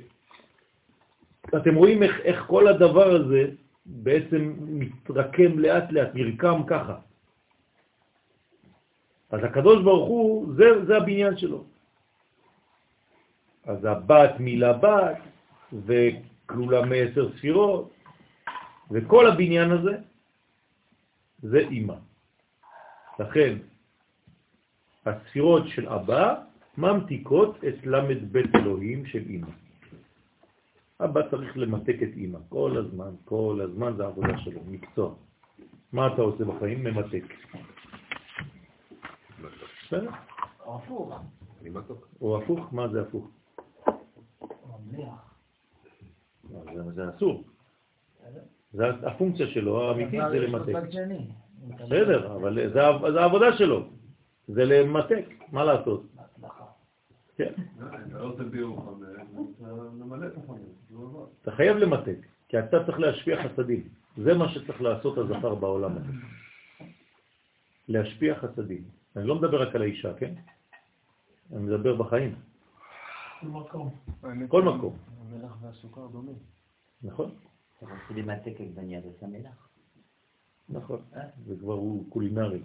אתם 1.57 1.75
רואים 1.75 2.03
איך, 2.03 2.21
איך 2.21 2.45
כל 2.47 2.69
הדבר 2.69 3.15
הזה 3.15 3.51
בעצם 3.87 4.55
מתרקם 4.59 5.59
לאט 5.59 5.93
לאט, 5.93 6.15
נרקם 6.15 6.63
ככה. 6.67 6.99
אז 9.31 9.41
הקדוש 9.45 9.83
ברוך 9.85 10.09
הוא, 10.09 10.55
זה, 10.55 10.85
זה 10.87 10.97
הבניין 10.97 11.37
שלו. 11.37 11.65
אז 13.65 13.85
הבת 13.85 14.41
מילה 14.41 14.73
בת, 14.73 15.19
וכלולה 15.73 16.83
מעשר 16.83 17.33
ספירות, 17.37 17.93
וכל 18.91 19.27
הבניין 19.27 19.71
הזה 19.71 19.95
זה 21.43 21.59
אימא. 21.59 21.95
לכן, 23.19 23.59
הספירות 25.07 25.69
של 25.69 25.89
אבא 25.89 26.35
ממתיקות 26.79 27.65
את 27.65 27.87
למד 27.87 28.33
בית 28.33 28.55
אלוהים 28.55 29.07
של 29.07 29.23
אימא. 29.29 29.51
אבא 31.01 31.21
צריך 31.31 31.59
למתק 31.59 31.97
את 32.03 32.13
אימא, 32.17 32.39
כל 32.49 32.77
הזמן, 32.77 33.15
כל 33.25 33.61
הזמן 33.65 33.97
זה 33.97 34.05
העבודה 34.05 34.39
שלו, 34.39 34.61
מקצוע. 34.67 35.15
מה 35.93 36.07
אתה 36.07 36.23
עושה 36.23 36.45
בחיים? 36.45 36.85
ממתק. 36.85 37.25
בסדר? 39.91 40.11
או 40.67 40.77
הפוך. 40.77 41.13
או 42.21 42.39
הפוך? 42.39 42.73
מה 42.73 42.89
זה 42.89 43.03
הפוך? 43.03 43.29
לא, 46.51 46.83
זה, 46.95 47.09
אסור. 47.17 47.45
זה 48.73 48.89
הפונקציה 49.03 49.47
שלו 49.47 49.83
האמיתית 49.83 50.21
זה 50.31 50.39
למתק. 50.39 50.73
בסדר, 51.75 52.37
אבל 52.37 52.73
זה, 52.73 53.21
העבודה 53.21 53.57
שלו, 53.59 53.89
זה 54.49 54.65
למתק, 54.65 55.25
מה 55.53 55.65
לעשות? 55.65 56.03
כן, 57.37 57.53
לא 60.91 60.99
עבר. 60.99 61.27
אתה 61.43 61.51
חייב 61.51 61.77
למתק, 61.77 62.17
כי 62.49 62.59
אתה 62.59 62.85
צריך 62.87 62.99
להשפיע 62.99 63.43
חסדים. 63.43 63.89
זה 64.17 64.35
מה 64.35 64.49
שצריך 64.49 64.83
לעשות 64.83 65.19
הזכר 65.19 65.55
בעולם 65.55 65.97
הזה. 65.97 66.13
להשפיע 67.89 68.35
חסדים. 68.35 69.00
אני 69.17 69.27
לא 69.27 69.35
מדבר 69.35 69.69
רק 69.69 69.75
על 69.75 69.83
האישה, 69.83 70.15
כן? 70.15 70.35
אני 71.53 71.63
מדבר 71.63 71.97
בחיים, 71.97 72.35
במקום. 73.43 73.91
כל 74.49 74.63
מקום, 74.63 74.97
המלח 75.21 75.57
והסוכר 75.63 76.07
דומים. 76.07 76.35
נכון? 77.03 77.31
אתה 77.79 77.87
רוצה 77.87 78.21
למתק 78.21 78.61
עגבניה 78.61 79.01
זה 79.01 79.27
מלח. 79.27 79.69
נכון, 80.69 81.01
זה 81.47 81.55
כבר 81.61 81.73
הוא 81.73 82.05
קולינרי. 82.11 82.61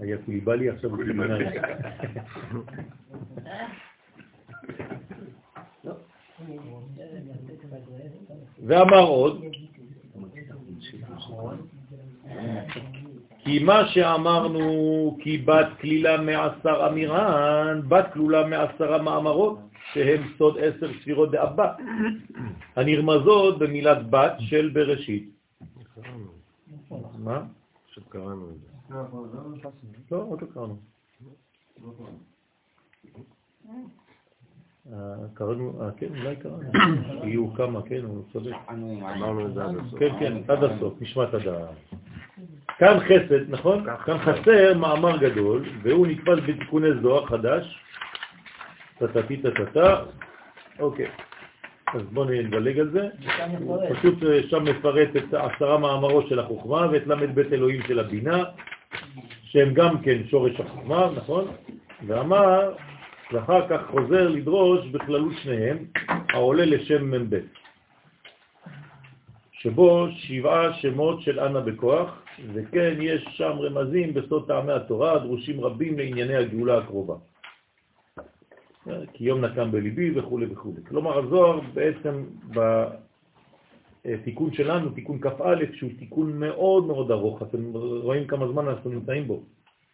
היה 0.00 0.16
קוליבלי, 0.24 0.70
עכשיו 0.70 0.90
הוא 0.90 0.96
קולינרי. 0.98 1.46
ואמר 8.66 9.02
עוד, 9.02 9.42
כי 13.46 13.58
מה 13.58 13.88
שאמרנו, 13.88 14.66
כי 15.22 15.38
בת 15.38 15.66
כלילה 15.80 16.20
מעשר 16.20 16.86
אמירן, 16.90 17.80
בת 17.88 18.12
כלולה 18.12 18.46
מעשרה 18.46 19.02
מאמרות, 19.02 19.58
שהם 19.92 20.22
סוד 20.38 20.58
עשר 20.58 20.90
ספירות 21.00 21.30
דאבא, 21.30 21.72
הנרמזות 22.76 23.58
במילת 23.58 24.10
בת 24.10 24.32
של 24.38 24.70
בראשית. 24.74 25.30
מה? 27.18 27.42
פשוט 27.90 28.04
קראנו 28.08 28.50
את 28.50 28.60
זה. 28.60 28.94
לא, 30.10 30.16
עוד 30.28 30.42
לא 30.42 30.46
קראנו. 30.54 30.76
אה, 34.92 34.98
קראנו, 35.34 35.82
אה, 35.82 35.90
כן, 35.96 36.08
אולי 36.18 36.36
קראנו. 36.36 36.62
יהיו 37.24 37.54
כמה, 37.54 37.82
כן, 37.82 38.04
הוא 38.04 38.22
צודק. 38.32 38.52
אמרנו 38.68 39.46
את 39.46 39.54
זה 39.54 39.64
עד 39.64 39.74
הסוף. 39.76 39.98
כן, 39.98 40.08
כן, 40.20 40.32
עד 40.48 40.64
הסוף, 40.64 40.94
נשמע 41.00 41.24
את 41.24 41.34
הדעה. 41.34 41.66
כאן 42.78 42.98
חסד, 43.00 43.50
נכון? 43.50 43.86
כאן 44.04 44.18
חסר 44.18 44.74
מאמר 44.78 45.16
גדול, 45.16 45.64
והוא 45.82 46.06
נתפס 46.06 46.38
בתיקוני 46.46 46.88
זוהר 47.02 47.26
חדש. 47.26 47.80
טטטי 48.98 49.36
טטטה. 49.36 50.02
אוקיי. 50.78 51.06
אז 51.94 52.02
בואו 52.12 52.30
נדלג 52.30 52.78
על 52.78 52.90
זה. 52.90 53.08
פשוט 53.94 54.22
אה, 54.22 54.40
שם 54.48 54.64
מפרט 54.64 55.08
את 55.16 55.34
עשרה 55.34 55.78
מאמרות 55.78 56.28
של 56.28 56.38
החוכמה 56.38 56.86
ואת 56.92 57.06
למד 57.06 57.34
בית 57.34 57.52
אלוהים 57.52 57.82
של 57.88 57.98
הבינה, 57.98 58.44
שהם 59.42 59.74
גם 59.74 60.02
כן 60.02 60.18
שורש 60.30 60.60
החוכמה, 60.60 61.10
נכון? 61.16 61.48
ואמר, 62.06 62.72
ואחר 63.32 63.68
כך 63.68 63.86
חוזר 63.90 64.28
לדרוש 64.28 64.86
בכללות 64.86 65.32
שניהם, 65.42 65.78
העולה 66.08 66.64
לשם 66.64 67.10
מ"ב, 67.10 67.38
שבו 69.52 70.08
שבעה 70.16 70.72
שמות 70.72 71.22
של 71.22 71.40
אנה 71.40 71.60
בכוח, 71.60 72.22
וכן 72.54 72.94
יש 73.00 73.28
שם 73.30 73.52
רמזים 73.58 74.14
בסוד 74.14 74.46
טעמי 74.46 74.72
התורה, 74.72 75.18
דרושים 75.18 75.60
רבים 75.60 75.98
לענייני 75.98 76.36
הגאולה 76.36 76.78
הקרובה. 76.78 77.14
כי 79.12 79.24
יום 79.24 79.44
נקם 79.44 79.70
בליבי 79.72 80.18
וכו' 80.18 80.40
וכו'. 80.50 80.72
כלומר, 80.88 81.18
הזוהר 81.18 81.60
בעצם 81.74 82.24
בתיקון 84.04 84.52
שלנו, 84.52 84.90
תיקון 84.90 85.18
כ"א, 85.20 85.54
שהוא 85.72 85.90
תיקון 85.98 86.38
מאוד 86.38 86.86
מאוד 86.86 87.10
ארוך, 87.10 87.42
אתם 87.42 87.72
רואים 87.74 88.26
כמה 88.26 88.48
זמן 88.48 88.68
אנחנו 88.68 88.90
נמצאים 88.90 89.26
בו, 89.26 89.42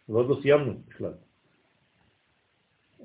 ועוד 0.09 0.29
לא 0.29 0.37
סיימנו 0.41 0.73
בכלל. 0.89 1.13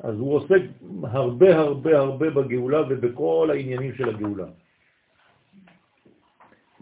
אז 0.00 0.18
הוא 0.18 0.34
עוסק 0.34 0.60
הרבה 1.02 1.58
הרבה 1.58 1.98
הרבה 1.98 2.30
בגאולה 2.30 2.82
ובכל 2.88 3.48
העניינים 3.52 3.94
של 3.94 4.08
הגאולה. 4.08 4.46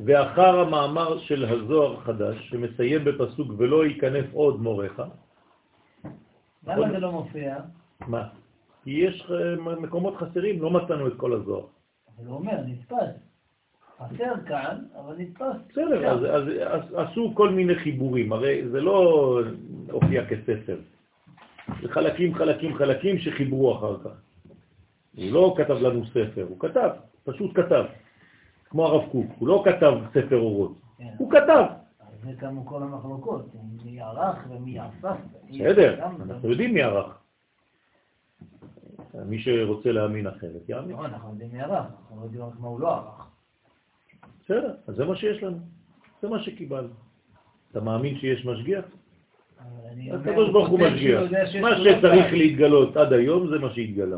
ואחר 0.05 0.61
המאמר 0.61 1.19
של 1.19 1.45
הזוהר 1.45 1.95
החדש, 1.95 2.37
שמסיים 2.51 3.05
בפסוק 3.05 3.49
ולא 3.59 3.87
ייכנס 3.87 4.25
עוד 4.33 4.61
מורך, 4.61 5.01
למה 6.67 6.91
זה 6.91 6.99
לא 6.99 7.13
מופיע? 7.13 7.57
מה? 8.07 8.29
כי 8.85 8.91
יש 8.91 9.31
אה, 9.31 9.77
מקומות 9.77 10.17
חסרים, 10.17 10.63
לא 10.63 10.71
מצאנו 10.71 11.07
את 11.07 11.13
כל 11.17 11.33
הזוהר. 11.33 11.65
אבל 12.19 12.27
הוא 12.27 12.37
אומר, 12.37 12.61
נתפס. 12.67 13.17
חסר 13.99 14.33
כאן, 14.47 14.77
אבל 14.99 15.15
נתפס. 15.19 15.57
בסדר, 15.69 16.11
אז, 16.11 16.21
אז, 16.25 16.43
אז 16.67 16.83
עשו 16.95 17.33
כל 17.35 17.49
מיני 17.49 17.75
חיבורים, 17.75 18.33
הרי 18.33 18.69
זה 18.69 18.81
לא 18.81 19.41
הופיע 19.91 20.27
כספר. 20.27 20.79
זה 21.83 21.89
חלקים, 21.89 22.35
חלקים, 22.35 22.75
חלקים 22.75 23.19
שחיברו 23.19 23.79
אחר 23.79 23.97
כך. 24.05 24.17
הוא 25.17 25.33
לא 25.33 25.55
כתב 25.57 25.77
לנו 25.81 26.07
ספר, 26.07 26.47
הוא 26.49 26.61
כתב, 26.61 26.91
פשוט 27.25 27.51
כתב. 27.55 27.85
כמו 28.71 28.87
הרב 28.87 29.09
קוק, 29.13 29.27
הוא 29.39 29.49
לא 29.49 29.65
כתב 29.65 29.93
ספר 30.11 30.39
אורות, 30.39 30.75
כן. 30.99 31.05
הוא 31.19 31.31
כתב. 31.31 31.65
זה 32.25 32.33
קמו 32.39 32.67
כל 32.67 32.83
המחלוקות, 32.83 33.47
מי 33.85 34.01
ערך 34.01 34.37
ומי 34.51 34.79
אסף. 34.81 35.17
בסדר, 35.51 36.05
אנחנו 36.05 36.51
יודעים 36.51 36.75
מי 36.75 36.83
ערך. 36.83 37.19
מי 39.27 39.39
שרוצה 39.39 39.93
להאמין 39.93 40.27
אחרת, 40.27 40.69
יאמין. 40.69 40.97
לא, 40.97 41.07
אנחנו 41.07 41.31
יודעים 41.31 41.51
מי 41.53 41.61
ערך, 41.61 41.87
אנחנו 42.01 42.17
לא 42.21 42.25
יודעים 42.25 42.43
רק 42.43 42.61
מה 42.61 42.69
הוא 42.69 42.81
לא 42.81 42.95
ערך. 42.95 43.27
בסדר, 44.45 44.75
אז 44.87 44.95
זה 44.95 45.05
מה 45.05 45.17
שיש 45.17 45.43
לנו, 45.43 45.59
זה 46.23 46.29
מה 46.29 46.43
שקיבלנו. 46.43 46.89
אתה 47.71 47.81
מאמין 47.81 48.19
שיש 48.19 48.47
משגיח? 48.47 48.85
הקדוש 50.13 50.51
ברוך 50.51 50.69
הוא 50.69 50.79
כותב 50.79 50.91
משגיח. 50.95 51.23
מה 51.61 51.71
שצריך. 51.79 52.33
להתגלות 52.33 52.97
עד 52.97 53.13
היום 53.13 53.49
זה 53.49 53.59
מה 53.59 53.71
שהתגלה. 53.75 54.17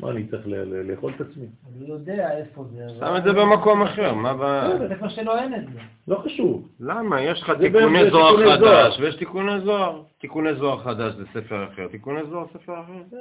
מה, 0.00 0.10
אני 0.10 0.26
צריך 0.26 0.42
לאכול 0.84 1.12
את 1.16 1.20
עצמי? 1.20 1.46
אני 1.76 1.88
יודע 1.88 2.38
איפה 2.38 2.64
זה. 2.64 2.88
שם 2.98 3.16
את 3.16 3.22
זה 3.22 3.32
במקום 3.32 3.82
אחר, 3.82 4.14
מה 4.14 4.34
ב... 4.34 4.88
זה 4.88 4.94
כבר 4.94 5.08
שלא 5.08 5.38
אין 5.38 5.54
את 5.54 5.72
זה. 5.72 5.80
לא 6.08 6.16
חשוב. 6.24 6.68
למה? 6.80 7.22
יש 7.22 7.42
לך 7.42 7.50
תיקוני 7.60 8.10
זוהר. 8.10 8.58
חדש, 8.58 9.00
ויש 9.00 9.14
תיקוני 9.16 9.60
זוהר. 9.60 10.02
תיקוני 10.18 10.54
זוהר 10.54 10.78
חדש 10.78 11.14
זה 11.14 11.24
ספר 11.34 11.64
אחר, 11.64 11.88
תיקוני 11.88 12.20
זוהר 12.30 12.46
ספר 12.52 12.80
אחר. 12.80 13.16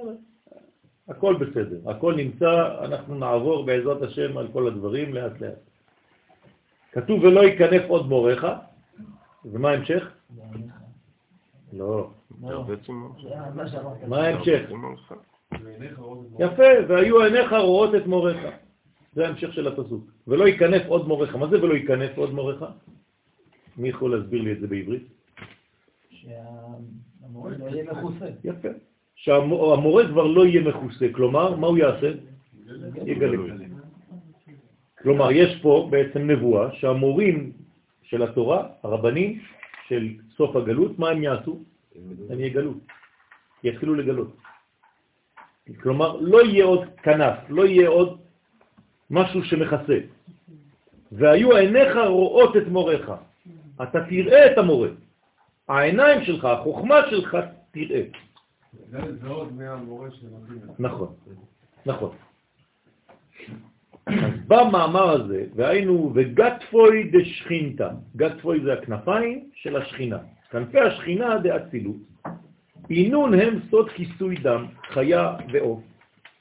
הכל 1.09 1.35
בסדר, 1.35 1.89
הכל 1.91 2.15
נמצא, 2.15 2.75
אנחנו 2.83 3.15
נעבור 3.15 3.65
בעזרת 3.65 4.01
השם 4.01 4.37
על 4.37 4.47
כל 4.53 4.67
הדברים 4.67 5.13
לאט 5.13 5.41
לאט. 5.41 5.59
כתוב 6.91 7.23
ולא 7.23 7.41
ייכנף 7.41 7.81
עוד 7.87 8.09
מורך, 8.09 8.45
ומה 9.45 9.69
ההמשך? 9.69 10.11
לא. 11.73 12.09
לא. 12.43 12.65
שאמרת. 13.67 14.07
מה 14.07 14.17
ההמשך? 14.17 14.71
יפה, 16.39 16.63
והיו 16.87 17.21
עיניך 17.21 17.53
רואות 17.53 17.95
את 17.95 18.07
מורך. 18.07 18.37
זה 19.13 19.25
ההמשך 19.27 19.53
של 19.53 19.67
הפסוק. 19.67 20.11
ולא 20.27 20.47
ייכנף 20.47 20.81
עוד 20.87 21.07
מורך. 21.07 21.35
מה 21.35 21.47
זה 21.47 21.63
ולא 21.63 21.73
ייכנף 21.73 22.17
עוד 22.17 22.33
מורך? 22.33 22.63
מי 23.77 23.89
יכול 23.89 24.17
להסביר 24.17 24.41
לי 24.41 24.51
את 24.51 24.59
זה 24.59 24.67
בעברית? 24.67 25.03
שהמורה 26.09 27.51
לא 27.59 27.65
יהיה 27.65 27.83
מכוסה. 27.91 28.25
יפה. 28.43 28.67
שהמורה 29.15 30.07
כבר 30.07 30.27
לא 30.27 30.45
יהיה 30.45 30.61
מכוסה, 30.61 31.05
כלומר, 31.11 31.55
מה 31.55 31.67
הוא 31.67 31.77
יעשה? 31.77 32.11
יגלה. 33.05 33.37
כלומר, 35.01 35.31
יש 35.31 35.59
פה 35.61 35.87
בעצם 35.91 36.31
נבואה 36.31 36.71
שהמורים 36.71 37.51
של 38.03 38.23
התורה, 38.23 38.67
הרבנים 38.83 39.39
של 39.87 40.07
סוף 40.37 40.55
הגלות, 40.55 40.99
מה 40.99 41.09
הם 41.09 41.23
יעשו? 41.23 41.59
הם 42.29 42.39
יגלו, 42.39 42.73
יתחילו 43.63 43.95
לגלות. 43.95 44.35
כלומר, 45.81 46.17
לא 46.21 46.45
יהיה 46.45 46.65
עוד 46.65 46.87
כנף, 47.03 47.37
לא 47.49 47.65
יהיה 47.65 47.89
עוד 47.89 48.17
משהו 49.09 49.43
שמכסה. 49.43 49.97
והיו 51.11 51.55
עיניך 51.55 51.95
רואות 52.07 52.57
את 52.57 52.67
מורך. 52.67 53.09
אתה 53.83 53.99
תראה 54.09 54.51
את 54.51 54.57
המורה. 54.57 54.89
העיניים 55.69 56.23
שלך, 56.23 56.45
החוכמה 56.45 56.95
שלך 57.09 57.37
תראה. 57.71 58.01
זה 58.89 58.97
לזהות 58.97 59.51
מהמורה 59.51 60.11
שמתאים. 60.11 60.61
נכון, 60.79 61.13
נכון. 61.85 62.11
אז 64.07 64.33
במאמר 64.47 65.09
הזה, 65.09 65.45
והיינו 65.55 66.11
וגטפוי 66.15 67.11
דשכינתא, 67.11 67.89
גטפוי 68.15 68.59
זה 68.63 68.73
הכנפיים 68.73 69.49
של 69.53 69.75
השכינה, 69.75 70.17
כנפי 70.51 70.79
השכינה 70.79 71.37
דאצילות, 71.37 71.95
עינון 72.89 73.33
הם 73.33 73.59
סוד 73.69 73.89
כיסוי 73.89 74.35
דם, 74.35 74.65
חיה 74.89 75.35
ועוף. 75.53 75.83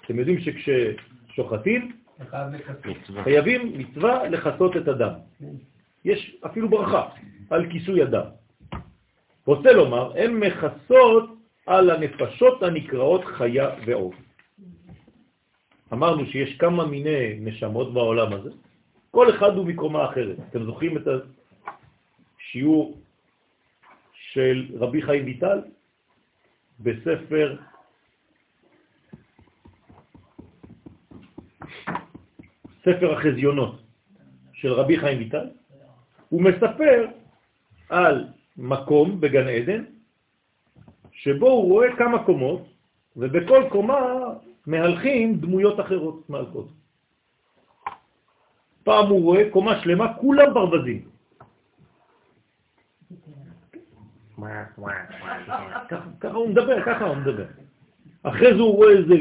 אתם 0.05 0.19
יודעים 0.19 0.39
שכששוחטים. 0.41 1.93
חייבים 3.25 3.79
מצווה 3.79 4.29
לחסות 4.29 4.77
את 4.77 4.89
הדם. 4.89 5.13
יש 6.05 6.37
אפילו 6.47 6.69
ברכה 6.69 7.09
על 7.51 7.71
כיסוי 7.71 8.03
הדם. 8.03 8.25
רוצה 9.47 9.73
לומר, 9.73 10.13
הן 10.19 10.33
מכסות 10.33 11.31
על 11.67 11.91
הנפשות 11.91 12.63
הנקראות 12.63 13.25
חיה 13.25 13.71
ועוף. 13.87 14.15
אמרנו 15.93 16.27
שיש 16.27 16.57
כמה 16.57 16.87
מיני 16.87 17.37
נשמות 17.41 17.95
בעולם 17.95 18.33
הזה, 18.33 18.51
כל 19.11 19.31
אחד 19.31 19.57
הוא 19.57 19.67
מקומה 19.67 20.05
אחרת. 20.05 20.37
אתם 20.51 20.65
זוכרים 20.65 20.97
את 20.97 21.09
השיעור 22.39 22.99
של 24.33 24.67
רבי 24.81 25.03
חיים 25.03 25.25
ויטל 25.25 25.61
בספר 26.81 27.57
ספר 32.81 33.13
החזיונות 33.13 33.83
של 34.53 34.73
רבי 34.73 34.99
חיים 34.99 35.19
ויטל? 35.19 35.47
הוא 36.29 36.43
מספר 36.43 37.07
על 37.89 38.27
מקום 38.57 39.21
בגן 39.21 39.49
עדן 39.49 39.85
שבו 41.13 41.51
הוא 41.51 41.69
רואה 41.69 41.97
כמה 41.97 42.25
קומות, 42.25 42.63
ובכל 43.17 43.65
קומה 43.71 43.99
מהלכים 44.67 45.41
דמויות 45.41 45.81
אחרות 45.81 46.31
מהלכות. 46.31 46.69
פעם 48.85 49.07
הוא 49.07 49.23
רואה 49.23 49.51
קומה 49.51 49.81
שלמה, 49.83 50.15
כולם 50.21 50.55
ברווזים. 50.55 51.09
ככה- 56.21 56.35
הוא 56.35 56.49
מדבר, 56.49 56.83
ככה 56.87 57.05
הוא 57.05 57.17
מדבר. 57.17 57.45
אחרי 58.23 58.55
זה 58.55 58.61
הוא 58.61 58.75
רואה 58.75 58.91
איזה 58.91 59.15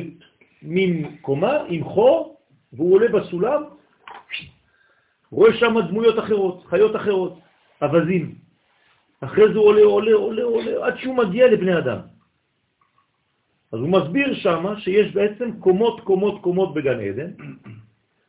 מין 0.62 1.18
קומה 1.22 1.58
עם 1.68 1.84
חור, 1.84 2.38
והוא 2.74 2.94
עולה 2.94 3.08
בסולם, 3.08 3.64
רואה 5.32 5.54
שם 5.54 5.76
דמויות 5.88 6.20
אחרות, 6.20 6.66
חיות 6.66 6.96
אחרות, 6.96 7.40
אבזים. 7.82 8.36
אחרי 9.22 9.54
זה 9.54 9.60
הוא 9.60 9.66
עולה, 9.68 9.82
עולה, 9.84 10.14
עולה, 10.14 10.44
עולה, 10.44 10.86
עד 10.86 10.98
שהוא 10.98 11.16
מגיע 11.16 11.48
לבני 11.48 11.78
אדם. 11.78 12.00
אז 13.74 13.80
הוא 13.80 13.90
מסביר 13.90 14.34
שם 14.36 14.66
שיש 14.78 15.14
בעצם 15.14 15.60
קומות, 15.60 16.02
קומות, 16.02 16.42
קומות 16.42 16.74
בגן 16.74 17.00
עדן, 17.00 17.32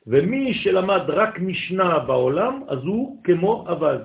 ומי 0.07 0.55
שלמד 0.55 1.01
רק 1.09 1.39
משנה 1.39 1.99
בעולם, 1.99 2.63
אז 2.69 2.79
הוא 2.79 3.23
כמו 3.25 3.67
אבז. 3.73 4.01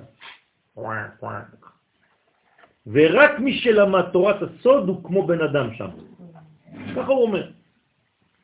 ורק 2.86 3.38
מי 3.38 3.52
שלמד 3.52 4.04
תורת 4.12 4.42
הסוד 4.42 4.88
הוא 4.88 5.04
כמו 5.04 5.26
בן 5.26 5.40
אדם 5.40 5.74
שם. 5.74 5.88
ככה 6.96 7.12
הוא 7.12 7.22
אומר. 7.22 7.50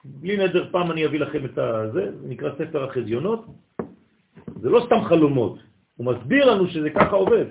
בלי 0.04 0.36
נדר, 0.36 0.68
פעם 0.70 0.90
אני 0.90 1.06
אביא 1.06 1.20
לכם 1.20 1.44
את 1.44 1.54
זה, 1.54 1.92
זה 1.92 2.28
נקרא 2.28 2.50
ספר 2.58 2.84
החזיונות. 2.84 3.46
זה 4.60 4.70
לא 4.70 4.82
סתם 4.86 5.04
חלומות, 5.04 5.58
הוא 5.96 6.06
מסביר 6.06 6.44
לנו 6.50 6.68
שזה 6.68 6.90
ככה 6.90 7.16
עובד. 7.16 7.44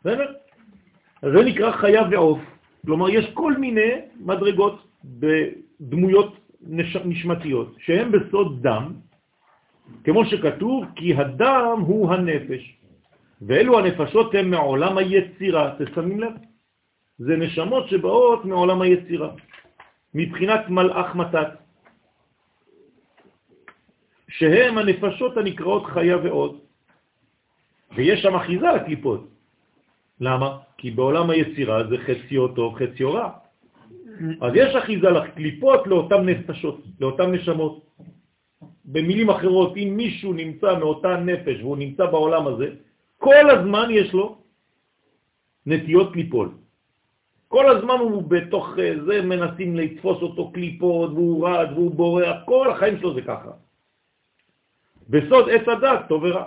בסדר? 0.00 0.32
אז 1.22 1.32
זה 1.32 1.44
נקרא 1.44 1.70
חיה 1.70 2.02
ועוף. 2.10 2.38
כלומר, 2.86 3.08
יש 3.08 3.30
כל 3.34 3.56
מיני 3.56 3.90
מדרגות 4.20 4.86
בדמויות 5.04 6.36
נש... 6.60 6.96
נשמתיות, 6.96 7.74
שהן 7.78 8.12
בסוד 8.12 8.62
דם, 8.62 8.92
כמו 10.04 10.24
שכתוב, 10.24 10.84
כי 10.96 11.14
הדם 11.14 11.82
הוא 11.86 12.12
הנפש. 12.12 12.76
ואלו 13.42 13.78
הנפשות 13.78 14.34
הן 14.34 14.50
מעולם 14.50 14.98
היצירה, 14.98 15.74
תשמים 15.78 16.20
לב? 16.20 16.32
זה 17.18 17.36
נשמות 17.36 17.88
שבאות 17.88 18.44
מעולם 18.44 18.82
היצירה, 18.82 19.30
מבחינת 20.14 20.68
מלאך 20.68 21.14
מתת, 21.14 21.48
שהם 24.28 24.78
הנפשות 24.78 25.36
הנקראות 25.36 25.84
חיה 25.86 26.16
ועוד. 26.16 26.60
ויש 27.96 28.22
שם 28.22 28.34
אחיזה 28.34 28.66
לקליפות. 28.66 29.28
למה? 30.20 30.58
כי 30.78 30.90
בעולם 30.90 31.30
היצירה 31.30 31.88
זה 31.88 31.96
חציו 31.98 32.48
טוב, 32.48 32.74
חציו 32.78 33.12
רע. 33.12 33.30
אז 34.40 34.52
יש 34.54 34.74
אחיזה 34.74 35.10
לקליפות 35.10 35.86
לאותן 35.86 36.28
נפשות, 36.28 36.80
לאותן 37.00 37.32
נשמות. 37.32 37.86
במילים 38.84 39.30
אחרות, 39.30 39.76
אם 39.76 39.94
מישהו 39.96 40.32
נמצא 40.32 40.78
מאותה 40.78 41.16
נפש 41.16 41.60
והוא 41.60 41.76
נמצא 41.76 42.06
בעולם 42.06 42.46
הזה, 42.46 42.68
כל 43.18 43.50
הזמן 43.50 43.88
יש 43.90 44.12
לו 44.12 44.38
נטיות 45.66 46.16
ליפול. 46.16 46.50
כל 47.48 47.76
הזמן 47.76 47.98
הוא 47.98 48.22
בתוך 48.22 48.78
אה, 48.78 48.94
זה, 49.06 49.22
מנסים 49.22 49.76
לתפוס 49.76 50.22
אותו 50.22 50.52
קליפות, 50.52 51.10
והוא 51.10 51.48
רד 51.48 51.68
והוא 51.72 51.94
בורח, 51.94 52.36
כל 52.44 52.70
החיים 52.70 52.98
שלו 52.98 53.14
זה 53.14 53.22
ככה. 53.22 53.50
בסוד 55.08 55.48
עץ 55.48 55.68
הדת, 55.68 56.00
טוב 56.08 56.22
ורע. 56.22 56.44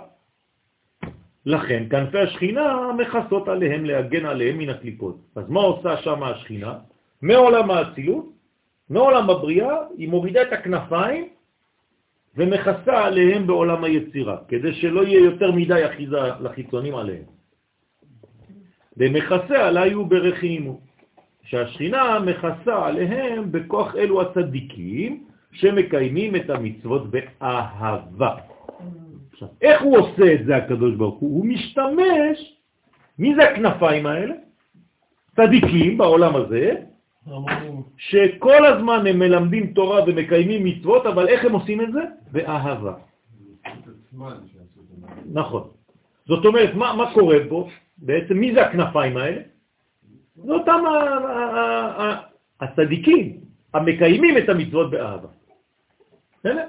לכן 1.46 1.82
כנפי 1.90 2.18
השכינה 2.18 2.92
מכסות 2.92 3.48
עליהם 3.48 3.84
להגן 3.84 4.26
עליהם 4.26 4.58
מן 4.58 4.68
הקליפות. 4.68 5.16
אז 5.36 5.44
מה 5.48 5.60
עושה 5.60 5.96
שם 5.96 6.22
השכינה? 6.22 6.78
מעולם 7.22 7.70
האצילות, 7.70 8.26
מעולם 8.90 9.30
הבריאה, 9.30 9.76
היא 9.96 10.08
מורידה 10.08 10.42
את 10.42 10.52
הכנפיים 10.52 11.28
ומכסה 12.36 13.04
עליהם 13.04 13.46
בעולם 13.46 13.84
היצירה, 13.84 14.36
כדי 14.48 14.72
שלא 14.74 15.04
יהיה 15.04 15.20
יותר 15.20 15.52
מדי 15.52 15.86
אחיזה 15.86 16.18
לחיצונים 16.40 16.94
עליהם. 16.94 17.24
ומכסה 18.96 19.68
עליי 19.68 19.94
וברחימו, 19.94 20.80
שהשכינה 21.42 22.18
מכסה 22.18 22.86
עליהם 22.86 23.52
בכוח 23.52 23.96
אלו 23.96 24.20
הצדיקים 24.22 25.24
שמקיימים 25.52 26.36
את 26.36 26.50
המצוות 26.50 27.10
באהבה. 27.10 28.34
עכשיו, 29.32 29.48
איך 29.62 29.82
הוא 29.82 29.98
עושה 29.98 30.34
את 30.34 30.44
זה, 30.46 30.56
הקדוש 30.56 30.94
ברוך 30.94 31.18
הוא? 31.18 31.36
הוא 31.36 31.46
משתמש, 31.46 32.56
מי 33.18 33.34
זה 33.34 33.50
הכנפיים 33.50 34.06
האלה? 34.06 34.34
צדיקים 35.36 35.98
בעולם 35.98 36.36
הזה, 36.36 36.74
שכל 37.96 38.66
הזמן 38.66 39.06
הם 39.06 39.18
מלמדים 39.18 39.72
תורה 39.72 40.04
ומקיימים 40.06 40.64
מצוות, 40.64 41.06
אבל 41.06 41.28
איך 41.28 41.44
הם 41.44 41.52
עושים 41.52 41.80
את 41.80 41.92
זה? 41.92 42.00
באהבה. 42.32 42.94
נכון. 45.32 45.68
זאת 46.26 46.44
אומרת, 46.44 46.74
מה, 46.74 46.96
מה 46.96 47.14
קורה 47.14 47.36
פה? 47.48 47.68
בעצם 47.98 48.34
מי 48.36 48.54
זה 48.54 48.66
הכנפיים 48.66 49.16
האלה? 49.16 49.40
זה 50.36 50.52
אותם 50.52 50.80
הצדיקים, 52.60 53.40
המקיימים 53.74 54.38
את 54.38 54.48
המצוות 54.48 54.90
באהבה. 54.90 55.28
בסדר? 56.40 56.66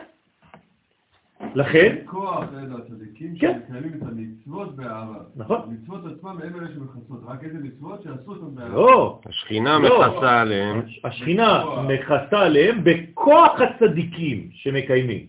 לכן... 1.55 1.95
כוח 2.05 2.43
לידע 2.55 2.75
הצדיקים 2.75 3.33
כן. 3.39 3.59
שמקיימים 3.67 3.93
את 3.97 4.07
המצוות 4.07 4.75
באהבה. 4.75 5.19
נכון. 5.35 5.61
המצוות 5.67 6.01
עצמם 6.17 6.29
הם 6.43 6.59
אלה 6.59 6.67
שמכסות, 6.73 7.21
רק 7.27 7.43
איזה 7.43 7.57
מצוות 7.61 8.03
שעשו 8.03 8.31
אותם 8.31 8.55
באהבה. 8.55 8.75
לא, 8.75 9.19
השכינה 9.25 9.79
לא. 9.79 10.11
מכסה 10.15 10.41
עליהם. 10.41 10.81
השכינה 11.03 11.63
מכסה 11.87 12.39
עליהם 12.39 12.79
בכוח 12.83 13.61
הצדיקים 13.61 14.49
שמקיימים, 14.51 15.25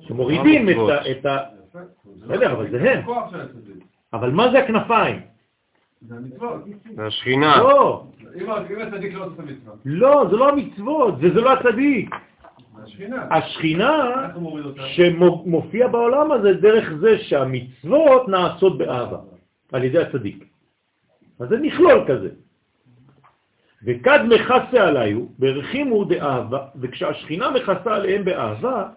שמורידים 0.00 0.68
את 0.68 0.74
המצוות. 0.76 1.26
ה- 1.26 1.38
בסדר, 2.24 2.52
אבל 2.52 2.70
זה 2.70 2.90
הם. 2.92 3.04
אבל 4.12 4.30
מה 4.30 4.50
זה 4.52 4.58
הכנפיים? 4.58 5.20
זה 6.02 6.14
המצוות. 6.16 6.62
זה 6.96 7.06
השכינה. 7.06 7.56
לא, 7.58 8.04
אם 8.40 8.50
הצדיק 8.50 9.14
לא 9.14 9.24
עושה 9.24 9.34
את 9.34 9.38
המצווה, 9.38 9.74
לא, 9.84 10.24
זה 10.30 10.36
לא 10.36 10.48
המצוות, 10.48 11.14
וזה 11.18 11.40
לא 11.40 11.52
הצדיק. 11.52 12.14
השכינה. 12.84 13.26
השכינה? 13.30 14.28
שמופיע 14.76 15.88
בעולם 15.88 16.32
הזה 16.32 16.52
דרך 16.52 16.92
זה 17.00 17.18
שהמצוות 17.18 18.28
נעשות 18.28 18.78
באהבה, 18.78 19.18
על 19.72 19.84
ידי 19.84 19.98
הצדיק. 19.98 20.44
אז 21.40 21.48
זה 21.48 21.56
מכלול 21.58 22.04
כזה. 22.08 22.30
וכד 23.84 24.20
מכסה 24.28 24.88
עליו, 24.88 25.26
ברחימו 25.38 26.04
דאהבה, 26.04 26.66
וכשהשכינה 26.80 27.50
מכסה 27.50 27.94
עליהם 27.94 28.24
באהבה, 28.24 28.88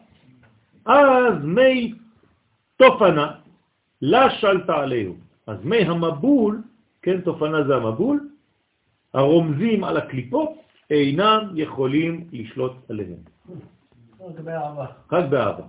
אז 0.86 1.34
מי 1.44 1.94
תופנה, 2.78 3.32
לה 4.02 4.30
שלטה 4.30 4.76
עליהו. 4.76 5.16
אז 5.48 5.58
מי 5.64 5.78
המבול, 5.78 6.62
כן, 7.02 7.22
תופנה 7.22 7.64
זה 7.64 7.76
המבול, 7.76 8.30
הרומזים 9.14 9.84
על 9.84 9.98
הקליפות, 9.98 10.50
אינם 10.90 11.40
יכולים 11.56 12.28
לשלוט 12.32 12.74
עליהם. 12.90 13.20
לגבי 14.30 14.52
אהבה. 14.52 14.86
רק 15.12 15.26
באהבה. 15.30 15.64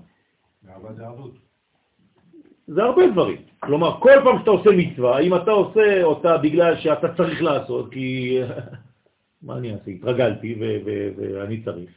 אהבה 0.69 0.93
זה 0.93 1.07
ערבות. 1.07 1.35
זה 2.67 2.83
הרבה 2.83 3.07
דברים. 3.07 3.43
כלומר, 3.61 4.01
כל 4.01 4.11
פעם 4.25 4.39
שאתה 4.39 4.51
עושה 4.51 4.71
מצווה, 4.77 5.19
אם 5.19 5.35
אתה 5.35 5.51
עושה 5.51 6.03
אותה 6.03 6.39
בגלל 6.39 6.77
שאתה 6.77 7.15
צריך 7.17 7.43
לעשות, 7.43 7.93
כי 7.93 8.39
מה 9.43 9.57
אני 9.57 9.73
אעשה? 9.73 9.91
התרגלתי 9.91 10.55
ואני 11.17 11.63
צריך. 11.63 11.91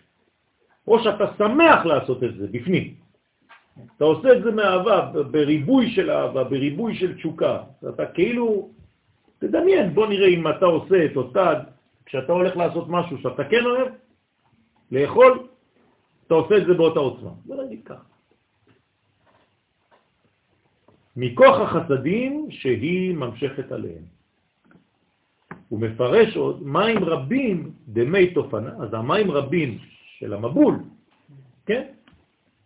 או 0.88 1.04
שאתה 1.04 1.26
שמח 1.38 1.86
לעשות 1.86 2.24
את 2.24 2.36
זה 2.38 2.48
בפנים. 2.52 2.94
אתה 3.98 4.06
עושה 4.06 4.34
את 4.38 4.44
זה 4.44 4.52
מאהבה, 4.52 5.12
בריבוי 5.32 5.92
של 5.92 6.12
אהבה, 6.12 6.44
בריבוי 6.44 6.96
של 6.96 7.16
תשוקה. 7.16 7.64
אתה 7.90 8.06
כאילו, 8.06 8.70
תדמיין, 9.40 9.94
בוא 9.94 10.08
נראה 10.08 10.28
אם 10.28 10.48
אתה 10.48 10.66
עושה 10.66 11.06
את 11.06 11.16
אותה, 11.16 11.54
כשאתה 12.06 12.32
הולך 12.34 12.58
לעשות 12.58 12.86
משהו 12.90 13.18
שאתה 13.18 13.44
כן 13.44 13.66
אוהב, 13.66 13.88
לאכול, 14.92 15.48
אתה 16.32 16.40
עושה 16.40 16.58
את 16.58 16.66
זה 16.66 16.74
באותה 16.74 17.00
עוצמה. 17.00 17.30
בוא 17.46 17.64
נגיד 17.64 17.80
ככה. 17.86 18.04
מכוח 21.16 21.60
החסדים 21.60 22.48
שהיא 22.52 23.16
ממשכת 23.16 23.72
עליהם. 23.72 24.04
הוא 25.70 25.80
מפרש 25.80 26.38
עוד 26.38 26.64
מים 26.64 27.04
רבים 27.04 27.72
דמי 27.88 28.34
תופנה, 28.34 28.72
אז 28.80 28.94
המים 28.94 29.32
רבים 29.32 29.78
של 30.20 30.34
המבול, 30.34 30.76
כן? 31.66 31.84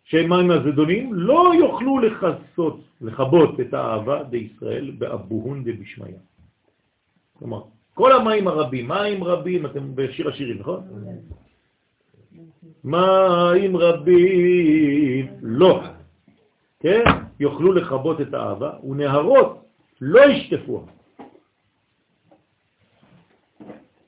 שהם 0.04 0.30
מים 0.30 0.52
הזדונים, 0.52 1.14
לא 1.14 1.52
יוכלו 1.60 2.00
לחסות, 2.00 2.80
לכבות 3.02 3.60
את 3.60 3.74
האהבה 3.74 4.24
בישראל 4.24 4.92
באבוהון 4.98 5.64
דבשמיא. 5.64 6.18
כלומר, 7.40 7.62
כל 7.94 8.12
המים 8.12 8.48
הרבים, 8.48 8.88
מים 8.88 9.24
רבים, 9.24 9.66
אתם 9.66 9.96
בשיר 9.96 10.30
השירים, 10.30 10.58
נכון? 10.60 10.82
מים 12.86 13.78
רבים, 13.78 15.28
לא. 15.42 15.82
כן? 16.80 17.04
יוכלו 17.40 17.74
לכבות 17.74 18.22
את 18.22 18.34
האהבה, 18.34 18.72
ונהרות 18.84 19.66
לא 20.02 20.22
ישטפוה. 20.32 20.82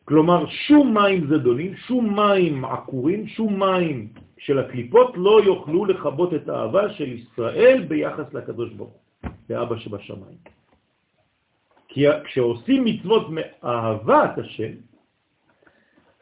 כלומר, 0.05 0.45
שום 0.47 0.93
מים 0.93 1.27
זדונים, 1.27 1.75
שום 1.75 2.19
מים 2.19 2.65
עקורים, 2.65 3.27
שום 3.27 3.59
מים 3.59 4.07
של 4.37 4.59
הקליפות 4.59 5.11
לא 5.15 5.41
יוכלו 5.43 5.85
לכבות 5.85 6.33
את 6.33 6.49
האהבה 6.49 6.93
של 6.93 7.09
ישראל 7.11 7.85
ביחס 7.87 8.33
לקדוש 8.33 8.73
ברוך 8.73 8.93
הוא, 9.21 9.31
לאבא 9.49 9.77
שבשמיים. 9.77 10.37
כי 11.87 12.05
כשעושים 12.23 12.85
מצוות 12.85 13.27
מאהבת 13.29 14.37
השם, 14.37 14.73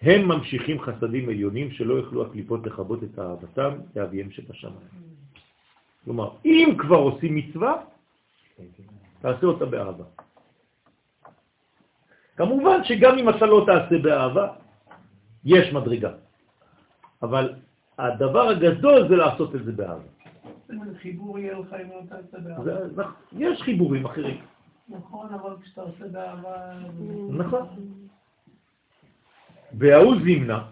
הם 0.05 0.27
ממשיכים 0.27 0.81
חסדים 0.81 1.29
עליונים 1.29 1.71
שלא 1.71 1.93
יוכלו 1.93 2.25
הקליפות 2.25 2.65
לכבות 2.65 3.03
את 3.03 3.19
אהבתם 3.19 3.71
לאביהם 3.95 4.31
שבשמיים. 4.31 4.87
כלומר, 6.03 6.29
אם 6.45 6.75
כבר 6.77 6.97
עושים 6.97 7.35
מצווה, 7.35 7.73
תעשה 9.21 9.45
אותה 9.45 9.65
באהבה. 9.65 10.03
כמובן 12.37 12.83
שגם 12.83 13.17
אם 13.17 13.29
אתה 13.29 13.45
לא 13.45 13.65
תעשה 13.65 13.97
באהבה, 13.97 14.47
יש 15.45 15.73
מדרגה. 15.73 16.11
אבל 17.23 17.53
הדבר 17.97 18.49
הגדול 18.49 19.07
זה 19.09 19.15
לעשות 19.15 19.55
את 19.55 19.65
זה 19.65 19.71
באהבה. 19.71 20.09
חיבור 21.01 21.39
יהיה 21.39 21.59
לך 21.59 21.73
אם 21.73 21.89
לא 21.89 22.01
תעשה 22.09 22.37
באהבה. 22.37 23.03
יש 23.33 23.61
חיבורים 23.61 24.05
אחרים. 24.05 24.37
נכון, 24.89 25.33
אבל 25.33 25.55
כשאתה 25.63 25.81
עושה 25.81 26.07
באהבה... 26.07 26.55
נכון. 27.29 27.67
וההוא 29.77 30.15
זימנה, 30.23 30.65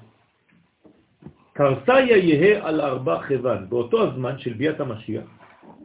קרסיה 1.53 2.17
יהא 2.17 2.67
על 2.67 2.81
ארבע 2.81 3.19
חבן. 3.19 3.65
באותו 3.69 4.07
הזמן 4.07 4.39
של 4.39 4.53
ביאת 4.53 4.79
המשיח, 4.79 5.25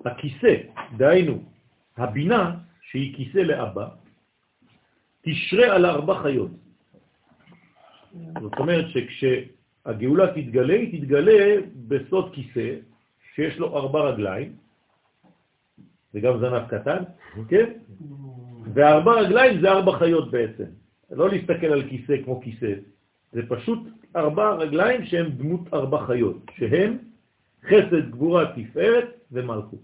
הכיסא, 0.04 0.54
דהיינו, 0.96 1.42
הבינה, 1.96 2.54
שהיא 2.80 3.14
כיסא 3.16 3.38
לאבא, 3.38 3.88
תשרה 5.22 5.74
על 5.74 5.86
ארבע 5.86 6.14
חיות. 6.22 6.50
זאת 8.40 8.58
אומרת 8.58 8.84
שכשהגאולה 8.88 10.26
תתגלה, 10.34 10.74
היא 10.74 11.00
תתגלה 11.00 11.60
בסוד 11.88 12.34
כיסא, 12.34 12.74
שיש 13.34 13.58
לו 13.58 13.76
ארבע 13.76 14.00
רגליים, 14.00 14.52
וגם 16.14 16.38
זנב 16.38 16.66
קטן, 16.68 17.02
כן? 17.48 17.72
וארבע 18.74 19.12
רגליים 19.12 19.60
זה 19.60 19.70
ארבע 19.70 19.92
חיות 19.98 20.30
בעצם. 20.30 20.64
לא 21.10 21.28
להסתכל 21.28 21.66
על 21.66 21.88
כיסא 21.88 22.14
כמו 22.24 22.40
כיסא, 22.40 22.72
זה 23.32 23.42
פשוט 23.48 23.78
ארבע 24.16 24.50
רגליים 24.50 25.04
שהן 25.04 25.30
דמות 25.30 25.74
ארבע 25.74 26.06
חיות, 26.06 26.50
שהן 26.56 26.98
חסד, 27.64 28.10
גבורה, 28.10 28.52
תפארת 28.56 29.08
ומלכות. 29.32 29.80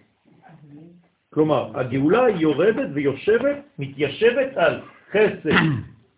כלומר, 1.31 1.81
הגאולה 1.81 2.29
יורדת 2.29 2.89
ויושבת, 2.95 3.57
מתיישבת 3.79 4.57
על 4.57 4.81
חסד, 5.11 5.51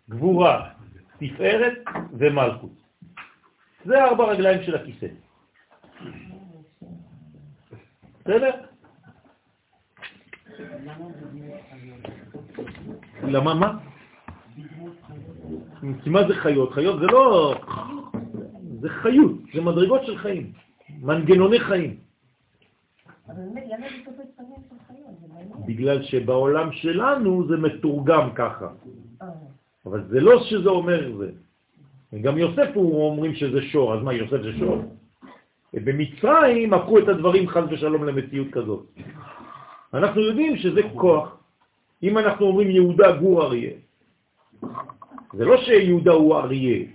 גבורה, 0.09 0.69
תפארת 1.19 1.77
ומלכות. 2.13 2.73
זה 3.85 4.03
ארבע 4.03 4.23
רגליים 4.25 4.63
של 4.63 4.75
הכיסא. 4.75 5.07
בסדר? 8.25 8.51
למה 13.23 13.53
מה? 13.53 13.77
כי 16.03 16.09
מה 16.09 16.27
זה 16.27 16.33
חיות? 16.35 16.71
חיות 16.71 16.99
זה 16.99 17.05
לא... 17.05 17.55
זה 18.81 18.89
חיות, 18.89 19.31
זה 19.53 19.61
מדרגות 19.61 20.05
של 20.05 20.17
חיים, 20.17 20.51
מנגנוני 21.01 21.59
חיים. 21.59 21.97
בגלל 25.65 26.03
שבעולם 26.03 26.71
שלנו 26.71 27.47
זה 27.47 27.57
מתורגם 27.57 28.29
ככה, 28.35 28.67
אה, 29.21 29.27
אבל 29.85 30.03
זה 30.09 30.19
לא 30.19 30.43
שזה 30.43 30.69
אומר 30.69 31.17
זה. 31.17 31.31
גם 32.21 32.37
יוסף 32.37 32.69
הוא 32.73 33.09
אומרים 33.09 33.35
שזה 33.35 33.61
שור, 33.61 33.93
אז 33.93 34.03
מה, 34.03 34.13
יוסף 34.13 34.41
זה 34.41 34.53
שור? 34.59 34.81
במצרים 35.73 36.73
הפכו 36.73 36.99
את 36.99 37.07
הדברים 37.07 37.47
חז 37.47 37.63
ושלום 37.69 38.03
למציאות 38.03 38.47
כזאת. 38.51 38.85
אנחנו 39.93 40.21
יודעים 40.21 40.57
שזה 40.57 40.81
כוח. 40.95 41.37
אם 42.03 42.17
אנחנו 42.17 42.45
אומרים 42.45 42.69
יהודה 42.69 43.11
גור 43.11 43.43
אריה, 43.43 43.71
זה 45.37 45.45
לא 45.45 45.57
שיהודה 45.57 46.11
הוא 46.11 46.35
אריה. 46.35 46.85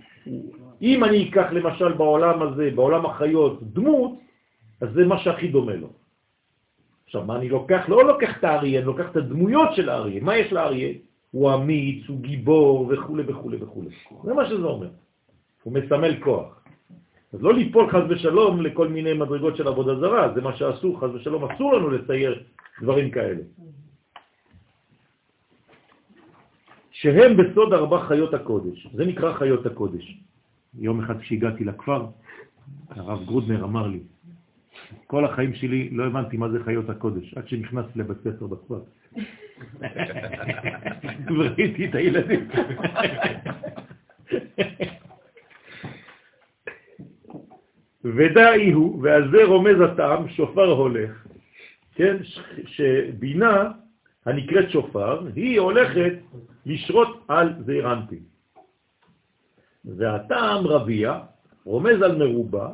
אם 0.83 1.05
אני 1.05 1.29
אקח 1.29 1.47
למשל 1.53 1.93
בעולם 1.93 2.43
הזה, 2.43 2.71
בעולם 2.75 3.07
החיות, 3.07 3.63
דמות, 3.63 4.13
אז 4.81 4.89
זה 4.95 5.07
מה 5.07 5.19
שהכי 5.19 5.49
דומה 5.49 5.75
לו. 5.75 5.89
עכשיו, 7.05 7.25
מה 7.25 7.37
אני 7.37 7.49
לוקח? 7.49 7.89
לא 7.89 8.05
לוקח 8.05 8.39
את 8.39 8.45
האריה, 8.45 8.79
אני 8.79 8.87
לוקח 8.87 9.11
את 9.11 9.17
הדמויות 9.17 9.69
של 9.75 9.89
האריה. 9.89 10.21
מה 10.23 10.37
יש 10.37 10.53
לאריה? 10.53 10.93
הוא 11.31 11.55
אמיץ, 11.55 12.09
הוא 12.09 12.21
גיבור 12.21 12.91
וכו' 12.91 13.17
וכו' 13.27 13.51
וכו'. 13.61 13.83
זה 14.25 14.35
מה 14.35 14.47
שזה 14.47 14.67
אומר. 14.67 14.89
הוא 15.63 15.73
מסמל 15.73 16.15
כוח. 16.21 16.63
אז 17.33 17.43
לא 17.43 17.55
ליפול 17.55 17.91
חז 17.91 18.03
ושלום 18.11 18.63
לכל 18.63 18.89
מיני 18.89 19.13
מדרגות 19.13 19.57
של 19.57 19.69
עבודה 19.69 19.95
זרה, 19.95 20.33
זה 20.35 20.41
מה 20.41 20.57
שאסור, 20.57 21.01
חז 21.01 21.15
ושלום, 21.15 21.45
אסור 21.45 21.75
לנו 21.75 21.91
לצייר 21.91 22.43
דברים 22.83 23.11
כאלה. 23.11 23.43
שהם 27.03 27.37
בסוד 27.37 27.73
ארבע 27.73 28.01
חיות 28.09 28.35
הקודש, 28.35 28.87
זה 28.93 29.05
נקרא 29.05 29.33
חיות 29.33 29.67
הקודש. 29.67 30.19
יום 30.79 31.01
אחד 31.01 31.21
כשהגעתי 31.21 31.65
לכפר, 31.65 32.07
הרב 32.91 33.25
גרודנר 33.25 33.65
אמר 33.65 33.87
לי, 33.87 34.01
כל 35.07 35.25
החיים 35.25 35.55
שלי 35.55 35.91
לא 35.91 36.07
הבנתי 36.07 36.37
מה 36.37 36.49
זה 36.49 36.65
חיות 36.65 36.91
הקודש, 36.91 37.35
עד 37.35 37.49
שנכנסתי 37.49 37.99
לבית 37.99 38.19
ספר 38.19 38.47
בכפר. 38.47 38.81
וראיתי 41.37 41.87
את 41.87 41.95
הילדים. 41.95 42.49
ודאי 48.17 48.73
הוא, 48.73 49.03
ועל 49.03 49.31
זה 49.31 49.45
רומז 49.45 49.81
הטעם, 49.81 50.29
שופר 50.29 50.71
הולך, 50.71 51.27
כן, 51.95 52.17
שבינה 52.67 53.71
הנקראת 54.27 54.71
שופר, 54.71 55.27
היא 55.35 55.61
הולכת 55.61 56.13
לשרות 56.67 57.25
על 57.29 57.63
זעיר 57.67 57.93
אנפין. 57.93 58.23
והטעם 59.85 60.67
רביע 60.67 61.21
רומז 61.65 62.03
על 62.03 62.19
מרובה, 62.19 62.73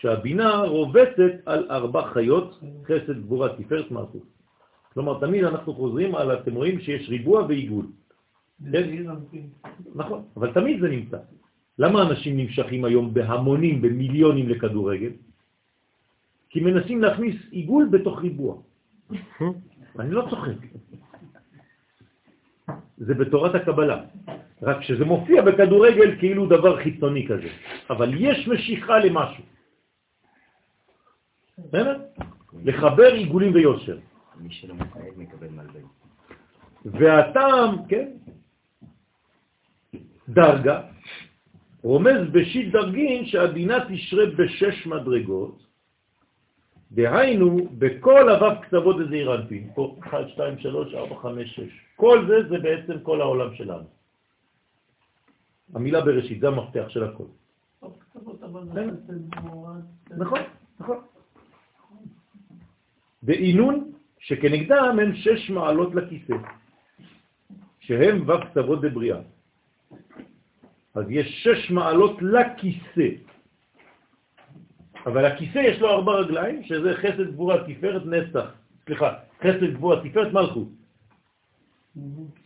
שהבינה 0.00 0.60
רובצת 0.60 1.34
על 1.46 1.66
ארבע 1.70 2.02
חיות, 2.12 2.60
חסד, 2.84 3.20
גבורה, 3.20 3.56
תפארת, 3.56 3.90
מלכות. 3.90 4.26
כלומר, 4.94 5.20
תמיד 5.20 5.44
אנחנו 5.44 5.74
חוזרים 5.74 6.14
על, 6.14 6.34
אתם 6.34 6.54
רואים 6.54 6.80
שיש 6.80 7.08
ריבוע 7.08 7.42
ועיגול. 7.48 7.86
כן? 8.72 9.42
נכון, 9.94 10.22
אבל 10.36 10.52
תמיד 10.52 10.80
זה 10.80 10.88
נמצא. 10.88 11.18
למה 11.78 12.02
אנשים 12.02 12.36
נמשכים 12.36 12.84
היום 12.84 13.14
בהמונים, 13.14 13.82
במיליונים 13.82 14.48
לכדורגל? 14.48 15.10
כי 16.50 16.60
מנסים 16.60 17.02
להכניס 17.02 17.36
עיגול 17.50 17.88
בתוך 17.90 18.20
ריבוע. 18.20 18.56
אני 19.98 20.10
לא 20.10 20.26
צוחק. 20.30 20.58
זה 22.98 23.14
בתורת 23.14 23.54
הקבלה. 23.54 24.00
רק 24.62 24.82
שזה 24.82 25.04
מופיע 25.04 25.42
בכדורגל 25.42 26.18
כאילו 26.18 26.46
דבר 26.46 26.82
חיצוני 26.82 27.26
כזה. 27.26 27.48
אבל 27.90 28.10
יש 28.18 28.48
משיכה 28.48 28.98
למשהו. 28.98 29.44
בסדר? 31.58 32.00
לחבר 32.64 33.12
עיגולים 33.12 33.54
ויושר. 33.54 33.98
מי 34.40 34.50
שלא 34.50 34.74
מתעד 34.74 35.12
מקבל 35.16 35.48
מלבן. 35.48 35.86
והטעם, 36.84 37.86
כן, 37.88 38.08
דרגה, 40.28 40.80
רומז 41.82 42.30
בשיט 42.32 42.72
דרגין 42.72 43.26
שהבינה 43.26 43.78
תשרה 43.88 44.26
בשש 44.26 44.86
מדרגות, 44.86 45.63
דהיינו, 46.94 47.68
בכל 47.78 48.30
אבב 48.30 48.54
קצוות 48.62 48.96
איזה 49.00 49.34
אנפין, 49.34 49.70
פה 49.74 49.96
1, 50.00 50.28
2, 50.28 50.58
3, 50.58 50.94
4, 50.94 51.16
5, 51.22 51.54
6. 51.54 51.62
כל 51.96 52.26
זה 52.28 52.48
זה 52.48 52.58
בעצם 52.58 53.00
כל 53.02 53.20
העולם 53.20 53.54
שלנו. 53.54 53.86
המילה 55.74 56.00
בראשית, 56.00 56.40
זה 56.40 56.48
המפתח 56.48 56.88
של 56.88 57.04
הכל. 57.04 57.24
נכון, 60.10 60.40
נכון. 60.80 60.98
בעינון 63.22 63.92
שכנגדם 64.18 64.98
הם 65.02 65.14
שש 65.14 65.50
מעלות 65.50 65.94
לכיסא, 65.94 66.34
שהם 67.80 68.28
ו' 68.28 68.40
קצוות 68.50 68.80
בבריאה. 68.80 69.20
אז 70.94 71.04
יש 71.10 71.26
שש 71.42 71.70
מעלות 71.70 72.22
לכיסא. 72.22 73.33
אבל 75.06 75.24
הכיסא 75.24 75.58
יש 75.58 75.80
לו 75.80 75.88
ארבע 75.88 76.12
רגליים, 76.12 76.62
שזה 76.64 76.94
חסד 76.94 77.30
גבורה, 77.32 77.56
תפארת, 77.66 78.06
נצח. 78.06 78.52
סליחה, 78.86 79.14
חסד 79.40 79.74
גבורה, 79.74 80.00
תפארת, 80.08 80.32
מלכות. 80.32 80.68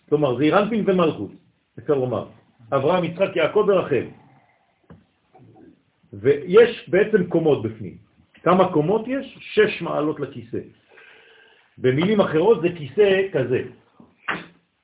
כלומר, 0.08 0.36
זה 0.36 0.44
אירנפין 0.44 0.84
ומלכות, 0.86 1.30
אפשר 1.78 1.94
לומר. 1.94 2.26
אברהם, 2.72 3.04
יצחק, 3.04 3.36
יעקב 3.36 3.64
ורחל. 3.68 4.06
ויש 6.12 6.88
בעצם 6.88 7.26
קומות 7.26 7.62
בפנים. 7.62 7.96
כמה 8.42 8.72
קומות 8.72 9.04
יש? 9.08 9.38
שש 9.40 9.82
מעלות 9.82 10.20
לכיסא. 10.20 10.58
במילים 11.78 12.20
אחרות 12.20 12.60
זה 12.62 12.68
כיסא 12.76 13.22
כזה, 13.32 13.62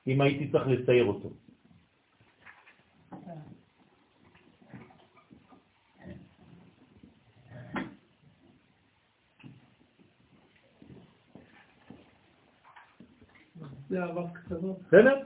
אם 0.07 0.21
הייתי 0.21 0.47
צריך 0.51 0.67
לצייר 0.67 1.05
אותו. 1.05 1.29
זה 13.95 14.03
אבק 14.05 14.37
קצוות. 14.37 14.77
בסדר? 14.87 15.19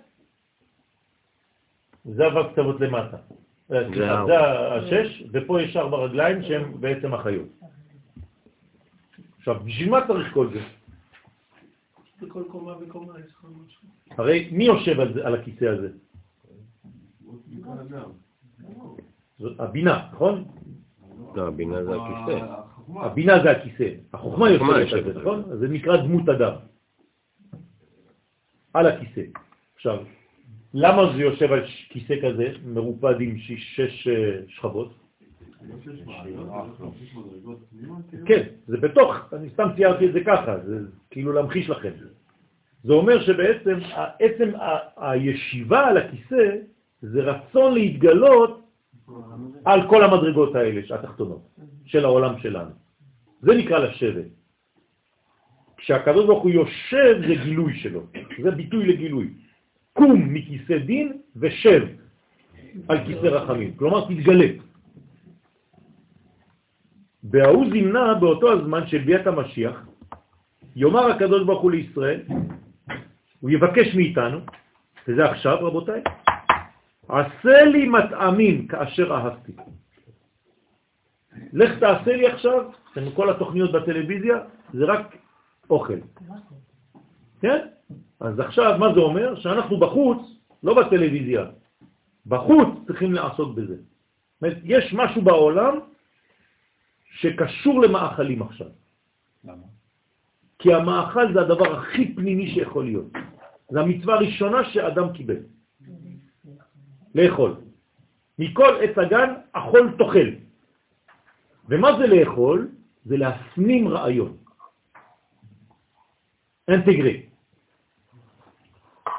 זה 2.05 2.27
אבק 2.27 2.51
קצוות 2.51 2.81
למטה. 2.81 3.17
זה 3.67 4.37
השש, 4.75 5.23
ופה 5.31 5.61
יש 5.61 5.77
ארבע 5.77 5.97
רגליים 5.97 6.43
שהן 6.43 6.63
בעצם 6.79 7.13
החיות. 7.13 7.47
עכשיו, 9.37 9.59
בשביל 9.65 9.89
מה 9.89 10.07
צריך 10.07 10.33
כל 10.33 10.47
זה? 10.53 10.59
בכל 12.21 12.43
קומה 12.47 12.73
וקומה 12.81 13.13
יש 13.19 13.31
לך 13.31 13.45
משהו. 13.65 13.89
הרי 14.17 14.49
מי 14.51 14.63
יושב 14.63 14.99
על, 14.99 15.13
זה, 15.13 15.27
על 15.27 15.35
הכיסא 15.35 15.65
הזה? 15.65 15.89
הבינה, 19.59 20.09
נכון? 20.13 20.45
לא, 21.35 21.47
הבינה 21.47 21.83
זה 21.83 21.91
הכיסא. 21.95 22.45
הבינה 22.95 23.43
זה 23.43 23.51
הכיסא, 23.51 23.89
החוכמה 24.13 24.49
יושבת 24.49 24.69
על 24.69 24.81
יושבת 24.81 25.13
זה, 25.13 25.19
נכון? 25.19 25.43
זה 25.59 25.67
נקרא 25.67 25.97
דמות 25.97 26.29
אדם. 26.29 26.53
על 28.73 28.87
הכיסא. 28.87 29.21
עכשיו, 29.75 29.97
למה 30.73 31.13
זה 31.13 31.21
יושב 31.21 31.51
על 31.51 31.63
כיסא 31.89 32.15
כזה, 32.21 32.51
מרופד 32.65 33.21
עם 33.21 33.37
שש 33.37 34.07
אה, 34.07 34.39
שכבות? 34.47 34.93
כן, 38.25 38.43
זה 38.67 38.77
בתוך, 38.77 39.33
אני 39.33 39.49
סתם 39.49 39.67
ציירתי 39.75 40.05
את 40.07 40.13
זה 40.13 40.19
ככה, 40.25 40.59
זה 40.65 40.79
כאילו 41.09 41.33
להמחיש 41.33 41.69
לכם. 41.69 41.91
זה 42.83 42.93
אומר 42.93 43.21
שבעצם 43.21 43.79
עצם 44.19 44.51
הישיבה 44.97 45.87
על 45.87 45.97
הכיסא 45.97 46.55
זה 47.01 47.21
רצון 47.21 47.73
להתגלות 47.73 48.61
על 49.65 49.89
כל 49.89 50.03
המדרגות 50.03 50.55
האלה, 50.55 50.81
התחתונות, 50.95 51.41
של 51.85 52.05
העולם 52.05 52.39
שלנו. 52.39 52.71
זה 53.41 53.51
נקרא 53.55 53.79
לשבת. 53.79 54.38
כשהקדוש 55.79 56.25
ברוך 56.25 56.43
הוא 56.43 56.51
יושב 56.51 57.21
זה 57.27 57.35
גילוי 57.43 57.73
שלו, 57.79 58.01
זה 58.43 58.51
ביטוי 58.51 58.85
לגילוי. 58.85 59.27
קום 59.93 60.33
מכיסא 60.33 60.77
דין 60.77 61.17
ושב 61.35 61.87
על 62.87 62.97
כיסא 63.05 63.25
רחמים, 63.25 63.73
כלומר 63.75 64.05
תתגלה. 64.05 64.47
בהוא 67.23 67.65
זימנה 67.71 68.13
באותו 68.13 68.51
הזמן 68.51 68.87
של 68.87 68.97
ביאת 68.97 69.27
המשיח, 69.27 69.85
יאמר 70.75 71.11
הקדוש 71.11 71.43
ברוך 71.43 71.61
הוא 71.61 71.71
לישראל, 71.71 72.21
הוא 73.39 73.49
יבקש 73.49 73.95
מאיתנו, 73.95 74.39
וזה 75.07 75.25
עכשיו 75.25 75.57
רבותיי, 75.61 76.01
עשה 77.09 77.63
לי 77.65 77.87
מטעמים 77.87 78.67
כאשר 78.67 79.13
אהבתי. 79.13 79.53
לך 81.53 81.79
תעשה 81.79 82.15
לי 82.15 82.27
עכשיו, 82.27 82.71
כל 83.15 83.29
התוכניות 83.29 83.71
בטלוויזיה, 83.71 84.37
זה 84.73 84.85
רק 84.85 85.15
אוכל. 85.69 85.99
כן? 87.41 87.67
אז 88.19 88.39
עכשיו, 88.39 88.77
מה 88.79 88.93
זה 88.93 88.99
אומר? 88.99 89.39
שאנחנו 89.39 89.79
בחוץ, 89.79 90.17
לא 90.63 90.73
בטלוויזיה, 90.73 91.45
בחוץ 92.25 92.67
צריכים 92.87 93.13
לעסוק 93.13 93.55
בזה. 93.55 93.75
זאת 93.75 94.41
אומרת, 94.41 94.57
יש 94.63 94.93
משהו 94.93 95.21
בעולם 95.21 95.79
שקשור 97.11 97.81
למאכלים 97.81 98.41
עכשיו. 98.41 98.67
למה? 99.43 99.67
כי 100.59 100.73
המאכל 100.73 101.33
זה 101.33 101.41
הדבר 101.41 101.79
הכי 101.79 102.15
פנימי 102.15 102.51
שיכול 102.53 102.85
להיות. 102.85 103.11
זו 103.69 103.79
המצווה 103.79 104.15
הראשונה 104.15 104.63
שאדם 104.71 105.13
קיבל. 105.13 105.37
לאכול. 107.15 107.55
מכל 108.39 108.71
עץ 108.81 108.97
הגן 108.97 109.33
אכול 109.51 109.95
תאכל. 109.97 110.29
ומה 111.69 111.89
זה 111.97 112.07
לאכול? 112.07 112.67
זה 113.05 113.17
להפנים 113.17 113.87
רעיון. 113.87 114.37
אינטגרי. 116.69 117.21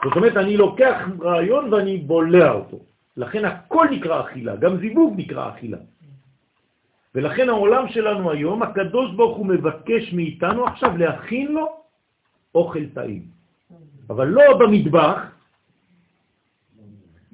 זאת 0.04 0.16
אומרת, 0.16 0.36
אני 0.36 0.56
לוקח 0.56 0.96
רעיון 1.20 1.72
ואני 1.72 1.96
בולע 1.96 2.50
אותו. 2.52 2.78
לכן 3.16 3.44
הכל 3.44 3.86
נקרא 3.90 4.20
אכילה, 4.20 4.56
גם 4.56 4.76
זיווג 4.76 5.14
נקרא 5.16 5.48
אכילה. 5.50 5.78
ולכן 7.14 7.48
העולם 7.48 7.88
שלנו 7.88 8.30
היום, 8.30 8.62
הקדוש 8.62 9.14
ברוך 9.14 9.36
הוא 9.36 9.46
מבקש 9.46 10.12
מאיתנו 10.12 10.66
עכשיו 10.66 10.96
להכין 10.96 11.52
לו 11.52 11.66
אוכל 12.54 12.86
טעים. 12.94 13.22
אבל 14.10 14.26
לא 14.28 14.58
במטבח, 14.58 15.18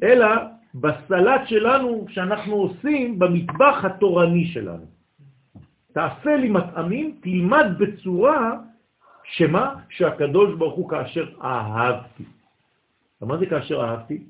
אלא 0.03 0.29
בסלט 0.75 1.43
שלנו 1.47 2.07
שאנחנו 2.09 2.55
עושים 2.55 3.19
במטבח 3.19 3.85
התורני 3.85 4.47
שלנו. 4.47 4.87
תעשה 5.93 6.37
לי 6.37 6.49
מטעמים, 6.49 7.17
תלמד 7.21 7.67
בצורה 7.79 8.61
שמה? 9.27 9.75
שהקדוש 9.89 10.55
ברוך 10.59 10.75
הוא 10.75 10.91
כאשר 10.91 11.27
אהבתי. 11.43 12.25
מה 13.21 13.39
זה 13.39 13.47
כאשר 13.47 13.81
אהבתי? 13.85 14.27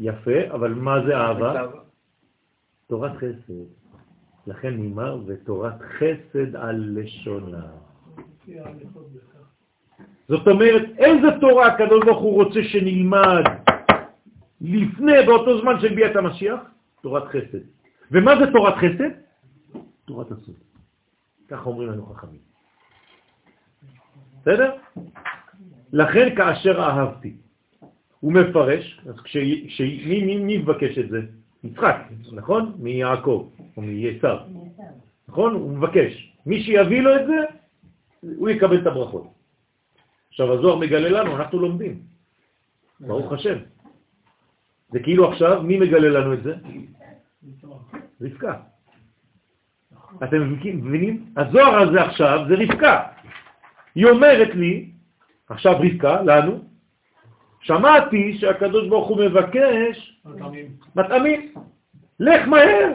יפה, 0.00 0.38
אבל 0.50 0.74
מה 0.74 1.04
זה 1.06 1.16
אהבה? 1.16 1.66
תורת 2.86 3.16
חסד. 3.16 3.64
לכן 4.46 4.74
נאמר, 4.76 5.18
ותורת 5.26 5.80
חסד 5.80 6.56
על 6.56 6.90
לשונה. 6.94 7.66
זאת 10.28 10.48
אומרת, 10.48 10.82
איזה 10.98 11.28
תורה 11.40 11.66
הקדוש 11.66 12.04
ברוך 12.04 12.22
הוא 12.22 12.44
רוצה 12.44 12.60
שנלמד 12.62 13.44
לפני, 14.60 15.26
באותו 15.26 15.60
זמן 15.60 15.80
של 15.80 15.94
ביאת 15.94 16.16
המשיח? 16.16 16.60
תורת 17.02 17.24
חסד. 17.28 17.64
ומה 18.10 18.32
זה 18.40 18.52
תורת 18.52 18.74
חסד? 18.74 19.10
תורת 20.04 20.32
הסוד. 20.32 20.71
ככה 21.52 21.64
אומרים 21.64 21.88
לנו 21.88 22.06
חכמים. 22.06 22.40
בסדר? 24.40 24.72
לכן 25.92 26.36
כאשר 26.36 26.80
אהבתי. 26.80 27.36
הוא 28.20 28.32
מפרש, 28.32 29.00
אז 29.08 29.20
כש... 29.20 29.36
כש... 29.68 29.80
מי, 30.06 30.58
מבקש 30.58 30.98
את 30.98 31.08
זה? 31.08 31.20
יצחק, 31.64 31.96
נכון? 32.32 32.72
מיעקב, 32.78 33.50
או 33.76 33.82
מיסר, 33.82 34.38
נכון? 35.28 35.54
הוא 35.54 35.76
מבקש. 35.76 36.32
מי 36.46 36.62
שיביא 36.62 37.02
לו 37.02 37.16
את 37.16 37.26
זה, 37.26 37.38
הוא 38.36 38.48
יקבל 38.48 38.80
את 38.80 38.86
הברכות. 38.86 39.26
עכשיו, 40.28 40.52
הזוהר 40.52 40.76
מגלה 40.76 41.08
לנו, 41.08 41.36
אנחנו 41.36 41.58
לומדים. 41.58 42.02
ברוך 43.00 43.32
השם. 43.32 43.58
זה 44.90 45.00
כאילו 45.00 45.32
עכשיו, 45.32 45.62
מי 45.62 45.78
מגלה 45.78 46.08
לנו 46.08 46.34
את 46.34 46.42
זה? 46.42 46.54
רבקה. 48.20 48.71
אתם 50.24 50.52
מבינים? 50.64 51.24
הזוהר 51.36 51.78
הזה 51.82 52.02
עכשיו 52.02 52.40
זה 52.48 52.54
רבקה. 52.54 53.02
היא 53.94 54.06
אומרת 54.06 54.54
לי, 54.54 54.90
עכשיו 55.48 55.78
רבקה, 55.78 56.22
לנו, 56.22 56.64
שמעתי 57.60 58.38
שהקדוש 58.38 58.88
ברוך 58.88 59.08
הוא 59.08 59.24
מבקש 59.24 60.22
מטעמים. 60.96 61.52
לך 62.20 62.48
מהר. 62.48 62.92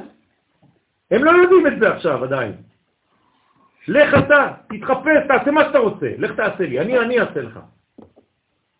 הם 1.11 1.23
לא 1.23 1.31
יודעים 1.31 1.67
את 1.67 1.79
זה 1.79 1.93
עכשיו 1.93 2.23
עדיין. 2.23 2.53
לך 3.87 4.13
אתה, 4.13 4.53
תתחפש, 4.69 5.27
תעשה 5.27 5.51
מה 5.51 5.63
שאתה 5.65 5.79
רוצה. 5.79 6.07
לך 6.17 6.31
תעשה 6.31 6.63
לי, 6.63 6.79
אני, 6.79 6.99
אני 6.99 7.19
אעשה 7.19 7.41
לך. 7.41 7.59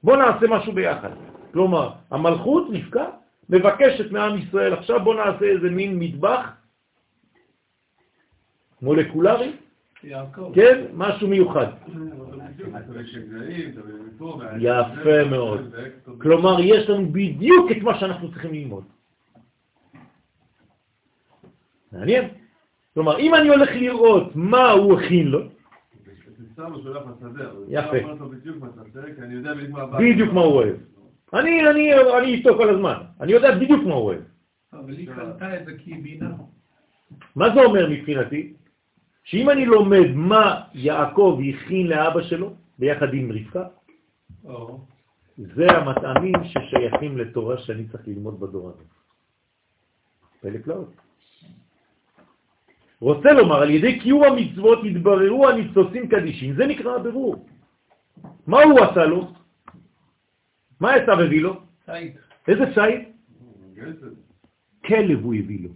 בוא 0.04 0.18
נעשה 0.18 0.48
משהו 0.50 0.74
ביחד. 0.74 1.10
כלומר, 1.54 1.92
המלכות, 2.12 2.68
רבקה, 2.70 3.06
מבקשת 3.50 4.12
מעם 4.12 4.38
ישראל, 4.38 4.74
עכשיו 4.74 5.00
בוא 5.04 5.16
נעשה 5.16 5.46
איזה 5.46 5.70
מין 5.70 6.00
מטבח 6.00 6.50
מולקולרי. 8.82 9.52
כן? 10.54 10.86
משהו 10.94 11.28
מיוחד. 11.28 11.68
יפה 14.60 15.24
מאוד. 15.30 15.76
כלומר, 16.18 16.60
יש 16.60 16.90
לנו 16.90 17.06
בדיוק 17.12 17.72
את 17.72 17.82
מה 17.84 18.00
שאנחנו 18.00 18.32
צריכים 18.32 18.54
ללמוד. 18.54 18.84
מעניין. 21.92 22.28
כלומר, 22.94 23.20
אם 23.20 23.36
אני 23.36 23.50
הולך 23.50 23.70
לראות 23.76 24.36
מה 24.36 24.72
הוא 24.72 25.00
הכין 25.00 25.28
לו, 25.28 25.40
יפה. 27.68 27.98
בדיוק 30.00 30.34
מה 30.34 30.42
הוא 30.42 30.54
אוהב. 30.54 30.76
אני 31.34 32.34
איתו 32.34 32.58
כל 32.58 32.70
הזמן, 32.70 32.98
אני 33.22 33.32
יודע 33.32 33.56
בדיוק 33.56 33.84
מה 33.84 33.94
הוא 33.94 34.06
אוהב. 34.06 34.22
אבל 34.74 34.94
היא 34.94 35.08
קלטה 35.16 35.60
את 35.60 35.66
זה 35.66 35.72
כי 35.78 35.94
היא 35.94 36.04
בינה. 36.04 36.32
מה 37.36 37.56
זה 37.56 37.62
אומר 37.62 37.90
מבחינתי? 37.90 38.54
שאם 39.28 39.50
אני 39.50 39.66
לומד 39.66 40.10
מה 40.16 40.62
יעקב 40.74 41.40
הכין 41.50 41.88
לאבא 41.88 42.22
שלו, 42.22 42.54
ביחד 42.80 43.14
עם 43.14 43.32
רבקה, 43.32 43.66
או, 44.46 44.80
זה 45.38 45.68
המטעמים 45.68 46.34
ששייכים 46.44 47.18
לתורה 47.18 47.58
שאני 47.58 47.88
צריך 47.88 48.08
ללמוד 48.08 48.40
בדור 48.40 48.70
הזה. 48.70 48.84
פלא 50.42 50.60
פלאות. 50.64 50.94
רוצה 53.02 53.34
לומר, 53.34 53.62
על 53.62 53.70
ידי 53.70 54.00
קיום 54.00 54.24
המצוות 54.24 54.80
התבררו 54.86 55.48
הניצוצים 55.48 56.08
קדישים, 56.08 56.56
זה 56.56 56.68
נקרא 56.68 56.96
הבירור. 56.96 57.46
מה 58.48 58.64
הוא 58.64 58.80
עשה 58.80 59.06
לו? 59.06 59.34
מה 60.80 60.94
עשיו 60.94 61.20
הביא 61.20 61.42
לו? 61.42 61.62
ציד. 61.86 62.16
איזה? 62.48 62.64
גזל. 63.74 64.14
כלב 64.86 65.20
הוא 65.24 65.36
הביא 65.36 65.64
לו. 65.64 65.70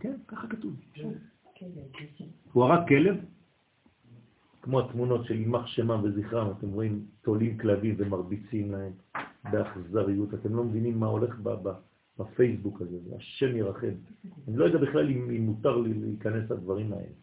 כן, 0.00 0.16
ככה 0.28 0.46
כתוב. 0.48 0.72
הוא 2.56 2.64
הרג 2.64 2.88
כלב, 2.88 3.16
כמו 4.62 4.80
התמונות 4.80 5.24
של 5.24 5.34
יימח 5.34 5.66
שמם 5.66 6.00
וזכרם, 6.04 6.50
אתם 6.58 6.68
רואים 6.68 7.04
תולים 7.22 7.58
כלבים 7.58 7.94
ומרביצים 7.98 8.72
להם 8.72 8.92
באכזריות, 9.50 10.34
אתם 10.34 10.56
לא 10.56 10.64
מבינים 10.64 11.00
מה 11.00 11.06
הולך 11.06 11.38
ב- 11.42 11.68
ב- 11.68 11.74
בפייסבוק 12.18 12.80
הזה, 12.80 12.96
זה 13.08 13.16
השם 13.16 13.56
ירחם. 13.56 13.94
אני 14.48 14.56
לא 14.56 14.64
יודע 14.64 14.78
בכלל 14.78 15.10
אם, 15.10 15.30
אם 15.30 15.42
מותר 15.42 15.76
לי 15.76 15.94
להיכנס 15.94 16.50
לדברים 16.50 16.92
האלה. 16.92 17.16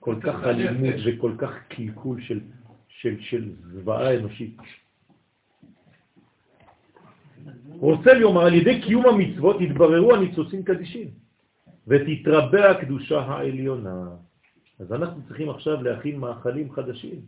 כל 0.00 0.16
כך 0.22 0.44
אלימות 0.44 0.94
וכל 1.06 1.32
כך 1.38 1.52
קלקול 1.68 2.20
של, 2.20 2.40
של, 2.88 3.20
של 3.20 3.50
זוועה 3.72 4.16
אנושית. 4.18 4.56
רוצה 7.68 8.14
לומר, 8.14 8.40
על 8.40 8.54
ידי 8.54 8.82
קיום 8.82 9.06
המצוות 9.06 9.60
יתבררו 9.60 10.14
הניצוצים 10.14 10.62
קדישים. 10.62 11.08
ותתרבה 11.86 12.70
הקדושה 12.70 13.20
העליונה. 13.20 14.29
אז 14.80 14.92
אנחנו 14.92 15.22
צריכים 15.28 15.50
עכשיו 15.50 15.82
להכין 15.82 16.18
מאכלים 16.18 16.72
חדשים. 16.72 17.20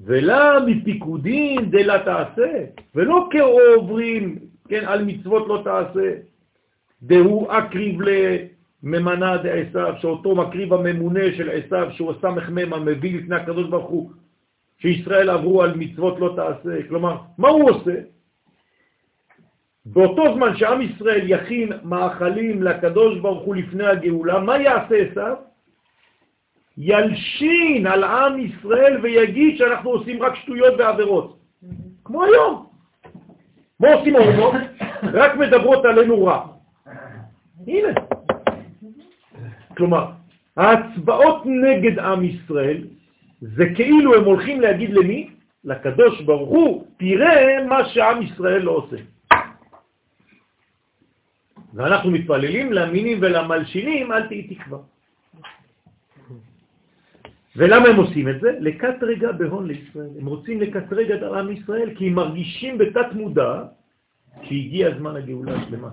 ולה 0.00 0.58
מפיקודין 0.66 1.70
דלה 1.70 2.04
תעשה, 2.04 2.64
ולא 2.94 3.28
כעוברים, 3.30 4.38
כן, 4.68 4.84
על 4.86 5.04
מצוות 5.04 5.48
לא 5.48 5.60
תעשה. 5.64 6.12
דהו 7.02 7.50
אקריב 7.50 8.00
לממנה 8.82 9.36
דעשיו, 9.36 9.94
שאותו 10.00 10.34
מקריב 10.34 10.72
הממונה 10.72 11.24
של 11.36 11.50
עשיו, 11.50 11.88
שהוא 11.92 12.12
הסמך 12.12 12.50
מם 12.50 12.72
המביא 12.72 13.18
לפני 13.18 13.36
הקדוש 13.36 13.68
ברוך 13.68 13.90
הוא, 13.90 14.10
שישראל 14.78 15.30
עברו 15.30 15.62
על 15.62 15.74
מצוות 15.76 16.20
לא 16.20 16.32
תעשה. 16.36 16.88
כלומר, 16.88 17.16
מה 17.38 17.48
הוא 17.48 17.70
עושה? 17.70 17.94
באותו 19.86 20.34
זמן 20.34 20.56
שעם 20.56 20.82
ישראל 20.82 21.24
יכין 21.26 21.72
מאכלים 21.84 22.62
לקדוש 22.62 23.18
ברוך 23.18 23.44
הוא 23.44 23.54
לפני 23.56 23.86
הגאולה, 23.86 24.38
מה 24.38 24.58
יעשה 24.58 24.96
עשיו? 24.96 25.36
ילשין 26.78 27.86
על 27.86 28.04
עם 28.04 28.38
ישראל 28.38 29.00
ויגיד 29.02 29.58
שאנחנו 29.58 29.90
עושים 29.90 30.22
רק 30.22 30.34
שטויות 30.34 30.74
ועבירות. 30.78 31.38
כמו 32.04 32.24
היום. 32.24 32.66
מה 33.80 33.88
עושים 33.92 34.16
האומות? 34.16 34.54
רק 35.02 35.36
מדברות 35.36 35.84
עלינו 35.84 36.24
רע. 36.24 36.46
הנה. 37.66 37.88
כלומר, 39.76 40.06
ההצבעות 40.56 41.42
נגד 41.46 41.98
עם 41.98 42.24
ישראל 42.24 42.84
זה 43.40 43.64
כאילו 43.74 44.14
הם 44.14 44.24
הולכים 44.24 44.60
להגיד 44.60 44.90
למי? 44.90 45.30
לקדוש 45.64 46.20
ברוך 46.20 46.50
הוא, 46.50 46.86
תראה 46.96 47.64
מה 47.68 47.88
שעם 47.88 48.22
ישראל 48.22 48.62
לא 48.62 48.70
עושה. 48.70 48.96
ואנחנו 51.74 52.10
מתפללים 52.10 52.72
למינים 52.72 53.18
ולמלשינים, 53.20 54.12
אל 54.12 54.28
תהי 54.28 54.54
תקווה. 54.54 54.78
ולמה 57.56 57.88
הם 57.88 57.96
עושים 57.96 58.28
את 58.28 58.40
זה? 58.40 58.50
לקטרגע 58.60 59.32
בהון 59.32 59.66
לישראל. 59.66 60.10
הם 60.20 60.26
רוצים 60.26 60.60
לקטרג 60.60 61.12
את 61.12 61.22
עם 61.22 61.50
ישראל 61.52 61.94
כי 61.94 62.06
הם 62.06 62.14
מרגישים 62.14 62.78
בתת 62.78 63.12
מודע 63.12 63.62
שהגיע 64.42 64.98
זמן 64.98 65.16
הגאולה 65.16 65.52
השלמה. 65.56 65.88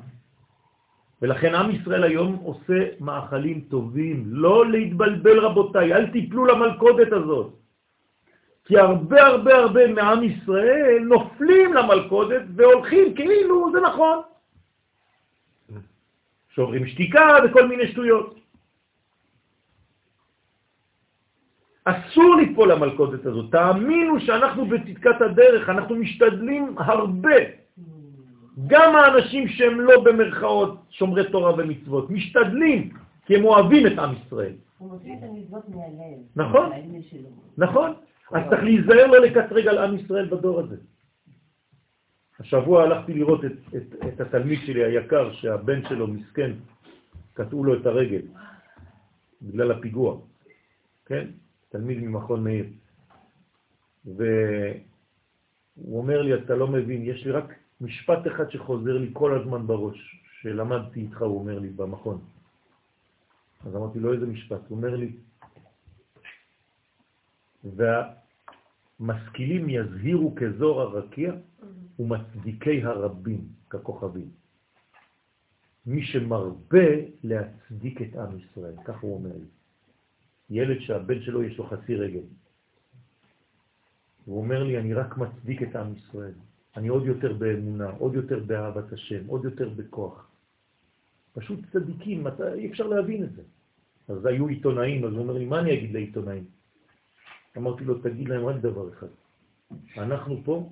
ולכן 1.22 1.56
עם 1.56 1.72
ישראל 1.72 2.04
היום 2.04 2.36
עושה 2.44 2.80
מאכלים 3.00 3.62
טובים. 3.70 4.24
לא 4.28 4.72
להתבלבל 4.72 5.40
רבותיי, 5.40 5.94
אל 5.94 6.06
תיפלו 6.12 6.46
למלכודת 6.46 7.12
הזאת. 7.12 7.54
כי 8.66 8.80
הרבה 8.80 9.24
הרבה 9.24 9.56
הרבה 9.56 9.88
מעם 9.88 10.24
ישראל 10.24 11.00
נופלים 11.08 11.74
למלכודת 11.74 12.44
והולכים 12.56 13.16
כאילו 13.16 13.72
זה 13.72 13.80
נכון. 13.82 14.18
שוברים 16.56 16.88
שתיקה 16.88 17.28
וכל 17.46 17.68
מיני 17.68 17.88
שטויות. 17.88 18.43
אסור 21.86 22.36
ליפול 22.36 22.72
למלכודת 22.72 23.26
הזאת. 23.26 23.52
תאמינו 23.52 24.20
שאנחנו 24.20 24.66
בצדקת 24.66 25.22
הדרך, 25.22 25.70
אנחנו 25.70 25.96
משתדלים 25.96 26.76
הרבה. 26.78 27.36
גם 28.68 28.96
האנשים 28.96 29.48
שהם 29.48 29.82
לא 29.82 30.04
במרכאות 30.04 30.80
שומרי 30.90 31.32
תורה 31.32 31.54
ומצוות, 31.58 32.10
משתדלים, 32.10 32.90
כי 33.26 33.36
הם 33.36 33.46
אוהבים 33.46 33.88
את 33.88 34.00
עם 34.00 34.16
ישראל. 34.26 34.54
הוא 34.78 34.92
מוציא 34.92 35.14
את 35.14 35.24
המצוות 35.24 35.70
מהלב. 35.70 36.18
נכון. 36.36 36.70
נכון? 37.58 37.94
אז 38.32 38.44
צריך 38.50 38.64
להיזהר 38.64 39.08
לא 39.08 39.20
לקטרג 39.20 39.68
על 39.68 39.78
עם 39.78 39.96
ישראל 39.96 40.26
בדור 40.26 40.60
הזה. 40.60 40.76
השבוע 42.40 42.84
הלכתי 42.84 43.14
לראות 43.14 43.46
את, 43.46 43.52
את, 43.76 43.96
את 44.08 44.22
התלמיד 44.22 44.60
שלי 44.66 44.84
היקר, 44.84 45.32
שהבן 45.32 45.86
שלו 45.90 46.08
מסכן, 46.08 46.52
קטעו 47.34 47.64
לו 47.64 47.74
את 47.74 47.86
הרגל 47.86 48.22
בגלל 49.42 49.72
הפיגוע, 49.72 50.18
כן? 51.06 51.28
תלמיד 51.74 51.98
ממכון 52.00 52.44
מאיר. 52.44 52.66
הוא 55.76 55.98
אומר 55.98 56.22
לי, 56.22 56.34
אתה 56.34 56.56
לא 56.56 56.68
מבין, 56.68 57.02
יש 57.06 57.26
לי 57.26 57.32
רק 57.32 57.54
משפט 57.82 58.28
אחד 58.28 58.50
שחוזר 58.50 58.98
לי 58.98 59.10
כל 59.14 59.42
הזמן 59.42 59.68
בראש, 59.68 60.22
שלמדתי 60.42 61.00
איתך, 61.00 61.22
הוא 61.22 61.40
אומר 61.40 61.60
לי, 61.60 61.70
במכון. 61.70 62.22
אז 63.66 63.76
אמרתי 63.76 64.00
לו, 64.00 64.14
איזה 64.14 64.26
משפט? 64.26 64.62
הוא 64.68 64.78
אומר 64.78 64.96
לי, 64.96 65.12
והמשכילים 69.00 69.70
יזהירו 69.70 70.36
כזור 70.36 70.82
הרקיע 70.82 71.34
ומצדיקי 72.00 72.84
הרבים 72.84 73.48
ככוכבים. 73.70 74.30
מי 75.86 76.06
שמרבה 76.06 76.88
להצדיק 77.24 78.02
את 78.02 78.16
עם 78.16 78.40
ישראל, 78.40 78.76
כך 78.86 79.02
הוא 79.02 79.14
אומר 79.14 79.34
לי. 79.38 79.63
ילד 80.54 80.80
שהבן 80.80 81.22
שלו 81.22 81.44
יש 81.44 81.58
לו 81.58 81.68
חצי 81.68 81.96
רגל. 81.96 82.26
הוא 84.26 84.38
אומר 84.38 84.64
לי, 84.64 84.78
אני 84.78 84.94
רק 84.94 85.18
מצדיק 85.18 85.64
את 85.64 85.76
עם 85.76 85.94
ישראל. 85.96 86.34
אני 86.78 86.88
עוד 86.88 87.06
יותר 87.06 87.34
באמונה, 87.34 87.90
עוד 87.90 88.14
יותר 88.14 88.40
באהבת 88.40 88.94
השם, 88.94 89.28
עוד 89.28 89.46
יותר 89.46 89.70
בכוח. 89.70 90.28
פשוט 91.34 91.60
צדיקים, 91.72 92.28
אתה, 92.28 92.54
אי 92.54 92.72
אפשר 92.72 92.88
להבין 92.88 93.24
את 93.24 93.34
זה. 93.34 93.42
אז 94.08 94.26
היו 94.26 94.48
עיתונאים, 94.48 95.06
אז 95.06 95.12
הוא 95.12 95.22
אומר 95.22 95.34
לי, 95.34 95.46
מה 95.46 95.60
אני 95.60 95.74
אגיד 95.74 95.94
לעיתונאים? 95.94 96.46
אמרתי 97.58 97.84
לו, 97.84 98.02
תגיד 98.02 98.30
להם 98.30 98.46
רק 98.46 98.56
דבר 98.62 98.90
אחד. 98.94 99.08
אנחנו 99.98 100.42
פה 100.46 100.70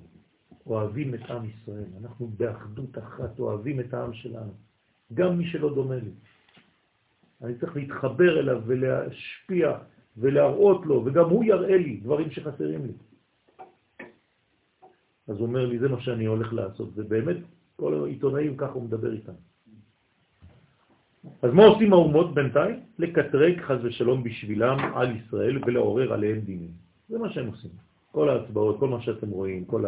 אוהבים 0.66 1.16
את 1.16 1.22
עם 1.30 1.50
ישראל, 1.50 1.90
אנחנו 2.02 2.28
באחדות 2.28 2.98
אחת 2.98 3.40
אוהבים 3.40 3.80
את 3.80 3.94
העם 3.94 4.14
שלנו, 4.14 4.54
גם 5.14 5.38
מי 5.38 5.46
שלא 5.50 5.76
דומה 5.76 5.96
לי. 5.96 6.12
אני 7.44 7.56
צריך 7.56 7.76
להתחבר 7.76 8.40
אליו 8.40 8.62
ולהשפיע 8.66 9.78
ולהראות 10.18 10.86
לו, 10.86 11.02
וגם 11.06 11.30
הוא 11.30 11.44
יראה 11.44 11.78
לי 11.78 11.98
דברים 11.98 12.32
שחסרים 12.32 12.86
לי. 12.86 12.94
אז 15.28 15.38
הוא 15.38 15.48
אומר 15.48 15.66
לי, 15.66 15.80
זה 15.80 15.88
מה 15.90 16.02
שאני 16.02 16.26
הולך 16.26 16.54
לעשות, 16.54 16.90
ובאמת 16.96 17.38
כל 17.76 18.04
העיתונאים 18.04 18.58
ככה 18.58 18.72
הוא 18.72 18.84
מדבר 18.84 19.14
איתם. 19.14 19.34
אז 21.42 21.54
מה 21.54 21.64
עושים 21.66 21.94
האומות 21.94 22.34
בינתיים? 22.34 22.80
לקטרק 23.00 23.62
חז 23.62 23.80
ושלום 23.84 24.24
בשבילם 24.24 24.78
על 24.94 25.16
ישראל 25.16 25.60
ולעורר 25.66 26.14
עליהם 26.14 26.40
דינים. 26.40 26.72
זה 27.10 27.20
מה 27.20 27.30
שהם 27.30 27.48
עושים. 27.48 27.72
כל 28.12 28.30
ההצבעות, 28.30 28.80
כל 28.80 28.88
מה 28.88 29.02
שאתם 29.02 29.30
רואים, 29.30 29.66
כל 29.66 29.86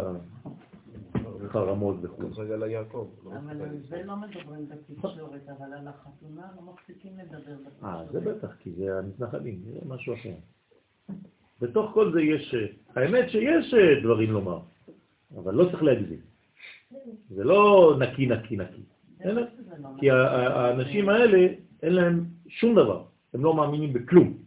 החרמות 1.46 1.96
וכו'. 2.02 2.44
ליעקב. 2.60 3.10
אבל 3.26 3.62
על 3.62 3.78
זה 3.90 4.04
לא 4.04 4.16
מדברים 4.16 4.70
בתקשורת, 4.70 5.50
אבל 5.58 5.74
על 5.74 5.88
החתונה 5.88 6.48
לא 6.56 6.74
מפסיקים 6.74 7.12
לדבר 7.18 7.52
אה, 7.84 8.04
בתקשורת. 8.04 8.12
זה 8.12 8.20
בטח, 8.20 8.56
כי 8.60 8.72
זה 8.72 9.00
המתנחלים, 9.00 9.62
זה 9.66 9.80
משהו 9.86 10.14
אחר. 10.14 10.34
בתוך 11.62 11.92
כל 11.94 12.12
זה 12.14 12.22
יש, 12.22 12.56
האמת 12.96 13.30
שיש 13.30 13.74
אה, 13.74 14.02
דברים 14.04 14.32
לומר, 14.32 14.60
אבל 15.36 15.56
לא 15.56 15.70
צריך 15.72 15.84
להגזים. 15.84 16.22
זה 17.30 17.44
לא 17.44 17.94
נקי, 18.00 18.26
נקי, 18.26 18.58
נקי. 18.58 18.82
זה 19.24 19.32
לא 19.32 19.42
כי 20.00 20.12
האנשים 20.12 21.10
האלה, 21.10 21.48
אין 21.84 21.94
להם 21.94 22.26
שום 22.48 22.76
דבר, 22.76 23.04
הם 23.34 23.44
לא 23.44 23.56
מאמינים 23.56 23.94
בכלום. 23.94 24.38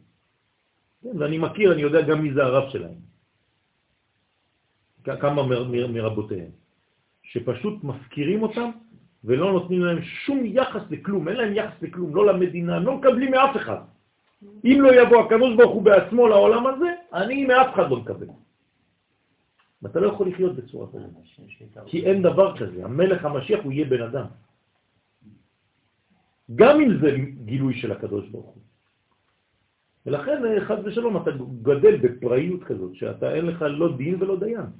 כן, 1.03 1.23
ואני 1.23 1.39
מכיר, 1.39 1.73
אני 1.73 1.83
יודע 1.83 2.01
גם 2.03 2.23
מי 2.23 2.33
זה 2.35 2.43
הרב 2.43 2.71
שלהם. 2.71 2.95
כמה 5.05 5.43
מ- 5.43 5.71
מ- 5.71 5.95
מרבותיהם, 5.95 6.51
שפשוט 7.27 7.85
מפקירים 7.85 8.43
אותם 8.43 8.71
ולא 9.25 9.53
נותנים 9.53 9.81
להם 9.81 10.03
שום 10.03 10.41
יחס 10.45 10.83
לכלום, 10.91 11.29
אין 11.29 11.37
להם 11.37 11.53
יחס 11.55 11.83
לכלום, 11.83 12.15
לא 12.15 12.27
למדינה, 12.27 12.79
לא 12.79 12.97
מקבלים 12.97 13.31
מאף 13.31 13.57
אחד. 13.57 13.81
אם 14.65 14.79
לא 14.83 15.03
יבוא 15.03 15.19
הקדוש 15.27 15.57
ברוך 15.57 15.73
הוא 15.75 15.83
בעצמו 15.83 16.29
לעולם 16.29 16.67
הזה, 16.67 16.91
אני 17.13 17.45
מאף 17.45 17.75
אחד 17.75 17.91
לא 17.91 17.97
מקבל. 17.97 18.27
ואתה 19.83 20.01
לא 20.01 20.07
יכול 20.07 20.29
לחיות 20.29 20.57
בצורה 20.57 20.87
כזאת, 20.89 21.11
כי 21.87 22.07
אין 22.07 22.23
דבר 22.23 22.57
כזה, 22.57 22.85
המלך 22.85 23.25
המשיח 23.25 23.65
הוא 23.65 23.73
יהיה 23.73 23.85
בן 23.85 24.03
אדם. 24.03 24.27
גם 26.55 26.81
אם 26.81 26.99
זה 27.01 27.17
גילוי 27.45 27.75
של 27.75 27.93
הקדוש 27.93 28.29
ברוך 28.29 28.47
הוא. 28.47 28.63
ולכן, 30.07 30.39
חד 30.67 30.77
ושלום, 30.85 31.17
אתה 31.17 31.31
גדל 31.63 31.97
בפראיות 31.97 32.65
כזאת, 32.65 32.95
שאתה 32.95 33.35
אין 33.35 33.47
לך 33.47 33.63
לא 33.63 33.97
דין 33.97 34.23
ולא 34.23 34.39
דיין. 34.39 34.71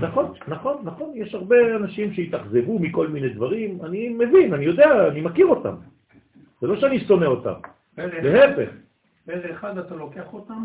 נכון, 0.00 0.32
נכון, 0.48 0.76
נכון, 0.84 1.10
יש 1.14 1.34
הרבה 1.34 1.56
אנשים 1.76 2.12
שהתאכזבו 2.12 2.78
מכל 2.78 3.08
מיני 3.08 3.28
דברים, 3.28 3.78
אני 3.84 4.08
מבין, 4.08 4.54
אני 4.54 4.64
יודע, 4.64 5.08
אני 5.08 5.20
מכיר 5.20 5.46
אותם. 5.46 5.74
זה 6.60 6.66
לא 6.66 6.80
שאני 6.80 7.00
שונא 7.00 7.24
אותם, 7.24 7.54
להפך, 7.98 8.70
באיזה 9.26 9.50
אחד 9.50 9.78
אתה 9.78 9.94
לוקח 9.94 10.32
אותם? 10.32 10.64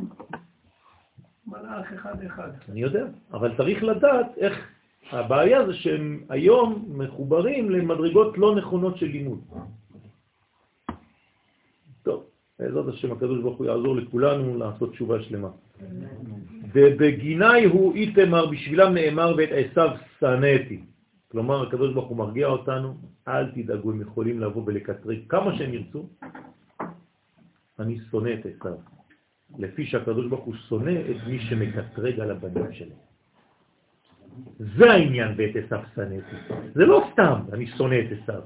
מלאך 1.47 1.93
אחד 1.93 2.23
אחד. 2.23 2.49
אני 2.69 2.81
יודע, 2.81 3.05
אבל 3.33 3.57
צריך 3.57 3.83
לדעת 3.83 4.27
איך 4.37 4.67
הבעיה 5.11 5.65
זה 5.65 5.73
שהם 5.73 6.23
היום 6.29 6.85
מחוברים 6.87 7.69
למדרגות 7.69 8.37
לא 8.37 8.55
נכונות 8.55 8.97
של 8.97 9.05
לימוד. 9.05 9.39
טוב, 12.03 12.23
בעזרת 12.59 12.87
השם 12.87 13.11
הקדוש 13.11 13.41
ברוך 13.41 13.57
הוא 13.57 13.65
יעזור 13.67 13.95
לכולנו 13.95 14.57
לעשות 14.57 14.91
תשובה 14.91 15.21
שלמה. 15.23 15.49
ובגיני 16.73 17.65
הוא 17.65 17.95
איתמר, 17.95 18.45
בשבילם 18.45 18.93
נאמר 18.93 19.33
ואת 19.37 19.49
עשיו 19.51 19.89
שנאתי. 20.19 20.81
כלומר, 21.31 21.67
הקדוש 21.67 21.93
ברוך 21.93 22.09
הוא 22.09 22.17
מרגיע 22.17 22.47
אותנו, 22.47 22.97
אל 23.27 23.51
תדאגו, 23.51 23.91
הם 23.91 24.01
יכולים 24.01 24.39
לבוא 24.39 24.63
ולקטרג 24.65 25.19
כמה 25.29 25.57
שהם 25.57 25.73
ירצו. 25.73 26.09
אני 27.79 27.99
שונא 28.11 28.29
את 28.29 28.45
עשיו. 28.45 28.77
לפי 29.57 29.85
שהקדוש 29.85 30.27
ברוך 30.27 30.45
הוא 30.45 30.55
שונא 30.69 30.91
את 31.11 31.27
מי 31.27 31.39
שמקטרג 31.39 32.19
על 32.19 32.31
הבנים 32.31 32.73
שלו. 32.73 32.95
זה 34.59 34.91
העניין 34.91 35.33
ואת 35.37 35.55
עשיו 35.65 35.81
שנאתי. 35.95 36.35
זה 36.73 36.85
לא 36.85 37.09
סתם 37.13 37.39
אני 37.53 37.67
שונא 37.67 37.95
את 37.95 38.17
עשיו. 38.21 38.41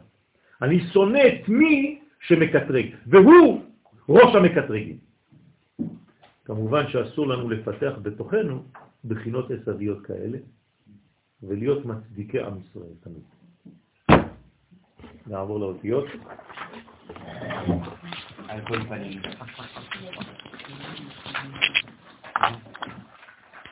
אני 0.62 0.80
שונא 0.80 1.20
את 1.28 1.49
מי 1.49 1.99
שמקטרג, 2.20 2.86
והוא 3.08 3.62
ראש 4.10 4.36
המקטרגים. 4.36 5.10
כמובן 6.52 6.88
שאסור 6.88 7.28
לנו 7.28 7.49
לפתח 7.49 7.91
בתוכנו 8.02 8.64
בחינות 9.06 9.52
עשביות 9.52 10.06
כאלה 10.06 10.38
ולהיות 11.44 11.86
מצדיקי 11.86 12.40
עם 12.40 12.53
ישראל 12.60 12.94
תמיד. 13.03 13.23
נעבור 15.28 15.60
לאותיות. 15.60 16.06
על 18.48 18.61
כל 18.68 18.80
פנים. 18.84 19.22